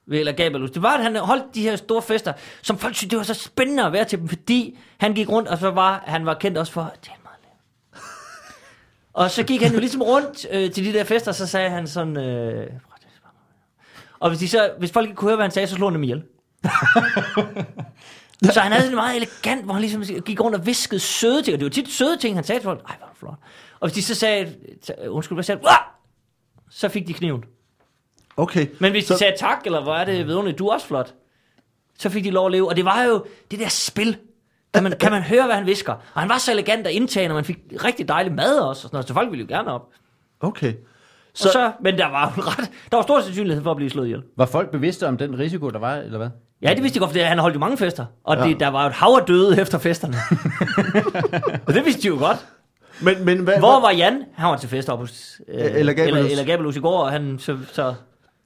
ved 0.06 0.18
Elagabalus, 0.20 0.70
det 0.70 0.82
var, 0.82 0.94
at 0.96 1.02
han 1.02 1.16
holdt 1.16 1.44
de 1.54 1.62
her 1.62 1.76
store 1.76 2.02
fester, 2.02 2.32
som 2.62 2.78
folk 2.78 2.94
synes, 2.96 3.10
det 3.10 3.16
var 3.18 3.24
så 3.24 3.34
spændende 3.34 3.84
at 3.84 3.92
være 3.92 4.04
til 4.04 4.18
dem, 4.18 4.28
fordi 4.28 4.78
han 4.98 5.12
gik 5.14 5.28
rundt, 5.28 5.48
og 5.48 5.58
så 5.58 5.70
var 5.70 6.02
han 6.06 6.26
var 6.26 6.34
kendt 6.34 6.58
også 6.58 6.72
for 6.72 6.80
at. 6.82 7.10
Og 9.12 9.30
så 9.30 9.42
gik 9.42 9.62
han 9.62 9.72
jo 9.72 9.78
ligesom 9.78 10.02
rundt 10.02 10.46
øh, 10.50 10.70
til 10.72 10.84
de 10.84 10.92
der 10.92 11.04
fester, 11.04 11.32
så 11.32 11.46
sagde 11.46 11.70
han 11.70 11.86
sådan... 11.86 12.16
Øh, 12.16 12.70
og 14.20 14.28
hvis, 14.30 14.38
de 14.38 14.48
så, 14.48 14.70
hvis 14.78 14.92
folk 14.92 15.06
ikke 15.08 15.16
kunne 15.16 15.28
høre, 15.28 15.36
hvad 15.36 15.44
han 15.44 15.50
sagde, 15.52 15.66
så 15.68 15.74
slog 15.74 15.88
han 15.90 15.94
dem 15.94 16.02
ihjel. 16.02 16.22
så 18.54 18.60
han 18.60 18.72
havde 18.72 18.82
sådan 18.84 18.94
meget 18.96 19.16
elegant, 19.16 19.64
hvor 19.64 19.72
han 19.74 19.80
ligesom 19.82 20.04
gik 20.24 20.40
rundt 20.40 20.56
og 20.56 20.66
viskede 20.66 21.00
søde 21.00 21.42
ting, 21.42 21.54
og 21.54 21.58
det 21.60 21.64
var 21.64 21.70
tit 21.70 21.88
søde 21.88 22.16
ting, 22.16 22.36
han 22.36 22.44
sagde 22.44 22.58
til 22.60 22.64
folk. 22.64 22.80
Ej, 22.88 22.96
hvor 22.98 23.08
flot. 23.18 23.38
Og 23.80 23.88
hvis 23.88 23.94
de 23.94 24.02
så 24.02 24.14
sagde, 24.14 24.54
undskyld, 25.08 25.36
hvad 25.36 25.44
sagde? 25.44 25.60
"Uah!" 25.64 25.76
Så 26.70 26.88
fik 26.88 27.06
de 27.08 27.12
kniven. 27.14 27.44
Okay. 28.36 28.66
Men 28.80 28.90
hvis 28.92 29.04
de 29.04 29.08
Så- 29.08 29.18
sagde 29.18 29.36
tak, 29.38 29.58
eller 29.64 29.82
hvor 29.82 29.94
er 29.94 30.04
det 30.04 30.26
vidunderligt, 30.26 30.58
du 30.58 30.66
er 30.66 30.74
også 30.74 30.86
flot, 30.86 31.14
så 31.98 32.10
fik 32.10 32.24
de 32.24 32.30
lov 32.30 32.46
at 32.46 32.52
leve. 32.52 32.68
Og 32.68 32.76
det 32.76 32.84
var 32.84 33.02
jo 33.02 33.24
det 33.50 33.58
der 33.58 33.68
spil. 33.68 34.16
Kan 34.74 34.82
man, 34.82 34.92
kan 35.00 35.12
man 35.12 35.22
høre, 35.22 35.46
hvad 35.46 35.54
han 35.56 35.66
visker? 35.66 35.92
Og 35.92 36.20
han 36.20 36.28
var 36.28 36.38
så 36.38 36.52
elegant 36.52 36.86
at 36.86 36.92
indtage, 36.92 37.28
og 37.28 37.34
man 37.34 37.44
fik 37.44 37.58
rigtig 37.84 38.08
dejlig 38.08 38.32
mad 38.32 38.58
også. 38.58 38.68
Og 38.68 38.76
sådan 38.76 38.90
noget, 38.92 39.08
så 39.08 39.14
folk 39.14 39.30
ville 39.30 39.46
jo 39.50 39.56
gerne 39.56 39.72
op. 39.72 39.88
Okay. 40.40 40.74
Så, 41.34 41.48
og 41.48 41.52
så, 41.52 41.72
men 41.82 41.98
der 41.98 42.06
var 42.06 42.34
jo 42.36 42.42
ret, 42.50 42.70
der 42.90 42.96
var 42.96 43.02
stor 43.02 43.20
sandsynlighed 43.20 43.62
for 43.62 43.70
at 43.70 43.76
blive 43.76 43.90
slået 43.90 44.06
ihjel. 44.06 44.22
Var 44.36 44.46
folk 44.46 44.70
bevidste 44.70 45.06
om 45.08 45.16
den 45.16 45.38
risiko, 45.38 45.70
der 45.70 45.78
var, 45.78 45.94
eller 45.94 46.18
hvad? 46.18 46.28
Ja, 46.62 46.74
det 46.74 46.82
vidste 46.82 46.96
jeg 46.96 47.00
godt, 47.00 47.12
for 47.12 47.24
han 47.24 47.38
holdt 47.38 47.54
jo 47.54 47.60
mange 47.60 47.76
fester. 47.76 48.04
Og 48.24 48.36
Ja. 48.36 48.44
det, 48.44 48.60
der 48.60 48.68
var 48.68 48.82
jo 48.82 48.88
et 48.88 48.94
hav 48.94 49.08
af 49.20 49.26
døde 49.26 49.60
efter 49.60 49.78
festerne. 49.78 50.16
og 51.66 51.74
det 51.74 51.84
vidste 51.84 52.02
de 52.02 52.08
jo 52.08 52.16
godt. 52.18 52.46
Men, 53.02 53.24
men 53.24 53.38
hvad, 53.38 53.58
Hvor 53.58 53.80
var 53.80 53.90
Jan? 53.90 54.24
Han 54.34 54.48
var 54.50 54.56
til 54.56 54.68
fest 54.68 54.88
op 54.88 54.98
hos 54.98 55.40
øh. 55.48 55.54
Eller, 55.74 55.92
eller 56.04 56.44
Gabelus 56.44 56.76
i 56.76 56.80
går, 56.80 56.98
og 57.04 57.10
han, 57.10 57.38
så, 57.38 57.58
så, 57.72 57.82
og 57.84 57.94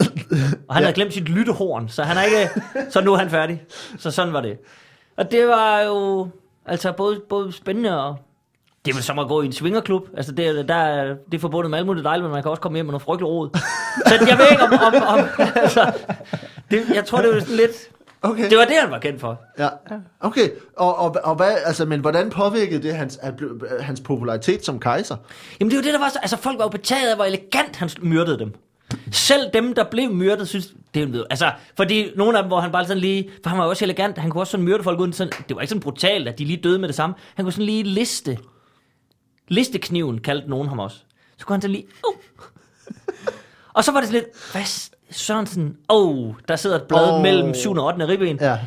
han 0.00 0.58
ja. 0.68 0.74
havde 0.74 0.92
glemt 0.92 1.14
sit 1.14 1.28
lyttehorn, 1.28 1.88
så, 1.88 2.02
han 2.02 2.16
er 2.16 2.22
ikke, 2.22 2.50
så 2.90 3.00
nu 3.00 3.12
er 3.12 3.16
han 3.18 3.30
færdig. 3.30 3.62
Så 3.98 4.10
sådan 4.10 4.32
var 4.32 4.40
det. 4.40 4.58
Og 5.16 5.30
det 5.30 5.46
var 5.48 5.80
jo 5.80 6.28
altså 6.66 6.92
både, 6.92 7.20
både 7.28 7.52
spændende 7.52 8.04
og... 8.06 8.16
Det 8.84 8.90
er 8.90 8.94
vel 8.94 9.02
som 9.02 9.18
at 9.18 9.28
gå 9.28 9.42
i 9.42 9.46
en 9.46 9.52
swingerklub. 9.52 10.08
Altså, 10.16 10.32
det, 10.32 10.46
er- 10.46 10.62
der, 10.62 10.74
er- 10.74 11.14
det 11.30 11.34
er 11.34 11.38
forbundet 11.38 11.70
med 11.70 11.78
alt 11.78 11.86
muligt 11.86 12.04
dejligt, 12.04 12.24
men 12.24 12.32
man 12.32 12.42
kan 12.42 12.50
også 12.50 12.60
komme 12.62 12.76
hjem 12.76 12.86
med 12.86 12.92
noget 12.92 13.02
frygtelig 13.02 13.28
rod. 13.28 13.48
Så 14.08 14.14
jeg 14.28 14.38
ved 14.38 14.46
ikke 14.50 14.62
om... 14.62 14.72
om, 14.72 15.18
om 15.18 15.26
altså, 15.56 15.92
det, 16.70 16.82
jeg 16.94 17.04
tror, 17.04 17.18
det 17.22 17.34
var 17.34 17.40
sådan 17.40 17.56
lidt... 17.56 17.70
Okay. 18.22 18.50
Det 18.50 18.58
var 18.58 18.64
det, 18.64 18.74
han 18.80 18.90
var 18.90 18.98
kendt 18.98 19.20
for. 19.20 19.40
Ja. 19.58 19.68
Okay. 20.20 20.48
Og, 20.76 20.98
og, 20.98 21.16
og 21.24 21.34
hvad, 21.34 21.52
altså, 21.64 21.84
men 21.84 22.00
hvordan 22.00 22.30
påvirkede 22.30 22.82
det 22.82 22.94
hans, 22.94 23.18
hans 23.80 24.00
popularitet 24.00 24.64
som 24.64 24.80
kejser? 24.80 25.16
Jamen 25.60 25.70
det 25.70 25.76
var 25.76 25.82
det, 25.82 25.92
der 25.92 25.98
var 25.98 26.08
så... 26.08 26.18
Altså 26.22 26.36
folk 26.36 26.58
var 26.58 26.64
jo 26.64 26.68
betaget 26.68 27.08
af, 27.10 27.16
hvor 27.16 27.24
elegant 27.24 27.76
han 27.76 27.90
myrdede 28.02 28.38
dem. 28.38 28.54
Selv 29.12 29.50
dem, 29.54 29.74
der 29.74 29.84
blev 29.84 30.10
myrdet, 30.10 30.48
synes... 30.48 30.74
Det 30.94 31.02
er 31.02 31.06
jo, 31.06 31.24
altså, 31.30 31.52
fordi 31.76 32.10
nogle 32.16 32.38
af 32.38 32.44
dem, 32.44 32.48
hvor 32.48 32.60
han 32.60 32.72
bare 32.72 32.84
sådan 32.84 33.00
lige... 33.00 33.30
For 33.42 33.50
han 33.50 33.58
var 33.58 33.64
også 33.64 33.84
elegant. 33.84 34.18
Han 34.18 34.30
kunne 34.30 34.42
også 34.42 34.50
sådan 34.50 34.64
myrde 34.64 34.82
folk 34.82 35.00
uden 35.00 35.12
sådan... 35.12 35.32
Det 35.48 35.56
var 35.56 35.60
ikke 35.62 35.68
sådan 35.68 35.80
brutalt, 35.80 36.28
at 36.28 36.38
de 36.38 36.44
lige 36.44 36.56
døde 36.62 36.78
med 36.78 36.88
det 36.88 36.96
samme. 36.96 37.14
Han 37.34 37.44
kunne 37.44 37.52
sådan 37.52 37.66
lige 37.66 37.82
liste... 37.82 38.38
Listekniven 39.48 40.18
kaldte 40.18 40.50
nogen 40.50 40.68
ham 40.68 40.78
også. 40.78 40.96
Så 41.38 41.46
kunne 41.46 41.54
han 41.54 41.62
så 41.62 41.68
lige... 41.68 41.84
Uh. 42.08 42.14
Og 43.74 43.84
så 43.84 43.92
var 43.92 44.00
det 44.00 44.08
sådan 44.08 44.22
lidt... 44.22 44.52
Hvad 44.52 44.90
Sørensen... 45.10 45.76
Oh, 45.88 46.34
der 46.48 46.56
sidder 46.56 46.76
et 46.76 46.82
blad 46.82 47.10
oh. 47.10 47.22
mellem 47.22 47.54
7. 47.54 47.72
og 47.72 47.86
8. 47.86 48.08
ribben. 48.08 48.38
Ja. 48.40 48.58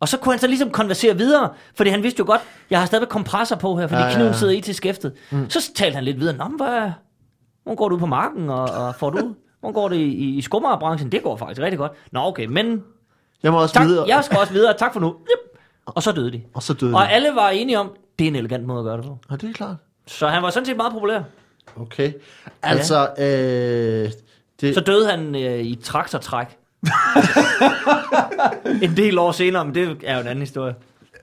Og 0.00 0.08
så 0.08 0.16
kunne 0.18 0.32
han 0.32 0.40
så 0.40 0.46
ligesom 0.46 0.70
konversere 0.70 1.16
videre, 1.16 1.50
fordi 1.74 1.90
han 1.90 2.02
vidste 2.02 2.18
jo 2.18 2.26
godt, 2.26 2.40
jeg 2.70 2.78
har 2.78 2.86
stadigvæk 2.86 3.08
kompressor 3.08 3.56
på 3.56 3.76
her, 3.76 3.86
fordi 3.86 4.00
Ja, 4.00 4.06
ja, 4.06 4.12
ja, 4.12 4.16
kniven 4.16 4.34
sidder 4.34 4.52
i 4.52 4.60
til 4.60 4.74
skæftet. 4.74 5.12
Mm. 5.30 5.50
Så 5.50 5.72
talte 5.74 5.94
han 5.94 6.04
lidt 6.04 6.20
videre, 6.20 6.36
Nå, 6.36 6.48
men 6.48 6.56
hvad, 6.56 6.90
går 7.76 7.88
du 7.88 7.94
ud 7.94 8.00
på 8.00 8.06
marken, 8.06 8.50
og, 8.50 8.68
og 8.70 8.94
får 8.94 9.10
du, 9.10 9.34
hvor 9.62 9.72
går 9.72 9.88
det 9.88 9.96
i, 9.96 10.02
i, 10.02 10.38
i 10.38 10.42
skummerbranchen? 10.42 11.12
Det 11.12 11.22
går 11.22 11.36
faktisk 11.36 11.60
rigtig 11.60 11.78
godt. 11.78 11.92
Nå, 12.12 12.20
okay, 12.20 12.46
men 12.46 12.82
Jeg 13.42 13.52
må 13.52 13.62
også 13.62 13.74
tak, 13.74 13.86
videre. 13.86 14.08
jeg 14.08 14.24
skal 14.24 14.38
også 14.38 14.52
videre, 14.52 14.74
tak 14.78 14.92
for 14.92 15.00
nu. 15.00 15.08
Yep. 15.08 15.58
Og 15.86 16.02
så 16.02 16.12
døde 16.12 16.32
de. 16.32 16.42
Og 16.54 16.62
så 16.62 16.74
døde 16.74 16.94
Og 16.94 17.00
han. 17.00 17.10
alle 17.14 17.28
var 17.34 17.48
enige 17.48 17.78
om, 17.78 17.90
det 18.18 18.24
er 18.24 18.28
en 18.28 18.36
elegant 18.36 18.64
måde 18.64 18.78
at 18.80 18.84
gøre 18.84 18.96
det 18.96 19.04
på. 19.04 19.18
Ja, 19.30 19.36
det 19.36 19.48
er 19.48 19.52
klart. 19.52 19.76
Så 20.06 20.28
han 20.28 20.42
var 20.42 20.50
sådan 20.50 20.66
set 20.66 20.76
meget 20.76 20.92
populær. 20.92 21.20
Okay. 21.80 22.12
Altså, 22.62 23.08
øh, 23.18 24.10
det, 24.60 24.74
Så 24.74 24.80
døde 24.80 25.10
han 25.10 25.34
øh, 25.34 25.58
i 25.60 25.74
traktortræk. 25.82 26.46
en 28.82 28.96
del 28.96 29.18
år 29.18 29.32
senere, 29.32 29.64
men 29.64 29.74
det 29.74 29.96
er 30.04 30.14
jo 30.14 30.20
en 30.20 30.26
anden 30.26 30.40
historie. 30.40 30.74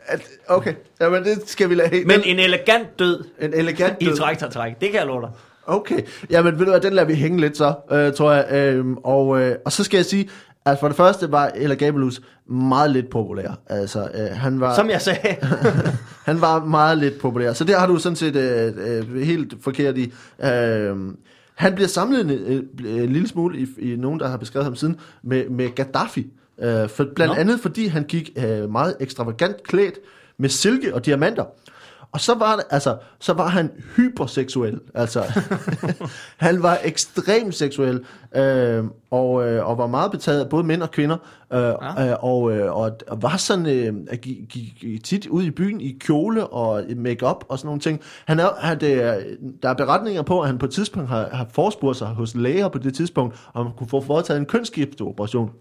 at, 0.06 0.22
okay. 0.48 0.74
Jamen, 1.02 1.24
det 1.24 1.50
skal 1.50 1.70
vi 1.70 1.76
lade. 1.76 2.04
Men 2.06 2.22
en 2.26 2.40
elegant 2.40 3.00
død 3.00 3.24
en 3.42 3.54
elegant 3.54 3.98
i 4.00 4.06
død. 4.06 4.18
traktortræk, 4.18 4.82
det 4.82 4.92
kan 4.92 5.00
jeg 5.00 5.08
love 5.08 5.22
dig. 5.22 5.30
Okay. 5.70 6.02
Jamen, 6.30 6.60
ved 6.60 6.66
du 6.66 6.72
hvad, 6.72 6.82
den 6.82 6.94
lader 6.94 7.08
vi 7.08 7.14
hænge 7.14 7.40
lidt 7.40 7.58
så, 7.58 7.74
øh, 7.92 8.14
tror 8.14 8.32
jeg. 8.32 8.48
Øhm, 8.52 8.98
og, 8.98 9.42
øh, 9.42 9.56
og 9.66 9.72
så 9.72 9.84
skal 9.84 9.98
jeg 9.98 10.06
sige, 10.06 10.30
at 10.66 10.80
for 10.80 10.88
det 10.88 10.98
første 10.98 11.32
var 11.32 11.52
Ella 11.56 11.76
Gabelus 11.76 12.22
meget 12.50 12.92
lidt 12.92 13.10
populær. 13.10 13.60
Altså, 13.68 14.00
øh, 14.00 14.38
han 14.38 14.60
var... 14.60 14.76
Som 14.76 14.90
jeg 14.90 15.02
sagde. 15.02 15.36
Han 16.26 16.42
var 16.42 16.66
meget 16.66 16.98
lidt 16.98 17.20
populær, 17.20 17.54
så 17.54 17.64
det 17.64 17.76
har 17.76 17.88
du 17.88 17.98
sådan 17.98 18.16
set 18.16 18.36
øh, 18.36 18.74
øh, 18.78 19.22
helt 19.22 19.54
forkert 19.62 19.98
i. 19.98 20.14
Øh, 20.44 20.96
han 21.56 21.76
bliver 21.76 21.88
samlet 21.88 22.22
en, 22.22 22.30
øh, 22.30 23.04
en 23.04 23.10
lille 23.10 23.28
smule 23.28 23.60
i, 23.60 23.68
i 23.92 23.96
nogen, 23.96 24.20
der 24.20 24.28
har 24.28 24.38
beskrevet 24.38 24.66
ham 24.66 24.76
siden, 24.76 25.00
med, 25.24 25.50
med 25.50 25.76
Gaddafi. 25.76 26.28
Øh, 26.62 26.90
for, 26.90 27.06
blandt 27.16 27.34
Nå. 27.34 27.40
andet 27.40 27.60
fordi 27.60 27.88
han 27.88 28.04
gik 28.04 28.30
øh, 28.38 28.72
meget 28.72 28.96
ekstravagant 29.00 29.64
klædt 29.64 29.96
med 30.38 30.50
silke 30.50 30.96
og 30.96 31.06
diamanter. 31.06 31.44
Og 32.12 32.22
så 32.22 32.36
var, 32.36 32.56
det, 32.56 32.66
altså, 32.70 32.98
så 33.20 33.34
var 33.34 33.48
han 33.48 33.72
hyperseksuel. 33.96 34.80
Altså, 34.94 35.24
han 36.38 36.64
var 36.64 36.78
ekstremt 36.84 37.56
seksuel, 37.56 38.06
øh, 38.36 38.84
og, 39.12 39.48
øh, 39.48 39.68
og 39.68 39.78
var 39.78 39.88
meget 39.88 40.12
betaget 40.12 40.44
af 40.44 40.50
både 40.50 40.64
mænd 40.64 40.84
og 40.84 40.92
kvinder. 40.92 41.18
Øh, 41.54 41.60
ja. 41.60 42.10
øh, 42.10 42.18
og, 42.20 42.52
øh, 42.52 42.76
og, 42.76 42.92
og 43.08 43.22
var 43.22 43.38
sådan, 43.38 43.66
øh, 43.66 43.94
at 44.10 44.22
gik, 44.22 44.50
gik 44.50 45.04
tit 45.04 45.28
ud 45.28 45.44
i 45.44 45.52
byen 45.52 45.82
i 45.82 45.98
kjole 46.00 46.48
og 46.48 46.84
makeup 46.96 47.46
og 47.50 47.60
sådan 47.60 47.68
nogle 47.68 47.82
ting. 47.82 48.02
Han 48.26 48.40
er, 48.40 48.50
han, 48.60 48.80
det 48.80 48.94
er, 49.04 49.20
der 49.64 49.70
er 49.70 49.74
beretninger 49.74 50.22
på, 50.22 50.42
at 50.42 50.48
han 50.48 50.58
på 50.58 50.66
et 50.66 50.72
tidspunkt 50.72 51.10
har, 51.10 51.30
har 51.32 51.48
forespurgt 51.52 51.98
sig 51.98 52.08
hos 52.08 52.36
læger 52.36 52.68
på 52.68 52.78
det 52.78 52.96
tidspunkt, 52.96 53.36
om 53.54 53.66
han 53.66 53.76
kunne 53.78 53.90
få 53.90 54.02
foretaget 54.02 54.40
en 54.40 54.46
kønsskifteoperation. 54.46 55.52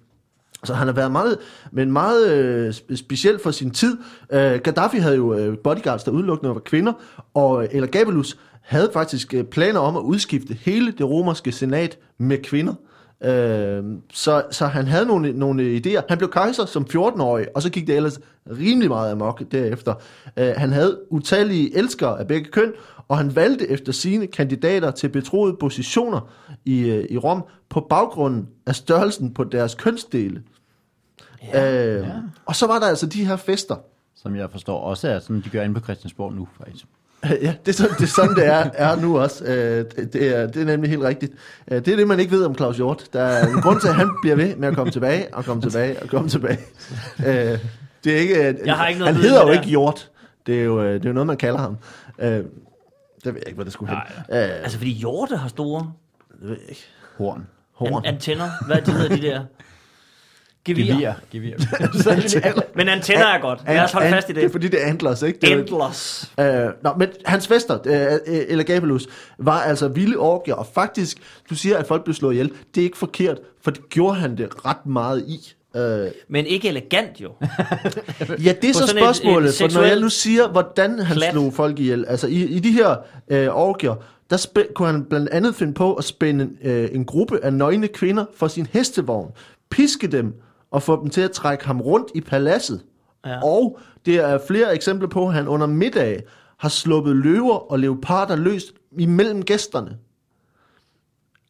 Så 0.65 0.75
han 0.75 0.87
har 0.87 0.95
været 0.95 1.13
meget, 1.13 1.39
men 1.73 1.93
meget 1.93 2.33
øh, 2.33 2.75
speciel 2.97 3.39
for 3.39 3.51
sin 3.51 3.71
tid. 3.71 3.97
Øh, 4.33 4.61
Gaddafi 4.65 4.99
havde 4.99 5.17
jo 5.17 5.35
øh, 5.35 5.59
bodyguards, 5.59 6.05
der 6.05 6.11
udelukkende 6.11 6.55
var 6.55 6.61
kvinder, 6.61 6.93
og 7.35 7.63
øh, 7.63 7.69
Elagabalus 7.73 8.39
havde 8.63 8.91
faktisk 8.93 9.35
øh, 9.35 9.45
planer 9.45 9.81
om 9.81 9.97
at 9.97 10.01
udskifte 10.01 10.55
hele 10.55 10.93
det 10.93 11.09
romerske 11.09 11.53
senat 11.53 11.99
med 12.19 12.39
kvinder. 12.39 12.75
Øh, 13.25 13.85
så, 14.13 14.43
så 14.51 14.67
han 14.67 14.87
havde 14.87 15.07
nogle, 15.07 15.33
nogle 15.33 15.77
idéer. 15.77 16.03
Han 16.09 16.19
blev 16.19 16.31
kejser 16.31 16.67
som 16.67 16.87
14-årig, 16.95 17.47
og 17.55 17.63
så 17.63 17.71
gik 17.71 17.87
det 17.87 17.97
ellers 17.97 18.21
rimelig 18.59 18.89
meget 18.89 19.13
amok 19.13 19.43
derefter. 19.53 19.95
Øh, 20.37 20.53
han 20.57 20.73
havde 20.73 20.99
utallige 21.11 21.77
elskere 21.79 22.21
af 22.21 22.27
begge 22.27 22.51
køn, 22.51 22.73
og 23.09 23.19
han 23.19 23.37
valgte 23.37 23.69
efter 23.71 23.93
sine 23.93 24.27
kandidater 24.27 24.91
til 24.91 25.09
betroede 25.09 25.57
positioner 25.61 26.31
i, 26.65 26.81
øh, 26.91 27.05
i 27.11 27.19
Rom 27.19 27.45
på 27.69 27.81
baggrunden 27.81 28.49
af 28.67 28.75
størrelsen 28.75 29.35
på 29.35 29.45
deres 29.45 29.75
kønsdele. 29.75 30.43
Ja, 31.43 31.85
øh, 31.87 32.07
ja. 32.07 32.13
Og 32.47 32.57
så 32.57 32.67
var 32.67 32.79
der 32.79 32.87
altså 32.87 33.07
de 33.07 33.25
her 33.25 33.37
fester. 33.37 33.77
Som 34.17 34.37
jeg 34.37 34.51
forstår 34.51 34.81
også 34.81 35.09
er 35.09 35.19
sådan, 35.19 35.43
de 35.45 35.49
gør 35.49 35.63
inde 35.63 35.75
på 35.75 35.81
Christiansborg 35.81 36.33
nu, 36.33 36.49
faktisk. 36.59 36.85
Ja, 37.43 37.55
det 37.67 37.69
er 37.69 37.73
sådan, 37.73 37.95
det, 37.95 38.03
er, 38.03 38.07
sådan, 38.07 38.35
det 38.35 38.47
er, 38.47 38.71
er 38.75 38.97
nu 38.97 39.19
også. 39.19 39.45
Øh, 39.45 39.85
det, 39.97 40.13
det, 40.13 40.37
er, 40.37 40.47
det 40.47 40.63
er 40.63 40.67
nemlig 40.67 40.91
helt 40.91 41.03
rigtigt. 41.03 41.33
Øh, 41.71 41.85
det 41.85 41.93
er 41.93 41.97
det, 41.97 42.09
man 42.09 42.21
ikke 42.21 42.33
ved 42.33 42.45
om 42.45 42.55
Claus 42.55 42.77
Hjort. 42.77 43.05
Der 43.13 43.21
er 43.21 43.47
en 43.47 43.63
grund 43.63 43.81
til, 43.81 43.89
at 43.89 43.95
han 43.95 44.11
bliver 44.23 44.37
ved 44.37 44.57
med 44.57 44.69
at 44.69 44.75
komme 44.75 44.93
tilbage, 44.93 45.35
og 45.35 45.45
komme 45.45 45.63
tilbage, 45.63 46.03
og 46.03 46.09
komme 46.09 46.29
tilbage. 46.29 46.59
Øh, 47.27 47.59
det 48.05 48.13
er 48.13 48.17
ikke, 48.17 48.57
Jeg 48.65 48.75
har 48.75 48.87
ikke 48.87 48.99
noget 48.99 49.15
han 49.15 49.25
hedder 49.25 49.47
jo 49.47 49.53
ikke 49.53 49.67
Hjort. 49.67 50.11
Det 50.47 50.61
er 50.61 50.65
jo, 50.65 50.85
det 50.85 51.05
er 51.05 51.09
jo 51.09 51.13
noget, 51.13 51.27
man 51.27 51.37
kalder 51.37 51.59
ham. 51.59 51.77
Øh, 53.19 53.25
det 53.25 53.35
ved 53.35 53.41
jeg 53.41 53.49
ikke, 53.49 53.57
hvad 53.57 53.65
det 53.65 53.73
skulle 53.73 53.91
hen. 53.91 53.99
Øh, 54.39 54.63
Altså, 54.63 54.79
fordi 54.79 54.91
hjorte 54.93 55.37
har 55.37 55.49
store 55.49 55.93
det 56.41 56.49
ved 56.49 56.57
jeg 56.61 56.69
ikke. 56.69 56.85
Horn. 57.19 57.47
Horn. 57.75 57.93
an- 58.07 58.15
antenner. 58.15 58.51
Hvad 58.67 58.83
de 58.83 58.93
hedder 58.93 59.17
de 59.17 59.23
der? 59.23 59.45
Gevir. 60.65 60.85
Gevir. 60.93 61.13
Gevir. 61.33 62.77
Men 62.77 62.89
antenner 62.89 63.27
er 63.27 63.41
godt. 63.41 63.61
Lad 63.67 63.85
os 63.85 63.93
holde 63.93 64.07
An- 64.07 64.13
fast 64.15 64.29
i 64.29 64.33
Det 64.33 64.39
er 64.39 64.43
det. 64.43 64.53
fordi, 64.53 64.69
det 64.69 64.83
er 64.83 64.87
antlers, 64.87 65.23
ikke? 65.23 65.39
Det 65.41 65.53
er, 65.53 65.59
Endless. 65.59 66.33
Øh, 66.41 66.67
nå, 66.83 66.95
men 66.99 67.09
hans 67.25 67.49
fester, 67.49 67.79
øh, 67.87 68.19
Elagabelus, 68.49 69.07
var 69.39 69.61
altså 69.61 69.89
vilde 69.89 70.17
orgier, 70.17 70.55
og 70.55 70.67
faktisk, 70.75 71.19
du 71.51 71.55
siger, 71.55 71.79
at 71.79 71.87
folk 71.87 72.05
blev 72.05 72.15
slået 72.15 72.33
ihjel. 72.35 72.53
Det 72.75 72.81
er 72.81 72.85
ikke 72.85 72.99
forkert, 72.99 73.39
for 73.63 73.71
det 73.71 73.89
gjorde 73.89 74.15
han 74.17 74.37
det 74.39 74.65
ret 74.67 74.87
meget 74.87 75.25
i. 75.29 75.55
Øh, 75.77 76.07
Men 76.29 76.47
ikke 76.47 76.69
elegant 76.69 77.21
jo. 77.21 77.33
ja, 78.45 78.55
det 78.63 78.71
er 78.71 78.75
så 78.75 78.85
et- 78.85 78.91
spørgsmålet, 78.91 79.49
et 79.49 79.71
for 79.73 79.79
når 79.81 79.87
jeg 79.87 80.01
nu 80.01 80.09
siger, 80.09 80.49
hvordan 80.49 80.99
han 80.99 81.17
klat. 81.17 81.33
slog 81.33 81.53
folk 81.53 81.79
ihjel, 81.79 82.05
altså 82.09 82.27
i, 82.27 82.45
i 82.45 82.59
de 82.59 82.73
her 82.73 82.97
øh, 83.29 83.49
orgier, 83.49 83.95
der 84.31 84.37
spæ- 84.37 84.73
kunne 84.73 84.89
han 84.89 85.05
blandt 85.05 85.29
andet 85.29 85.55
finde 85.55 85.75
på 85.75 85.95
at 85.95 86.05
spænde 86.05 86.51
øh, 86.65 86.89
en 86.93 87.05
gruppe 87.05 87.45
af 87.45 87.53
nøgne 87.53 87.89
kvinder 87.89 88.25
for 88.37 88.49
sin 88.49 88.67
hestevogn, 88.73 89.31
piske 89.71 90.07
dem 90.07 90.35
og 90.71 90.83
få 90.83 91.03
dem 91.03 91.11
til 91.11 91.21
at 91.21 91.31
trække 91.31 91.65
ham 91.67 91.81
rundt 91.81 92.09
i 92.15 92.21
paladset. 92.21 92.81
Ja. 93.27 93.45
Og 93.45 93.79
det 94.07 94.15
er 94.17 94.39
flere 94.49 94.75
eksempler 94.75 95.09
på, 95.09 95.27
at 95.29 95.35
han 95.35 95.49
under 95.49 95.67
middag 95.67 96.23
har 96.59 96.69
sluppet 96.69 97.17
løver 97.17 97.73
og 97.73 97.79
leoparder 97.79 98.37
løst 98.37 98.67
imellem 98.99 99.43
gæsterne. 99.45 99.97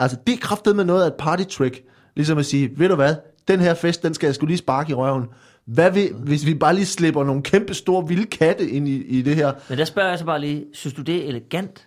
Altså, 0.00 0.16
det 0.26 0.32
er 0.32 0.38
kraftet 0.40 0.76
med 0.76 0.84
noget 0.84 1.02
af 1.02 1.06
et 1.06 1.14
party 1.14 1.42
trick. 1.50 1.82
Ligesom 2.16 2.38
at 2.38 2.46
sige, 2.46 2.70
ved 2.76 2.88
du 2.88 2.94
hvad, 2.94 3.14
den 3.48 3.60
her 3.60 3.74
fest, 3.74 4.02
den 4.02 4.14
skal 4.14 4.26
jeg 4.26 4.34
skulle 4.34 4.48
lige 4.50 4.58
sparke 4.58 4.90
i 4.90 4.94
røven. 4.94 5.24
Hvad 5.64 5.90
vil, 5.90 6.10
hvis 6.14 6.46
vi 6.46 6.54
bare 6.54 6.74
lige 6.74 6.86
slipper 6.86 7.24
nogle 7.24 7.42
kæmpe 7.42 7.74
store 7.74 8.08
vilde 8.08 8.26
katte 8.26 8.70
ind 8.70 8.88
i, 8.88 8.96
i 9.04 9.22
det 9.22 9.36
her? 9.36 9.52
Men 9.68 9.78
der 9.78 9.84
spørger 9.84 10.08
jeg 10.08 10.18
så 10.18 10.24
bare 10.24 10.40
lige, 10.40 10.64
synes 10.72 10.94
du 10.94 11.02
det 11.02 11.16
er 11.24 11.28
elegant? 11.28 11.86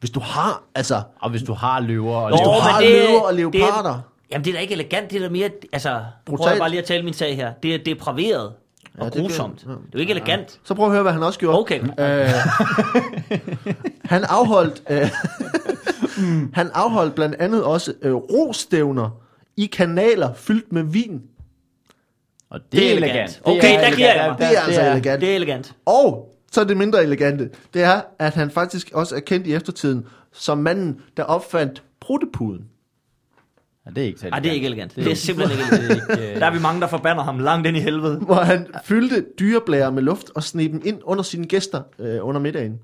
Hvis 0.00 0.10
du 0.10 0.20
har, 0.20 0.62
altså, 0.74 1.02
Og 1.20 1.30
hvis 1.30 1.42
du 1.42 1.52
har 1.52 1.80
løver 1.80 2.14
og 2.16 2.30
Hvis 2.30 2.40
du 2.40 2.50
har 2.50 2.80
men 2.80 2.88
løver 2.90 3.20
og 3.20 3.32
det 3.32 3.44
er- 3.44 3.50
leoparder. 3.50 4.00
Jamen 4.32 4.44
det 4.44 4.50
er 4.50 4.54
da 4.54 4.60
ikke 4.60 4.74
elegant, 4.74 5.10
det 5.10 5.16
er 5.18 5.22
da 5.26 5.32
mere, 5.32 5.50
altså, 5.72 6.04
Brutalt. 6.26 6.50
jeg 6.50 6.58
bare 6.58 6.70
lige 6.70 6.80
at 6.80 6.86
tale 6.86 7.02
min 7.02 7.14
sag 7.14 7.36
her. 7.36 7.52
Det 7.62 7.74
er 7.74 7.78
depraveret 7.84 8.52
og 8.98 9.04
det 9.04 9.12
kan- 9.12 9.22
grusomt. 9.22 9.64
ja. 9.66 9.70
Det 9.70 9.76
er 9.76 9.80
jo 9.94 9.98
ikke 9.98 10.10
elegant. 10.10 10.60
så 10.64 10.74
prøv 10.74 10.86
at 10.86 10.92
høre, 10.92 11.02
hvad 11.02 11.12
han 11.12 11.22
også 11.22 11.38
gjorde. 11.38 11.58
Okay. 11.58 11.80
Øh, 11.82 12.28
han 14.12 14.24
afholdt 14.24 14.82
øh, 14.90 15.10
han 16.58 16.70
afholdt 16.74 17.14
blandt 17.14 17.34
andet 17.38 17.64
også 17.64 17.92
øh, 18.02 18.14
rostævner 18.14 19.10
i 19.56 19.66
kanaler 19.66 20.34
fyldt 20.34 20.72
med 20.72 20.82
vin. 20.82 21.22
Og 22.50 22.60
det, 22.60 22.72
Det 22.72 22.86
er 22.86 22.92
er 22.92 22.96
elegant. 22.96 23.12
elegant. 23.14 23.40
Okay, 23.44 23.80
der 23.90 23.96
giver 23.96 24.14
jeg 24.14 24.28
mig. 24.30 24.38
Det 24.48 24.56
er 24.56 24.60
altså 24.60 24.80
elegant. 24.90 25.20
Det 25.20 25.30
er 25.30 25.34
elegant. 25.36 25.74
Og 25.86 26.32
så 26.52 26.60
er 26.60 26.64
det 26.64 26.76
mindre 26.76 27.02
elegante, 27.04 27.50
det 27.74 27.82
er, 27.82 28.00
at 28.18 28.34
han 28.34 28.50
faktisk 28.50 28.90
også 28.94 29.16
er 29.16 29.20
kendt 29.20 29.46
i 29.46 29.54
eftertiden 29.54 30.06
som 30.32 30.58
manden, 30.58 31.00
der 31.16 31.22
opfandt 31.22 31.82
bruttepuden. 32.00 32.64
Ja, 33.86 33.90
det 33.90 34.02
er 34.02 34.06
ikke 34.06 34.20
så 34.20 34.28
Nej, 34.30 34.38
det 34.38 34.48
er 34.48 34.52
ikke 34.52 34.66
elegant. 34.66 34.96
Det 34.96 35.10
er 35.10 35.14
simpelthen 35.14 35.58
ikke 35.60 35.84
elegant. 35.84 36.08
Det 36.08 36.18
er 36.18 36.22
ikke, 36.22 36.34
øh, 36.34 36.40
Der 36.40 36.46
er 36.46 36.50
vi 36.50 36.58
mange, 36.60 36.80
der 36.80 36.86
forbander 36.86 37.22
ham 37.22 37.38
langt 37.38 37.66
ind 37.66 37.76
i 37.76 37.80
helvede. 37.80 38.18
Hvor 38.18 38.34
han 38.34 38.66
fyldte 38.84 39.24
dyreblærer 39.38 39.90
med 39.90 40.02
luft 40.02 40.30
og 40.34 40.42
sneg 40.42 40.70
dem 40.70 40.82
ind 40.84 41.00
under 41.04 41.22
sine 41.22 41.46
gæster 41.46 41.82
øh, 41.98 42.18
under 42.22 42.40
middagen. 42.40 42.78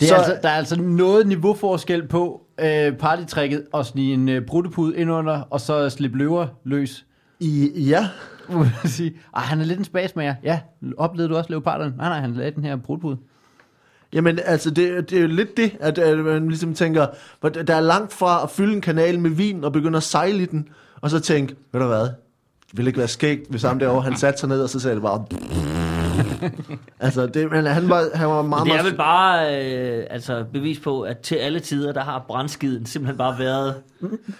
Det 0.00 0.04
er 0.04 0.08
Så- 0.08 0.14
altså, 0.14 0.38
der 0.42 0.48
er 0.48 0.52
altså 0.56 0.80
noget 0.80 1.26
niveauforskel 1.26 2.08
på 2.08 2.42
øh, 2.60 2.92
partytricket 2.96 3.66
og 3.72 3.86
snige 3.86 4.14
en 4.14 4.28
øh, 4.28 4.46
bruttepude 4.46 4.96
ind 4.96 5.10
under, 5.10 5.40
og 5.40 5.60
så 5.60 5.90
slippe 5.90 6.18
løver 6.18 6.46
løs. 6.64 7.04
I, 7.40 7.70
ja, 7.76 8.08
Må 8.52 8.58
man 8.58 8.70
sige. 8.84 9.14
Ej, 9.36 9.42
han 9.42 9.60
er 9.60 9.64
lidt 9.64 9.78
en 9.78 9.84
spasmager. 9.84 10.34
Ja, 10.42 10.60
oplevede 10.96 11.32
du 11.32 11.36
også 11.36 11.50
leoparderne? 11.50 11.94
Nej, 11.96 12.08
nej, 12.08 12.20
han 12.20 12.34
lavede 12.34 12.54
den 12.54 12.64
her 12.64 12.76
bruttepude. 12.76 13.16
Jamen, 14.12 14.38
altså, 14.44 14.70
det, 14.70 15.10
det 15.10 15.18
er 15.18 15.22
jo 15.22 15.28
lidt 15.28 15.56
det, 15.56 15.76
at, 15.80 15.98
at 15.98 16.18
man 16.18 16.48
ligesom 16.48 16.74
tænker, 16.74 17.06
hvor 17.40 17.48
der 17.48 17.74
er 17.74 17.80
langt 17.80 18.12
fra 18.12 18.42
at 18.42 18.50
fylde 18.50 18.72
en 18.72 18.80
kanal 18.80 19.18
med 19.18 19.30
vin 19.30 19.64
og 19.64 19.72
begynde 19.72 19.96
at 19.96 20.02
sejle 20.02 20.42
i 20.42 20.46
den, 20.46 20.68
og 21.00 21.10
så 21.10 21.20
tænke, 21.20 21.54
ved 21.72 21.80
du 21.80 21.86
hvad, 21.86 22.02
det 22.02 22.76
ville 22.76 22.88
ikke 22.88 22.98
være 22.98 23.08
skægt, 23.08 23.50
hvis 23.50 23.62
ham 23.62 23.78
derovre, 23.78 24.02
han 24.02 24.16
satte 24.16 24.40
sig 24.40 24.48
ned, 24.48 24.62
og 24.62 24.68
så 24.68 24.80
sagde 24.80 24.94
det 24.94 25.02
bare... 25.02 25.24
altså, 27.00 27.26
det, 27.26 27.50
men 27.50 27.66
han 27.66 27.88
var, 27.88 28.04
han 28.14 28.28
var 28.28 28.42
meget, 28.42 28.66
Det 28.66 28.74
er 28.74 28.82
vel 28.82 28.96
bare 28.96 29.64
øh, 29.64 30.04
altså 30.10 30.44
bevis 30.52 30.78
på, 30.78 31.00
at 31.00 31.18
til 31.18 31.34
alle 31.34 31.60
tider, 31.60 31.92
der 31.92 32.00
har 32.00 32.24
brandskiden 32.28 32.86
simpelthen 32.86 33.18
bare 33.18 33.38
været 33.38 33.74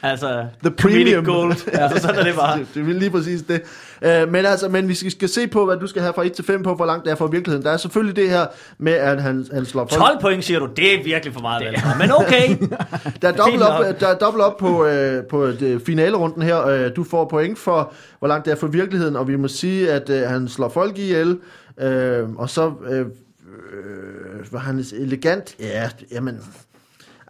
altså, 0.03 0.47
The 0.62 0.70
premium. 0.70 1.24
gold. 1.24 1.55
Altså, 1.72 2.01
sådan 2.01 2.20
er 2.20 2.24
det 2.24 2.35
bare. 2.35 2.59
det, 2.59 2.66
det 2.74 2.89
er 2.89 2.99
lige 2.99 3.11
præcis 3.11 3.43
det. 3.43 3.62
Uh, 4.03 4.33
men 4.33 4.47
altså, 4.47 4.68
men 4.68 4.89
vi 4.89 4.95
skal, 4.95 5.11
skal 5.11 5.29
se 5.29 5.47
på, 5.47 5.64
hvad 5.64 5.76
du 5.76 5.87
skal 5.87 6.03
have 6.03 6.14
fra 6.14 6.24
1 6.24 6.33
til 6.33 6.45
5 6.45 6.62
på, 6.62 6.74
hvor 6.74 6.87
langt 6.87 7.05
det 7.05 7.11
er 7.11 7.14
fra 7.14 7.26
virkeligheden. 7.26 7.64
Der 7.64 7.72
er 7.72 7.76
selvfølgelig 7.76 8.16
det 8.16 8.31
her 8.31 8.47
med, 8.79 8.93
at 8.93 9.22
han, 9.22 9.47
han 9.53 9.66
slår 9.66 9.89
folk. 9.93 10.03
12 10.03 10.20
point, 10.20 10.45
siger 10.45 10.59
du. 10.61 10.68
Det 10.76 10.95
er 10.95 11.05
virkelig 11.05 11.35
for 11.35 11.41
meget. 11.41 11.66
Vel? 11.66 11.76
Men 11.99 12.11
okay. 12.12 12.57
Der 13.22 13.29
er 13.29 13.33
dobbelt 13.33 13.62
op, 13.62 14.01
der 14.01 14.07
er 14.09 14.18
dobbelt 14.18 14.45
op 14.45 14.57
på, 14.57 14.87
øh, 14.87 15.24
på 15.24 15.47
det 15.47 15.83
finalerunden 15.87 16.43
her. 16.43 16.66
Øh, 16.66 16.91
du 16.97 17.05
får 17.05 17.24
point 17.24 17.59
for, 17.59 17.93
hvor 18.18 18.29
langt 18.29 18.45
det 18.45 18.53
er 18.53 18.57
fra 18.57 18.66
virkeligheden, 18.66 19.16
og 19.16 19.29
vi 19.29 19.37
må 19.37 19.49
sige, 19.49 19.93
at 19.93 20.11
øh, 20.11 20.29
han 20.29 20.49
slår 20.49 20.68
folk 20.68 20.99
ihjel. 20.99 21.39
Øh, 21.81 22.29
og 22.37 22.51
så 22.51 22.72
øh, 22.91 23.01
øh, 23.01 24.53
var 24.53 24.59
han 24.59 24.85
elegant. 24.93 25.57
Ja, 25.61 25.91
jamen... 26.12 26.41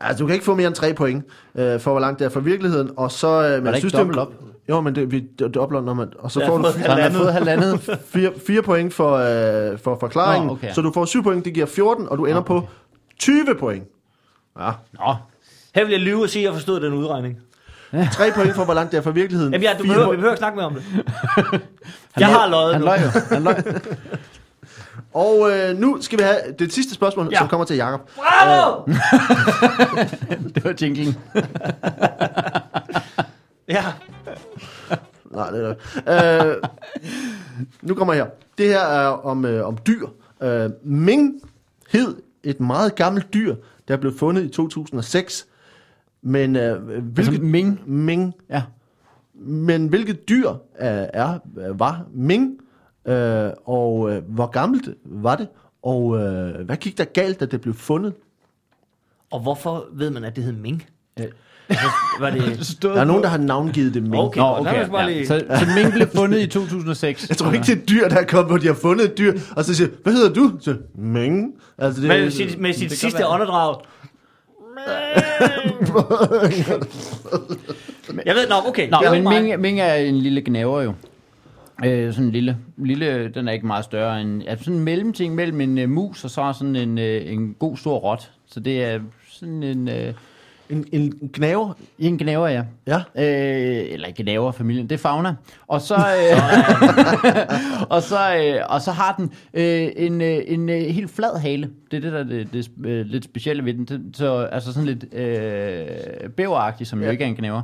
Altså, 0.00 0.22
du 0.22 0.26
kan 0.26 0.34
ikke 0.34 0.44
få 0.44 0.54
mere 0.54 0.66
end 0.66 0.74
tre 0.74 0.94
point 0.94 1.24
øh, 1.54 1.80
for, 1.80 1.90
hvor 1.90 2.00
langt 2.00 2.18
det 2.18 2.24
er 2.24 2.28
fra 2.28 2.40
virkeligheden. 2.40 2.90
Og 2.96 3.12
så... 3.12 3.42
Øh, 3.42 3.56
ikke 3.76 3.86
det 3.86 3.94
er- 3.94 3.98
dobbelt 3.98 4.18
op? 4.18 4.32
Jo, 4.68 4.80
men 4.80 4.94
det, 4.94 5.12
vi 5.12 5.20
det, 5.38 5.54
dobbler, 5.54 5.80
når 5.80 5.94
man... 5.94 6.08
Og 6.18 6.30
så 6.30 6.40
Jeg 6.40 6.48
får 6.48 6.58
du 6.58 6.68
han 6.78 6.98
har 7.02 7.10
fået 7.10 7.32
halvandet. 7.32 7.80
fire, 8.14 8.32
fire 8.46 8.62
point 8.62 8.94
for, 8.94 9.12
øh, 9.72 9.78
for 9.78 9.96
forklaringen. 10.00 10.46
Nå, 10.46 10.52
okay. 10.52 10.72
Så 10.72 10.80
du 10.80 10.92
får 10.92 11.04
7 11.04 11.22
point, 11.22 11.44
det 11.44 11.54
giver 11.54 11.66
14, 11.66 12.08
og 12.08 12.18
du 12.18 12.26
ender 12.26 12.40
på 12.42 12.68
20 13.18 13.44
point. 13.60 13.84
Ja. 14.60 14.70
Nå, 14.92 15.14
Her 15.74 15.84
vil 15.84 15.90
jeg 15.92 16.00
lyve 16.00 16.22
og 16.22 16.28
sige, 16.28 16.42
at 16.42 16.46
jeg 16.46 16.54
forstod 16.54 16.80
den 16.80 16.92
udregning. 16.92 17.36
3 18.12 18.30
point 18.34 18.54
for, 18.54 18.64
hvor 18.64 18.74
langt 18.74 18.92
det 18.92 18.98
er 18.98 19.02
fra 19.02 19.10
virkeligheden. 19.10 19.52
Jamen, 19.52 19.64
ja, 19.64 19.76
du 19.78 19.82
behøver, 19.82 20.10
vi 20.10 20.16
behøver 20.16 20.32
ikke 20.32 20.38
snakke 20.38 20.56
mere 20.56 20.66
om 20.66 20.74
det. 20.74 20.82
han 22.12 22.20
Jeg 22.20 22.26
har 22.28 22.48
løjet 22.50 22.72
Han 22.72 22.80
nu. 22.80 22.84
løj 22.84 22.98
jo. 23.04 23.20
Han 23.30 23.42
løj. 23.42 23.62
Og 25.14 25.50
øh, 25.50 25.78
nu 25.78 25.98
skal 26.00 26.18
vi 26.18 26.22
have 26.24 26.38
det 26.58 26.72
sidste 26.72 26.94
spørgsmål, 26.94 27.28
ja. 27.32 27.38
Som 27.38 27.48
kommer 27.48 27.64
til 27.66 27.76
Jakob. 27.76 28.10
Bravo! 28.16 28.82
Det 30.54 30.64
var 30.64 30.74
jinglen. 30.82 31.16
Ja. 33.68 33.84
Nej, 35.30 35.50
det 35.50 35.76
er 36.06 36.46
øh, 36.46 36.56
Nu 37.82 37.94
kommer 37.94 38.14
her. 38.14 38.26
Det 38.58 38.66
her 38.68 38.80
er 38.80 39.06
om, 39.06 39.44
øh, 39.44 39.66
om 39.66 39.78
dyr. 39.86 40.06
Øh, 40.42 40.70
Ming 40.82 41.40
hed 41.90 42.16
et 42.42 42.60
meget 42.60 42.94
gammelt 42.94 43.34
dyr, 43.34 43.54
der 43.88 43.96
blev 43.96 44.18
fundet 44.18 44.44
i 44.44 44.48
2006. 44.48 45.46
Men 46.22 46.56
øh, 46.56 46.82
hvilket... 46.82 47.32
Altså 47.32 47.42
Ming? 47.42 47.80
Ming. 47.86 48.34
Ja. 48.50 48.62
Men 49.34 49.86
hvilket 49.86 50.28
dyr 50.28 50.48
øh, 50.50 50.56
er, 50.78 51.38
var 51.74 52.04
Ming? 52.12 52.58
Øh, 53.08 53.50
og 53.64 54.10
øh, 54.12 54.22
hvor 54.28 54.46
gammelt 54.46 54.88
var 55.04 55.36
det? 55.36 55.48
Og 55.82 56.18
øh, 56.18 56.66
hvad 56.66 56.76
gik 56.76 56.98
der 56.98 57.04
galt, 57.04 57.40
da 57.40 57.46
det 57.46 57.60
blev 57.60 57.74
fundet? 57.74 58.12
Og 59.30 59.40
hvorfor 59.40 59.84
ved 59.92 60.10
man, 60.10 60.24
at 60.24 60.36
det 60.36 60.44
hed 60.44 60.52
Ming? 60.52 60.86
Øh. 61.20 61.26
Altså, 61.70 61.86
var 62.20 62.30
det... 62.30 62.66
Stod 62.66 62.90
Der 62.90 63.00
er 63.00 63.04
nogen, 63.04 63.22
der 63.22 63.28
har 63.28 63.38
navngivet 63.38 63.94
det 63.94 64.02
Ming. 64.02 64.16
Okay. 64.16 64.40
Nå, 64.40 64.46
okay. 64.58 64.78
jeg 64.78 64.90
bare 64.90 65.00
Ja. 65.02 65.08
lige- 65.08 65.26
Så, 65.26 65.38
så 65.48 65.66
Ming 65.76 65.92
blev 65.92 66.08
fundet 66.14 66.40
i 66.40 66.46
2006. 66.46 67.28
Jeg 67.28 67.36
tror 67.36 67.52
ikke, 67.52 67.66
det 67.66 67.72
er 67.72 67.76
et 67.82 67.88
dyr, 67.88 68.08
der 68.08 68.16
er 68.16 68.24
kommet, 68.24 68.50
hvor 68.50 68.58
de 68.58 68.66
har 68.66 68.74
fundet 68.74 69.04
et 69.10 69.18
dyr, 69.18 69.38
og 69.56 69.64
så 69.64 69.74
siger 69.74 69.88
hvad 70.02 70.12
hedder 70.12 70.34
du? 70.34 70.52
Så, 70.60 70.76
Ming. 70.94 71.54
Altså, 71.78 72.00
det, 72.00 72.08
Med 72.08 72.30
sit, 72.30 72.60
med 72.60 72.72
sit 72.72 72.88
kan 72.88 72.96
sidste 72.96 73.18
være. 73.18 73.28
åndedrag. 73.28 73.76
Jeg 78.26 78.34
ved, 78.34 78.48
nå, 78.48 78.54
okay. 78.68 78.88
Nå, 78.90 78.98
det 79.00 79.06
er 79.06 79.22
men. 79.22 79.44
Ming, 79.44 79.60
Ming 79.60 79.80
er 79.80 79.94
en 79.94 80.14
lille 80.14 80.42
gnaver 80.44 80.82
jo. 80.82 80.92
Øh, 81.84 82.12
sådan 82.12 82.24
en 82.26 82.32
lille, 82.32 82.56
lille, 82.76 83.28
den 83.28 83.48
er 83.48 83.52
ikke 83.52 83.66
meget 83.66 83.84
større 83.84 84.20
end, 84.20 84.42
altså 84.46 84.64
sådan 84.64 84.78
en 84.78 84.84
mellemting 84.84 85.34
mellem 85.34 85.60
en 85.60 85.78
uh, 85.78 85.88
mus 85.90 86.24
og 86.24 86.30
så 86.30 86.52
sådan 86.58 86.76
en, 86.76 86.98
uh, 86.98 87.32
en 87.32 87.54
god 87.58 87.76
stor 87.76 87.98
rot. 87.98 88.30
Så 88.46 88.60
det 88.60 88.84
er 88.84 89.00
sådan 89.28 89.62
en, 89.62 89.88
uh, 89.88 89.94
en, 90.70 90.84
en 90.92 91.30
gnaver. 91.32 91.72
en 91.98 92.18
gnaver, 92.18 92.48
ja. 92.48 92.62
Ja. 92.86 92.96
Øh, 92.96 93.92
eller 93.92 94.08
gnaver 94.16 94.52
familien, 94.52 94.86
det 94.88 94.94
er 94.94 94.98
fauna. 94.98 95.34
Og 95.66 95.80
så, 95.80 95.94
øh, 96.22 96.38
og 97.96 98.02
så, 98.02 98.16
øh, 98.36 98.60
og 98.68 98.80
så 98.82 98.90
har 98.92 99.14
den 99.18 99.32
øh, 99.54 99.88
en, 99.96 100.20
øh, 100.20 100.38
en 100.46 100.68
øh, 100.68 100.76
helt 100.80 101.10
flad 101.10 101.38
hale. 101.40 101.70
Det 101.90 101.96
er 101.96 102.00
det, 102.00 102.12
der 102.12 102.18
er 102.18 102.24
det, 102.24 102.52
det 102.52 102.70
øh, 102.86 103.06
lidt 103.06 103.24
specielle 103.24 103.64
ved 103.64 103.74
den. 103.74 103.84
Det- 103.84 104.16
Så, 104.16 104.36
altså 104.52 104.72
sådan 104.72 104.86
lidt 104.88 105.14
øh, 105.14 106.30
bæveragtig, 106.30 106.86
som 106.86 106.98
ja. 106.98 107.04
jo 107.04 107.08
Ja. 107.08 107.12
ikke 107.12 107.24
er 107.24 107.28
en 107.28 107.36
gnaver. 107.36 107.62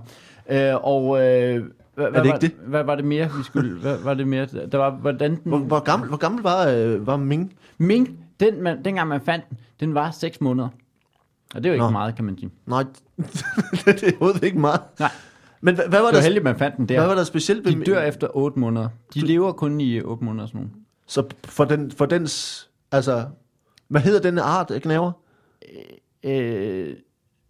Øh, 0.50 0.74
og 0.84 1.22
øh, 1.26 1.64
hvad, 1.94 2.10
hvad, 2.10 2.22
det 2.22 2.28
var, 2.28 2.34
ikke 2.34 2.46
det? 2.46 2.66
Hvad 2.66 2.84
var 2.84 2.94
det 2.94 3.04
mere, 3.04 3.30
vi 3.38 3.42
skulle... 3.42 3.80
Hvad 3.80 3.98
var 3.98 4.14
det 4.14 4.28
mere? 4.28 4.46
Der 4.46 4.78
var, 4.78 4.90
hvordan 4.90 5.30
den... 5.30 5.40
Hvor, 5.44 5.58
hvor, 5.58 5.80
gammel, 5.80 6.08
hvor 6.08 6.18
gammel 6.18 6.42
var, 6.42 6.68
øh, 6.68 7.06
var 7.06 7.16
Ming? 7.16 7.54
Ming, 7.78 8.18
den, 8.40 8.62
man, 8.62 8.84
dengang 8.84 9.08
man 9.08 9.20
fandt 9.20 9.48
den, 9.48 9.58
den 9.80 9.94
var 9.94 10.10
6 10.10 10.40
måneder. 10.40 10.68
Og 11.54 11.64
det 11.64 11.66
er 11.66 11.70
jo 11.70 11.72
ikke 11.74 11.84
Nå. 11.84 11.90
meget, 11.90 12.16
kan 12.16 12.24
man 12.24 12.38
sige. 12.38 12.50
Nej, 12.66 12.82
det 13.84 14.02
er 14.02 14.10
overhovedet 14.10 14.44
ikke 14.44 14.58
meget. 14.58 14.80
Nej, 14.98 15.10
Men 15.60 15.74
hvad, 15.74 15.88
hvad, 15.88 15.98
var, 16.00 16.06
det 16.06 16.14
var 16.14 16.20
der, 16.20 16.22
heldigt, 16.22 16.44
man 16.44 16.58
fandt 16.58 16.76
den 16.76 16.88
der. 16.88 16.98
hvad 16.98 17.06
var 17.06 17.14
der 17.14 17.24
specielt 17.24 17.66
De 17.66 17.84
dør 17.84 18.02
efter 18.02 18.28
8 18.36 18.58
måneder. 18.58 18.88
De 19.14 19.20
lever 19.20 19.52
kun 19.52 19.80
i 19.80 20.00
8 20.00 20.24
måneder 20.24 20.46
sådan 20.46 20.58
nogle. 20.58 20.70
Så 21.06 21.24
for, 21.44 21.64
den, 21.64 21.90
for 21.90 22.06
dens... 22.06 22.68
Altså, 22.92 23.24
hvad 23.88 24.00
hedder 24.00 24.20
denne 24.20 24.42
art 24.42 24.70
af 24.70 24.82
gnaver? 24.82 25.12
Øh, 26.24 26.94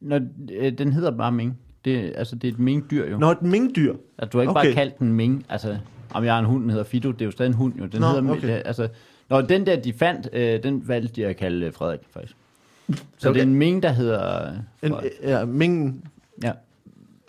når, 0.01 0.21
øh, 0.53 0.79
den 0.79 0.93
hedder 0.93 1.17
bare 1.17 1.33
Ming. 1.33 1.59
Det, 1.85 2.13
altså, 2.17 2.37
det 2.37 2.49
er 2.49 2.53
et 2.53 2.59
minkdyr 2.59 3.11
jo. 3.11 3.19
Nå, 3.19 3.31
et 3.31 3.43
minkdyr. 3.43 3.95
Altså, 4.19 4.31
du 4.33 4.39
har 4.39 4.43
ikke 4.43 4.51
okay. 4.51 4.65
Bare 4.67 4.75
kaldt 4.75 4.99
den 4.99 5.13
mink. 5.13 5.45
Altså, 5.49 5.77
om 6.15 6.25
jeg 6.25 6.33
har 6.33 6.39
en 6.41 6.45
hund, 6.47 6.63
den 6.63 6.71
hedder 6.71 6.85
Fido, 6.85 7.11
det 7.11 7.21
er 7.21 7.25
jo 7.25 7.31
stadig 7.31 7.49
en 7.49 7.55
hund 7.55 7.75
jo. 7.79 7.87
Den 7.87 8.01
Nå, 8.01 8.07
hedder, 8.07 8.31
okay. 8.31 8.63
altså, 8.65 8.89
Nå, 9.31 9.41
den 9.41 9.67
der, 9.67 9.77
de 9.77 9.93
fandt, 9.93 10.29
øh, 10.33 10.63
den 10.63 10.89
valgte 10.89 11.15
de 11.17 11.27
at 11.27 11.37
kalde 11.37 11.67
øh, 11.67 11.73
Frederik, 11.73 12.01
faktisk. 12.11 12.37
Så 13.19 13.29
Okay. 13.29 13.35
det 13.35 13.47
er 13.47 13.47
en 13.51 13.55
mink, 13.55 13.83
der 13.83 13.89
hedder... 13.93 14.47
øh, 14.51 14.53
En, 14.83 14.91
Frederik. 14.93 15.13
ja, 15.23 15.45
minken. 15.45 16.05
Ja. 16.43 16.53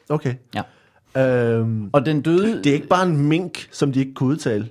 Okay. 0.10 0.34
Ja. 0.56 0.62
Øhm, 1.22 1.89
Og 1.93 2.06
den 2.06 2.22
døde... 2.22 2.58
det 2.64 2.68
er 2.68 2.74
ikke 2.74 2.88
bare 2.88 3.08
en 3.08 3.28
mink, 3.28 3.68
som 3.72 3.91
de 3.91 3.99
ikke 3.99 4.14
kunne 4.14 4.30
udtale. 4.30 4.68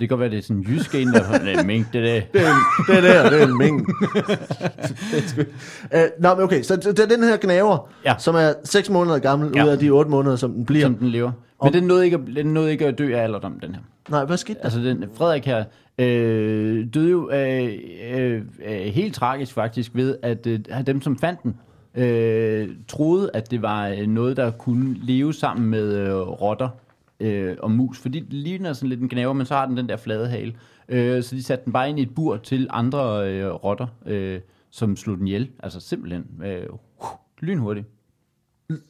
Det 0.00 0.08
kan 0.08 0.08
godt 0.08 0.20
være, 0.20 0.30
det 0.30 0.38
er 0.38 0.42
sådan 0.42 0.56
en 0.56 0.62
jysk 0.62 0.94
en, 0.94 1.08
der 1.08 1.20
er 1.22 1.60
en 1.60 1.66
mink, 1.66 1.92
det 1.92 1.98
er 2.08 2.14
det. 2.14 2.32
Det 2.32 2.40
er, 2.42 2.46
en- 2.50 2.84
det 2.94 2.96
er 3.10 3.22
der, 3.22 3.30
det 3.30 3.42
er 3.42 3.46
en 3.46 3.58
mink. 3.58 3.86
Det 5.12 5.18
er 5.18 5.22
sgu- 5.22 5.96
øh, 5.96 6.04
nå, 6.20 6.34
men 6.34 6.44
okay, 6.44 6.62
så 6.62 6.76
det 6.76 6.98
er 6.98 7.06
den 7.06 7.22
her 7.22 7.36
gnaver, 7.36 7.88
Ja. 8.04 8.14
som 8.18 8.34
er 8.34 8.52
6 8.64 8.90
måneder 8.90 9.18
gammel, 9.18 9.52
Ja. 9.54 9.64
ud 9.64 9.68
af 9.68 9.78
de 9.78 9.90
8 9.90 10.10
måneder, 10.10 10.36
som 10.36 10.52
den 10.52 10.64
bliver. 10.64 10.84
Som 10.86 10.94
den 10.94 11.08
lever. 11.08 11.32
Men 11.62 11.72
den 11.72 11.84
nåede, 11.84 12.04
ikke 12.04 12.14
at, 12.28 12.36
den 12.36 12.46
nåede 12.46 12.72
ikke 12.72 12.86
at 12.86 12.98
dø 12.98 13.14
af 13.16 13.22
alderdom, 13.22 13.60
den 13.60 13.74
her. 13.74 13.80
Nej, 14.10 14.24
hvad 14.24 14.36
skete 14.36 14.58
der? 14.58 14.64
Altså, 14.64 14.80
den, 14.80 15.04
Frederik 15.14 15.44
her 15.46 15.64
øh, 15.98 16.86
døde 16.94 17.10
jo 17.10 17.30
øh, 17.30 17.72
øh, 18.14 18.42
øh, 18.66 18.72
helt 18.80 19.14
tragisk 19.14 19.52
faktisk 19.52 19.90
ved, 19.94 20.16
at 20.22 20.46
øh, 20.46 20.58
dem, 20.86 21.02
som 21.02 21.18
fandt 21.18 21.42
den, 21.42 21.54
øh, 22.04 22.68
troede, 22.88 23.30
at 23.34 23.50
det 23.50 23.62
var 23.62 23.88
øh, 23.88 24.06
noget, 24.06 24.36
der 24.36 24.50
kunne 24.50 24.96
leve 25.02 25.34
sammen 25.34 25.66
med 25.66 25.94
øh, 25.94 26.14
rotter 26.16 26.68
øh, 27.20 27.56
og 27.58 27.70
mus. 27.70 27.98
Fordi 27.98 28.20
det 28.20 28.32
ligner 28.32 28.72
sådan 28.72 28.88
lidt 28.88 29.00
en 29.00 29.08
gnaver, 29.08 29.32
men 29.32 29.46
så 29.46 29.54
har 29.54 29.66
den 29.66 29.76
den 29.76 29.88
der 29.88 29.96
flade 29.96 30.28
hale. 30.28 30.54
Øh, 30.88 31.22
så 31.22 31.36
de 31.36 31.42
satte 31.42 31.64
den 31.64 31.72
bare 31.72 31.88
ind 31.88 31.98
i 31.98 32.02
et 32.02 32.14
bur 32.14 32.36
til 32.36 32.66
andre 32.70 33.30
øh, 33.32 33.50
rotter, 33.50 33.86
øh, 34.06 34.40
som 34.70 34.96
slog 34.96 35.18
den 35.18 35.26
ihjel. 35.26 35.50
Altså 35.62 35.80
simpelthen 35.80 36.24
øh, 36.44 36.66
lynhurtigt. 37.40 37.86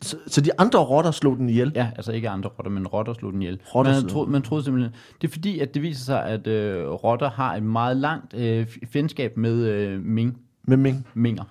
Så, 0.03 0.17
så 0.27 0.41
de 0.41 0.61
andre 0.61 0.79
rotter 0.79 1.11
slog 1.11 1.37
den 1.37 1.49
ihjel? 1.49 1.73
Ja, 1.75 1.91
altså 1.97 2.13
ikke 2.13 2.29
andre 2.29 2.51
rotter, 2.51 2.71
men 2.71 2.87
rotter 2.87 3.13
slog 3.13 3.33
den 3.33 3.43
ihjel. 3.43 3.61
Rotter 3.75 4.01
man, 4.01 4.09
troede, 4.09 4.31
man 4.31 4.43
troede 4.43 4.65
simpelthen... 4.65 4.93
Det 5.21 5.29
er 5.29 5.33
fordi, 5.33 5.59
at 5.59 5.75
det 5.75 5.83
viser 5.83 6.05
sig, 6.05 6.25
at 6.25 6.47
øh, 6.47 6.89
rotter 6.89 7.31
har 7.31 7.57
et 7.57 7.63
meget 7.63 7.97
langt 7.97 8.35
øh, 8.35 8.67
fjendskab 8.93 9.37
med 9.37 9.55
øh, 9.55 10.01
ming, 10.03 10.39
Med 10.65 10.77
mink. 10.77 10.97
minger. 11.15 11.45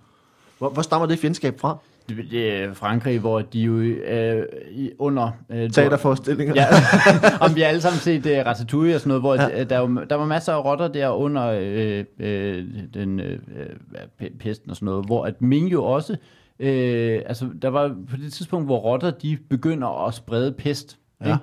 Hvor, 0.57 0.69
hvor 0.69 0.81
stammer 0.81 1.07
det 1.07 1.19
fjendskab 1.19 1.59
fra? 1.59 1.77
Det, 2.09 2.77
Frankrig, 2.77 3.19
hvor 3.19 3.41
de 3.41 3.59
jo 3.59 3.79
øh, 3.79 4.43
under... 4.99 5.31
Øh, 5.49 5.69
Teaterforestillinger? 5.69 6.53
Ja, 6.55 6.65
om 7.45 7.55
vi 7.55 7.61
har 7.61 7.67
alle 7.67 7.81
sammen 7.81 7.99
set 7.99 8.25
uh, 8.25 8.45
Ratatouille 8.45 8.95
og 8.95 8.99
sådan 9.01 9.07
noget, 9.09 9.21
hvor 9.21 9.35
Ja. 9.35 9.57
ja. 9.57 9.63
der, 9.63 9.79
var, 9.79 10.03
der 10.03 10.15
var 10.15 10.25
masser 10.25 10.53
af 10.53 10.65
rotter 10.65 10.87
der 10.87 11.09
under 11.09 11.47
øh, 11.61 12.05
øh, 12.19 12.63
den 12.93 13.19
øh, 13.19 13.39
øh, 14.21 14.29
pesten 14.39 14.69
og 14.69 14.75
sådan 14.75 14.85
noget, 14.85 15.05
hvor 15.05 15.25
at 15.25 15.41
Ming 15.41 15.71
jo 15.71 15.83
også, 15.83 16.15
øh, 16.59 17.21
altså 17.25 17.47
der 17.61 17.69
var 17.69 17.87
på 18.09 18.17
det 18.23 18.33
tidspunkt, 18.33 18.65
hvor 18.67 18.77
rotter 18.77 19.11
de 19.11 19.37
begynder 19.49 20.07
at 20.07 20.13
sprede 20.13 20.51
pest, 20.51 20.97
Ja. 21.21 21.25
ikke? 21.27 21.37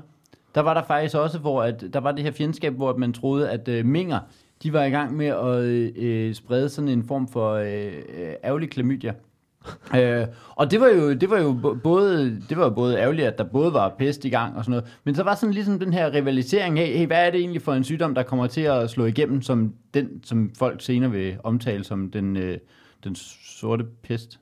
der 0.54 0.60
var 0.60 0.74
der 0.74 0.82
faktisk 0.86 1.16
også, 1.16 1.38
hvor 1.38 1.62
at, 1.62 1.84
der 1.92 2.00
var 2.00 2.12
det 2.12 2.24
her 2.24 2.30
fjendskab, 2.32 2.72
hvor 2.74 2.96
man 2.96 3.12
troede, 3.12 3.50
at 3.50 3.68
øh, 3.68 3.86
minger, 3.86 4.18
de 4.62 4.72
var 4.72 4.84
i 4.84 4.90
gang 4.90 5.16
med 5.16 5.26
at 5.26 5.58
øh, 6.02 6.34
sprede 6.34 6.68
sådan 6.68 6.88
en 6.88 7.04
form 7.04 7.28
for 7.28 7.52
øh, 7.52 7.86
øh, 8.18 8.32
ærgerlig 8.44 8.70
klamydia. 8.70 9.12
Øh, 9.96 10.26
og 10.48 10.70
det 10.70 10.80
var 10.80 10.88
jo, 10.88 11.12
det 11.12 11.30
var 11.30 11.40
jo 11.40 11.76
både, 11.82 12.40
det 12.48 12.56
var 12.56 12.64
jo 12.64 12.70
både 12.70 12.98
ærgerligt, 12.98 13.26
at 13.26 13.38
der 13.38 13.44
både 13.44 13.72
var 13.72 13.94
pest 13.98 14.24
i 14.24 14.28
gang 14.28 14.56
og 14.56 14.64
sådan 14.64 14.70
noget, 14.70 14.98
men 15.04 15.14
så 15.14 15.22
var 15.22 15.34
sådan 15.34 15.54
ligesom 15.54 15.78
den 15.78 15.92
her 15.92 16.14
rivalisering 16.14 16.78
af, 16.78 16.86
hey, 16.86 17.06
hvad 17.06 17.26
er 17.26 17.30
det 17.30 17.40
egentlig 17.40 17.62
for 17.62 17.72
en 17.74 17.84
sygdom, 17.84 18.14
der 18.14 18.22
kommer 18.22 18.46
til 18.46 18.60
at 18.60 18.90
slå 18.90 19.04
igennem, 19.04 19.42
som 19.42 19.74
den, 19.94 20.08
som 20.24 20.50
folk 20.58 20.82
senere 20.82 21.10
vil 21.10 21.36
omtale 21.44 21.84
som 21.84 22.10
den, 22.10 22.36
øh, 22.36 22.58
den 23.04 23.14
sorte 23.14 23.84
pest. 24.02 24.38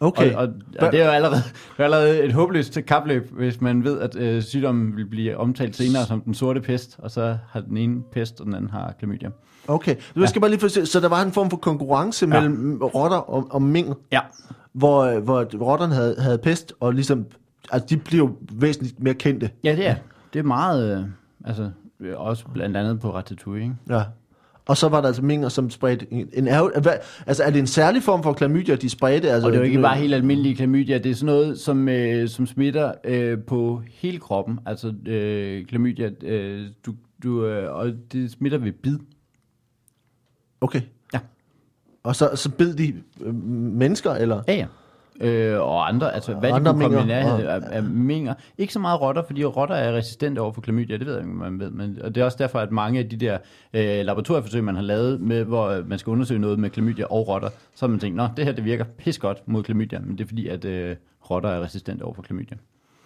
Okay. 0.00 0.34
Og, 0.34 0.42
og, 0.42 0.48
og 0.78 0.92
det 0.92 1.00
er 1.00 1.04
jo 1.04 1.10
allerede, 1.10 1.42
det 1.76 1.78
er 1.78 1.84
allerede 1.84 2.24
et 2.24 2.32
håbløst 2.32 2.78
kapløb, 2.86 3.30
hvis 3.30 3.60
man 3.60 3.84
ved, 3.84 4.00
at 4.00 4.16
øh, 4.16 4.42
sygdommen 4.42 4.96
vil 4.96 5.06
blive 5.06 5.36
omtalt 5.36 5.76
senere 5.76 6.06
som 6.06 6.20
den 6.20 6.34
sorte 6.34 6.60
pest, 6.60 6.96
og 6.98 7.10
så 7.10 7.38
har 7.50 7.60
den 7.60 7.76
ene 7.76 8.02
pest, 8.12 8.40
og 8.40 8.46
den 8.46 8.54
anden 8.54 8.70
har 8.70 8.94
klamydia. 8.98 9.30
Okay, 9.68 9.96
du 10.14 10.26
skal 10.26 10.40
bare 10.40 10.50
lige 10.50 10.60
forstå, 10.60 10.84
så 10.84 11.00
der 11.00 11.08
var 11.08 11.22
en 11.22 11.32
form 11.32 11.50
for 11.50 11.56
konkurrence 11.56 12.26
ja. 12.26 12.40
mellem 12.40 12.82
rotter 12.82 13.16
og, 13.16 13.46
og 13.50 13.62
mink, 13.62 13.96
Ja, 14.12 14.20
hvor, 14.72 15.20
hvor 15.20 15.44
rotterne 15.60 15.94
havde, 15.94 16.16
havde 16.18 16.38
pest, 16.38 16.72
og 16.80 16.94
ligesom, 16.94 17.26
altså 17.72 17.86
de 17.90 17.96
blev 17.96 18.36
væsentligt 18.52 19.02
mere 19.02 19.14
kendte. 19.14 19.50
ja 19.64 19.76
det 19.76 19.86
er. 19.86 19.94
Det 20.32 20.38
er 20.38 20.42
meget, 20.42 20.98
øh, 20.98 21.04
altså 21.44 21.70
også 22.16 22.44
blandt 22.54 22.76
andet 22.76 23.00
på 23.00 23.14
Ratatouille, 23.14 23.62
ikke? 23.62 23.74
Ja. 23.90 24.02
Og 24.66 24.76
så 24.76 24.88
var 24.88 25.00
der 25.00 25.08
altså 25.08 25.22
minger, 25.22 25.48
som 25.48 25.70
spredte 25.70 26.12
en, 26.12 26.28
en 26.32 26.44
hvad, 26.44 26.92
altså 27.26 27.42
er 27.42 27.50
det 27.50 27.58
en 27.58 27.66
særlig 27.66 28.02
form 28.02 28.22
for 28.22 28.32
klamydia, 28.32 28.74
de 28.74 28.88
spredte? 28.90 29.30
Altså, 29.30 29.46
Og 29.46 29.52
det 29.52 29.58
er 29.58 29.62
jo 29.62 29.66
ikke 29.66 29.82
bare 29.82 29.96
helt 29.96 30.14
almindelige 30.14 30.54
klamydia, 30.54 30.98
det 30.98 31.10
er 31.10 31.14
sådan 31.14 31.26
noget, 31.26 31.58
som, 31.58 31.88
øh, 31.88 32.28
som 32.28 32.46
smitter 32.46 32.92
øh, 33.04 33.38
på 33.38 33.82
hele 33.90 34.18
kroppen. 34.18 34.58
Altså 34.66 34.94
øh, 35.06 35.66
klamydia, 35.66 36.10
øh, 36.22 36.66
du, 36.86 36.94
du, 37.22 37.44
øh, 37.44 37.74
og 37.74 37.92
det 38.12 38.30
smitter 38.30 38.58
ved 38.58 38.72
bid. 38.72 38.98
Okay. 40.60 40.80
Ja. 41.14 41.18
Og 42.02 42.16
så, 42.16 42.30
så 42.36 42.50
bed 42.50 42.74
de 42.74 42.94
øh, 43.20 43.34
mennesker, 43.54 44.10
eller? 44.14 44.42
Ja, 44.48 44.54
ja. 44.54 44.66
Øh, 45.20 45.60
og 45.60 45.88
andre, 45.88 46.14
altså 46.14 46.34
hvad 46.34 46.50
andre 46.50 46.70
de 46.70 46.74
kunne 46.74 46.82
komme 46.84 46.96
i 46.96 46.98
minger, 47.04 47.22
nærhed 47.22 47.46
og- 47.46 47.54
af, 47.54 47.60
af 47.76 47.82
minger. 47.82 48.34
Ikke 48.58 48.72
så 48.72 48.78
meget 48.78 49.00
rotter, 49.00 49.22
fordi 49.22 49.44
rotter 49.44 49.74
er 49.74 49.92
resistente 49.96 50.38
over 50.40 50.52
for 50.52 50.60
klamydia, 50.60 50.96
det 50.96 51.06
ved 51.06 51.12
jeg 51.14 51.22
ikke, 51.22 51.34
man 51.34 51.58
ved. 51.60 51.70
Men, 51.70 51.98
og 52.02 52.14
det 52.14 52.20
er 52.20 52.24
også 52.24 52.36
derfor, 52.40 52.58
at 52.58 52.72
mange 52.72 52.98
af 53.00 53.08
de 53.08 53.16
der 53.16 53.38
øh, 53.74 54.04
laboratorieforsøg, 54.04 54.64
man 54.64 54.74
har 54.74 54.82
lavet, 54.82 55.20
med, 55.20 55.44
hvor 55.44 55.66
øh, 55.68 55.88
man 55.88 55.98
skal 55.98 56.10
undersøge 56.10 56.40
noget 56.40 56.58
med 56.58 56.70
klamydia 56.70 57.04
og 57.04 57.28
rotter, 57.28 57.48
så 57.74 57.86
har 57.86 57.90
man 57.90 57.98
tænkt, 58.00 58.16
nå, 58.16 58.28
det 58.36 58.44
her 58.44 58.52
det 58.52 58.64
virker 58.64 58.84
pis 58.84 59.18
godt 59.18 59.42
mod 59.48 59.62
klamydia, 59.62 59.98
men 59.98 60.18
det 60.18 60.24
er 60.24 60.28
fordi, 60.28 60.48
at 60.48 60.64
øh, 60.64 60.96
rotter 61.30 61.48
er 61.50 61.60
resistente 61.62 62.02
over 62.02 62.14
for 62.14 62.22
klamydia. 62.22 62.56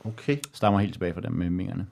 Okay. 0.04 0.36
Stammer 0.52 0.80
helt 0.80 0.92
tilbage 0.92 1.14
fra 1.14 1.20
dem 1.20 1.32
med 1.32 1.50
mingerne. 1.50 1.86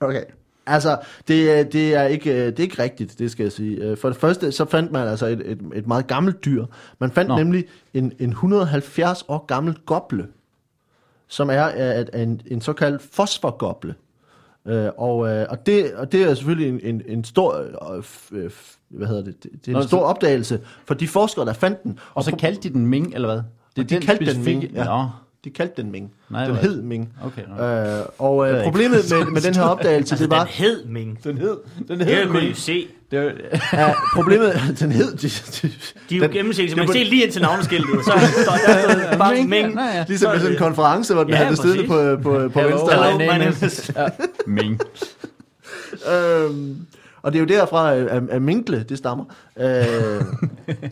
Okay. 0.00 0.22
Altså, 0.70 0.98
det, 1.28 1.58
er- 1.58 1.64
det, 1.64 1.94
er 1.94 2.02
ikke, 2.04 2.30
øh, 2.30 2.46
det 2.46 2.58
er 2.58 2.62
ikke 2.62 2.82
rigtigt, 2.82 3.18
det 3.18 3.30
skal 3.30 3.42
jeg 3.42 3.52
sige. 3.52 3.76
Øh, 3.76 3.96
For 3.96 4.08
det 4.08 4.16
første, 4.18 4.52
så 4.52 4.64
fandt 4.64 4.92
man 4.92 5.08
altså 5.08 5.26
et, 5.26 5.42
et, 5.44 5.58
et 5.74 5.86
meget 5.86 6.06
gammelt 6.06 6.44
dyr. 6.44 6.66
Man 6.98 7.10
fandt 7.10 7.28
Nå. 7.28 7.36
Nemlig 7.36 7.64
en, 7.94 8.12
en 8.18 8.30
170 8.30 9.24
år 9.28 9.44
gammel 9.46 9.74
goble, 9.86 10.26
som 11.28 11.50
er, 11.50 11.54
er, 11.54 12.04
er 12.12 12.22
en, 12.22 12.40
en 12.46 12.60
såkaldt 12.60 13.02
fosforgoble. 13.12 13.94
Øh, 14.66 14.88
og, 14.98 15.28
øh, 15.28 15.46
og, 15.50 15.66
det, 15.66 15.94
og 15.94 16.12
det 16.12 16.22
er 16.22 16.34
selvfølgelig 16.34 16.68
en, 16.68 16.94
en, 16.94 17.02
en 17.06 17.24
stor, 17.24 17.56
øh, 17.94 18.02
øh, 18.32 18.50
hvad 18.88 19.06
hedder 19.08 19.22
det, 19.24 19.42
det, 19.42 19.50
det 19.52 19.68
er 19.68 19.72
en 19.76 19.82
Nå, 19.82 19.82
stor 19.82 19.98
så- 19.98 20.04
opdagelse 20.04 20.60
for 20.86 20.94
de 20.94 21.08
forskere, 21.08 21.44
der 21.46 21.52
fandt 21.52 21.82
den. 21.82 21.98
Og 22.14 22.24
så 22.24 22.36
kaldte 22.36 22.68
de 22.68 22.72
den 22.74 22.86
Ming, 22.86 23.14
eller 23.14 23.28
hvad? 23.28 23.42
Det 23.76 23.84
Og 23.84 23.90
de 23.90 24.06
kaldte 24.06 24.34
den 24.34 24.44
Ming, 24.44 24.62
ja. 24.64 24.84
Nå, 24.84 25.06
De 25.44 25.50
kaldte 25.50 25.82
den 25.82 25.90
Ming. 25.92 26.10
Nej, 26.30 26.44
den 26.46 26.56
hed 26.56 26.82
Ming. 26.82 27.08
okay. 27.24 27.42
Nå. 27.58 27.64
Øh, 27.64 28.04
og 28.18 28.50
øh, 28.52 28.62
problemet 28.64 29.04
med, 29.10 29.24
med 29.26 29.40
den 29.40 29.54
her 29.54 29.62
opdagelse, 29.62 30.12
Altså, 30.12 30.24
det 30.24 30.30
var... 30.30 30.38
den 30.44 30.48
hed 30.52 30.84
Ming. 30.84 31.24
Den 31.24 31.38
hed, 31.38 31.56
den 31.88 32.00
Det 32.00 32.28
kunne 32.28 32.42
I 32.44 32.48
jo 32.48 32.54
se. 32.54 32.86
Det 33.10 33.18
var, 33.24 33.32
Ja, 33.72 33.92
problemet, 34.14 34.52
den 34.80 34.92
hed... 34.92 35.12
De, 35.16 35.28
de, 35.28 35.72
De 36.10 36.14
er 36.14 36.18
jo 36.18 36.22
den- 36.24 36.30
gennemsigtige. 36.32 36.68
det 36.70 36.76
Man 36.76 36.86
kan 36.86 36.92
se 36.94 37.04
lige 37.04 37.22
ind 37.24 37.32
til 37.32 37.42
navneskiltet, 37.42 37.98
og 37.98 38.04
så 38.04 38.10
står 38.44 38.52
der 39.10 39.18
bare 39.18 39.34
Ming, 39.34 39.48
Ming. 39.48 39.74
ja, 39.74 39.84
ja. 39.98 40.04
Ligesom 40.08 40.32
ved 40.32 40.38
sådan 40.40 40.52
en 40.52 40.58
konference, 40.58 41.14
hvor 41.14 41.22
den 41.22 41.32
Ja, 41.32 41.36
havde 41.36 41.50
det 41.50 41.58
stille 41.58 41.76
præcis. 41.76 41.88
på, 41.88 42.16
på, 42.22 42.48
på 42.48 42.60
Hello, 42.60 42.76
venstre. 42.76 43.04
Hello, 43.04 43.18
my 43.18 43.38
name 43.38 43.54
is... 43.66 43.90
Ja, 43.96 44.06
Ming. 44.46 44.80
Øhm, 46.14 46.76
og 47.22 47.32
det 47.32 47.38
er 47.38 47.40
jo 47.40 47.46
derfra, 47.46 47.94
at, 47.94 48.22
at, 48.30 48.42
minkle, 48.42 48.84
det 48.88 48.98
stammer. 48.98 49.24
Øh, 49.60 49.74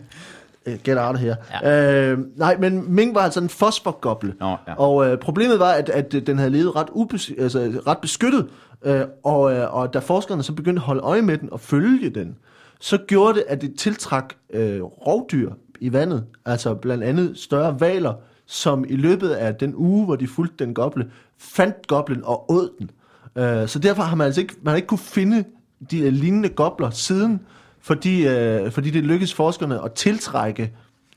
get 0.83 0.97
out 0.97 1.15
of 1.15 1.21
here. 1.21 1.35
Ja. 1.63 2.11
Øh, 2.11 2.17
nej, 2.35 2.57
men 2.57 2.95
mink 2.95 3.15
var 3.15 3.21
altså 3.21 3.39
en 3.39 3.49
fosforgoble. 3.49 4.33
Nå, 4.39 4.55
ja. 4.67 4.73
Og 4.77 5.07
øh, 5.07 5.17
problemet 5.17 5.59
var, 5.59 5.71
at, 5.71 5.89
at 5.89 6.27
den 6.27 6.37
havde 6.37 6.49
levet 6.49 6.75
ret, 6.75 6.87
ubes, 6.91 7.31
altså, 7.39 7.81
ret 7.87 7.97
beskyttet. 7.97 8.47
Øh, 8.85 9.01
og, 9.23 9.53
øh, 9.53 9.73
og 9.73 9.93
da 9.93 9.99
forskerne 9.99 10.43
så 10.43 10.53
begyndte 10.53 10.79
at 10.79 10.83
holde 10.83 11.01
øje 11.01 11.21
med 11.21 11.37
den 11.37 11.53
og 11.53 11.59
følge 11.59 12.09
den, 12.09 12.35
så 12.79 12.97
gjorde 13.07 13.33
det, 13.33 13.43
at 13.47 13.61
det 13.61 13.75
tiltrak 13.77 14.33
øh, 14.53 14.81
rovdyr 14.83 15.51
i 15.79 15.93
vandet. 15.93 16.23
Altså 16.45 16.73
blandt 16.73 17.03
andet 17.03 17.37
større 17.37 17.79
valer, 17.79 18.13
som 18.45 18.85
i 18.87 18.95
løbet 18.95 19.29
af 19.29 19.55
den 19.55 19.73
uge, 19.75 20.05
hvor 20.05 20.15
de 20.15 20.27
fulgte 20.27 20.65
den 20.65 20.73
goble, 20.73 21.11
fandt 21.37 21.87
goblen 21.87 22.21
og 22.23 22.51
åd 22.51 22.69
den. 22.79 22.91
Øh, 23.35 23.67
så 23.67 23.79
derfor 23.79 24.03
har 24.03 24.15
man 24.15 24.25
altså 24.25 24.41
ikke, 24.41 24.55
man 24.61 24.71
har 24.71 24.75
ikke 24.75 24.87
kunne 24.87 24.97
finde 24.97 25.43
de 25.91 25.99
øh, 25.99 26.13
lignende 26.13 26.49
gobler 26.49 26.89
siden, 26.89 27.39
fordi, 27.81 28.27
øh, 28.27 28.71
fordi 28.71 28.89
det 28.89 29.03
lykkedes 29.03 29.33
forskerne 29.33 29.83
at 29.85 29.93
tiltrække 29.93 30.71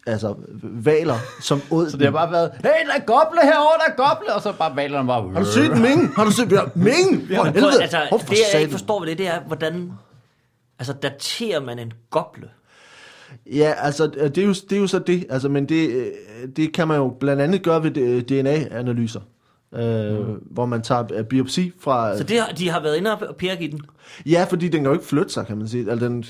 altså 0.07 0.35
valer, 0.63 1.17
som 1.41 1.61
åd 1.71 1.91
Så 1.91 1.97
det 1.97 2.07
har 2.07 2.13
bare 2.13 2.33
været, 2.33 2.51
hey, 2.53 2.87
der 2.87 2.95
er 2.95 3.05
goble 3.07 3.41
herovre, 3.43 3.79
der 3.87 4.05
er 4.05 4.09
goble, 4.09 4.35
og 4.35 4.43
så 4.43 4.53
bare 4.53 4.77
valerne 4.77 5.07
bare... 5.07 5.31
Har 5.33 5.41
du 5.41 5.47
set 5.47 5.81
Ming? 5.81 6.15
Har 6.17 6.25
du 6.25 6.31
set 6.31 6.53
ja, 6.53 6.61
Ming? 6.75 7.29
For 7.29 7.43
Prøv, 7.43 7.53
helvede. 7.53 7.83
altså, 7.83 7.99
Hvor 8.09 8.19
det 8.19 8.39
jeg 8.53 8.61
ikke 8.61 8.73
forstår 8.73 9.01
ved 9.01 9.09
det, 9.09 9.19
det 9.19 9.27
er, 9.27 9.41
hvordan 9.41 9.93
altså, 10.79 10.93
daterer 10.93 11.61
man 11.61 11.79
en 11.79 11.93
goble? 12.11 12.49
Ja, 13.47 13.75
altså, 13.77 14.07
det 14.07 14.39
er 14.39 14.43
jo, 14.43 14.53
det 14.53 14.73
er 14.73 14.81
jo 14.81 14.87
så 14.87 14.99
det. 14.99 15.27
Altså, 15.31 15.49
men 15.49 15.69
det, 15.69 15.91
øh, 15.91 16.07
det 16.57 16.73
kan 16.73 16.89
man 16.89 16.97
jo 16.97 17.17
blandt 17.21 17.43
andet 17.43 17.63
gøre 17.63 17.83
ved 17.83 18.23
DNA-analyser. 18.23 19.21
Øh, 19.77 20.29
mm. 20.29 20.35
Hvor 20.51 20.67
man 20.67 20.83
tager 20.83 21.05
øh, 21.15 21.25
biopsi 21.25 21.73
fra... 21.81 22.17
Så 22.19 22.25
det, 22.25 22.41
har- 22.41 22.53
de 22.53 22.69
har 22.71 22.83
været 22.83 22.97
inde 22.97 23.13
og 23.13 23.37
pirke 23.37 23.65
i 23.65 23.67
den. 23.67 23.81
Ja, 24.27 24.47
fordi 24.49 24.69
den 24.69 24.81
kan 24.81 24.87
jo 24.87 24.93
ikke 24.93 25.05
flytte 25.05 25.33
sig, 25.33 25.47
kan 25.47 25.59
man 25.59 25.69
sige. 25.69 25.91
Altså, 25.91 26.07
den, 26.09 26.23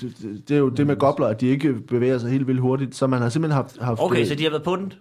det 0.47 0.51
er 0.55 0.57
jo 0.59 0.69
det 0.69 0.87
med 0.87 0.95
gobler, 0.95 1.27
at 1.27 1.41
de 1.41 1.47
ikke 1.47 1.73
bevæger 1.73 2.17
sig 2.17 2.29
helt 2.31 2.47
vildt 2.47 2.61
hurtigt. 2.61 2.95
Så 2.95 3.07
man 3.07 3.21
har 3.21 3.29
simpelthen 3.29 3.55
haft... 3.55 3.77
haft 3.81 3.99
Okay, 4.01 4.21
øh, 4.21 4.27
så 4.27 4.35
de 4.35 4.43
har 4.43 4.49
været 4.49 4.63
på 4.63 4.75
den. 4.75 4.93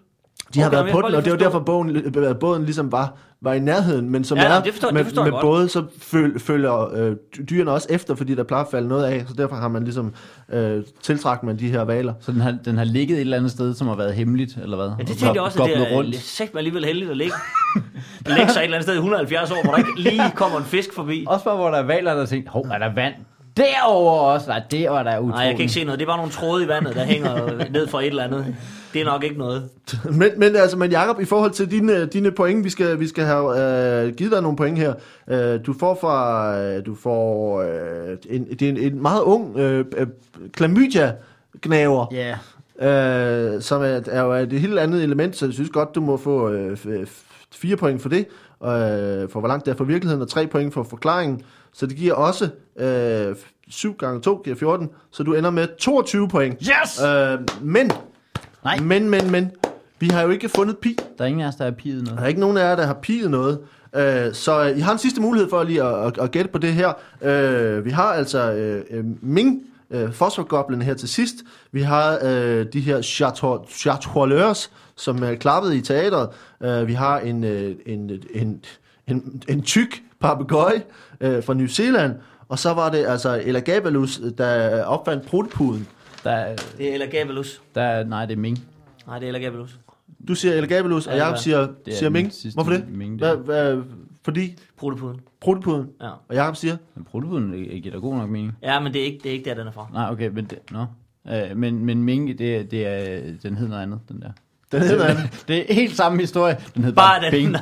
De 0.55 0.61
har 0.61 0.67
Okay, 0.69 0.77
været 0.79 0.91
på 0.93 1.01
den, 1.07 1.15
og 1.15 1.25
det 1.25 1.33
var 1.33 1.39
derfor, 1.39 1.59
båden, 1.59 1.97
øh, 1.97 2.37
båden 2.37 2.65
ligesom 2.65 2.93
var, 2.93 3.15
var 3.41 3.53
i 3.53 3.61
nærheden. 3.61 4.11
Men 4.11 4.25
som 4.25 4.39
Ja, 4.39 4.45
er, 4.45 4.63
det 4.63 4.73
forstår- 4.73 4.89
det 4.89 4.95
med, 4.95 5.05
forstår 5.05 5.25
jeg 5.25 5.33
med 5.33 5.41
både, 5.41 5.69
så 5.69 5.85
føl, 5.99 6.41
følger 6.41 6.95
øh, 6.95 7.17
dy- 7.37 7.43
dyrene 7.51 7.71
også 7.71 7.87
efter, 7.91 8.15
fordi 8.15 8.35
der 8.35 8.43
plejer 8.43 8.65
at 8.65 8.71
falde 8.71 8.89
noget 8.89 9.05
af. 9.05 9.25
Så 9.29 9.35
derfor 9.35 9.57
har 9.57 9.69
man 9.69 9.85
ligesom 9.85 10.15
øh, 10.53 10.83
tiltragt 11.03 11.43
man 11.43 11.59
de 11.59 11.69
her 11.71 11.83
valer. 11.85 12.13
Så 12.21 12.33
den 12.33 12.41
har, 12.41 12.55
den 12.65 12.79
har 12.79 12.85
ligget 12.85 13.17
et 13.17 13.21
eller 13.21 13.37
andet 13.37 13.51
sted, 13.51 13.75
som 13.75 13.87
har 13.89 13.95
været 13.97 14.15
hemmeligt, 14.15 14.57
eller 14.63 14.77
hvad? 14.77 14.87
Ja, 14.87 14.93
det 14.99 15.07
tænkte 15.07 15.27
jeg 15.27 15.41
også, 15.43 15.63
at 15.63 15.69
det 15.69 15.93
er 15.93 15.97
rundt. 15.97 16.17
sæt 16.17 16.49
alligevel 16.57 16.85
heldigt 16.85 17.11
at 17.11 17.17
ligge, 17.17 17.35
lægge 18.27 18.53
sig 18.53 18.61
et 18.61 18.65
eller 18.65 18.77
andet 18.77 18.83
sted 18.83 18.95
i 18.95 18.97
170 18.97 19.51
år, 19.51 19.63
hvor 19.65 19.73
der 19.73 19.79
ikke 19.79 20.01
lige 20.01 20.23
kommer 20.35 20.59
en 20.59 20.65
fisk 20.65 20.95
forbi. 20.95 21.25
Også 21.29 21.45
bare, 21.45 21.57
hvor 21.57 21.71
der 21.71 21.79
er 21.79 21.83
valer, 21.87 22.15
der 22.15 22.27
tænker, 22.27 22.51
hov, 22.51 22.67
er 22.73 22.79
der 22.79 22.95
vand? 22.95 23.15
Derover 23.57 24.21
også. 24.21 24.49
Nej, 24.49 24.63
det 24.71 24.91
var 24.91 25.03
der 25.03 25.19
utroligt. 25.19 25.35
Nej, 25.37 25.45
jeg 25.45 25.53
kan 25.55 25.61
ikke 25.61 25.73
se 25.73 25.85
noget. 25.85 25.99
Det 25.99 26.05
er 26.05 26.09
bare 26.11 26.17
nogle 26.17 26.33
tråde 26.33 26.65
i 26.65 26.69
vandet, 26.69 26.95
der 26.95 27.05
hænger 27.05 27.51
ned 27.71 27.89
fra 27.89 28.01
et 28.01 28.07
eller 28.07 28.23
andet. 28.25 28.55
Det 28.93 29.01
er 29.01 29.05
nok 29.05 29.25
ikke 29.25 29.39
noget. 29.39 29.69
Men, 30.19 30.29
men 30.37 30.57
altså, 30.57 30.77
men 30.77 30.91
Jacob, 30.91 31.21
i 31.21 31.25
forhold 31.25 31.51
til 31.51 31.71
dine, 31.71 32.07
dine 32.07 32.31
point, 32.31 32.65
vi 32.65 32.71
skal, 32.71 33.01
vi 33.01 33.09
skal 33.09 33.25
have 33.25 34.05
øh, 34.07 34.15
givet 34.15 34.33
dig 34.33 34.43
nogle 34.43 34.57
point 34.57 34.79
her. 34.79 34.95
Øh, 35.31 35.61
du 35.67 35.75
får 35.81 35.99
fra, 36.01 36.57
øh, 36.61 36.87
du 36.87 36.95
får, 36.95 37.61
øh, 37.63 38.17
en, 38.31 38.45
det 38.51 38.63
er 38.63 38.69
en, 38.69 38.77
en 38.77 39.03
meget 39.03 39.23
ung 39.23 39.59
øh, 39.59 39.85
øh, 39.97 40.07
klamydia-gnaver, 40.53 42.07
Ja. 42.13 42.37
øh, 43.55 43.63
som 43.63 43.83
er, 43.83 44.01
er 44.07 44.23
jo 44.23 44.33
et 44.33 44.53
helt 44.53 44.79
andet 44.79 45.03
element, 45.03 45.37
så 45.37 45.45
jeg 45.47 45.55
synes 45.55 45.71
godt, 45.71 45.95
du 45.95 46.01
må 46.01 46.17
få 46.17 46.51
øh, 46.51 46.77
fire 47.55 47.77
point 47.77 48.03
for 48.03 48.09
det, 48.09 48.19
øh, 48.65 49.29
for 49.29 49.39
hvor 49.41 49.49
langt 49.49 49.67
det 49.67 49.73
er 49.73 49.77
fra 49.77 49.85
virkeligheden, 49.85 50.23
og 50.23 50.29
tre 50.29 50.47
point 50.47 50.75
for 50.75 50.83
forklaringen. 50.83 51.43
Så 51.73 51.87
det 51.87 51.97
giver 51.97 52.15
også 52.15 52.49
øh, 52.79 53.37
7 53.69 53.95
gange 53.97 54.21
2 54.21 54.41
giver 54.45 54.57
14, 54.57 54.89
så 55.11 55.23
du 55.23 55.35
ender 55.35 55.51
med 55.51 55.69
22 55.79 56.29
point. 56.29 56.57
Yes! 56.63 57.03
Øh, 57.05 57.39
men, 57.63 57.91
Nej. 58.65 58.79
men, 58.81 59.11
men, 59.11 59.31
men, 59.31 59.51
vi 59.99 60.09
har 60.09 60.23
jo 60.23 60.31
ikke 60.31 60.49
fundet 60.49 60.79
pi. 60.79 60.99
Der 61.19 61.25
er 61.25 61.29
ingen 61.29 61.41
af 61.41 61.49
os, 61.49 61.57
der 61.57 61.65
har 61.65 61.71
piget 61.71 62.05
noget. 62.05 62.19
Der 62.19 62.25
er 62.25 62.29
ikke 62.29 62.41
nogen 62.41 62.57
af 62.57 62.63
jer, 62.63 62.77
der 62.77 62.87
har 62.87 62.95
piget 63.03 63.31
noget. 63.31 63.59
Øh, 63.97 64.35
så 64.35 64.65
øh, 64.65 64.79
I 64.79 64.81
har 64.81 64.93
en 64.93 64.99
sidste 64.99 65.21
mulighed 65.21 65.51
for 65.51 65.63
lige 65.63 65.83
at, 65.83 66.07
at, 66.07 66.19
at 66.19 66.31
gætte 66.31 66.51
på 66.51 66.59
det 66.59 66.73
her. 66.73 66.93
Øh, 67.23 67.85
vi 67.85 67.91
har 67.91 68.13
altså 68.13 68.53
øh, 68.53 68.85
øh, 68.91 69.05
Ming, 69.23 69.63
øh, 69.91 70.13
fosforgoblen 70.13 70.83
her 70.83 70.95
til 70.95 71.09
sidst. 71.09 71.35
Vi 71.73 71.83
har 71.83 72.19
øh, 72.23 72.67
de 72.73 72.81
her 72.81 73.03
chatoileurs, 73.69 74.71
som 74.97 75.23
er 75.23 75.35
klappet 75.35 75.75
i 75.75 75.81
teatret. 75.81 76.29
Øh, 76.63 76.87
vi 76.89 76.93
har 76.93 77.19
en, 77.19 77.45
øh, 77.45 77.75
en, 77.87 78.11
en, 78.35 78.65
en, 79.07 79.43
en 79.49 79.63
tyk 79.63 80.03
papegøje 80.21 80.83
øh, 81.21 81.45
fra 81.45 81.55
New 81.55 81.67
Zealand. 81.67 82.15
Og 82.49 82.59
så 82.59 82.75
var 82.75 82.91
det 82.91 83.07
altså 83.07 83.41
Elagabalus, 83.45 84.21
der 84.39 84.85
opfandt 84.85 85.27
protopuden. 85.27 85.89
Der, 86.25 86.31
er- 86.31 86.57
Det 86.79 86.91
er 86.91 86.95
Elagabalus. 86.95 87.63
der, 87.75 87.83
er- 87.83 88.05
nej, 88.05 88.27
det 88.27 88.33
er 88.33 88.39
Ming. 88.41 88.59
Nej, 89.07 89.19
det 89.19 89.27
er 89.27 89.31
Elagabalus. 89.31 89.79
Du 90.29 90.35
siger 90.35 90.55
Elagabalus, 90.55 91.07
og 91.07 91.17
Ja, 91.17 91.37
siger, 91.37 91.59
Det 91.59 91.93
er 91.93 91.97
siger 91.97 92.11
Ming. 92.11 92.33
sidste 92.33 92.57
Hvorfor 92.57 92.71
det? 92.73 92.89
Ming, 92.89 93.13
det 93.13 93.19
Hvad, 93.21 93.37
er. 93.37 93.73
hvad, 93.75 93.83
fordi 94.25 94.57
Protopuden. 94.77 95.21
protopuden. 95.41 95.89
Ja. 96.01 96.09
Og 96.29 96.35
Jacob 96.35 96.57
siger, 96.57 96.77
Men 96.95 97.05
protopuden 97.05 97.53
giver 97.53 97.91
da 97.95 97.99
god 97.99 98.15
nok 98.17 98.31
mening. 98.31 98.53
ja, 98.63 98.81
men 98.81 98.93
det 98.93 99.01
er 99.01 99.05
ikke, 99.05 99.19
det 99.23 99.29
er 99.29 99.33
ikke 99.33 99.51
der, 99.51 99.55
den 99.57 99.67
er 99.67 99.71
fra. 99.73 99.87
Nej, 99.93 100.11
okay, 100.11 100.29
men 100.29 100.45
det, 100.45 100.59
no. 100.73 100.85
øh, 101.29 101.57
men, 101.57 101.85
men 101.85 102.03
Ming, 102.05 102.39
det, 102.39 102.57
er- 102.57 102.63
det 102.63 102.87
er, 102.87 103.21
den 103.43 103.55
hedder 103.57 103.69
noget 103.69 103.83
andet, 103.83 104.01
den 104.09 104.23
der. 104.23 104.31
Den 104.73 104.83
hedder. 104.83 105.17
Det 105.49 105.71
er 105.71 105.75
helt 105.75 105.97
samme 105.97 106.21
historie. 106.21 106.57
Den 106.75 106.85
hedder 106.85 106.97
Bare 106.97 107.21
bare, 107.21 107.31
den. 107.31 107.57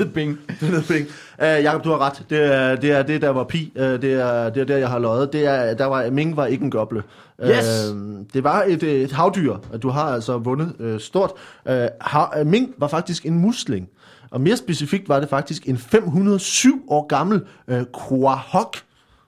Bing. 0.00 0.14
Bing. 0.14 0.38
Den 0.60 0.68
hedder 0.68 0.94
Bing. 0.94 1.06
Uh, 1.38 1.64
Jacob, 1.64 1.84
du 1.84 1.90
har 1.90 1.98
ret. 1.98 2.22
Det 2.30 2.54
er, 2.54 2.76
det 2.76 2.92
er 2.92 3.02
det, 3.02 3.22
der 3.22 3.28
var 3.28 3.44
pi. 3.44 3.72
Uh, 3.76 3.82
det, 3.82 4.04
er, 4.04 4.50
det 4.50 4.60
er 4.60 4.64
der, 4.64 4.76
jeg 4.76 4.88
har 4.88 4.98
løjet. 4.98 5.32
Det 5.32 5.46
er, 5.46 5.74
der 5.74 5.84
var, 5.84 6.10
Ming 6.10 6.36
var 6.36 6.46
ikke 6.46 6.64
en 6.64 6.70
goble. 6.70 7.02
Yes! 7.46 7.90
Uh, 7.92 8.20
det 8.34 8.44
var 8.44 8.64
et, 8.68 8.82
et 8.82 9.12
havdyr, 9.12 9.56
og 9.72 9.82
du 9.82 9.88
har 9.88 10.02
altså 10.02 10.38
vundet 10.38 10.72
uh, 10.78 11.00
stort. 11.00 11.30
Uh, 11.66 11.72
ha, 12.00 12.44
Ming 12.44 12.74
var 12.78 12.88
faktisk 12.88 13.26
en 13.26 13.38
musling. 13.38 13.88
Og 14.30 14.40
mere 14.40 14.56
specifikt 14.56 15.08
var 15.08 15.20
det 15.20 15.28
faktisk 15.28 15.68
en 15.68 15.78
507 15.78 16.84
år 16.88 17.06
gammel 17.06 17.40
uh, 17.68 17.76
quahog, 18.08 18.72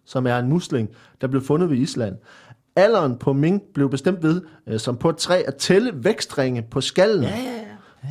som 0.06 0.26
er 0.26 0.38
en 0.38 0.48
musling, 0.48 0.88
der 1.20 1.26
blev 1.26 1.44
fundet 1.44 1.70
ved 1.70 1.76
Island. 1.76 2.14
Alderen 2.76 3.16
på 3.16 3.32
Ming 3.32 3.62
blev 3.74 3.90
bestemt 3.90 4.22
ved, 4.22 4.42
uh, 4.72 4.78
som 4.78 4.96
på 4.96 5.08
et 5.08 5.16
træ, 5.16 5.42
at 5.46 5.54
tælle 5.54 5.90
vækstringe 5.94 6.62
på 6.70 6.80
skallen. 6.80 7.22
Ja, 7.22 7.28
ja, 7.28 7.34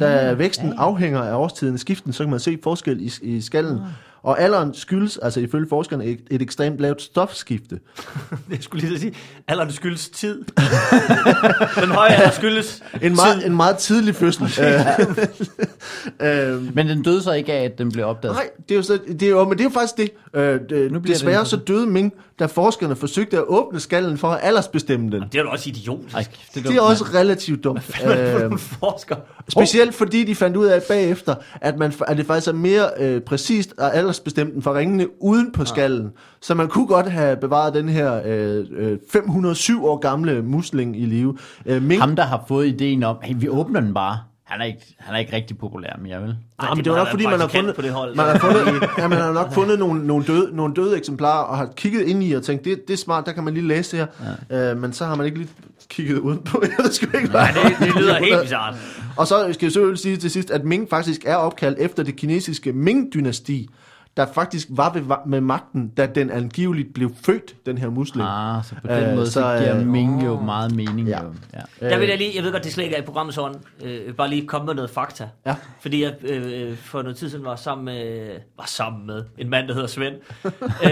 ja. 0.02 0.30
Da 0.30 0.34
væksten 0.34 0.74
afhænger 0.78 1.22
af 1.22 1.36
årstiden 1.36 1.78
skiften, 1.78 2.14
så 2.14 2.24
kan 2.24 2.32
man 2.32 2.40
se 2.40 2.60
forskel 2.64 3.02
i, 3.02 3.14
i 3.22 3.42
skallen. 3.42 3.80
Og 4.24 4.42
alderen 4.42 4.74
skyldes, 4.74 5.18
altså 5.18 5.40
ifølge 5.40 5.70
forskerne, 5.70 6.06
et, 6.06 6.20
et 6.32 6.42
ekstremt 6.42 6.80
lavt 6.80 7.02
stofskifte. 7.02 7.80
Jeg 8.52 8.58
skulle 8.62 8.88
lige 8.88 8.98
så 8.98 9.02
sige, 9.02 9.14
alderen 9.48 9.72
skyldes 9.72 10.10
tid. 10.10 10.44
den 11.82 11.90
høje 11.90 12.10
alder 12.10 12.32
skyldes 12.32 12.84
En 13.02 13.16
meget, 13.16 13.46
en 13.46 13.56
meget 13.56 13.78
tidlig 13.78 14.16
fødsel. 14.16 14.44
øh, 16.22 16.56
øh, 16.56 16.76
Men 16.76 16.88
den 16.88 17.04
døde 17.04 17.22
så 17.22 17.32
ikke 17.32 17.54
af, 17.54 17.64
at 17.64 17.78
den 17.78 17.92
blev 17.92 18.06
opdaget. 18.06 18.36
nej, 18.36 18.50
det 18.70 18.76
er 18.76 18.76
jo, 18.76 18.84
så, 18.84 19.00
det 19.08 19.24
er 19.24 19.30
jo, 19.30 19.44
men 19.44 19.52
det 19.52 19.60
er 19.60 19.64
jo 19.64 19.70
faktisk 19.70 19.98
det. 19.98 20.12
Øh, 20.36 20.60
det 20.70 20.92
Nu 20.92 21.00
bliver 21.00 21.16
desværre 21.16 21.40
det 21.40 21.48
så 21.48 21.58
døde 21.58 21.88
Ming, 21.88 22.14
da 22.40 22.46
forskerne 22.46 22.96
forsøgte 22.96 23.38
at 23.38 23.44
åbne 23.48 23.80
skallen 23.80 24.18
for 24.18 24.28
at 24.28 24.40
aldersbestemme 24.44 25.12
den. 25.12 25.24
Det 25.32 25.36
er 25.40 25.42
jo 25.44 25.50
også 25.50 25.70
idiotisk. 25.70 26.16
Ej, 26.16 26.26
det, 26.56 26.64
Det 26.64 26.76
er 26.76 26.82
også 26.82 27.04
relativt 27.14 27.64
dumt. 27.64 28.02
Øh, 28.06 28.44
Øh, 28.44 28.58
forsker. 28.58 29.16
Specielt 29.50 29.96
fordi 29.96 30.24
de 30.24 30.36
fandt 30.36 30.58
ud 30.58 30.66
af 30.66 30.82
bagefter, 30.88 31.36
at, 31.62 31.78
man, 31.78 31.94
at 32.08 32.18
det 32.18 32.26
faktisk 32.26 32.48
er 32.48 32.52
mere 32.54 32.90
øh, 33.00 33.22
præcist 33.22 33.74
at 33.78 33.92
aldersbestemme 33.94 34.54
den 34.54 34.62
for 34.62 34.74
ringene 34.74 35.08
uden 35.24 35.52
på 35.52 35.66
skallen. 35.66 36.12
Så 36.42 36.54
man 36.56 36.68
kunne 36.68 36.88
godt 36.88 37.12
have 37.12 37.38
bevaret 37.38 37.74
den 37.74 37.90
her 37.90 38.22
øh, 38.26 38.66
øh, 38.78 38.98
507 39.12 39.86
år 39.86 39.98
gamle 39.98 40.42
musling 40.42 41.02
i 41.02 41.06
live. 41.06 41.38
Øh, 41.66 41.82
Mink, 41.84 42.02
Ham, 42.02 42.16
der 42.16 42.24
har 42.24 42.44
fået 42.48 42.68
ideen 42.68 43.04
om, 43.04 43.18
hey, 43.24 43.36
vi 43.38 43.50
åbner 43.50 43.80
den 43.80 43.94
bare. 43.94 44.18
Han 44.54 44.62
er 44.62 44.66
ikke, 44.66 44.96
han 45.00 45.16
er 45.16 45.20
ikke 45.20 45.36
rigtig 45.36 45.58
populær 45.58 45.90
mere, 46.02 46.22
vel? 46.22 46.28
Nej, 46.28 46.70
det 46.70 46.78
men 46.78 46.86
det 46.86 46.92
var 46.92 46.98
må 46.98 47.04
nok 47.04 47.12
fordi, 47.12 47.26
man 47.26 47.40
har 47.40 47.48
fundet, 47.48 47.76
på 47.76 47.82
det 47.82 47.92
hold, 47.92 48.16
man 48.16 48.26
har 48.26 48.40
fundet, 48.40 48.90
ja, 48.98 49.08
man 49.08 49.18
har 49.18 49.34
nok 49.34 49.54
fundet 49.54 49.80
nogle, 49.80 50.08
nogle, 50.08 50.26
døde, 50.26 50.56
nogle 50.56 50.74
døde 50.74 50.98
eksemplarer, 50.98 51.44
og 51.44 51.58
har 51.58 51.70
kigget 51.76 52.02
ind 52.02 52.24
i 52.24 52.34
og 52.34 52.44
tænkt, 52.44 52.66
det, 52.66 52.88
det 52.88 52.94
er 52.94 52.98
smart, 52.98 53.26
der 53.26 53.32
kan 53.32 53.44
man 53.44 53.54
lige 53.54 53.68
læse 53.68 53.98
det 53.98 54.08
her. 54.20 54.36
Ja. 54.50 54.72
Øh, 54.72 54.78
men 54.78 54.94
så 54.94 55.06
har 55.06 55.16
man 55.16 55.26
ikke 55.26 55.38
lige 55.38 55.50
kigget 55.90 56.18
udenpå. 56.20 56.64
Jeg 56.78 56.86
ved 56.86 56.92
sgu 56.92 57.18
ikke, 57.18 57.34
Nej, 57.34 57.52
det, 57.52 57.88
det 57.88 57.96
lyder 57.96 58.20
helt 58.20 58.42
bizarrt. 58.44 58.76
Og 59.18 59.28
så 59.28 59.54
skal 59.54 59.66
jeg 59.66 59.72
selvfølgelig 59.72 60.00
sige 60.00 60.18
til 60.18 60.32
sidst, 60.32 60.52
at 60.52 60.64
Ming 60.64 60.90
faktisk 60.90 61.26
er 61.26 61.36
opkaldt 61.36 61.80
efter 61.80 62.04
det 62.04 62.16
kinesiske 62.16 62.72
Ming-dynasti, 62.74 63.70
der 64.18 64.26
faktisk 64.34 64.68
var 64.72 64.94
ved, 64.94 65.02
med 65.26 65.42
magten, 65.42 65.88
da 65.90 66.06
den 66.06 66.30
angiveligt 66.32 66.94
blev 66.94 67.12
født, 67.26 67.56
den 67.66 67.78
her 67.78 67.90
musling. 67.90 68.28
Ah, 68.30 68.64
så 68.66 68.76
på 68.82 68.88
Øh, 68.92 69.02
den 69.02 69.16
måde, 69.16 69.26
så, 69.26 69.32
så, 69.32 69.40
så 69.42 69.58
giver 69.64 69.80
øh, 69.80 69.88
Ming 69.88 70.26
jo 70.26 70.40
meget 70.40 70.76
mening. 70.76 71.08
ja. 71.08 71.24
Jo. 71.24 71.34
Ja. 71.82 71.90
Der 71.90 71.98
vil 72.00 72.08
jeg 72.10 72.18
lige, 72.18 72.32
jeg 72.36 72.44
ved 72.44 72.52
godt, 72.52 72.64
det 72.64 72.74
slet 72.74 72.84
ikke 72.84 72.96
er 72.96 73.02
i 73.02 73.06
programmets 73.06 73.38
ånd, 73.38 73.56
øh, 73.84 74.14
bare 74.14 74.30
lige 74.30 74.48
komme 74.48 74.66
med 74.66 74.74
noget 74.76 74.90
fakta. 74.90 75.30
Ja. 75.46 75.56
Fordi 75.82 76.04
jeg 76.04 76.16
øh, 76.24 76.78
for 76.78 77.02
noget 77.02 77.18
tid 77.18 77.30
siden 77.30 77.46
var 77.46 77.56
sammen 77.56 77.86
med, 77.86 78.30
var 78.58 78.66
sammen 78.68 79.08
med 79.08 79.24
en 79.38 79.50
mand, 79.50 79.68
der 79.68 79.74
hedder 79.74 79.88
Svend. 79.88 80.16
øh, 80.86 80.92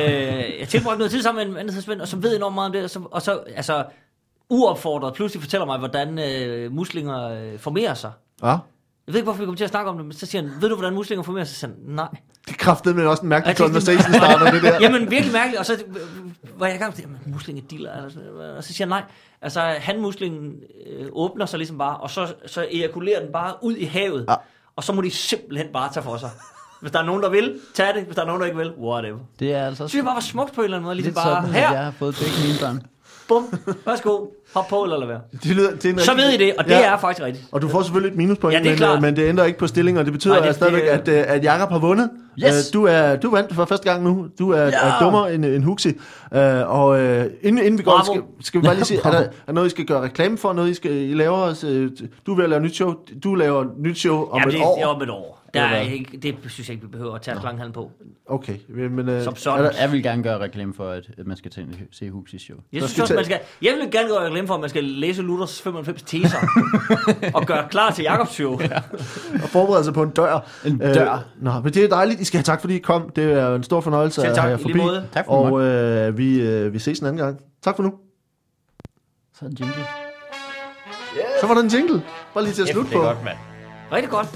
jeg 0.60 0.68
tilbragte 0.68 0.98
noget 0.98 1.12
tid 1.12 1.22
sammen 1.22 1.40
med 1.42 1.48
en 1.48 1.54
mand, 1.54 1.68
der 1.68 1.74
hedder 1.74 1.86
Svend, 1.86 2.02
og 2.02 2.08
som 2.08 2.24
ved 2.24 2.36
enormt 2.36 2.56
meget 2.56 2.66
om 2.66 2.72
det, 2.74 2.84
og 2.84 2.90
så, 2.90 3.00
og 3.12 3.22
så 3.22 3.40
altså, 3.56 3.86
uopfordret 4.50 5.14
pludselig 5.14 5.42
fortæller 5.42 5.66
mig, 5.66 5.80
hvordan 5.80 6.20
øh, 6.20 6.72
muslinger 6.72 7.28
øh, 7.30 7.60
formerer 7.60 7.94
sig. 7.94 8.12
Ja. 8.44 8.56
Jeg 9.12 9.14
ved 9.14 9.20
ikke, 9.20 9.26
hvorfor 9.26 9.40
vi 9.40 9.46
kommer 9.46 9.58
til 9.58 9.64
at 9.64 9.70
snakke 9.70 9.90
om 9.90 9.98
det, 9.98 10.06
men 10.06 10.14
så 10.14 10.26
siger 10.26 10.42
han, 10.42 10.52
ved 10.62 10.70
du, 10.70 10.76
hvordan 10.76 10.94
muslinger 10.94 11.24
formerer 11.24 11.44
sig? 11.44 11.54
Så 11.56 11.60
siger 11.60 11.72
han, 11.72 11.96
nej. 11.96 12.08
Det 12.48 12.58
kræftede 12.58 12.96
med 12.96 13.06
også 13.06 13.24
en 13.24 13.30
mærkelig 13.30 13.58
conversation 13.58 14.14
starter, 14.14 14.52
det 14.52 14.64
der. 14.64 14.78
Jamen, 14.84 15.12
virkelig 15.12 15.34
mærkeligt. 15.34 15.60
Og 15.60 15.66
så 15.66 15.74
øh, 15.74 16.60
var 16.60 16.66
jeg 16.66 16.76
i 16.76 16.80
gang 16.80 16.94
med, 16.98 17.04
jamen, 17.04 17.18
muslinge 17.26 17.64
diller. 17.70 17.96
eller 17.96 18.10
sådan 18.10 18.30
noget. 18.30 18.58
Og 18.58 18.64
så 18.64 18.74
siger 18.74 18.86
han 18.86 18.90
nej. 18.90 19.04
Altså, 19.42 19.62
hanmuslingen 19.62 20.54
øh, 20.90 21.08
åbner 21.12 21.46
sig 21.46 21.58
ligesom 21.58 21.78
bare, 21.78 21.98
og 21.98 22.10
så, 22.10 22.34
så 22.46 22.68
ejakulerer 22.72 23.20
den 23.24 23.32
bare 23.34 23.54
ud 23.62 23.76
i 23.76 23.86
havet. 23.86 24.26
Ja. 24.30 24.36
Og 24.76 24.84
så 24.84 24.94
må 24.94 25.02
de 25.02 25.12
simpelthen 25.12 25.68
bare 25.74 25.94
tage 25.94 26.04
for 26.04 26.18
sig. 26.18 26.30
Hvis 26.82 26.92
der 26.92 27.00
er 27.00 27.06
nogen, 27.06 27.24
der 27.24 27.30
vil, 27.30 27.60
tag 27.74 27.96
det. 27.96 28.04
Hvis 28.04 28.16
der 28.16 28.22
er 28.22 28.26
nogen, 28.26 28.42
der 28.42 28.46
ikke 28.46 28.58
vil, 28.58 28.72
whatever. 28.72 29.20
Det 29.40 29.54
er 29.54 29.66
altså 29.66 29.84
Så 29.84 29.88
synes 29.88 30.00
jeg 30.00 30.06
bare 30.06 30.16
var 30.16 30.22
smukt 30.22 30.54
på 30.54 30.62
en 30.62 30.66
eller 30.66 30.78
anden 30.78 30.86
måde. 30.86 30.96
Ligesom 30.96 31.10
lidt 31.10 31.16
bare, 31.16 31.42
sådan, 31.42 31.54
her, 31.56 31.68
at 31.68 31.74
jeg 31.74 31.84
har 31.84 31.92
fået 31.92 32.16
begge 32.16 32.48
mine 32.48 32.60
børn. 32.62 32.82
Bum, 33.32 33.76
værsgo, 33.86 34.18
hop 34.56 34.68
på 34.70 34.84
eller 34.84 34.98
lad 35.00 35.08
være. 35.08 35.20
Det 35.44 35.46
lyder, 35.56 35.72
det 35.76 35.86
er 35.86 35.90
en 35.94 36.00
Så 36.00 36.12
rigtig- 36.12 36.26
ved 36.28 36.34
I 36.34 36.38
det, 36.46 36.54
og 36.58 36.64
det 36.66 36.72
Ja. 36.72 36.82
er 36.94 36.98
faktisk 36.98 37.26
rigtigt. 37.26 37.46
Og 37.52 37.62
du 37.62 37.68
får 37.68 37.82
selvfølgelig 37.82 38.12
et 38.12 38.18
minuspoint, 38.18 38.54
Ja, 38.54 38.60
det 38.60 38.66
er 38.66 38.70
men, 38.72 38.78
klart. 38.78 38.96
øh, 38.96 39.02
men 39.02 39.16
det 39.16 39.28
ændrer 39.30 39.46
ikke 39.46 39.60
på 39.60 39.68
stillingen, 39.68 40.00
og 40.00 40.06
det 40.06 40.14
betyder 40.14 40.34
Nej, 40.34 40.42
det- 40.42 40.50
at 40.50 40.56
stadigvæk, 40.56 40.82
det- 40.84 40.90
at, 40.90 41.08
øh, 41.08 41.24
at 41.36 41.44
Jakob 41.44 41.70
har 41.72 41.80
vundet. 41.80 42.10
Yes! 42.44 42.68
Øh, 42.70 42.74
Du 42.74 42.86
er 42.86 43.16
du 43.16 43.32
vandt 43.32 43.56
for 43.56 43.66
første 43.66 43.90
gang 43.92 44.04
nu. 44.04 44.26
Du 44.40 44.52
er, 44.52 44.62
Ja! 44.62 44.70
er 44.72 45.00
dummer 45.02 45.28
end 45.28 45.46
en 45.46 45.64
huxi. 45.64 45.90
Øh, 46.34 46.70
og 46.80 47.00
øh, 47.02 47.26
inden, 47.42 47.66
inden 47.66 47.78
vi 47.78 47.84
går, 47.84 47.92
Bravo. 47.92 48.04
skal, 48.06 48.22
skal 48.42 48.62
vi 48.62 48.66
bare 48.66 48.76
lige 48.76 48.86
sige, 48.94 49.00
er 49.04 49.12
der, 49.12 49.24
er 49.48 49.52
noget, 49.52 49.68
I 49.68 49.70
skal 49.70 49.86
gøre 49.86 50.02
reklame 50.02 50.38
for? 50.38 50.54
Noget, 50.54 50.70
I, 50.70 50.74
skal, 50.74 50.92
I 50.92 51.14
laver? 51.14 51.38
os, 51.38 51.64
øh, 51.64 51.90
Du 52.26 52.32
er 52.32 52.36
ved 52.36 52.44
at 52.44 52.50
lave 52.50 52.62
nyt 52.62 52.76
show. 52.76 52.94
Du 53.24 53.36
laver 53.36 53.66
nyt 53.80 53.98
show 53.98 54.30
om 54.30 54.40
Jamen, 54.40 54.48
et 54.48 54.54
det, 54.54 54.62
år. 54.66 54.76
det 54.76 54.84
er 54.84 54.88
om 54.88 55.02
et 55.02 55.10
år. 55.10 55.41
Der 55.54 55.62
er 55.62 55.82
ikke, 55.82 56.18
det 56.18 56.36
synes 56.48 56.70
jeg 56.70 56.74
ikke, 56.74 56.86
vi 56.88 56.92
behøver 56.92 57.16
at 57.16 57.22
tage 57.22 57.40
slanghallen 57.42 57.74
på. 57.74 57.92
Okay, 58.26 58.58
men... 58.70 59.10
Øh, 59.10 59.24
Som 59.24 59.34
er 59.34 59.38
sådan. 59.38 59.72
Jeg 59.82 59.92
vil 59.92 60.04
gerne 60.04 60.24
gøre 60.24 60.40
reklame 60.40 60.74
for, 60.74 60.90
at 60.90 61.10
at 61.18 61.28
man 61.28 61.38
skal 61.38 61.52
at 61.58 61.66
se 61.92 62.10
Huxis 62.10 62.42
show. 62.42 62.58
Jeg 62.74 62.82
Så 62.82 62.88
synes 62.88 62.92
skal 62.92 63.02
også, 63.04 63.14
man 63.16 63.26
skal, 63.26 63.40
jeg 63.62 63.74
vil 63.82 63.92
gerne 63.92 64.10
gøre 64.10 64.26
reklame 64.26 64.48
for, 64.48 64.54
at 64.54 64.60
man 64.62 64.70
skal 64.70 64.84
læse 64.84 65.22
Luthers 65.22 65.62
95 65.62 66.02
teser 66.04 66.38
og 67.36 67.46
gøre 67.46 67.68
klar 67.70 67.92
til 67.92 68.04
Jakobs 68.04 68.32
show. 68.32 68.52
og 69.44 69.50
forberede 69.50 69.84
sig 69.84 69.94
på 69.94 70.04
en 70.04 70.10
dør. 70.10 70.50
En 70.66 70.78
dør. 70.78 71.14
Øh, 71.14 71.44
nå, 71.44 71.52
men 71.64 71.74
det 71.74 71.84
er 71.84 71.88
dejligt. 71.90 72.20
I 72.22 72.24
skal 72.26 72.38
have 72.38 72.44
tak, 72.44 72.62
fordi 72.62 72.76
I 72.76 72.80
kom. 72.80 73.10
Det 73.10 73.24
er 73.34 73.56
en 73.56 73.64
stor 73.64 73.82
fornøjelse 73.82 74.22
Selv 74.22 74.30
at 74.30 74.36
tak, 74.36 74.44
have 74.44 74.52
jer 74.52 74.58
i 74.58 74.62
forbi. 74.62 74.78
måde. 74.78 75.08
Tak 75.14 75.26
for 75.26 75.32
Og 75.32 75.62
øh, 75.62 76.18
vi, 76.18 76.42
øh, 76.42 76.74
vi 76.74 76.80
ses 76.80 77.00
en 77.00 77.06
anden 77.06 77.22
gang. 77.26 77.40
Tak 77.62 77.76
for 77.76 77.84
nu. 77.84 77.94
Så 79.40 79.46
er 79.46 79.50
det 79.50 79.60
jingle. 79.60 79.76
Så 81.42 81.48
var 81.48 81.54
der 81.54 81.62
en 81.62 81.68
jingle. 81.70 82.02
Bare 82.34 82.44
lige 82.44 82.54
til 82.54 82.62
at 82.62 82.68
slutte 82.68 82.92
på. 82.92 83.00
godt, 83.00 83.24
mand. 83.24 83.38
Rigtig 83.92 84.10
godt. 84.10 84.28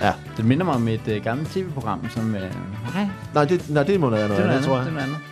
Ja. 0.00 0.12
Det 0.36 0.44
minder 0.44 0.64
mig 0.64 0.74
om 0.74 0.88
et 0.88 1.08
øh, 1.08 1.22
gammelt 1.24 1.48
tv-program, 1.48 2.08
som... 2.10 2.34
Øh, 2.34 2.40
nej, 2.94 3.06
Nej, 3.34 3.44
det, 3.44 3.70
nej, 3.70 3.82
det 3.82 4.00
må 4.00 4.10
noget 4.10 4.30
det 4.30 4.38
er 4.38 4.42
andet, 4.42 4.48
noget 4.50 4.64
tror 4.64 4.78
andet. 4.78 4.92
jeg. 4.92 4.94
Det 4.94 5.02
er 5.02 5.06
noget 5.06 5.20
andet. 5.20 5.29